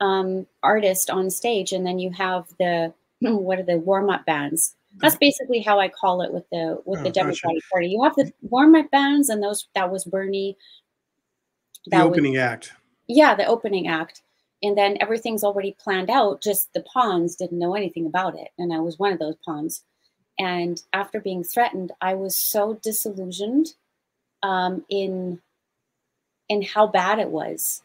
um, 0.00 0.46
artist 0.62 1.08
on 1.08 1.30
stage, 1.30 1.72
and 1.72 1.86
then 1.86 1.98
you 1.98 2.10
have 2.10 2.46
the, 2.58 2.92
what 3.20 3.58
are 3.58 3.64
the 3.64 3.78
warm 3.78 4.10
up 4.10 4.26
bands? 4.26 4.74
That's 4.96 5.16
basically 5.16 5.60
how 5.60 5.80
I 5.80 5.88
call 5.88 6.22
it 6.22 6.32
with 6.32 6.48
the 6.50 6.80
with 6.84 7.00
oh, 7.00 7.02
the 7.04 7.10
Democratic 7.10 7.62
gotcha. 7.62 7.70
Party. 7.72 7.88
You 7.88 8.02
have 8.02 8.14
the 8.14 8.32
warm 8.42 8.74
up 8.74 8.90
bands, 8.90 9.28
and 9.28 9.42
those 9.42 9.68
that 9.74 9.90
was 9.90 10.04
Bernie. 10.04 10.56
That 11.86 11.98
the 11.98 12.04
opening 12.04 12.32
was, 12.32 12.40
act. 12.40 12.72
Yeah, 13.08 13.34
the 13.34 13.46
opening 13.46 13.88
act 13.88 14.22
and 14.62 14.78
then 14.78 14.96
everything's 15.00 15.44
already 15.44 15.76
planned 15.78 16.10
out 16.10 16.40
just 16.40 16.72
the 16.72 16.82
pawns 16.82 17.34
didn't 17.34 17.58
know 17.58 17.74
anything 17.74 18.06
about 18.06 18.38
it 18.38 18.48
and 18.58 18.72
i 18.72 18.78
was 18.78 18.98
one 18.98 19.12
of 19.12 19.18
those 19.18 19.36
pawns 19.44 19.84
and 20.38 20.82
after 20.92 21.20
being 21.20 21.44
threatened 21.44 21.92
i 22.00 22.14
was 22.14 22.36
so 22.36 22.78
disillusioned 22.82 23.74
um, 24.42 24.84
in 24.88 25.40
in 26.48 26.62
how 26.62 26.86
bad 26.86 27.18
it 27.18 27.28
was 27.28 27.82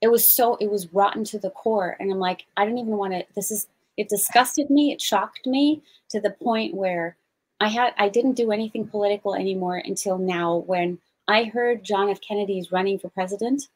it 0.00 0.08
was 0.08 0.28
so 0.28 0.56
it 0.56 0.70
was 0.70 0.92
rotten 0.92 1.24
to 1.24 1.38
the 1.38 1.50
core 1.50 1.96
and 2.00 2.10
i'm 2.10 2.18
like 2.18 2.44
i 2.56 2.64
don't 2.64 2.78
even 2.78 2.96
want 2.96 3.12
to 3.12 3.24
this 3.34 3.50
is 3.50 3.66
it 4.02 4.08
disgusted 4.08 4.68
me 4.70 4.92
it 4.92 5.00
shocked 5.00 5.46
me 5.46 5.82
to 6.10 6.20
the 6.20 6.30
point 6.30 6.74
where 6.74 7.16
i 7.60 7.68
had 7.68 7.94
i 7.98 8.08
didn't 8.08 8.34
do 8.34 8.52
anything 8.52 8.86
political 8.86 9.34
anymore 9.34 9.76
until 9.76 10.18
now 10.18 10.56
when 10.66 10.98
i 11.28 11.44
heard 11.44 11.84
john 11.84 12.10
f 12.10 12.20
kennedy's 12.20 12.72
running 12.72 12.98
for 12.98 13.08
president 13.08 13.68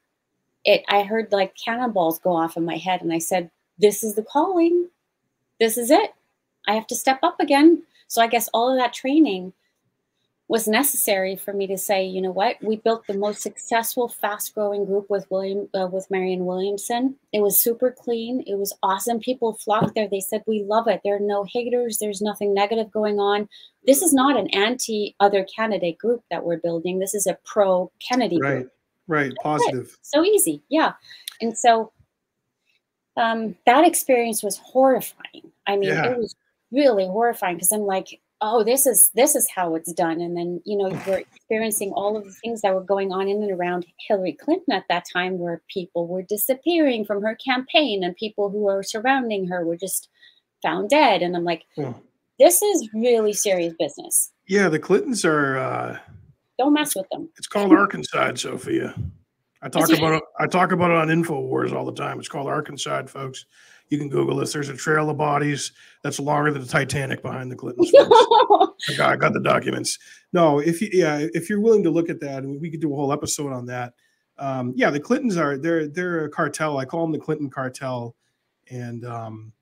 it 0.67 0.85
I 0.89 1.05
heard 1.05 1.33
like 1.33 1.55
cannonballs 1.57 2.19
go 2.19 2.33
off 2.33 2.57
in 2.57 2.65
my 2.65 2.77
head 2.77 3.01
and 3.01 3.13
I 3.13 3.19
said, 3.19 3.51
This 3.79 4.03
is 4.03 4.17
the 4.17 4.23
calling. 4.23 4.91
This 5.59 5.79
is 5.79 5.91
it. 5.91 6.13
I 6.69 6.75
have 6.75 6.89
to 6.89 6.97
step 6.97 7.21
up 7.23 7.41
again. 7.41 7.85
So 8.09 8.21
I 8.21 8.27
guess 8.27 8.49
all 8.53 8.71
of 8.71 8.79
that 8.79 8.93
training 8.93 9.53
was 10.49 10.69
necessary 10.69 11.35
for 11.35 11.53
me 11.53 11.67
to 11.67 11.77
say, 11.77 12.05
you 12.05 12.23
know 12.23 12.31
what, 12.31 12.57
we 12.63 12.77
built 12.77 13.05
the 13.09 13.19
most 13.19 13.43
successful, 13.43 14.09
fast-growing 14.09 14.85
group 14.85 15.11
with 15.11 15.27
William, 15.29 15.69
uh, 15.75 15.89
with 15.89 16.09
Marianne 16.09 16.47
Williamson. 16.47 17.17
It 17.33 17.41
was 17.41 17.61
super 17.61 17.91
clean. 17.91 18.45
It 18.47 18.57
was 18.57 18.73
awesome. 18.81 19.19
People 19.19 19.59
flocked 19.65 19.97
there. 19.97 20.07
They 20.09 20.21
said, 20.21 20.45
we 20.47 20.63
love 20.63 20.87
it. 20.87 21.01
There 21.03 21.17
are 21.17 21.21
no 21.21 21.45
haters. 21.53 21.99
There's 21.99 22.23
nothing 22.23 22.55
negative 22.55 22.93
going 22.93 23.19
on. 23.19 23.49
This 23.87 24.03
is 24.03 24.13
not 24.13 24.37
an 24.37 24.49
anti-other 24.51 25.45
candidate 25.45 25.99
group 25.99 26.23
that 26.31 26.45
we're 26.45 26.59
building. 26.59 27.01
This 27.01 27.15
is 27.15 27.27
a 27.27 27.37
pro-Kennedy 27.45 28.39
right. 28.41 28.59
group. 28.59 28.73
Right, 29.09 29.27
Right. 29.29 29.37
positive. 29.43 29.97
So 30.03 30.25
easy, 30.25 30.63
yeah. 30.69 30.93
And 31.41 31.59
so 31.59 31.93
um, 33.17 33.57
that 33.67 33.85
experience 33.85 34.45
was 34.45 34.59
horrifying. 34.59 35.51
I 35.67 35.77
mean, 35.77 35.91
yeah. 35.91 36.07
it 36.07 36.19
was 36.19 36.37
really 36.71 37.07
horrifying 37.07 37.57
because 37.57 37.73
I'm 37.73 37.81
like, 37.81 38.21
oh, 38.41 38.65
this 38.65 38.87
is 38.87 39.11
this 39.15 39.35
is 39.35 39.49
how 39.55 39.75
it's 39.75 39.93
done. 39.93 40.21
And 40.21 40.37
then 40.37 40.61
you 40.65 40.77
know 40.77 40.89
we're 41.07 41.19
experiencing 41.19 41.93
all 41.93 42.17
of 42.17 42.25
the 42.25 42.33
things 42.33 42.63
that 42.63 42.75
were 42.75 42.83
going 42.83 43.13
on 43.13 43.29
in 43.29 43.43
and 43.43 43.53
around 43.53 43.87
Hillary 44.09 44.33
Clinton 44.33 44.75
at 44.75 44.85
that 44.89 45.05
time, 45.11 45.39
where 45.39 45.63
people 45.73 46.07
were 46.07 46.23
disappearing 46.23 47.05
from 47.05 47.23
her 47.23 47.37
campaign 47.37 48.05
and 48.05 48.17
people 48.17 48.51
who 48.51 48.61
were 48.61 48.83
surrounding 48.83 49.47
her 49.49 49.65
were 49.65 49.77
just 49.77 50.09
found 50.63 50.91
dead. 50.91 51.23
And 51.23 51.37
I'm 51.37 51.45
like, 51.45 51.65
oh. 51.79 51.95
this 52.39 52.63
is 52.63 52.89
really 52.95 53.33
serious 53.33 53.75
business. 53.79 54.33
Yeah, 54.47 54.69
the 54.69 54.79
Clintons 54.79 55.25
are. 55.25 55.59
Uh 55.59 55.99
don't 56.59 56.73
mess 56.73 56.97
with 56.97 57.07
them. 57.11 57.29
It's 57.37 57.47
called 57.47 57.71
Arkancide 57.73 58.39
Sophia. 58.39 58.95
I 59.63 59.69
talk 59.69 59.91
about 59.91 60.15
it. 60.15 60.23
I 60.39 60.47
talk 60.47 60.73
about 60.73 60.91
it 60.91 60.97
on 60.97 61.09
Infowars 61.09 61.73
all 61.73 61.85
the 61.85 61.93
time. 61.93 62.19
It's 62.19 62.29
called 62.29 62.47
Arkancide 62.47 63.11
folks. 63.11 63.45
You 63.89 63.99
can 63.99 64.09
Google 64.09 64.37
this. 64.37 64.53
There's 64.53 64.69
a 64.69 64.77
trail 64.77 65.11
of 65.11 65.17
bodies 65.17 65.73
that's 66.03 66.19
longer 66.19 66.53
than 66.53 66.63
the 66.63 66.69
Titanic 66.69 67.23
behind 67.23 67.51
the 67.51 67.57
Clintons. 67.57 67.93
I, 67.95 68.97
got, 68.97 69.13
I 69.13 69.17
got 69.17 69.33
the 69.33 69.41
documents. 69.41 69.99
No, 70.33 70.59
if 70.59 70.83
you 70.83 70.89
yeah, 70.93 71.27
if 71.35 71.49
you're 71.49 71.61
willing 71.61 71.85
to 71.85 71.91
look 71.91 72.11
at 72.11 72.21
that, 72.21 72.43
and 72.43 72.61
we 72.61 72.71
could 72.71 72.81
do 72.81 72.93
a 72.93 72.97
whole 72.97 73.13
episode 73.13 73.53
on 73.53 73.67
that. 73.67 73.95
Um, 74.39 74.73
yeah, 74.77 74.91
the 74.91 75.01
Clintons 75.01 75.37
are 75.37 75.57
they're 75.57 75.87
they're 75.87 76.25
a 76.25 76.29
cartel. 76.29 76.79
I 76.79 76.85
call 76.85 77.03
them 77.03 77.13
the 77.13 77.19
Clinton 77.19 77.49
cartel, 77.49 78.17
and 78.71 79.05
um, 79.07 79.53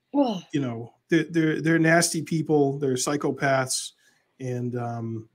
you 0.51 0.59
know 0.59 0.93
they're, 1.09 1.25
they're 1.29 1.61
they're 1.61 1.79
nasty 1.79 2.23
people. 2.23 2.79
They're 2.79 2.95
psychopaths, 2.95 3.91
and 4.39 4.75
um, 4.77 5.29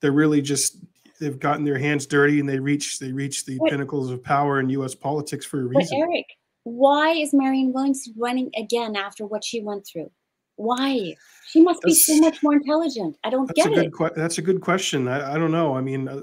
they're 0.00 0.12
really 0.12 0.42
just 0.42 0.78
they've 1.20 1.38
gotten 1.38 1.64
their 1.64 1.78
hands 1.78 2.06
dirty 2.06 2.40
and 2.40 2.48
they 2.48 2.58
reach 2.58 2.98
they 2.98 3.12
reach 3.12 3.44
the 3.44 3.58
Wait. 3.60 3.70
pinnacles 3.70 4.10
of 4.10 4.24
power 4.24 4.58
in 4.58 4.68
U.S. 4.70 4.94
politics 4.94 5.46
for 5.46 5.60
a 5.60 5.64
reason. 5.64 6.00
But 6.00 6.06
Eric, 6.06 6.26
why 6.64 7.12
is 7.12 7.32
Marianne 7.32 7.72
Williams 7.72 8.08
running 8.16 8.50
again 8.56 8.96
after 8.96 9.26
what 9.26 9.44
she 9.44 9.62
went 9.62 9.86
through? 9.86 10.10
Why? 10.56 11.14
She 11.46 11.62
must 11.62 11.80
that's, 11.82 12.06
be 12.06 12.14
so 12.14 12.20
much 12.20 12.42
more 12.42 12.54
intelligent. 12.54 13.16
I 13.24 13.30
don't 13.30 13.48
get 13.54 13.72
it. 13.72 13.92
Que- 13.92 14.10
that's 14.14 14.38
a 14.38 14.42
good 14.42 14.60
question. 14.60 15.08
I, 15.08 15.34
I 15.34 15.38
don't 15.38 15.52
know. 15.52 15.74
I 15.74 15.80
mean, 15.80 16.06
uh, 16.06 16.20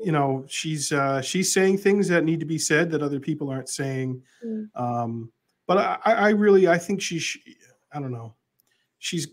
you 0.00 0.12
know, 0.12 0.44
she's 0.48 0.90
uh, 0.90 1.20
she's 1.20 1.52
saying 1.52 1.78
things 1.78 2.08
that 2.08 2.24
need 2.24 2.40
to 2.40 2.46
be 2.46 2.58
said 2.58 2.90
that 2.90 3.02
other 3.02 3.20
people 3.20 3.50
aren't 3.50 3.68
saying. 3.68 4.22
Mm. 4.44 4.68
Um, 4.74 5.32
but 5.66 5.78
I, 5.78 5.98
I 6.12 6.28
really 6.30 6.66
I 6.66 6.78
think 6.78 7.02
she's 7.02 7.36
I 7.92 8.00
don't 8.00 8.12
know. 8.12 8.34
She's 8.98 9.28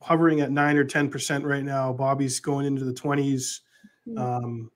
hovering 0.00 0.40
at 0.40 0.52
nine 0.52 0.76
or 0.76 0.84
ten 0.84 1.10
percent 1.10 1.44
right 1.44 1.64
now. 1.64 1.92
Bobby's 1.92 2.38
going 2.38 2.66
into 2.66 2.84
the 2.84 2.92
20s 2.92 3.60
mm-hmm. 4.08 4.18
um, 4.18 4.70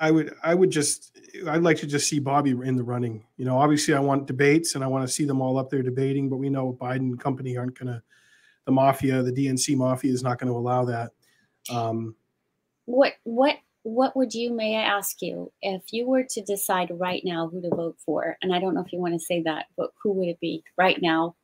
I 0.00 0.10
would 0.10 0.34
I 0.42 0.54
would 0.54 0.70
just 0.70 1.16
I'd 1.46 1.62
like 1.62 1.76
to 1.78 1.86
just 1.86 2.08
see 2.08 2.18
Bobby 2.18 2.50
in 2.50 2.74
the 2.76 2.82
running. 2.82 3.24
You 3.36 3.44
know, 3.44 3.58
obviously 3.58 3.94
I 3.94 4.00
want 4.00 4.26
debates 4.26 4.74
and 4.74 4.82
I 4.82 4.86
want 4.86 5.06
to 5.06 5.12
see 5.12 5.24
them 5.24 5.40
all 5.40 5.58
up 5.58 5.70
there 5.70 5.82
debating, 5.82 6.28
but 6.28 6.38
we 6.38 6.48
know 6.48 6.76
Biden 6.80 7.18
company 7.20 7.56
aren't 7.56 7.78
going 7.78 7.88
to. 7.92 8.02
The 8.66 8.72
mafia, 8.72 9.22
the 9.22 9.32
DNC 9.32 9.74
mafia, 9.76 10.12
is 10.12 10.22
not 10.22 10.38
going 10.38 10.52
to 10.52 10.56
allow 10.56 10.84
that. 10.84 11.12
Um, 11.70 12.14
what 12.84 13.14
what 13.24 13.56
what 13.82 14.14
would 14.14 14.34
you, 14.34 14.52
may 14.52 14.76
I 14.76 14.82
ask 14.82 15.22
you, 15.22 15.50
if 15.62 15.92
you 15.92 16.06
were 16.06 16.24
to 16.28 16.42
decide 16.42 16.90
right 16.92 17.22
now 17.24 17.48
who 17.48 17.62
to 17.62 17.70
vote 17.70 17.96
for, 18.04 18.36
and 18.42 18.54
I 18.54 18.60
don't 18.60 18.74
know 18.74 18.82
if 18.82 18.92
you 18.92 18.98
want 18.98 19.14
to 19.14 19.18
say 19.18 19.42
that, 19.44 19.66
but 19.78 19.90
who 20.02 20.12
would 20.12 20.28
it 20.28 20.38
be 20.40 20.62
right 20.76 21.00
now? 21.00 21.34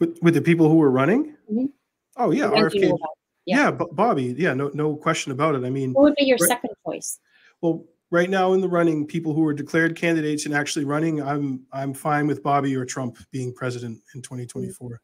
With, 0.00 0.18
with 0.22 0.32
the 0.34 0.40
people 0.40 0.68
who 0.70 0.76
were 0.76 0.90
running? 0.90 1.36
Mhm. 1.52 1.68
Oh 2.16 2.30
yeah, 2.30 2.48
Who 2.48 2.56
you 2.56 2.80
know 2.80 2.94
RFK. 2.96 2.98
Yeah, 3.44 3.56
Yeah. 3.56 3.70
Bobby. 3.70 4.34
Yeah, 4.38 4.54
no, 4.54 4.70
no 4.72 4.96
question 4.96 5.32
about 5.32 5.54
it. 5.54 5.64
I 5.64 5.70
mean, 5.70 5.92
what 5.92 6.02
would 6.04 6.14
be 6.16 6.24
your 6.24 6.38
Right. 6.40 6.48
second 6.48 6.70
choice? 6.86 7.20
well, 7.60 7.84
right 8.12 8.30
now 8.30 8.52
in 8.52 8.60
the 8.60 8.68
running, 8.68 9.06
people 9.06 9.32
who 9.32 9.44
are 9.44 9.54
declared 9.54 9.96
candidates 9.96 10.44
and 10.46 10.54
actually 10.54 10.84
running, 10.84 11.20
I'm 11.20 11.64
I'm 11.72 11.92
fine 11.94 12.28
with 12.28 12.42
Bobby 12.42 12.76
or 12.76 12.84
Trump 12.84 13.18
being 13.32 13.52
president 13.52 14.00
in 14.14 14.22
2024. 14.22 15.00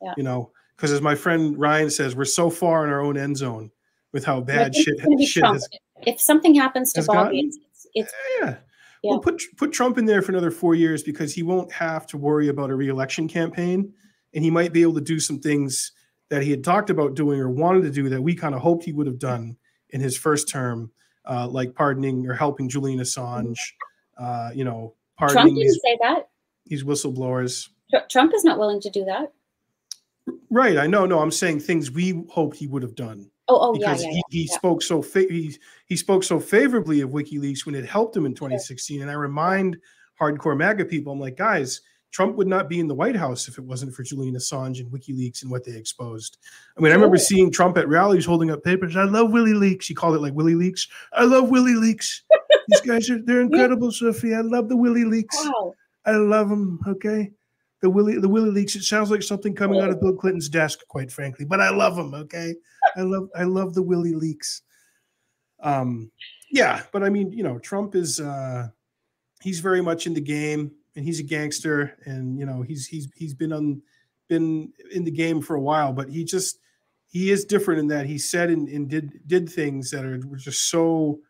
Yeah. 0.00 0.14
You 0.16 0.22
know, 0.22 0.52
because 0.76 0.92
as 0.92 1.02
my 1.02 1.14
friend 1.14 1.58
Ryan 1.58 1.90
says, 1.90 2.16
we're 2.16 2.24
so 2.24 2.48
far 2.48 2.86
in 2.86 2.90
our 2.90 3.02
own 3.02 3.18
end 3.18 3.36
zone 3.36 3.70
with 4.12 4.24
how 4.24 4.40
bad 4.40 4.74
shit 4.74 4.94
shit 5.26 5.44
has. 5.44 5.68
If 6.06 6.20
something 6.20 6.54
happens 6.54 6.92
to 6.94 7.02
Bobby, 7.02 7.40
it's, 7.40 7.58
it's 7.94 8.12
Yeah. 8.40 8.56
Yeah. 9.02 9.10
Well, 9.10 9.20
put 9.20 9.42
put 9.56 9.72
Trump 9.72 9.98
in 9.98 10.06
there 10.06 10.22
for 10.22 10.30
another 10.30 10.52
four 10.52 10.76
years 10.76 11.02
because 11.02 11.34
he 11.34 11.42
won't 11.42 11.72
have 11.72 12.06
to 12.06 12.16
worry 12.16 12.48
about 12.48 12.70
a 12.70 12.76
reelection 12.76 13.26
campaign, 13.26 13.92
and 14.32 14.44
he 14.44 14.50
might 14.50 14.72
be 14.72 14.82
able 14.82 14.94
to 14.94 15.00
do 15.00 15.18
some 15.18 15.40
things 15.40 15.90
that 16.30 16.42
he 16.42 16.50
had 16.52 16.62
talked 16.62 16.88
about 16.88 17.14
doing 17.14 17.40
or 17.40 17.50
wanted 17.50 17.82
to 17.82 17.90
do 17.90 18.08
that 18.08 18.22
we 18.22 18.34
kind 18.34 18.54
of 18.54 18.60
hoped 18.60 18.84
he 18.84 18.92
would 18.92 19.08
have 19.08 19.18
done 19.18 19.56
in 19.90 20.00
his 20.00 20.16
first 20.16 20.48
term, 20.48 20.92
uh, 21.24 21.48
like 21.48 21.74
pardoning 21.74 22.26
or 22.26 22.34
helping 22.34 22.68
Julian 22.68 23.00
Assange, 23.00 23.58
uh, 24.18 24.50
you 24.54 24.64
know, 24.64 24.94
pardoning 25.16 25.34
Trump 25.42 25.56
didn't 25.56 25.60
these, 25.60 25.80
say 25.84 25.98
that. 26.00 26.28
these 26.66 26.84
whistleblowers. 26.84 27.68
Tr- 27.90 28.06
Trump 28.10 28.34
is 28.34 28.44
not 28.44 28.58
willing 28.58 28.80
to 28.80 28.90
do 28.90 29.04
that. 29.04 29.32
Right. 30.50 30.78
I 30.78 30.86
know. 30.86 31.06
No, 31.06 31.20
I'm 31.20 31.30
saying 31.30 31.60
things 31.60 31.90
we 31.90 32.24
hoped 32.30 32.56
he 32.56 32.66
would 32.66 32.82
have 32.82 32.94
done. 32.94 33.30
Oh, 33.48 33.58
oh, 33.60 33.74
yeah, 33.74 33.78
because 33.78 34.04
yeah, 34.04 34.10
he, 34.10 34.16
yeah. 34.16 34.22
he 34.30 34.42
yeah. 34.48 34.54
spoke 34.54 34.82
so 34.82 35.02
fa- 35.02 35.26
he, 35.28 35.56
he 35.86 35.96
spoke 35.96 36.22
so 36.22 36.38
favorably 36.38 37.00
of 37.00 37.10
WikiLeaks 37.10 37.66
when 37.66 37.74
it 37.74 37.84
helped 37.84 38.16
him 38.16 38.24
in 38.24 38.34
2016. 38.34 39.02
And 39.02 39.10
I 39.10 39.14
remind 39.14 39.78
hardcore 40.20 40.56
MAGA 40.56 40.84
people, 40.84 41.12
I'm 41.12 41.20
like, 41.20 41.36
guys, 41.36 41.80
Trump 42.12 42.36
would 42.36 42.46
not 42.46 42.68
be 42.68 42.78
in 42.78 42.86
the 42.86 42.94
White 42.94 43.16
House 43.16 43.48
if 43.48 43.58
it 43.58 43.64
wasn't 43.64 43.94
for 43.94 44.02
Julian 44.02 44.34
Assange 44.34 44.80
and 44.80 44.90
WikiLeaks 44.92 45.42
and 45.42 45.50
what 45.50 45.64
they 45.64 45.72
exposed. 45.72 46.38
I 46.76 46.80
mean, 46.80 46.92
I 46.92 46.94
remember 46.94 47.16
seeing 47.16 47.50
Trump 47.50 47.78
at 47.78 47.88
rallies 47.88 48.26
holding 48.26 48.50
up 48.50 48.62
papers. 48.62 48.96
I 48.96 49.04
love 49.04 49.32
Willie 49.32 49.54
Leaks. 49.54 49.86
He 49.86 49.94
called 49.94 50.14
it 50.14 50.20
like 50.20 50.34
Willie 50.34 50.54
Leaks. 50.54 50.86
I 51.14 51.24
love 51.24 51.48
Willie 51.48 51.74
Leaks. 51.74 52.22
These 52.68 52.80
guys 52.82 53.10
are 53.10 53.20
they're 53.20 53.40
incredible, 53.40 53.90
Sophie. 53.90 54.34
I 54.34 54.42
love 54.42 54.68
the 54.68 54.76
Willie 54.76 55.04
Leaks. 55.04 55.36
Wow. 55.44 55.74
I 56.04 56.12
love 56.12 56.48
them. 56.48 56.80
Okay. 56.86 57.32
The 57.80 57.90
Willie, 57.90 58.18
the 58.18 58.28
Willie 58.28 58.50
leaks. 58.50 58.76
It 58.76 58.84
sounds 58.84 59.10
like 59.10 59.24
something 59.24 59.54
coming 59.54 59.80
out 59.80 59.90
of 59.90 60.00
Bill 60.00 60.14
Clinton's 60.14 60.48
desk, 60.48 60.86
quite 60.86 61.10
frankly. 61.10 61.44
But 61.44 61.60
I 61.60 61.70
love 61.70 61.96
them. 61.96 62.14
Okay. 62.14 62.54
I 62.96 63.00
love, 63.00 63.28
I 63.34 63.42
love 63.42 63.74
the 63.74 63.82
Willie 63.82 64.14
leaks. 64.14 64.62
Um, 65.60 66.10
yeah, 66.50 66.82
but 66.92 67.02
I 67.02 67.08
mean, 67.08 67.32
you 67.32 67.42
know, 67.42 67.58
Trump 67.58 67.96
is, 67.96 68.20
uh, 68.20 68.68
he's 69.40 69.58
very 69.58 69.80
much 69.80 70.06
in 70.06 70.14
the 70.14 70.20
game, 70.20 70.70
and 70.94 71.04
he's 71.04 71.20
a 71.20 71.24
gangster, 71.24 71.96
and 72.04 72.38
you 72.38 72.46
know, 72.46 72.62
he's 72.62 72.86
he's 72.86 73.08
he's 73.14 73.34
been 73.34 73.52
on, 73.52 73.82
been 74.28 74.72
in 74.92 75.04
the 75.04 75.10
game 75.10 75.40
for 75.40 75.56
a 75.56 75.60
while, 75.60 75.92
but 75.92 76.08
he 76.08 76.24
just 76.24 76.58
he 77.08 77.30
is 77.30 77.44
different 77.44 77.80
in 77.80 77.86
that 77.88 78.06
he 78.06 78.18
said 78.18 78.50
and, 78.50 78.68
and 78.68 78.88
did 78.88 79.20
did 79.26 79.48
things 79.48 79.90
that 79.90 80.04
are 80.04 80.20
were 80.26 80.36
just 80.36 80.70
so 80.70 81.20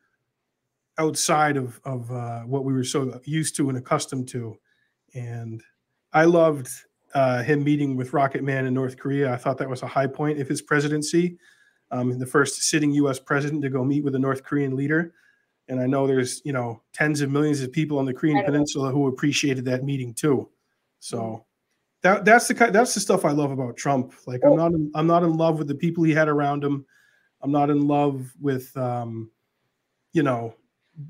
outside 0.98 1.56
of 1.56 1.80
of 1.84 2.10
uh, 2.10 2.40
what 2.40 2.64
we 2.64 2.72
were 2.72 2.84
so 2.84 3.20
used 3.24 3.56
to 3.56 3.68
and 3.68 3.78
accustomed 3.78 4.28
to, 4.28 4.56
and 5.14 5.62
I 6.12 6.24
loved 6.24 6.68
uh, 7.14 7.42
him 7.42 7.62
meeting 7.62 7.96
with 7.96 8.12
Rocket 8.12 8.42
Man 8.42 8.66
in 8.66 8.74
North 8.74 8.96
Korea. 8.96 9.32
I 9.32 9.36
thought 9.36 9.58
that 9.58 9.68
was 9.68 9.82
a 9.82 9.86
high 9.86 10.06
point 10.06 10.40
of 10.40 10.48
his 10.48 10.62
presidency. 10.62 11.38
Um, 11.90 12.18
the 12.18 12.26
first 12.26 12.62
sitting 12.62 12.92
U.S. 12.92 13.18
president 13.18 13.62
to 13.62 13.68
go 13.68 13.84
meet 13.84 14.02
with 14.02 14.14
a 14.14 14.18
North 14.18 14.42
Korean 14.42 14.74
leader, 14.74 15.12
and 15.72 15.80
I 15.80 15.86
know 15.86 16.06
there's 16.06 16.42
you 16.44 16.52
know 16.52 16.82
tens 16.92 17.22
of 17.22 17.30
millions 17.30 17.62
of 17.62 17.72
people 17.72 17.98
on 17.98 18.04
the 18.04 18.12
Korean 18.12 18.44
Peninsula 18.44 18.90
who 18.92 19.08
appreciated 19.08 19.64
that 19.64 19.84
meeting 19.84 20.12
too. 20.12 20.48
So 21.00 21.46
that 22.02 22.26
that's 22.26 22.46
the 22.46 22.54
kind 22.54 22.74
that's 22.74 22.92
the 22.92 23.00
stuff 23.00 23.24
I 23.24 23.30
love 23.30 23.50
about 23.50 23.76
Trump. 23.78 24.12
Like 24.26 24.42
I'm 24.44 24.54
not 24.54 24.72
in, 24.72 24.90
I'm 24.94 25.06
not 25.06 25.22
in 25.22 25.32
love 25.32 25.58
with 25.58 25.68
the 25.68 25.74
people 25.74 26.04
he 26.04 26.12
had 26.12 26.28
around 26.28 26.62
him. 26.62 26.84
I'm 27.40 27.50
not 27.50 27.70
in 27.70 27.88
love 27.88 28.30
with 28.38 28.76
um, 28.76 29.30
you 30.12 30.22
know 30.22 30.54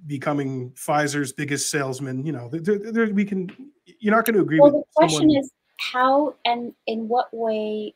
becoming 0.07 0.71
Pfizer's 0.71 1.33
biggest 1.33 1.69
salesman. 1.69 2.25
You 2.25 2.33
know, 2.33 2.49
there, 2.49 2.79
there, 2.79 3.13
we 3.13 3.25
can. 3.25 3.51
You're 3.99 4.15
not 4.15 4.25
going 4.25 4.37
to 4.37 4.43
agree 4.43 4.61
Well, 4.61 4.67
with 4.67 4.75
Well, 4.75 4.83
the 4.83 4.95
question 4.95 5.21
someone. 5.23 5.39
is 5.39 5.51
how 5.79 6.37
and 6.45 6.73
in 6.87 7.09
what 7.09 7.35
way 7.35 7.95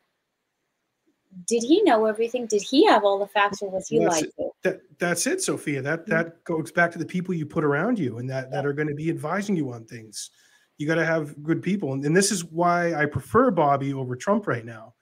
did 1.45 1.63
he 1.63 1.81
know 1.83 2.05
everything? 2.05 2.45
Did 2.45 2.61
he 2.61 2.85
have 2.87 3.05
all 3.05 3.19
the 3.19 3.27
facts, 3.27 3.61
or 3.61 3.69
was 3.69 3.87
he 3.87 3.99
to? 3.99 4.46
That 4.67 4.81
that's 4.99 5.27
it, 5.27 5.41
Sophia. 5.41 5.81
That 5.81 6.05
that 6.07 6.43
goes 6.43 6.71
back 6.71 6.91
to 6.91 6.99
the 6.99 7.05
people 7.05 7.33
you 7.33 7.45
put 7.45 7.63
around 7.63 7.97
you 7.99 8.17
and 8.17 8.29
that 8.29 8.51
that 8.51 8.65
are 8.65 8.73
going 8.73 8.87
to 8.87 8.95
be 8.95 9.09
advising 9.09 9.55
you 9.55 9.71
on 9.71 9.85
things. 9.85 10.31
You 10.77 10.87
got 10.87 10.95
to 10.95 11.05
have 11.05 11.41
good 11.41 11.63
people, 11.63 11.93
and, 11.93 12.05
and 12.05 12.15
this 12.15 12.31
is 12.31 12.45
why 12.45 12.93
I 12.93 13.05
prefer 13.05 13.49
Bobby 13.49 13.93
over 13.93 14.15
Trump 14.15 14.45
right 14.45 14.65
now, 14.65 14.93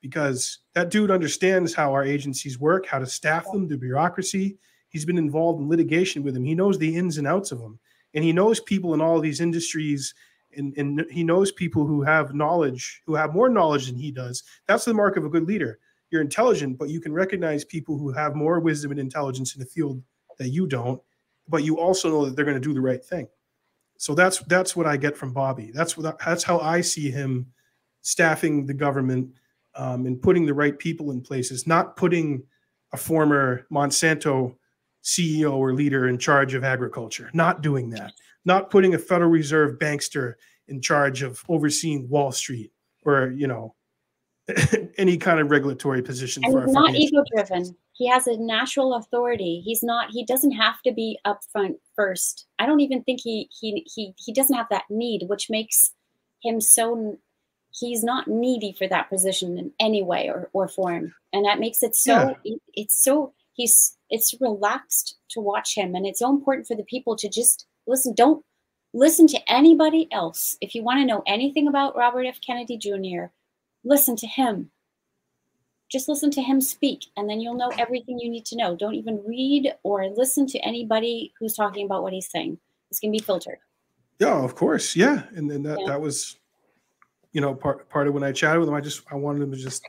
because 0.00 0.58
that 0.74 0.90
dude 0.90 1.10
understands 1.10 1.72
how 1.72 1.92
our 1.92 2.04
agencies 2.04 2.58
work, 2.58 2.86
how 2.86 2.98
to 2.98 3.06
staff 3.06 3.44
them, 3.52 3.68
the 3.68 3.76
bureaucracy. 3.76 4.58
He's 4.88 5.04
been 5.04 5.18
involved 5.18 5.60
in 5.60 5.68
litigation 5.68 6.24
with 6.24 6.34
them. 6.34 6.44
He 6.44 6.54
knows 6.54 6.78
the 6.78 6.96
ins 6.96 7.18
and 7.18 7.28
outs 7.28 7.52
of 7.52 7.60
them, 7.60 7.78
and 8.14 8.24
he 8.24 8.32
knows 8.32 8.58
people 8.58 8.94
in 8.94 9.00
all 9.00 9.20
these 9.20 9.40
industries. 9.40 10.14
And, 10.56 10.76
and 10.76 11.06
he 11.12 11.22
knows 11.22 11.52
people 11.52 11.86
who 11.86 12.02
have 12.02 12.34
knowledge, 12.34 13.02
who 13.06 13.14
have 13.14 13.32
more 13.32 13.48
knowledge 13.48 13.86
than 13.86 13.94
he 13.94 14.10
does. 14.10 14.42
That's 14.66 14.84
the 14.84 14.92
mark 14.92 15.16
of 15.16 15.24
a 15.24 15.28
good 15.28 15.46
leader 15.46 15.78
you're 16.10 16.20
intelligent, 16.20 16.78
but 16.78 16.88
you 16.88 17.00
can 17.00 17.12
recognize 17.12 17.64
people 17.64 17.96
who 17.96 18.12
have 18.12 18.34
more 18.34 18.60
wisdom 18.60 18.90
and 18.90 19.00
intelligence 19.00 19.54
in 19.54 19.60
the 19.60 19.66
field 19.66 20.02
that 20.38 20.48
you 20.48 20.66
don't, 20.66 21.00
but 21.48 21.64
you 21.64 21.78
also 21.78 22.10
know 22.10 22.24
that 22.24 22.36
they're 22.36 22.44
going 22.44 22.60
to 22.60 22.68
do 22.68 22.74
the 22.74 22.80
right 22.80 23.04
thing. 23.04 23.28
So 23.98 24.14
that's 24.14 24.38
that's 24.44 24.74
what 24.74 24.86
I 24.86 24.96
get 24.96 25.16
from 25.16 25.32
Bobby. 25.32 25.70
That's 25.74 25.96
what 25.96 26.18
that's 26.24 26.42
how 26.42 26.58
I 26.58 26.80
see 26.80 27.10
him 27.10 27.46
staffing 28.00 28.64
the 28.64 28.74
government 28.74 29.30
um, 29.74 30.06
and 30.06 30.20
putting 30.20 30.46
the 30.46 30.54
right 30.54 30.78
people 30.78 31.10
in 31.10 31.20
places, 31.20 31.66
not 31.66 31.96
putting 31.96 32.42
a 32.92 32.96
former 32.96 33.66
Monsanto 33.70 34.56
CEO 35.04 35.52
or 35.52 35.74
leader 35.74 36.08
in 36.08 36.18
charge 36.18 36.54
of 36.54 36.64
agriculture, 36.64 37.30
not 37.34 37.62
doing 37.62 37.90
that, 37.90 38.12
not 38.44 38.70
putting 38.70 38.94
a 38.94 38.98
Federal 38.98 39.30
Reserve 39.30 39.78
bankster 39.78 40.34
in 40.68 40.80
charge 40.80 41.22
of 41.22 41.42
overseeing 41.48 42.08
Wall 42.08 42.32
Street 42.32 42.72
or 43.04 43.32
you 43.36 43.46
know 43.46 43.74
any 44.98 45.16
kind 45.16 45.40
of 45.40 45.50
regulatory 45.50 46.02
position 46.02 46.44
And 46.44 46.52
for 46.52 46.64
he's 46.64 46.72
not 46.72 46.94
ego 46.94 47.24
driven. 47.34 47.76
He 47.92 48.08
has 48.08 48.26
a 48.26 48.36
natural 48.36 48.94
authority. 48.94 49.60
He's 49.64 49.82
not. 49.82 50.10
He 50.10 50.24
doesn't 50.24 50.52
have 50.52 50.80
to 50.82 50.92
be 50.92 51.18
upfront 51.26 51.76
first. 51.94 52.46
I 52.58 52.66
don't 52.66 52.80
even 52.80 53.02
think 53.02 53.20
he 53.22 53.48
he 53.60 53.86
he 53.94 54.14
he 54.16 54.32
doesn't 54.32 54.56
have 54.56 54.68
that 54.70 54.84
need, 54.88 55.24
which 55.28 55.50
makes 55.50 55.92
him 56.42 56.60
so. 56.60 57.18
He's 57.72 58.02
not 58.02 58.26
needy 58.26 58.74
for 58.76 58.88
that 58.88 59.08
position 59.08 59.56
in 59.56 59.72
any 59.78 60.02
way 60.02 60.28
or, 60.28 60.50
or 60.52 60.66
form, 60.66 61.14
and 61.32 61.44
that 61.44 61.60
makes 61.60 61.82
it 61.82 61.94
so. 61.94 62.34
It, 62.44 62.60
it's 62.74 63.02
so 63.02 63.32
he's 63.52 63.96
it's 64.08 64.34
relaxed 64.40 65.16
to 65.30 65.40
watch 65.40 65.76
him, 65.76 65.94
and 65.94 66.06
it's 66.06 66.18
so 66.18 66.30
important 66.30 66.66
for 66.66 66.76
the 66.76 66.84
people 66.84 67.16
to 67.16 67.28
just 67.28 67.66
listen. 67.86 68.14
Don't 68.14 68.44
listen 68.92 69.26
to 69.28 69.52
anybody 69.52 70.08
else. 70.10 70.56
If 70.60 70.74
you 70.74 70.82
want 70.82 71.00
to 71.00 71.06
know 71.06 71.22
anything 71.26 71.68
about 71.68 71.96
Robert 71.96 72.24
F. 72.24 72.40
Kennedy 72.44 72.76
Jr., 72.76 73.26
listen 73.84 74.16
to 74.16 74.26
him 74.26 74.70
just 75.90 76.08
listen 76.08 76.30
to 76.30 76.42
him 76.42 76.60
speak 76.60 77.06
and 77.16 77.28
then 77.28 77.40
you'll 77.40 77.54
know 77.56 77.70
everything 77.78 78.18
you 78.18 78.30
need 78.30 78.44
to 78.46 78.56
know 78.56 78.76
don't 78.76 78.94
even 78.94 79.20
read 79.26 79.72
or 79.82 80.06
listen 80.10 80.46
to 80.46 80.58
anybody 80.60 81.32
who's 81.38 81.54
talking 81.54 81.84
about 81.86 82.02
what 82.02 82.12
he's 82.12 82.30
saying 82.30 82.58
it's 82.90 83.00
going 83.00 83.12
to 83.12 83.18
be 83.18 83.24
filtered 83.24 83.58
Yeah, 84.18 84.38
of 84.44 84.54
course. 84.54 84.94
Yeah, 84.94 85.22
and 85.34 85.50
then 85.50 85.62
that 85.62 85.78
Yeah. 85.80 85.86
that 85.88 86.00
was, 86.00 86.36
you 87.32 87.40
know, 87.40 87.54
part 87.54 87.88
part 87.88 88.06
of 88.06 88.12
when 88.14 88.22
I 88.22 88.32
chatted 88.32 88.60
with 88.60 88.68
him. 88.68 88.74
I 88.74 88.80
just 88.82 89.00
I 89.10 89.14
wanted 89.14 89.40
him 89.42 89.50
to 89.52 89.56
just. 89.56 89.82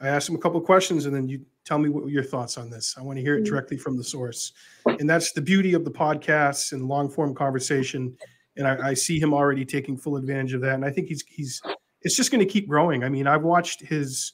I 0.00 0.08
asked 0.08 0.28
him 0.28 0.34
a 0.36 0.38
couple 0.38 0.58
of 0.58 0.64
questions, 0.64 1.04
and 1.06 1.14
then 1.14 1.28
you 1.28 1.44
tell 1.64 1.78
me 1.78 1.88
what 1.90 2.08
your 2.08 2.24
thoughts 2.24 2.56
on 2.56 2.70
this. 2.70 2.94
I 2.98 3.02
want 3.02 3.18
to 3.18 3.22
hear 3.22 3.36
it 3.36 3.42
Mhm. 3.42 3.46
directly 3.50 3.76
from 3.76 3.96
the 3.98 4.04
source, 4.04 4.52
and 4.86 5.08
that's 5.10 5.32
the 5.32 5.42
beauty 5.42 5.74
of 5.74 5.84
the 5.84 5.90
podcasts 5.90 6.72
and 6.72 6.88
long 6.88 7.10
form 7.10 7.34
conversation. 7.34 8.16
And 8.56 8.66
I, 8.66 8.88
I 8.90 8.94
see 8.94 9.20
him 9.20 9.34
already 9.34 9.64
taking 9.66 9.96
full 9.98 10.16
advantage 10.16 10.54
of 10.54 10.62
that, 10.62 10.74
and 10.76 10.84
I 10.84 10.90
think 10.90 11.08
he's 11.08 11.22
he's 11.28 11.60
it's 12.02 12.16
just 12.16 12.30
going 12.30 12.44
to 12.44 12.50
keep 12.50 12.68
growing. 12.68 13.04
I 13.04 13.08
mean, 13.08 13.26
I've 13.26 13.42
watched 13.42 13.80
his 13.80 14.32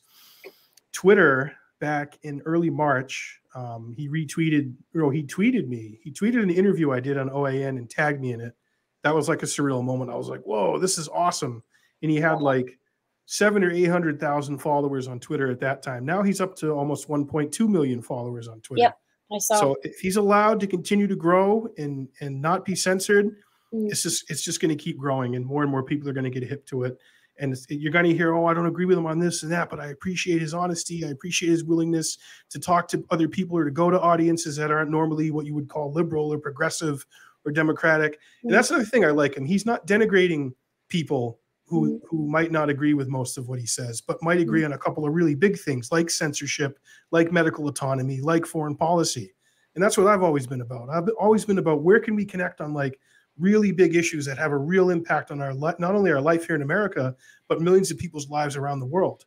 Twitter 0.92 1.52
back 1.80 2.18
in 2.22 2.42
early 2.44 2.70
March. 2.70 3.40
Um, 3.54 3.94
he 3.96 4.08
retweeted, 4.08 4.74
or 4.94 5.12
he 5.12 5.22
tweeted 5.22 5.68
me. 5.68 5.98
He 6.02 6.12
tweeted 6.12 6.42
an 6.42 6.50
interview 6.50 6.92
I 6.92 7.00
did 7.00 7.16
on 7.18 7.30
OAN 7.30 7.78
and 7.78 7.88
tagged 7.88 8.20
me 8.20 8.32
in 8.32 8.40
it 8.40 8.54
that 9.02 9.14
was 9.14 9.28
like 9.28 9.42
a 9.42 9.46
surreal 9.46 9.82
moment. 9.82 10.10
I 10.10 10.16
was 10.16 10.28
like, 10.28 10.42
"Whoa, 10.42 10.78
this 10.78 10.98
is 10.98 11.08
awesome!" 11.08 11.62
And 12.02 12.10
he 12.10 12.18
had 12.18 12.40
like 12.40 12.78
seven 13.26 13.62
or 13.62 13.70
eight 13.70 13.84
hundred 13.84 14.18
thousand 14.20 14.58
followers 14.58 15.06
on 15.08 15.20
Twitter 15.20 15.50
at 15.50 15.60
that 15.60 15.82
time. 15.82 16.04
Now 16.04 16.22
he's 16.22 16.40
up 16.40 16.56
to 16.56 16.72
almost 16.72 17.08
one 17.08 17.26
point 17.26 17.52
two 17.52 17.68
million 17.68 18.02
followers 18.02 18.48
on 18.48 18.60
Twitter. 18.60 18.82
Yep. 18.82 18.98
i 19.32 19.38
saw 19.38 19.60
So 19.60 19.76
if 19.82 19.98
he's 19.98 20.16
allowed 20.16 20.60
to 20.60 20.66
continue 20.66 21.06
to 21.06 21.16
grow 21.16 21.68
and 21.78 22.08
and 22.20 22.40
not 22.40 22.64
be 22.64 22.74
censored, 22.74 23.36
Mm. 23.72 23.90
it's 23.90 24.02
just 24.02 24.30
it's 24.30 24.42
just 24.42 24.60
going 24.60 24.74
to 24.74 24.82
keep 24.82 24.96
growing, 24.96 25.36
and 25.36 25.44
more 25.44 25.62
and 25.62 25.70
more 25.70 25.82
people 25.82 26.08
are 26.08 26.14
going 26.14 26.24
to 26.24 26.30
get 26.30 26.42
hip 26.42 26.64
to 26.66 26.84
it. 26.84 26.98
And 27.39 27.56
you're 27.69 27.93
going 27.93 28.05
to 28.05 28.15
hear, 28.15 28.35
oh, 28.35 28.47
I 28.47 28.55
don't 28.55 28.66
agree 28.66 28.85
with 28.85 28.98
him 28.98 29.06
on 29.06 29.19
this 29.19 29.43
and 29.43 29.52
that, 29.52 29.70
but 29.70 29.81
I 29.81 29.86
appreciate 29.89 30.40
his 30.40 30.55
honesty. 30.55 31.05
I 31.05 31.09
appreciate 31.09 31.51
his 31.51 31.65
willingness 31.65 32.19
to 32.51 32.59
talk 32.59 32.89
to 32.89 33.05
other 33.10 33.28
people 33.28 33.56
or 33.56 33.65
to 33.65 33.70
go 33.70 33.90
to 33.90 34.01
audiences 34.01 34.56
that 34.56 34.70
aren't 34.70 34.90
normally 34.90 35.31
what 35.31 35.47
you 35.47 35.55
would 35.55 35.69
call 35.69 35.93
liberal 35.93 36.32
or 36.32 36.39
progressive 36.39 37.06
or 37.44 37.52
democratic. 37.52 38.15
Mm-hmm. 38.15 38.48
And 38.48 38.56
that's 38.56 38.70
another 38.70 38.85
thing 38.85 39.05
I 39.05 39.10
like 39.10 39.36
him. 39.36 39.44
He's 39.44 39.66
not 39.66 39.86
denigrating 39.86 40.52
people 40.89 41.40
who 41.66 41.98
mm-hmm. 41.98 42.06
who 42.09 42.27
might 42.27 42.51
not 42.51 42.70
agree 42.70 42.94
with 42.94 43.09
most 43.09 43.39
of 43.39 43.48
what 43.48 43.59
he 43.59 43.66
says, 43.66 44.01
but 44.01 44.23
might 44.23 44.40
agree 44.40 44.62
mm-hmm. 44.62 44.73
on 44.73 44.78
a 44.78 44.78
couple 44.78 45.06
of 45.06 45.15
really 45.15 45.35
big 45.35 45.59
things 45.59 45.93
like 45.93 46.10
censorship, 46.10 46.78
like 47.10 47.32
medical 47.32 47.69
autonomy, 47.69 48.20
like 48.20 48.47
foreign 48.47 48.77
policy. 48.77 49.32
And 49.74 49.85
that's 49.85 49.97
what 49.97 50.09
I've 50.09 50.23
always 50.23 50.47
been 50.47 50.62
about. 50.62 50.89
I've 50.89 51.09
always 51.20 51.44
been 51.44 51.59
about 51.59 51.82
where 51.82 52.01
can 52.01 52.16
we 52.16 52.24
connect 52.24 52.60
on 52.60 52.74
like 52.74 52.98
really 53.39 53.73
big 53.73 53.94
issues 53.94 54.24
that 54.27 54.39
have 54.39 54.52
a 54.52 54.56
real 54.56 54.90
impact 54.90 55.31
on 55.31 55.40
our 55.40 55.55
not 55.55 55.82
only 55.82 56.10
our 56.10 56.20
life 56.20 56.47
here 56.47 56.56
in 56.56 56.62
America, 56.62 57.15
but 57.48 57.60
millions 57.60 57.90
of 57.90 57.98
people's 57.98 58.28
lives 58.28 58.56
around 58.56 58.81
the 58.81 58.86
world. 58.86 59.24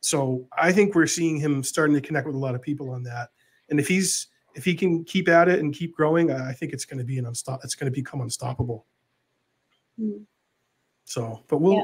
So 0.00 0.46
I 0.56 0.72
think 0.72 0.94
we're 0.94 1.06
seeing 1.06 1.38
him 1.38 1.62
starting 1.62 1.94
to 1.94 2.00
connect 2.00 2.26
with 2.26 2.36
a 2.36 2.38
lot 2.38 2.54
of 2.54 2.62
people 2.62 2.90
on 2.90 3.02
that. 3.04 3.30
And 3.68 3.78
if 3.78 3.86
he's 3.86 4.28
if 4.54 4.64
he 4.64 4.74
can 4.74 5.04
keep 5.04 5.28
at 5.28 5.48
it 5.48 5.60
and 5.60 5.74
keep 5.74 5.94
growing, 5.94 6.32
I 6.32 6.52
think 6.52 6.72
it's 6.72 6.84
going 6.84 6.98
to 6.98 7.04
be 7.04 7.18
an 7.18 7.26
unstop. 7.26 7.60
It's 7.62 7.74
going 7.74 7.90
to 7.90 7.94
become 7.94 8.20
unstoppable. 8.20 8.86
Mm. 9.98 10.24
So, 11.04 11.42
but 11.48 11.60
we'll 11.60 11.74
yeah. 11.74 11.82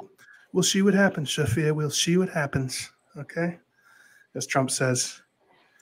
we'll 0.53 0.65
see 0.65 0.83
what 0.83 0.95
happens, 0.95 1.33
Sophia. 1.33 1.73
We'll 1.73 1.91
see 1.91 2.17
what 2.17 2.29
happens. 2.29 2.91
Okay, 3.17 3.59
as 4.35 4.47
Trump 4.47 4.71
says. 4.71 5.21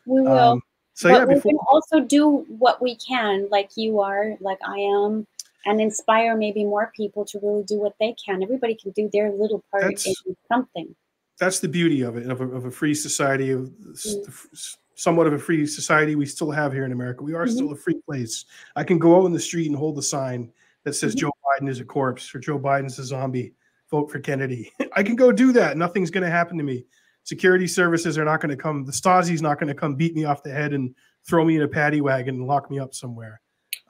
We 0.06 0.20
will. 0.20 0.38
Um, 0.38 0.62
so 0.94 1.10
but 1.10 1.28
yeah, 1.28 1.34
we 1.34 1.40
can 1.40 1.58
also 1.68 2.00
do 2.00 2.44
what 2.46 2.80
we 2.80 2.96
can, 2.96 3.48
like 3.50 3.70
you 3.76 4.00
are, 4.00 4.36
like 4.40 4.58
I 4.64 4.76
am, 4.76 5.26
and 5.64 5.80
inspire 5.80 6.36
maybe 6.36 6.64
more 6.64 6.92
people 6.94 7.24
to 7.26 7.38
really 7.42 7.64
do 7.64 7.78
what 7.78 7.94
they 8.00 8.14
can. 8.24 8.42
Everybody 8.42 8.74
can 8.74 8.92
do 8.92 9.08
their 9.12 9.30
little 9.30 9.62
part 9.70 9.84
that's, 9.84 10.06
in 10.06 10.36
something. 10.50 10.94
That's 11.38 11.60
the 11.60 11.68
beauty 11.68 12.02
of 12.02 12.16
it, 12.16 12.30
of 12.30 12.40
a, 12.40 12.48
of 12.48 12.64
a 12.66 12.70
free 12.70 12.94
society, 12.94 13.50
of 13.50 13.70
mm. 13.70 14.76
somewhat 14.94 15.26
of 15.26 15.32
a 15.32 15.38
free 15.38 15.66
society 15.66 16.16
we 16.16 16.26
still 16.26 16.50
have 16.50 16.72
here 16.72 16.84
in 16.84 16.92
America. 16.92 17.24
We 17.24 17.34
are 17.34 17.46
mm-hmm. 17.46 17.54
still 17.54 17.72
a 17.72 17.76
free 17.76 18.00
place. 18.06 18.44
I 18.76 18.84
can 18.84 18.98
go 18.98 19.20
out 19.20 19.26
in 19.26 19.32
the 19.32 19.40
street 19.40 19.68
and 19.68 19.76
hold 19.76 19.98
a 19.98 20.02
sign 20.02 20.52
that 20.84 20.94
says 20.94 21.14
mm-hmm. 21.14 21.26
Joe 21.26 21.32
Biden 21.60 21.68
is 21.68 21.80
a 21.80 21.84
corpse 21.84 22.34
or 22.34 22.38
Joe 22.38 22.58
Biden's 22.58 22.98
a 22.98 23.04
zombie. 23.04 23.54
Vote 23.90 24.10
for 24.10 24.18
Kennedy. 24.18 24.72
I 24.96 25.02
can 25.02 25.16
go 25.16 25.32
do 25.32 25.52
that. 25.52 25.76
Nothing's 25.76 26.10
going 26.10 26.24
to 26.24 26.30
happen 26.30 26.56
to 26.58 26.64
me. 26.64 26.86
Security 27.24 27.66
services 27.66 28.18
are 28.18 28.24
not 28.24 28.40
going 28.40 28.50
to 28.50 28.62
come. 28.62 28.84
The 28.84 28.92
Stasi's 28.92 29.40
not 29.40 29.58
going 29.58 29.68
to 29.68 29.74
come 29.74 29.94
beat 29.94 30.14
me 30.14 30.24
off 30.24 30.42
the 30.42 30.52
head 30.52 30.74
and 30.74 30.94
throw 31.26 31.44
me 31.44 31.56
in 31.56 31.62
a 31.62 31.68
paddy 31.68 32.02
wagon 32.02 32.36
and 32.36 32.46
lock 32.46 32.70
me 32.70 32.78
up 32.78 32.94
somewhere. 32.94 33.40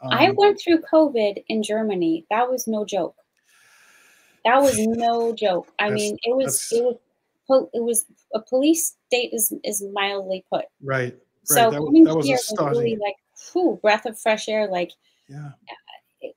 Um, 0.02 0.12
I 0.12 0.30
went 0.36 0.60
through 0.60 0.82
COVID 0.92 1.44
in 1.48 1.62
Germany. 1.62 2.26
That 2.30 2.50
was 2.50 2.66
no 2.66 2.84
joke. 2.84 3.16
That 4.44 4.60
was 4.60 4.78
no 4.78 5.34
joke. 5.34 5.68
I 5.78 5.90
mean, 5.90 6.18
it 6.22 6.36
was 6.36 6.68
it 6.70 6.84
was 6.84 7.68
it 7.72 7.82
was 7.82 8.04
a 8.34 8.40
police 8.40 8.96
state 9.06 9.30
is 9.32 9.52
is 9.64 9.84
mildly 9.92 10.44
put. 10.52 10.66
Right. 10.82 11.16
So 11.44 11.70
right. 11.70 11.72
coming 11.72 12.04
that 12.04 12.16
was, 12.16 12.26
here 12.26 12.36
was 12.36 12.76
really 12.76 12.96
like, 12.96 13.16
whew, 13.52 13.78
breath 13.82 14.06
of 14.06 14.18
fresh 14.18 14.48
air. 14.48 14.66
Like, 14.66 14.92
yeah, 15.28 15.50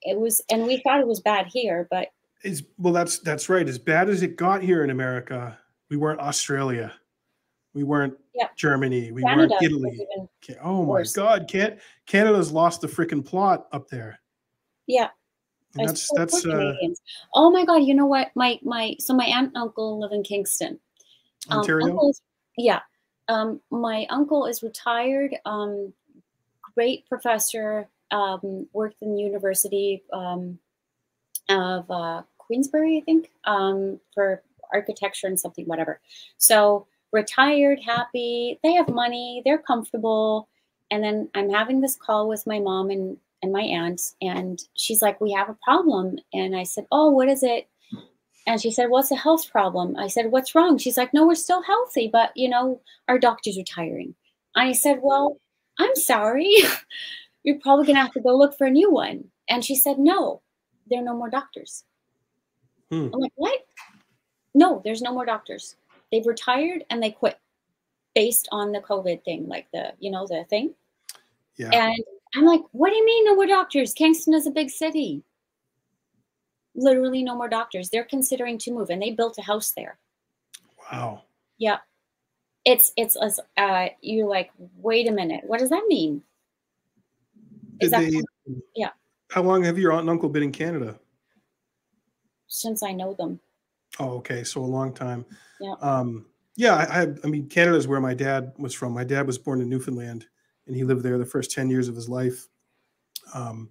it 0.01 0.17
was 0.17 0.41
and 0.49 0.65
we 0.65 0.77
thought 0.77 0.99
it 0.99 1.07
was 1.07 1.19
bad 1.19 1.47
here 1.47 1.88
but 1.89 2.09
is 2.43 2.63
well 2.77 2.93
that's 2.93 3.19
that's 3.19 3.49
right 3.49 3.67
as 3.67 3.77
bad 3.77 4.09
as 4.09 4.21
it 4.21 4.35
got 4.35 4.61
here 4.61 4.84
in 4.84 4.89
america 4.89 5.57
we 5.89 5.97
weren't 5.97 6.19
australia 6.19 6.93
we 7.77 7.83
weren't 7.83 8.17
yep. 8.33 8.55
germany 8.55 9.11
we 9.11 9.21
Canada 9.21 9.53
weren't 9.53 9.63
italy. 9.63 10.07
oh 10.63 10.81
my 10.81 10.87
worse. 10.87 11.13
god 11.13 11.47
can't 11.47 11.77
canada's 12.07 12.51
lost 12.51 12.81
the 12.81 12.87
freaking 12.87 13.23
plot 13.23 13.67
up 13.71 13.87
there. 13.87 14.19
Yeah. 14.87 15.09
And 15.77 15.89
that's 15.89 16.09
that's 16.15 16.43
uh, 16.45 16.73
oh 17.35 17.51
my 17.51 17.63
god 17.63 17.83
you 17.83 17.93
know 17.93 18.07
what? 18.07 18.31
My 18.35 18.59
my 18.63 18.95
so 18.99 19.13
my 19.13 19.25
aunt 19.25 19.49
and 19.49 19.57
uncle 19.57 19.99
live 19.99 20.11
in 20.11 20.23
kingston. 20.23 20.79
Um, 21.49 21.59
ontario? 21.59 22.11
yeah. 22.57 22.79
Um 23.27 23.61
my 23.69 24.07
uncle 24.09 24.47
is 24.47 24.63
retired 24.63 25.35
um 25.45 25.93
great 26.73 27.07
professor 27.07 27.87
um, 28.11 28.67
worked 28.73 29.01
in 29.01 29.15
the 29.15 29.21
University 29.21 30.03
um, 30.13 30.59
of 31.49 31.89
uh, 31.89 32.23
Queensbury, 32.37 32.97
I 32.97 33.01
think, 33.01 33.31
um, 33.45 33.99
for 34.13 34.43
architecture 34.73 35.27
and 35.27 35.39
something, 35.39 35.65
whatever. 35.65 35.99
So 36.37 36.87
retired, 37.18 37.80
happy, 37.80 38.60
they 38.64 38.73
have 38.73 38.89
money, 38.89 39.41
they're 39.45 39.57
comfortable. 39.57 40.48
And 40.91 41.03
then 41.03 41.30
I'm 41.35 41.49
having 41.49 41.81
this 41.81 41.95
call 41.95 42.30
with 42.30 42.48
my 42.48 42.60
mom 42.60 42.89
and, 42.89 43.18
and 43.44 43.52
my 43.52 43.61
aunt, 43.61 44.02
and 44.22 44.60
she's 44.76 45.02
like, 45.02 45.19
We 45.19 45.31
have 45.34 45.49
a 45.49 45.57
problem. 45.64 46.18
And 46.34 46.56
I 46.56 46.64
said, 46.64 46.85
Oh, 46.91 47.10
what 47.10 47.27
is 47.27 47.44
it? 47.44 47.68
And 48.48 48.61
she 48.61 48.72
said, 48.72 48.89
What's 48.89 49.11
a 49.11 49.15
health 49.15 49.52
problem? 49.52 49.98
I 49.98 50.07
said, 50.07 50.31
What's 50.31 50.56
wrong? 50.56 50.77
She's 50.77 50.98
like, 50.98 51.14
No, 51.14 51.27
we're 51.27 51.35
still 51.35 51.61
healthy, 51.61 52.10
but 52.11 52.31
you 52.35 52.49
know, 52.49 52.81
our 53.07 53.19
doctor's 53.19 53.57
retiring. 53.57 54.15
I 54.56 54.72
said, 54.72 54.99
Well, 55.02 55.38
I'm 55.80 55.95
sorry. 55.95 56.56
you're 57.48 57.60
probably 57.60 57.85
going 57.85 57.95
to 57.95 58.02
have 58.02 58.11
to 58.11 58.19
go 58.19 58.35
look 58.35 58.57
for 58.57 58.68
a 58.68 58.69
new 58.69 58.91
one. 58.91 59.23
And 59.49 59.64
she 59.64 59.73
said, 59.73 59.98
no, 59.98 60.41
there 60.89 60.99
are 60.99 61.03
no 61.03 61.15
more 61.15 61.30
doctors. 61.30 61.85
Hmm. 62.91 63.07
I'm 63.14 63.22
like, 63.22 63.31
what? 63.35 63.60
No, 64.53 64.81
there's 64.84 65.02
no 65.02 65.14
more 65.14 65.26
doctors. 65.26 65.77
They've 66.11 66.25
retired 66.25 66.85
and 66.89 67.01
they 67.01 67.11
quit 67.11 67.38
based 68.15 68.47
on 68.51 68.71
the 68.71 68.79
COVID 68.79 69.23
thing, 69.23 69.47
like 69.47 69.67
the, 69.71 69.93
you 69.99 70.09
know, 70.09 70.25
the 70.25 70.45
thing. 70.49 70.73
Yeah. 71.55 71.71
And 71.71 72.03
I'm 72.35 72.45
like, 72.45 72.61
what 72.71 72.89
do 72.89 72.95
you 72.95 73.05
mean 73.05 73.25
no 73.25 73.35
more 73.35 73.45
doctors? 73.45 73.93
Kingston 73.93 74.34
is 74.34 74.47
a 74.47 74.51
big 74.51 74.69
city. 74.69 75.23
Literally 76.75 77.23
no 77.23 77.35
more 77.35 77.49
doctors. 77.49 77.89
They're 77.89 78.03
considering 78.03 78.57
to 78.59 78.71
move 78.71 78.89
and 78.89 79.01
they 79.01 79.11
built 79.11 79.38
a 79.38 79.41
house 79.41 79.73
there. 79.75 79.97
Wow. 80.91 81.23
Yeah. 81.57 81.77
It's, 82.65 82.91
it's, 82.95 83.15
as 83.15 83.39
uh, 83.57 83.88
you're 84.01 84.27
like, 84.27 84.51
wait 84.77 85.07
a 85.07 85.11
minute. 85.11 85.43
What 85.45 85.59
does 85.59 85.69
that 85.69 85.85
mean? 85.88 86.21
Is 87.79 87.91
that 87.91 88.01
they, 88.01 88.21
yeah. 88.75 88.89
How 89.29 89.41
long 89.41 89.63
have 89.63 89.77
your 89.77 89.91
aunt 89.91 90.01
and 90.01 90.09
uncle 90.09 90.29
been 90.29 90.43
in 90.43 90.51
Canada? 90.51 90.99
Since 92.47 92.81
I 92.81 92.93
know 92.93 93.13
them. 93.13 93.39
Oh, 93.99 94.18
okay. 94.18 94.44
So 94.44 94.61
a 94.61 94.65
long 94.65 94.94
time. 94.94 95.26
Yeah. 95.60 95.74
Um, 95.82 96.26
yeah, 96.56 96.76
I, 96.76 97.07
I, 97.24 97.28
mean, 97.28 97.48
Canada 97.48 97.78
is 97.78 97.88
where 97.88 98.02
my 98.02 98.15
dad 98.15 98.52
was 98.57 98.74
from. 98.74 98.94
My 98.94 99.03
dad 99.03 99.28
was 99.28 99.38
born 99.38 99.61
in 99.61 99.69
Newfoundland, 99.69 100.26
and 100.65 100.76
he 100.76 100.84
lived 100.84 101.03
there 101.03 101.19
the 101.19 101.26
first 101.26 101.52
ten 101.52 101.69
years 101.69 101.88
of 101.88 101.95
his 101.95 102.10
life. 102.10 102.48
Um, 103.34 103.69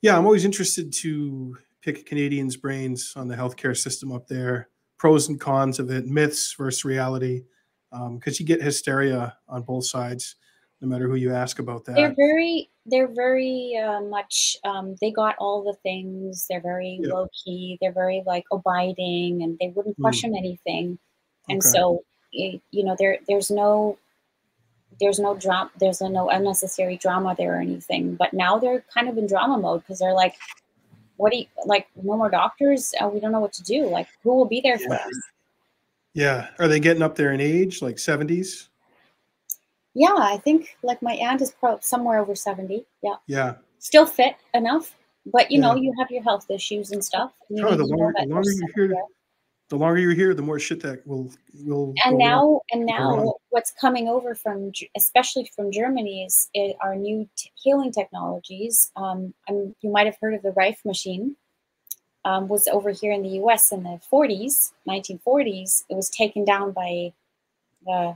yeah, 0.00 0.16
I'm 0.16 0.24
always 0.24 0.46
interested 0.46 0.92
to 0.94 1.58
pick 1.82 2.06
Canadians' 2.06 2.56
brains 2.56 3.12
on 3.16 3.28
the 3.28 3.36
healthcare 3.36 3.76
system 3.76 4.12
up 4.12 4.26
there, 4.26 4.70
pros 4.96 5.28
and 5.28 5.38
cons 5.38 5.78
of 5.78 5.90
it, 5.90 6.06
myths 6.06 6.54
versus 6.56 6.86
reality, 6.86 7.42
because 7.90 8.40
um, 8.40 8.40
you 8.40 8.46
get 8.46 8.62
hysteria 8.62 9.36
on 9.48 9.62
both 9.62 9.84
sides 9.84 10.36
no 10.80 10.88
matter 10.88 11.06
who 11.08 11.16
you 11.16 11.32
ask 11.32 11.58
about 11.58 11.84
that. 11.84 11.96
They're 11.96 12.14
very, 12.14 12.69
they're 12.86 13.08
very 13.08 13.76
uh, 13.76 14.00
much. 14.02 14.56
Um, 14.64 14.96
they 15.00 15.10
got 15.10 15.36
all 15.38 15.62
the 15.62 15.74
things. 15.82 16.46
They're 16.48 16.60
very 16.60 17.00
yeah. 17.02 17.12
low 17.12 17.28
key. 17.44 17.78
They're 17.80 17.92
very 17.92 18.22
like 18.26 18.44
abiding, 18.50 19.42
and 19.42 19.58
they 19.58 19.68
wouldn't 19.68 19.96
hmm. 19.96 20.02
question 20.02 20.32
mm. 20.32 20.38
anything. 20.38 20.98
And 21.48 21.58
okay. 21.58 21.68
so, 21.68 22.04
you 22.32 22.60
know, 22.72 22.94
there, 22.98 23.18
there's 23.26 23.50
no, 23.50 23.98
there's 25.00 25.18
no 25.18 25.34
drama. 25.34 25.70
There's 25.78 26.00
no 26.00 26.30
unnecessary 26.30 26.96
drama 26.96 27.34
there 27.36 27.56
or 27.56 27.60
anything. 27.60 28.14
But 28.14 28.32
now 28.32 28.58
they're 28.58 28.84
kind 28.94 29.08
of 29.08 29.18
in 29.18 29.26
drama 29.26 29.58
mode 29.58 29.80
because 29.80 29.98
they're 29.98 30.14
like, 30.14 30.36
what 31.16 31.32
do 31.32 31.38
you 31.38 31.46
like? 31.66 31.86
No 32.02 32.16
more 32.16 32.30
doctors. 32.30 32.94
Uh, 33.00 33.08
we 33.08 33.20
don't 33.20 33.32
know 33.32 33.40
what 33.40 33.52
to 33.54 33.62
do. 33.62 33.86
Like, 33.86 34.08
who 34.22 34.34
will 34.34 34.46
be 34.46 34.60
there 34.60 34.80
yeah. 34.80 34.86
for 34.86 34.94
us? 34.94 35.22
Yeah. 36.14 36.48
Are 36.58 36.68
they 36.68 36.80
getting 36.80 37.02
up 37.02 37.16
there 37.16 37.32
in 37.32 37.40
age, 37.40 37.82
like 37.82 37.96
70s? 37.96 38.68
Yeah, 39.94 40.14
I 40.16 40.38
think 40.38 40.76
like 40.82 41.02
my 41.02 41.14
aunt 41.14 41.40
is 41.40 41.50
probably 41.50 41.80
somewhere 41.82 42.18
over 42.18 42.34
70. 42.34 42.84
Yeah. 43.02 43.14
Yeah. 43.26 43.54
Still 43.78 44.06
fit 44.06 44.36
enough, 44.54 44.96
but 45.26 45.50
you 45.50 45.60
yeah. 45.60 45.68
know, 45.68 45.74
you 45.74 45.92
have 45.98 46.10
your 46.10 46.22
health 46.22 46.50
issues 46.50 46.92
and 46.92 47.04
stuff. 47.04 47.32
And 47.48 47.64
oh, 47.64 47.74
the, 47.74 47.84
longer, 47.84 48.12
the 48.20 48.26
longer 48.26 48.50
you're 48.52 48.88
here, 48.88 49.02
the 49.70 49.76
longer 49.76 50.00
you're 50.00 50.14
here, 50.14 50.34
the 50.34 50.42
more 50.42 50.58
shit 50.58 50.82
that 50.82 51.06
will 51.06 51.30
will. 51.64 51.94
And 52.04 52.18
now, 52.18 52.60
and 52.70 52.84
now, 52.84 53.34
what's 53.48 53.70
coming 53.72 54.08
over 54.08 54.34
from, 54.34 54.72
especially 54.96 55.50
from 55.56 55.72
Germany, 55.72 56.24
is 56.24 56.50
it, 56.54 56.76
our 56.82 56.94
new 56.94 57.28
healing 57.54 57.90
technologies. 57.90 58.90
Um, 58.96 59.32
I'm, 59.48 59.74
you 59.80 59.90
might 59.90 60.06
have 60.06 60.16
heard 60.20 60.34
of 60.34 60.42
the 60.42 60.52
Rife 60.52 60.84
machine. 60.84 61.36
Um, 62.26 62.48
was 62.48 62.68
over 62.68 62.90
here 62.90 63.12
in 63.12 63.22
the 63.22 63.30
U.S. 63.30 63.72
in 63.72 63.82
the 63.82 63.98
40s, 64.12 64.72
1940s. 64.86 65.84
It 65.88 65.94
was 65.94 66.10
taken 66.10 66.44
down 66.44 66.72
by 66.72 67.14
the 67.86 68.14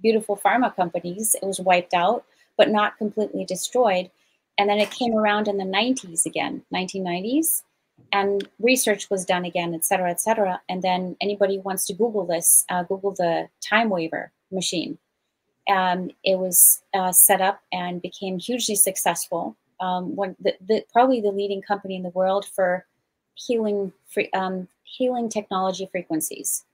beautiful 0.00 0.36
pharma 0.36 0.74
companies. 0.74 1.34
It 1.40 1.46
was 1.46 1.60
wiped 1.60 1.94
out, 1.94 2.24
but 2.56 2.70
not 2.70 2.98
completely 2.98 3.44
destroyed. 3.44 4.10
And 4.58 4.68
then 4.68 4.78
it 4.78 4.90
came 4.90 5.14
around 5.14 5.48
in 5.48 5.58
the 5.58 5.64
90s 5.64 6.24
again, 6.24 6.62
1990s, 6.72 7.62
and 8.12 8.48
research 8.58 9.10
was 9.10 9.24
done 9.24 9.44
again, 9.44 9.74
et 9.74 9.84
cetera, 9.84 10.10
et 10.10 10.20
cetera. 10.20 10.60
And 10.68 10.82
then 10.82 11.16
anybody 11.20 11.56
who 11.56 11.62
wants 11.62 11.86
to 11.86 11.92
Google 11.92 12.24
this, 12.24 12.64
uh, 12.68 12.82
Google 12.84 13.12
the 13.12 13.48
TimeWaver 13.60 14.28
machine. 14.50 14.98
Um, 15.70 16.10
it 16.24 16.38
was 16.38 16.82
uh, 16.94 17.12
set 17.12 17.40
up 17.40 17.60
and 17.72 18.00
became 18.00 18.38
hugely 18.38 18.76
successful. 18.76 19.56
Um, 19.80 20.14
the, 20.40 20.54
the, 20.66 20.84
probably 20.92 21.20
the 21.20 21.32
leading 21.32 21.60
company 21.60 21.96
in 21.96 22.02
the 22.02 22.10
world 22.10 22.46
for 22.46 22.86
healing, 23.34 23.92
free, 24.08 24.30
um, 24.30 24.68
healing 24.84 25.28
technology 25.28 25.88
frequencies 25.90 26.64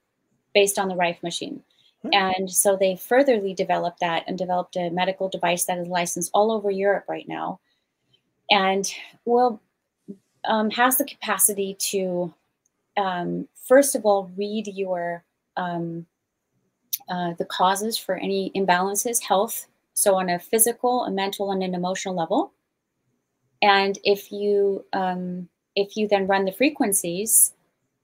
based 0.53 0.77
on 0.77 0.87
the 0.87 0.95
Rife 0.95 1.21
machine. 1.23 1.63
Mm-hmm. 2.05 2.13
And 2.13 2.51
so 2.51 2.75
they 2.75 2.95
furtherly 2.95 3.53
developed 3.53 3.99
that 4.01 4.23
and 4.27 4.37
developed 4.37 4.75
a 4.75 4.89
medical 4.89 5.29
device 5.29 5.65
that 5.65 5.77
is 5.77 5.87
licensed 5.87 6.31
all 6.33 6.51
over 6.51 6.69
Europe 6.69 7.05
right 7.07 7.27
now. 7.27 7.59
And 8.49 8.91
will 9.25 9.61
um, 10.45 10.69
has 10.71 10.97
the 10.97 11.05
capacity 11.05 11.75
to, 11.79 12.33
um, 12.97 13.47
first 13.55 13.95
of 13.95 14.05
all, 14.05 14.31
read 14.35 14.67
your 14.67 15.23
um, 15.55 16.05
uh, 17.09 17.33
the 17.37 17.45
causes 17.45 17.97
for 17.97 18.15
any 18.15 18.51
imbalances, 18.55 19.21
health. 19.21 19.67
So 19.93 20.15
on 20.15 20.29
a 20.29 20.39
physical, 20.39 21.03
a 21.05 21.11
mental, 21.11 21.51
and 21.51 21.63
an 21.63 21.75
emotional 21.75 22.15
level. 22.15 22.53
And 23.61 23.97
if 24.03 24.31
you 24.31 24.85
um, 24.93 25.47
if 25.75 25.95
you 25.95 26.07
then 26.07 26.27
run 26.27 26.45
the 26.45 26.51
frequencies, 26.51 27.52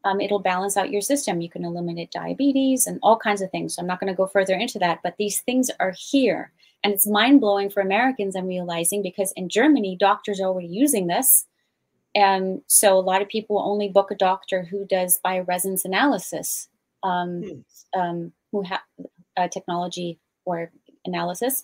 um, 0.06 0.22
it'll 0.22 0.40
balance 0.40 0.78
out 0.78 0.92
your 0.92 1.02
system. 1.02 1.42
You 1.42 1.50
can 1.50 1.66
eliminate 1.66 2.12
diabetes 2.12 2.88
and 2.88 3.00
all 3.04 3.18
kinds 3.18 3.42
of 3.42 3.52
things. 3.52 3.76
So 3.76 3.82
I'm 3.82 3.88
not 3.88 4.00
going 4.00 4.12
to 4.12 4.18
go 4.18 4.28
further 4.28 4.56
into 4.56 4.80
that, 4.80 5.00
but 5.04 5.16
these 5.18 5.42
things 5.42 5.70
are 5.80 5.94
here. 5.98 6.52
And 6.84 6.94
it's 6.94 7.06
mind 7.08 7.42
blowing 7.42 7.70
for 7.70 7.82
Americans, 7.82 8.36
I'm 8.36 8.48
realizing, 8.48 9.02
because 9.02 9.34
in 9.36 9.50
Germany, 9.50 9.98
doctors 10.00 10.40
are 10.40 10.48
already 10.48 10.68
using 10.68 11.08
this. 11.08 11.46
And 12.16 12.62
so 12.68 12.98
a 12.98 13.02
lot 13.02 13.22
of 13.22 13.28
people 13.28 13.60
only 13.60 13.90
book 13.90 14.12
a 14.12 14.16
doctor 14.16 14.64
who 14.64 14.86
does 14.86 15.20
bioresonance 15.24 15.84
analysis, 15.86 16.70
um, 17.04 17.44
hmm. 17.44 18.00
um, 18.00 18.32
who 18.52 18.64
have 18.64 18.82
uh, 19.36 19.48
technology 19.50 20.20
or 20.46 20.72
analysis. 21.06 21.64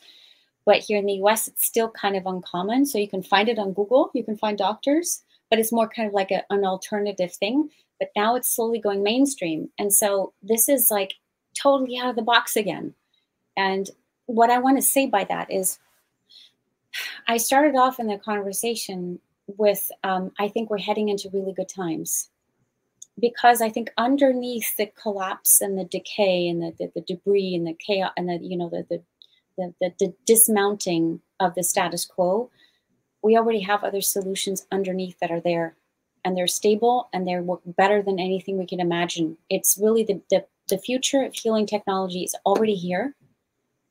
But 0.66 0.80
here 0.80 0.98
in 0.98 1.06
the 1.06 1.22
US, 1.24 1.48
it's 1.48 1.66
still 1.66 1.90
kind 1.90 2.16
of 2.16 2.26
uncommon. 2.26 2.86
So 2.86 2.98
you 2.98 3.07
can 3.07 3.24
find 3.24 3.48
it 3.48 3.60
on 3.60 3.74
Google, 3.74 4.12
you 4.14 4.24
can 4.24 4.38
find 4.38 4.57
doctors, 4.57 5.24
but 5.50 5.60
it's 5.60 5.72
more 5.72 5.88
kind 5.88 6.08
of 6.08 6.14
like 6.14 6.32
a, 6.32 6.44
an 6.50 6.66
alternative 6.66 7.34
thing. 7.34 7.70
But 8.00 8.10
now 8.16 8.36
it's 8.36 8.54
slowly 8.54 8.80
going 8.80 9.04
mainstream. 9.04 9.70
And 9.80 9.94
so 9.94 10.34
this 10.44 10.68
is 10.68 10.92
like 10.92 11.14
totally 11.58 11.98
out 11.98 12.10
of 12.10 12.16
the 12.16 12.22
box 12.22 12.56
again. 12.56 12.94
And 13.56 13.90
what 14.26 14.50
I 14.50 14.60
want 14.60 14.78
to 14.78 14.82
say 14.82 15.06
by 15.06 15.24
that 15.26 15.52
is 15.52 15.80
I 17.28 17.38
started 17.38 17.76
off 17.76 18.00
in 18.00 18.08
the 18.08 18.18
conversation 18.18 19.20
with 19.48 19.92
um, 20.04 20.32
I 20.40 20.48
think 20.48 20.70
we're 20.70 20.80
heading 20.80 21.10
into 21.10 21.30
really 21.32 21.54
good 21.54 21.70
times 21.70 22.30
because 23.20 23.62
I 23.62 23.70
think 23.70 23.92
underneath 23.98 24.76
the 24.76 24.88
collapse 24.88 25.62
and 25.62 25.78
the 25.78 25.86
decay 25.86 26.48
and 26.48 26.62
the, 26.62 26.74
the, 26.78 26.92
the 26.96 27.02
debris 27.02 27.56
and 27.56 27.66
the 27.66 27.74
chaos 27.74 28.12
and 28.18 28.28
the 28.28 28.40
you 28.42 28.58
know 28.58 28.70
the, 28.70 28.86
the 28.90 29.02
the, 29.58 29.74
the, 29.80 29.94
the 30.00 30.14
dismounting 30.26 31.22
of 31.40 31.56
the 31.56 31.64
status 31.64 32.06
quo, 32.06 32.50
we 33.26 33.36
already 33.36 33.62
have 33.62 33.84
other 33.84 34.02
solutions 34.02 34.68
underneath 34.72 35.18
that 35.20 35.32
are 35.32 35.40
there 35.40 35.76
and 36.24 36.38
they're 36.38 36.46
stable 36.46 37.10
and 37.12 37.28
they 37.28 37.36
work 37.40 37.62
better 37.66 38.04
than 38.04 38.20
anything 38.20 38.56
we 38.56 38.68
can 38.68 38.80
imagine. 38.80 39.36
It's 39.50 39.80
really 39.82 40.04
the, 40.04 40.22
the, 40.30 40.46
the 40.70 40.78
future 40.78 41.24
of 41.24 41.34
healing 41.34 41.66
technology 41.66 42.24
is 42.24 42.36
already 42.46 42.76
here. 42.76 43.16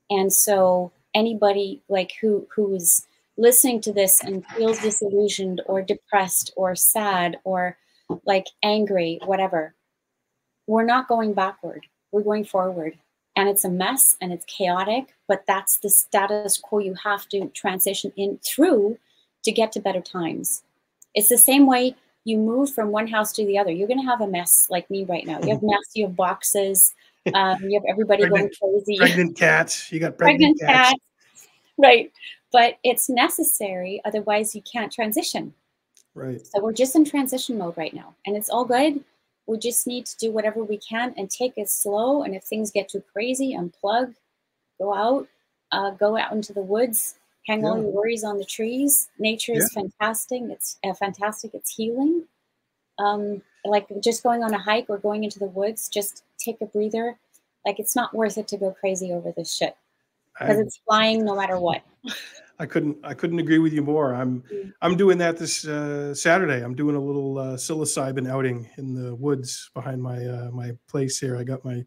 And 0.09 0.33
so 0.33 0.93
anybody 1.17 1.83
like 1.89 2.13
who 2.21 2.47
who 2.55 2.77
is 2.77 3.09
listening 3.37 3.81
to 3.81 3.93
this 3.93 4.23
and 4.23 4.47
feels 4.47 4.79
disillusioned 4.79 5.63
or 5.67 5.83
depressed 5.83 6.53
or 6.57 6.77
sad 6.77 7.39
or 7.43 7.77
like 8.25 8.47
angry, 8.63 9.19
whatever, 9.25 9.75
we're 10.69 10.85
not 10.85 11.09
going 11.09 11.35
backward. 11.35 11.87
We're 12.13 12.23
going 12.23 12.45
forward 12.45 12.99
and 13.35 13.49
it's 13.49 13.65
a 13.65 13.69
mess 13.69 14.17
and 14.21 14.33
it's 14.33 14.45
chaotic, 14.45 15.17
but 15.27 15.43
that's 15.45 15.79
the 15.79 15.91
status 15.91 16.57
quo 16.57 16.79
you 16.79 16.95
have 17.03 17.29
to 17.31 17.49
transition 17.49 18.13
in 18.17 18.39
through 18.39 18.97
to 19.45 19.53
get 19.53 19.73
to 19.73 19.81
better 19.81 20.01
times. 20.01 20.63
It's 21.15 21.29
the 21.29 21.39
same 21.39 21.67
way 21.67 21.95
you 22.25 22.39
move 22.39 22.73
from 22.73 22.91
one 22.91 23.07
house 23.07 23.33
to 23.35 23.47
the 23.47 23.59
other. 23.59 23.71
You're 23.71 23.89
going 23.89 24.01
to 24.01 24.07
have 24.07 24.21
a 24.21 24.27
mess 24.27 24.67
like 24.71 24.89
me 24.91 25.05
right 25.05 25.27
now. 25.27 25.41
You 25.41 25.51
have 25.51 25.63
mess, 25.63 25.91
you 25.95 26.07
have 26.07 26.17
boxes, 26.17 26.95
um, 27.35 27.63
you 27.63 27.79
have 27.79 27.85
everybody 27.89 28.23
pregnant, 28.23 28.55
going 28.61 28.83
crazy. 28.85 28.99
Pregnant 28.99 29.37
cats. 29.37 29.93
You 29.93 30.01
got 30.01 30.19
pregnant, 30.19 30.59
pregnant 30.59 30.61
cats. 30.61 30.91
cats. 30.91 31.49
Right. 31.79 32.13
But 32.53 32.79
it's 32.85 33.09
necessary. 33.09 34.01
Otherwise, 34.05 34.55
you 34.55 34.63
can't 34.63 34.93
transition. 34.93 35.55
Right. 36.15 36.45
So 36.47 36.61
we're 36.63 36.73
just 36.73 36.95
in 36.95 37.05
transition 37.05 37.59
mode 37.59 37.77
right 37.77 37.93
now. 37.93 38.15
And 38.27 38.37
it's 38.37 38.49
all 38.49 38.65
good 38.65 39.05
we 39.47 39.59
just 39.59 39.87
need 39.87 40.07
to 40.07 40.17
do 40.17 40.31
whatever 40.31 40.65
we 40.65 40.79
can 40.79 41.15
and 41.17 41.31
take 41.31 41.55
it 41.57 41.69
slow. 41.69 42.23
And 42.23 42.35
if 42.35 42.45
things 42.45 42.71
get 42.71 42.89
too 42.89 43.03
crazy, 43.13 43.55
unplug, 43.55 44.15
go 44.79 44.95
out, 44.95 45.29
uh, 45.73 45.91
go 45.91 46.17
out 46.17 46.33
into 46.33 46.53
the 46.53 46.63
woods, 46.63 47.17
hang 47.47 47.63
yeah. 47.63 47.69
all 47.69 47.81
your 47.81 47.91
worries 47.91 48.25
on 48.25 48.39
the 48.39 48.45
trees. 48.45 49.09
Nature 49.19 49.53
is 49.53 49.71
yeah. 49.75 49.83
fantastic. 49.83 50.43
It's 50.51 50.79
uh, 50.85 50.95
fantastic. 50.95 51.53
It's 51.55 51.75
healing. 51.75 52.25
Um, 52.99 53.43
like 53.65 53.89
just 54.01 54.23
going 54.23 54.43
on 54.45 54.55
a 54.55 54.59
hike 54.59 54.87
or 54.89 54.99
going 54.99 55.25
into 55.25 55.39
the 55.39 55.47
woods, 55.47 55.89
just 55.89 56.23
take 56.39 56.61
a 56.61 56.67
breather. 56.67 57.19
Like 57.67 57.79
it's 57.79 57.97
not 57.97 58.15
worth 58.15 58.39
it 58.39 58.49
to 58.49 58.57
go 58.57 58.73
crazy 58.73 59.13
over 59.13 59.33
this 59.33 59.55
shit 59.55 59.77
because 60.39 60.59
it's 60.59 60.81
flying 60.87 61.25
no 61.25 61.35
matter 61.35 61.59
what. 61.59 61.83
I 62.59 62.67
couldn't 62.67 62.99
I 63.03 63.15
couldn't 63.15 63.41
agree 63.41 63.59
with 63.59 63.73
you 63.73 63.83
more. 63.83 64.15
I'm 64.15 64.43
mm. 64.43 64.73
I'm 64.81 64.97
doing 64.97 65.19
that 65.19 65.37
this 65.37 65.67
uh, 65.67 66.15
Saturday. 66.15 66.63
I'm 66.63 66.75
doing 66.75 66.95
a 66.95 67.01
little 67.01 67.39
uh, 67.39 67.57
psilocybin 67.57 68.31
outing 68.31 68.69
in 68.77 68.95
the 68.95 69.15
woods 69.15 69.71
behind 69.75 70.01
my 70.01 70.25
uh, 70.25 70.51
my 70.53 70.73
place 70.87 71.19
here. 71.19 71.37
I 71.37 71.43
got 71.43 71.65
my 71.65 71.85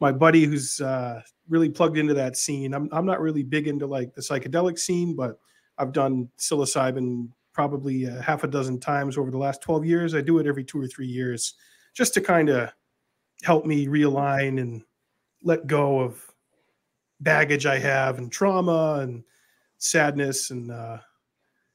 my 0.00 0.10
buddy 0.10 0.44
who's 0.44 0.80
uh, 0.80 1.22
really 1.48 1.68
plugged 1.68 1.98
into 1.98 2.14
that 2.14 2.36
scene. 2.36 2.74
I'm 2.74 2.88
I'm 2.92 3.06
not 3.06 3.20
really 3.20 3.42
big 3.42 3.68
into 3.68 3.86
like 3.86 4.14
the 4.14 4.22
psychedelic 4.22 4.78
scene, 4.78 5.14
but 5.16 5.38
I've 5.78 5.92
done 5.92 6.28
psilocybin 6.38 7.28
probably 7.52 8.04
half 8.04 8.44
a 8.44 8.48
dozen 8.48 8.80
times 8.80 9.18
over 9.18 9.30
the 9.30 9.38
last 9.38 9.60
12 9.60 9.84
years. 9.84 10.14
I 10.14 10.20
do 10.22 10.38
it 10.38 10.46
every 10.46 10.64
two 10.64 10.80
or 10.80 10.86
three 10.86 11.06
years, 11.06 11.54
just 11.94 12.14
to 12.14 12.20
kind 12.20 12.48
of 12.48 12.72
help 13.42 13.66
me 13.66 13.86
realign 13.86 14.60
and 14.60 14.82
let 15.42 15.66
go 15.66 16.00
of 16.00 16.22
baggage 17.20 17.66
I 17.66 17.78
have 17.78 18.18
and 18.18 18.30
trauma 18.30 19.00
and 19.02 19.24
sadness, 19.78 20.50
and 20.50 20.70
uh, 20.70 20.98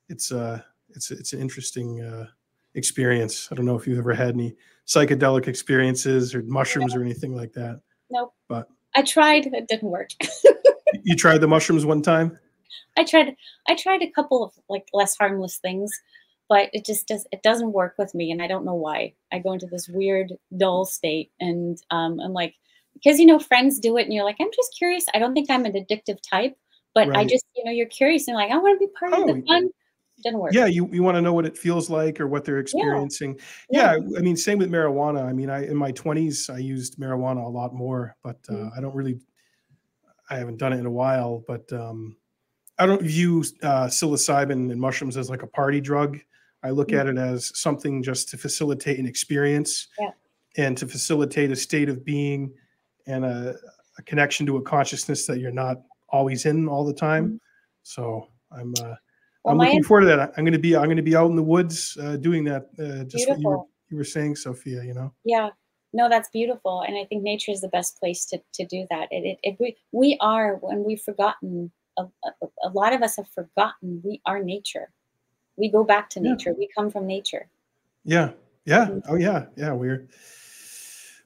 it's 0.09 0.31
uh, 0.31 0.61
it's 0.89 1.11
it's 1.11 1.33
an 1.33 1.41
interesting 1.41 2.01
uh, 2.01 2.27
experience. 2.75 3.49
I 3.51 3.55
don't 3.55 3.65
know 3.65 3.77
if 3.77 3.87
you've 3.87 3.99
ever 3.99 4.13
had 4.13 4.33
any 4.33 4.55
psychedelic 4.87 5.47
experiences 5.47 6.33
or 6.33 6.41
mushrooms 6.43 6.95
or 6.95 7.01
anything 7.01 7.35
like 7.35 7.53
that. 7.53 7.81
Nope. 8.09 8.33
But 8.47 8.69
I 8.97 9.03
tried, 9.03 9.45
it 9.45 9.67
didn't 9.67 9.91
work. 9.91 10.09
you 11.03 11.15
tried 11.15 11.39
the 11.39 11.47
mushrooms 11.47 11.85
one 11.85 12.01
time. 12.01 12.37
I 12.97 13.03
tried. 13.03 13.35
I 13.67 13.75
tried 13.75 14.01
a 14.01 14.09
couple 14.09 14.43
of 14.43 14.53
like 14.69 14.87
less 14.91 15.15
harmless 15.15 15.57
things, 15.57 15.91
but 16.49 16.69
it 16.73 16.83
just 16.83 17.07
does. 17.07 17.27
It 17.31 17.43
doesn't 17.43 17.73
work 17.73 17.93
with 17.99 18.15
me, 18.15 18.31
and 18.31 18.41
I 18.41 18.47
don't 18.47 18.65
know 18.65 18.73
why. 18.73 19.13
I 19.31 19.37
go 19.37 19.53
into 19.53 19.67
this 19.67 19.87
weird 19.87 20.33
dull 20.57 20.83
state, 20.85 21.31
and 21.39 21.77
um, 21.91 22.19
I'm 22.19 22.33
like, 22.33 22.55
because 22.95 23.19
you 23.19 23.27
know, 23.27 23.37
friends 23.37 23.79
do 23.79 23.97
it, 23.97 24.05
and 24.05 24.13
you're 24.13 24.25
like, 24.25 24.37
I'm 24.41 24.49
just 24.55 24.75
curious. 24.75 25.05
I 25.13 25.19
don't 25.19 25.35
think 25.35 25.51
I'm 25.51 25.65
an 25.65 25.73
addictive 25.73 26.17
type, 26.27 26.57
but 26.95 27.07
right. 27.09 27.19
I 27.19 27.25
just, 27.25 27.45
you 27.55 27.63
know, 27.63 27.71
you're 27.71 27.85
curious 27.85 28.27
and 28.27 28.35
like, 28.35 28.49
I 28.49 28.57
want 28.57 28.79
to 28.79 28.87
be 28.87 28.91
part 28.99 29.13
oh, 29.15 29.29
of 29.29 29.35
the 29.35 29.43
fun. 29.45 29.69
Didn't 30.23 30.39
work. 30.39 30.53
Yeah, 30.53 30.65
you, 30.65 30.89
you 30.91 31.03
want 31.03 31.15
to 31.15 31.21
know 31.21 31.33
what 31.33 31.45
it 31.45 31.57
feels 31.57 31.89
like 31.89 32.19
or 32.19 32.27
what 32.27 32.43
they're 32.43 32.59
experiencing. 32.59 33.39
Yeah. 33.69 33.95
yeah. 33.95 34.17
I 34.17 34.21
mean, 34.21 34.35
same 34.35 34.57
with 34.57 34.71
marijuana. 34.71 35.23
I 35.23 35.33
mean, 35.33 35.49
I 35.49 35.65
in 35.65 35.75
my 35.75 35.91
20s 35.91 36.53
I 36.53 36.57
used 36.57 36.97
marijuana 36.97 37.45
a 37.45 37.49
lot 37.49 37.73
more, 37.73 38.15
but 38.23 38.37
uh, 38.49 38.53
mm-hmm. 38.53 38.69
I 38.77 38.81
don't 38.81 38.95
really 38.95 39.19
I 40.29 40.37
haven't 40.37 40.57
done 40.57 40.73
it 40.73 40.79
in 40.79 40.85
a 40.85 40.91
while, 40.91 41.43
but 41.47 41.71
um, 41.71 42.17
I 42.79 42.85
don't 42.85 43.01
view 43.01 43.43
uh, 43.63 43.87
psilocybin 43.87 44.71
and 44.71 44.79
mushrooms 44.79 45.17
as 45.17 45.29
like 45.29 45.43
a 45.43 45.47
party 45.47 45.79
drug. 45.81 46.19
I 46.63 46.71
look 46.71 46.89
mm-hmm. 46.89 46.99
at 46.99 47.07
it 47.07 47.17
as 47.17 47.57
something 47.57 48.03
just 48.03 48.29
to 48.29 48.37
facilitate 48.37 48.99
an 48.99 49.07
experience 49.07 49.87
yeah. 49.99 50.11
and 50.57 50.77
to 50.77 50.87
facilitate 50.87 51.51
a 51.51 51.55
state 51.55 51.89
of 51.89 52.03
being 52.03 52.53
and 53.05 53.23
a, 53.23 53.55
a, 53.97 54.01
connection 54.03 54.45
to 54.47 54.57
a 54.57 54.61
consciousness 54.61 55.25
that 55.27 55.39
you're 55.39 55.51
not 55.51 55.77
always 56.09 56.45
in 56.45 56.67
all 56.67 56.83
the 56.83 56.93
time. 56.93 57.25
Mm-hmm. 57.25 57.35
So 57.83 58.27
I'm 58.51 58.73
uh, 58.83 58.95
well, 59.47 59.61
I'm 59.61 59.67
looking 59.67 59.83
forward 59.83 60.01
to 60.01 60.07
that. 60.07 60.33
I'm 60.37 60.43
going 60.43 60.53
to 60.53 60.59
be 60.59 60.75
I'm 60.75 60.85
going 60.85 60.97
to 60.97 61.03
be 61.03 61.15
out 61.15 61.29
in 61.29 61.35
the 61.35 61.43
woods 61.43 61.97
uh, 62.01 62.17
doing 62.17 62.43
that. 62.45 62.67
Uh, 62.79 63.03
just 63.05 63.27
what 63.27 63.39
you 63.39 63.49
were, 63.49 63.63
you 63.89 63.97
were 63.97 64.03
saying, 64.03 64.35
Sophia. 64.35 64.83
You 64.83 64.93
know. 64.93 65.13
Yeah. 65.23 65.49
No, 65.93 66.09
that's 66.09 66.29
beautiful, 66.29 66.81
and 66.81 66.97
I 66.97 67.05
think 67.05 67.23
nature 67.23 67.51
is 67.51 67.61
the 67.61 67.69
best 67.69 67.97
place 67.99 68.25
to, 68.25 68.39
to 68.55 68.65
do 68.65 68.85
that. 68.89 69.07
It, 69.09 69.23
it, 69.25 69.39
it 69.41 69.57
we 69.59 69.77
we 69.91 70.17
are 70.19 70.55
when 70.57 70.83
we've 70.83 71.01
forgotten. 71.01 71.71
A, 71.99 72.03
a, 72.03 72.47
a, 72.65 72.69
lot 72.69 72.93
of 72.93 73.01
us 73.01 73.15
have 73.15 73.27
forgotten 73.29 74.01
we 74.03 74.21
are 74.27 74.43
nature. 74.43 74.91
We 75.55 75.71
go 75.71 75.83
back 75.83 76.11
to 76.11 76.19
nature. 76.19 76.51
Yeah. 76.51 76.55
We 76.59 76.69
come 76.77 76.91
from 76.91 77.07
nature. 77.07 77.49
Yeah. 78.03 78.33
Yeah. 78.65 78.85
Mm-hmm. 78.85 79.11
Oh 79.11 79.15
yeah. 79.15 79.45
Yeah. 79.55 79.71
We're 79.71 80.07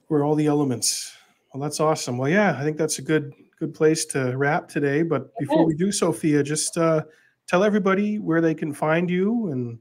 we're 0.08 0.24
all 0.24 0.34
the 0.34 0.46
elements. 0.46 1.14
Well, 1.52 1.62
that's 1.62 1.80
awesome. 1.80 2.16
Well, 2.16 2.30
yeah, 2.30 2.56
I 2.58 2.62
think 2.62 2.78
that's 2.78 2.98
a 2.98 3.02
good 3.02 3.34
good 3.58 3.74
place 3.74 4.04
to 4.06 4.36
wrap 4.36 4.68
today. 4.68 5.02
But 5.02 5.30
before 5.38 5.64
we 5.66 5.74
do, 5.74 5.92
Sophia, 5.92 6.42
just 6.42 6.76
uh, 6.76 7.02
tell 7.48 7.64
everybody 7.64 8.18
where 8.18 8.40
they 8.40 8.54
can 8.54 8.72
find 8.72 9.10
you 9.10 9.48
and 9.48 9.78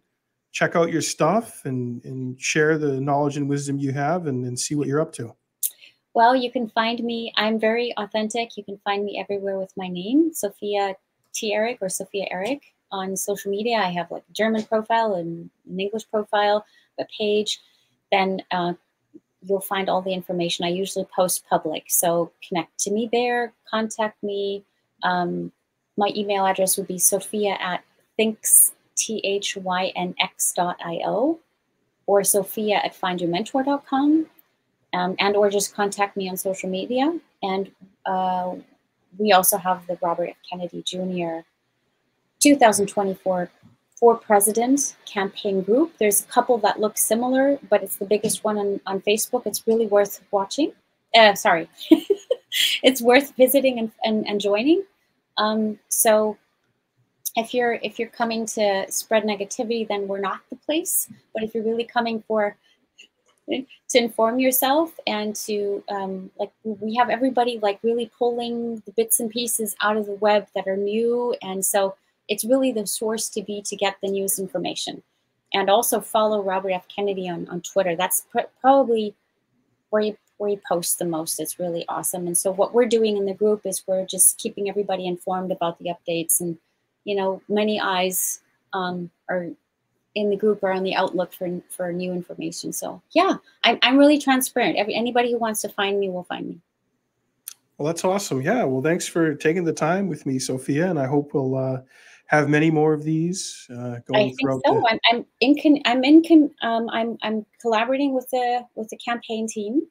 check 0.51 0.75
out 0.75 0.91
your 0.91 1.01
stuff 1.01 1.63
and, 1.65 2.03
and 2.03 2.39
share 2.39 2.77
the 2.77 2.99
knowledge 2.99 3.37
and 3.37 3.47
wisdom 3.47 3.79
you 3.79 3.91
have 3.91 4.27
and, 4.27 4.45
and 4.45 4.59
see 4.59 4.75
what 4.75 4.87
you're 4.87 5.01
up 5.01 5.13
to. 5.13 5.33
Well, 6.13 6.35
you 6.35 6.51
can 6.51 6.69
find 6.69 7.01
me. 7.03 7.31
I'm 7.37 7.57
very 7.57 7.93
authentic. 7.97 8.57
You 8.57 8.65
can 8.65 8.77
find 8.83 9.05
me 9.05 9.17
everywhere 9.19 9.57
with 9.57 9.71
my 9.77 9.87
name, 9.87 10.33
Sophia 10.33 10.95
T. 11.33 11.53
Erik 11.53 11.77
or 11.81 11.89
Sophia 11.89 12.25
Erik. 12.29 12.61
On 12.91 13.15
social 13.15 13.49
media, 13.49 13.77
I 13.77 13.89
have 13.91 14.11
like 14.11 14.23
a 14.29 14.33
German 14.33 14.63
profile 14.63 15.13
and 15.13 15.49
an 15.69 15.79
English 15.79 16.03
profile, 16.11 16.65
a 16.99 17.05
page. 17.17 17.61
Then 18.11 18.41
uh, 18.51 18.73
you'll 19.41 19.61
find 19.61 19.87
all 19.87 20.01
the 20.01 20.13
information. 20.13 20.65
I 20.65 20.69
usually 20.69 21.05
post 21.15 21.45
public, 21.49 21.85
so 21.87 22.33
connect 22.45 22.77
to 22.79 22.91
me 22.91 23.07
there. 23.09 23.53
Contact 23.69 24.21
me. 24.21 24.65
Um, 25.03 25.53
my 26.01 26.11
email 26.15 26.45
address 26.45 26.77
would 26.77 26.87
be 26.87 26.97
Sophia 26.97 27.53
at 27.61 27.83
thinks 28.17 28.73
t 28.95 29.21
h 29.23 29.55
y 29.57 29.93
n 29.95 30.13
x 30.19 30.51
dot 30.59 30.77
i 30.83 30.95
o 31.05 31.39
or 32.07 32.23
Sophia 32.23 32.77
at 32.83 32.93
findyourmentor.com. 32.99 34.25
Um, 34.93 35.15
and 35.19 35.37
or 35.37 35.49
just 35.49 35.73
contact 35.73 36.17
me 36.17 36.27
on 36.29 36.35
social 36.35 36.69
media. 36.69 37.17
And 37.41 37.71
uh, 38.05 38.55
we 39.17 39.31
also 39.31 39.57
have 39.57 39.87
the 39.87 39.97
Robert 40.01 40.29
F. 40.31 40.35
Kennedy 40.49 40.81
Jr. 40.83 41.45
2024 42.41 43.49
for 43.95 44.15
President 44.17 44.95
campaign 45.05 45.61
group. 45.61 45.93
There's 45.99 46.21
a 46.21 46.25
couple 46.25 46.57
that 46.57 46.81
look 46.81 46.97
similar, 46.97 47.57
but 47.69 47.83
it's 47.83 47.97
the 47.97 48.05
biggest 48.05 48.43
one 48.43 48.57
on, 48.57 48.81
on 48.85 48.99
Facebook. 49.01 49.43
It's 49.45 49.65
really 49.65 49.87
worth 49.87 50.19
watching. 50.31 50.73
Uh, 51.15 51.35
sorry. 51.35 51.69
it's 52.83 53.01
worth 53.01 53.33
visiting 53.37 53.79
and, 53.79 53.91
and, 54.03 54.27
and 54.27 54.41
joining. 54.41 54.83
Um, 55.37 55.79
so 55.89 56.37
if 57.35 57.53
you're 57.53 57.73
if 57.81 57.97
you're 57.97 58.09
coming 58.09 58.45
to 58.45 58.85
spread 58.89 59.23
negativity, 59.23 59.87
then 59.87 60.07
we're 60.07 60.19
not 60.19 60.41
the 60.49 60.55
place. 60.57 61.09
But 61.33 61.43
if 61.43 61.53
you're 61.53 61.63
really 61.63 61.85
coming 61.85 62.23
for 62.27 62.57
to 63.49 63.97
inform 63.97 64.39
yourself 64.39 64.97
and 65.07 65.35
to 65.35 65.83
um, 65.89 66.29
like 66.39 66.51
we 66.63 66.95
have 66.95 67.09
everybody 67.09 67.59
like 67.61 67.79
really 67.83 68.09
pulling 68.17 68.81
the 68.85 68.91
bits 68.91 69.19
and 69.19 69.29
pieces 69.29 69.75
out 69.81 69.97
of 69.97 70.05
the 70.05 70.13
web 70.15 70.47
that 70.55 70.67
are 70.67 70.77
new. 70.77 71.35
And 71.41 71.65
so 71.65 71.95
it's 72.27 72.45
really 72.45 72.71
the 72.71 72.87
source 72.87 73.29
to 73.29 73.41
be 73.41 73.61
to 73.63 73.75
get 73.75 73.97
the 74.01 74.09
news 74.09 74.39
information. 74.39 75.03
And 75.53 75.69
also 75.69 75.99
follow 75.99 76.41
robert 76.41 76.71
f. 76.71 76.87
Kennedy 76.87 77.27
on, 77.27 77.47
on 77.49 77.61
twitter. 77.61 77.95
That's 77.95 78.21
pr- 78.31 78.51
probably 78.61 79.13
where 79.89 80.01
you 80.01 80.17
where 80.41 80.49
you 80.49 80.59
post 80.67 80.97
the 80.99 81.05
most 81.05 81.39
it's 81.39 81.59
really 81.59 81.85
awesome 81.87 82.25
and 82.25 82.37
so 82.37 82.51
what 82.51 82.73
we're 82.73 82.85
doing 82.85 83.15
in 83.15 83.25
the 83.25 83.33
group 83.33 83.61
is 83.65 83.83
we're 83.87 84.05
just 84.05 84.37
keeping 84.37 84.67
everybody 84.67 85.05
informed 85.05 85.51
about 85.51 85.77
the 85.79 85.89
updates 85.89 86.41
and 86.41 86.57
you 87.05 87.15
know 87.15 87.41
many 87.47 87.79
eyes 87.79 88.41
um, 88.73 89.09
are 89.29 89.49
in 90.15 90.29
the 90.29 90.35
group 90.35 90.63
are 90.63 90.71
on 90.71 90.83
the 90.83 90.95
outlook 90.95 91.33
for 91.33 91.61
for 91.69 91.91
new 91.93 92.11
information. 92.11 92.73
So 92.73 93.01
yeah, 93.11 93.35
I'm 93.63 93.79
I'm 93.81 93.97
really 93.97 94.19
transparent. 94.19 94.77
Every 94.77 94.95
anybody 94.95 95.31
who 95.31 95.37
wants 95.37 95.61
to 95.61 95.69
find 95.69 95.99
me 95.99 96.09
will 96.09 96.23
find 96.23 96.47
me. 96.47 96.61
Well, 97.77 97.87
that's 97.87 98.03
awesome. 98.03 98.41
Yeah. 98.41 98.63
Well, 98.63 98.81
thanks 98.81 99.07
for 99.07 99.33
taking 99.33 99.63
the 99.63 99.73
time 99.73 100.07
with 100.07 100.25
me, 100.25 100.37
Sophia, 100.37 100.89
and 100.89 100.99
I 100.99 101.07
hope 101.07 101.33
we'll 101.33 101.55
uh, 101.55 101.81
have 102.27 102.47
many 102.47 102.69
more 102.69 102.93
of 102.93 103.03
these 103.03 103.67
uh, 103.71 103.99
going 104.05 104.29
I 104.29 104.33
think 104.33 104.41
so. 104.41 104.61
The- 104.63 104.87
I'm, 104.89 104.99
I'm 105.11 105.25
in. 105.39 105.81
I'm 105.85 106.03
in. 106.03 106.51
Um, 106.61 106.89
I'm 106.89 107.17
I'm 107.23 107.45
collaborating 107.61 108.13
with 108.13 108.29
the 108.29 108.65
with 108.75 108.89
the 108.89 108.97
campaign 108.97 109.47
team, 109.47 109.81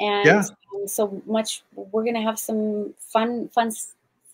and 0.00 0.26
yeah. 0.26 0.38
um, 0.38 0.88
so 0.88 1.22
much. 1.26 1.62
We're 1.74 2.04
gonna 2.04 2.22
have 2.22 2.38
some 2.38 2.94
fun 2.98 3.48
fun 3.48 3.70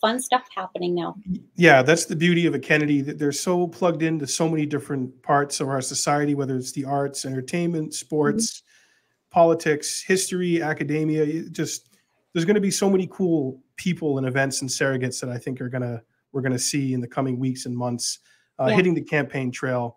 fun 0.01 0.21
stuff 0.21 0.47
happening 0.55 0.95
now. 0.95 1.17
Yeah, 1.57 1.83
that's 1.83 2.05
the 2.05 2.17
beauty 2.17 2.47
of 2.47 2.55
a 2.55 2.59
Kennedy 2.59 3.01
that 3.03 3.19
they're 3.19 3.33
so 3.33 3.67
plugged 3.67 4.03
into 4.03 4.27
so 4.27 4.49
many 4.49 4.67
different 4.67 5.23
parts 5.23 5.61
of 5.61 5.69
our 5.69 5.81
society, 5.81 6.35
whether 6.35 6.57
it's 6.57 6.73
the 6.73 6.85
arts, 6.85 7.25
entertainment, 7.25 7.95
sports, 7.95 8.59
mm-hmm. 8.59 9.31
politics, 9.31 10.03
history, 10.03 10.63
academia. 10.63 11.43
Just 11.51 11.97
there's 12.33 12.45
going 12.45 12.55
to 12.55 12.61
be 12.61 12.71
so 12.71 12.89
many 12.89 13.09
cool 13.11 13.63
people 13.77 14.19
and 14.19 14.27
events 14.27 14.61
and 14.61 14.71
surrogates 14.71 15.21
that 15.21 15.31
I 15.31 15.39
think 15.39 15.61
are 15.61 15.69
gonna 15.69 16.03
we're 16.33 16.43
going 16.43 16.53
to 16.53 16.59
see 16.59 16.93
in 16.93 17.01
the 17.01 17.09
coming 17.09 17.39
weeks 17.39 17.67
and 17.67 17.77
months 17.77 18.19
uh, 18.61 18.67
yeah. 18.67 18.77
hitting 18.77 18.95
the 18.95 19.03
campaign 19.03 19.51
trail. 19.51 19.97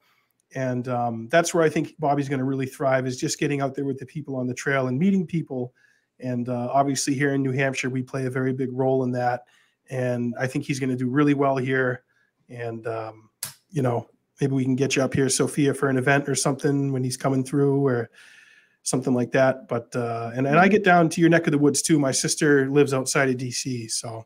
And 0.56 0.88
um, 0.88 1.28
that's 1.30 1.54
where 1.54 1.64
I 1.64 1.70
think 1.70 1.94
Bobby's 2.00 2.28
going 2.28 2.40
to 2.40 2.46
really 2.46 2.66
thrive 2.66 3.06
is 3.06 3.18
just 3.18 3.40
getting 3.40 3.62
out 3.62 3.76
there 3.76 3.86
with 3.86 4.00
the 4.00 4.06
people 4.06 4.36
on 4.36 4.48
the 4.48 4.54
trail 4.54 4.88
and 4.88 4.98
meeting 4.98 5.28
people. 5.28 5.74
And 6.20 6.50
uh, 6.50 6.70
obviously, 6.74 7.14
here 7.14 7.34
in 7.34 7.44
New 7.44 7.52
Hampshire, 7.52 7.90
we 7.90 8.02
play 8.02 8.26
a 8.26 8.32
very 8.32 8.52
big 8.52 8.70
role 8.72 9.04
in 9.04 9.12
that 9.12 9.44
and 9.90 10.36
I 10.40 10.48
think 10.48 10.66
he's 10.66 10.80
going 10.80 10.92
to 10.92 10.96
do 10.96 11.10
really 11.10 11.34
well 11.34 11.58
here. 11.58 12.04
And 12.48 12.86
um, 12.88 13.30
you 13.70 13.82
know, 13.82 14.08
maybe 14.40 14.54
we 14.54 14.64
can 14.64 14.76
get 14.76 14.96
you 14.96 15.04
up 15.04 15.14
here, 15.14 15.30
Sophia, 15.30 15.74
for 15.74 15.90
an 15.90 15.98
event 15.98 16.30
or 16.30 16.36
something 16.36 16.92
when 16.92 17.04
he's 17.04 17.18
coming 17.18 17.44
through, 17.44 17.86
or 17.86 18.10
something 18.84 19.14
like 19.14 19.32
that. 19.32 19.68
But 19.68 19.96
uh, 19.96 20.32
and 20.36 20.48
and 20.48 20.60
I 20.60 20.68
get 20.68 20.84
down 20.84 21.10
to 21.10 21.22
your 21.22 21.30
neck 21.30 21.48
of 21.48 21.52
the 21.52 21.58
woods 21.58 21.82
too. 21.82 22.00
My 22.00 22.12
sister 22.12 22.70
lives 22.70 22.94
outside 22.94 23.30
of 23.30 23.38
DC, 23.38 23.92
so 23.92 24.26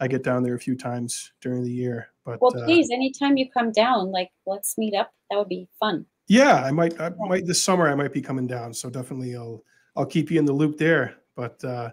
I 0.00 0.08
get 0.08 0.22
down 0.22 0.42
there 0.42 0.54
a 0.54 0.60
few 0.60 0.76
times 0.76 1.32
during 1.40 1.62
the 1.62 1.72
year. 1.72 2.08
But 2.28 2.42
well, 2.42 2.52
uh, 2.54 2.66
please, 2.66 2.90
uh, 2.90 2.94
anytime 2.94 3.38
you 3.38 3.50
come 3.50 3.72
down, 3.72 4.10
like 4.12 4.28
let's 4.46 4.76
meet 4.76 4.94
up. 4.94 5.10
That 5.30 5.38
would 5.38 5.48
be 5.48 5.66
fun. 5.80 6.04
Yeah, 6.26 6.62
I 6.62 6.70
might. 6.70 7.00
I 7.00 7.10
might 7.26 7.46
this 7.46 7.62
summer. 7.62 7.88
I 7.88 7.94
might 7.94 8.12
be 8.12 8.20
coming 8.20 8.46
down, 8.46 8.74
so 8.74 8.90
definitely 8.90 9.34
I'll 9.34 9.64
I'll 9.96 10.06
keep 10.06 10.30
you 10.30 10.38
in 10.38 10.44
the 10.44 10.52
loop 10.52 10.76
there. 10.76 11.16
But 11.36 11.64
uh, 11.64 11.90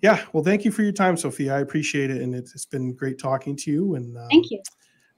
yeah, 0.00 0.24
well, 0.32 0.42
thank 0.42 0.64
you 0.64 0.70
for 0.70 0.82
your 0.82 0.92
time, 0.92 1.18
Sophia. 1.18 1.54
I 1.54 1.60
appreciate 1.60 2.10
it, 2.10 2.22
and 2.22 2.34
it's, 2.34 2.54
it's 2.54 2.64
been 2.64 2.94
great 2.94 3.18
talking 3.18 3.56
to 3.56 3.70
you. 3.70 3.94
And 3.96 4.16
um, 4.16 4.26
thank 4.30 4.50
you. 4.50 4.62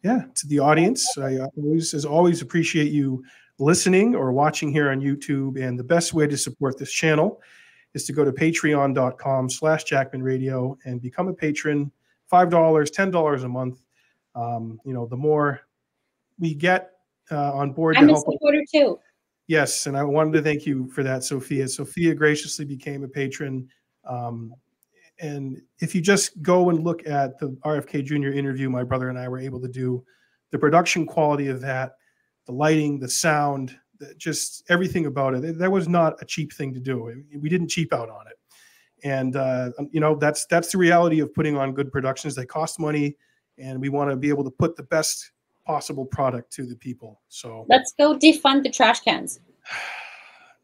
Yeah, 0.03 0.25
to 0.35 0.47
the 0.49 0.59
audience, 0.59 1.07
I 1.17 1.39
always, 1.39 1.95
as 1.95 2.05
always, 2.05 2.43
appreciate 2.43 2.91
you 2.91 3.23
listening 3.59 4.17
or 4.17 4.33
watching 4.33 4.73
here 4.73 4.91
on 4.91 5.01
YouTube. 5.01 5.63
And 5.63 5.79
the 5.79 5.85
best 5.85 6.13
way 6.13 6.27
to 6.27 6.37
support 6.37 6.77
this 6.77 6.91
channel 6.91 7.41
is 7.95 8.05
to 8.07 8.13
go 8.13 8.25
to 8.25 8.33
patreon.com/slash 8.33 9.85
jackmanradio 9.85 10.77
and 10.87 11.01
become 11.01 11.29
a 11.29 11.35
patron. 11.35 11.93
Five 12.27 12.51
dollars, 12.51 12.91
ten 12.91 13.11
dollars 13.13 13.45
a 13.45 13.49
month. 13.49 13.81
Um, 14.41 14.81
you 14.85 14.95
know, 14.95 15.07
the 15.07 15.17
more 15.17 15.61
we 16.39 16.55
get 16.55 16.93
uh, 17.31 17.53
on 17.53 17.73
board 17.73 17.97
I'm 17.97 18.07
to 18.07 18.15
help. 18.15 18.27
a 18.27 18.33
supporter 18.33 18.63
too. 18.73 18.99
Yes, 19.47 19.87
and 19.87 19.97
I 19.97 20.05
wanted 20.05 20.33
to 20.35 20.43
thank 20.43 20.65
you 20.65 20.89
for 20.91 21.03
that, 21.03 21.25
Sophia. 21.25 21.69
Sophia 21.69 22.15
graciously 22.15 22.65
became 22.65 23.03
a 23.03 23.09
patron. 23.09 23.69
Um, 24.05 24.55
and 25.21 25.61
if 25.81 25.95
you 25.95 26.01
just 26.01 26.41
go 26.41 26.71
and 26.71 26.83
look 26.83 27.07
at 27.07 27.39
the 27.39 27.49
RFK 27.65 28.05
Jr. 28.05 28.29
interview, 28.29 28.71
my 28.71 28.85
brother 28.85 29.09
and 29.11 29.19
I 29.19 29.29
were 29.29 29.41
able 29.41 29.61
to 29.61 29.69
do 29.69 30.05
the 30.51 30.59
production 30.59 31.07
quality 31.07 31.49
of 31.49 31.61
that, 31.61 31.93
the 32.47 32.53
lighting, 32.53 32.99
the 32.99 33.09
sound, 33.09 33.77
the, 33.99 34.15
just 34.15 34.65
everything 34.71 35.07
about 35.07 35.35
it. 35.35 35.59
That 35.59 35.71
was 35.71 35.89
not 35.89 36.21
a 36.23 36.25
cheap 36.25 36.53
thing 36.53 36.73
to 36.73 36.81
do. 36.81 37.25
We 37.37 37.49
didn't 37.49 37.69
cheap 37.69 37.93
out 37.93 38.09
on 38.09 38.27
it. 38.29 38.39
And 39.03 39.37
uh, 39.37 39.71
you 39.91 40.01
know 40.01 40.15
that's 40.15 40.47
that's 40.47 40.73
the 40.73 40.79
reality 40.79 41.21
of 41.21 41.35
putting 41.35 41.57
on 41.57 41.73
good 41.73 41.91
productions. 41.91 42.35
They 42.35 42.47
cost 42.47 42.79
money, 42.79 43.17
and 43.61 43.81
we 43.81 43.89
want 43.89 44.11
to 44.11 44.17
be 44.17 44.29
able 44.29 44.45
to 44.45 44.51
put 44.51 44.77
the 44.77 44.83
best 44.85 45.33
possible 45.65 46.05
product 46.05 46.53
to 46.55 46.67
the 46.67 46.77
people. 46.77 47.21
So 47.29 47.67
let's 47.69 47.93
go 47.99 48.17
defund 48.17 48.63
the 48.63 48.71
trash 48.71 49.01
cans. 49.01 49.41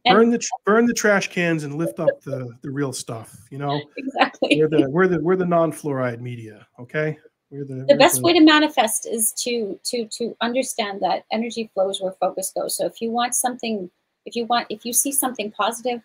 burn 0.04 0.30
the 0.30 0.40
burn 0.64 0.86
the 0.86 0.94
trash 0.94 1.28
cans 1.28 1.64
and 1.64 1.76
lift 1.76 2.00
up 2.00 2.20
the 2.22 2.50
the 2.62 2.70
real 2.70 2.92
stuff. 2.92 3.36
You 3.50 3.58
know, 3.58 3.80
exactly. 3.96 4.58
We're 4.58 4.68
the 4.68 4.90
we're 4.90 5.08
the 5.08 5.20
we're 5.20 5.36
the 5.36 5.46
non-fluoride 5.46 6.20
media. 6.20 6.66
Okay, 6.80 7.18
we're 7.50 7.64
the 7.64 7.74
the 7.74 7.86
we're 7.90 7.98
best 7.98 8.16
the, 8.16 8.22
way 8.22 8.32
to 8.32 8.40
manifest 8.40 9.06
is 9.06 9.32
to 9.44 9.78
to 9.84 10.06
to 10.18 10.36
understand 10.40 11.00
that 11.02 11.24
energy 11.32 11.70
flows 11.74 12.00
where 12.00 12.12
focus 12.12 12.52
goes. 12.56 12.76
So 12.76 12.86
if 12.86 13.00
you 13.00 13.10
want 13.10 13.34
something, 13.34 13.90
if 14.24 14.34
you 14.34 14.46
want, 14.46 14.66
if 14.70 14.84
you 14.84 14.92
see 14.92 15.12
something 15.12 15.52
positive, 15.52 16.00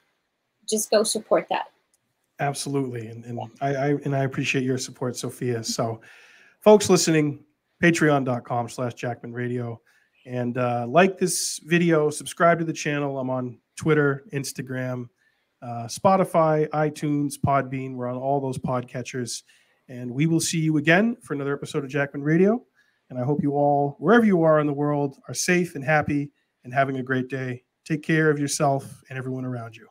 just 0.69 0.91
go 0.91 1.03
support 1.03 1.47
that. 1.49 1.71
Absolutely, 2.39 3.07
and 3.07 3.23
and 3.25 3.39
I, 3.61 3.75
I 3.75 3.87
and 4.05 4.15
I 4.15 4.23
appreciate 4.23 4.63
your 4.63 4.77
support, 4.77 5.15
Sophia. 5.15 5.63
So, 5.63 6.01
folks 6.61 6.89
listening, 6.89 7.43
Patreon.com/slash 7.83 8.93
Jackman 8.93 9.33
Radio. 9.33 9.81
And 10.25 10.57
uh, 10.57 10.85
like 10.87 11.17
this 11.17 11.59
video, 11.63 12.09
subscribe 12.09 12.59
to 12.59 12.65
the 12.65 12.73
channel. 12.73 13.19
I'm 13.19 13.29
on 13.29 13.57
Twitter, 13.75 14.23
Instagram, 14.33 15.09
uh, 15.61 15.87
Spotify, 15.87 16.67
iTunes, 16.69 17.33
Podbean. 17.43 17.95
We're 17.95 18.07
on 18.07 18.17
all 18.17 18.39
those 18.39 18.59
podcatchers. 18.59 19.41
And 19.89 20.11
we 20.11 20.27
will 20.27 20.39
see 20.39 20.59
you 20.59 20.77
again 20.77 21.17
for 21.21 21.33
another 21.33 21.53
episode 21.53 21.83
of 21.83 21.89
Jackman 21.89 22.23
Radio. 22.23 22.63
And 23.09 23.19
I 23.19 23.23
hope 23.23 23.41
you 23.41 23.53
all, 23.53 23.97
wherever 23.99 24.25
you 24.25 24.43
are 24.43 24.59
in 24.59 24.67
the 24.67 24.73
world, 24.73 25.17
are 25.27 25.33
safe 25.33 25.75
and 25.75 25.83
happy 25.83 26.31
and 26.63 26.73
having 26.73 26.97
a 26.97 27.03
great 27.03 27.27
day. 27.27 27.63
Take 27.83 28.03
care 28.03 28.29
of 28.29 28.39
yourself 28.39 29.01
and 29.09 29.17
everyone 29.17 29.43
around 29.43 29.75
you. 29.75 29.87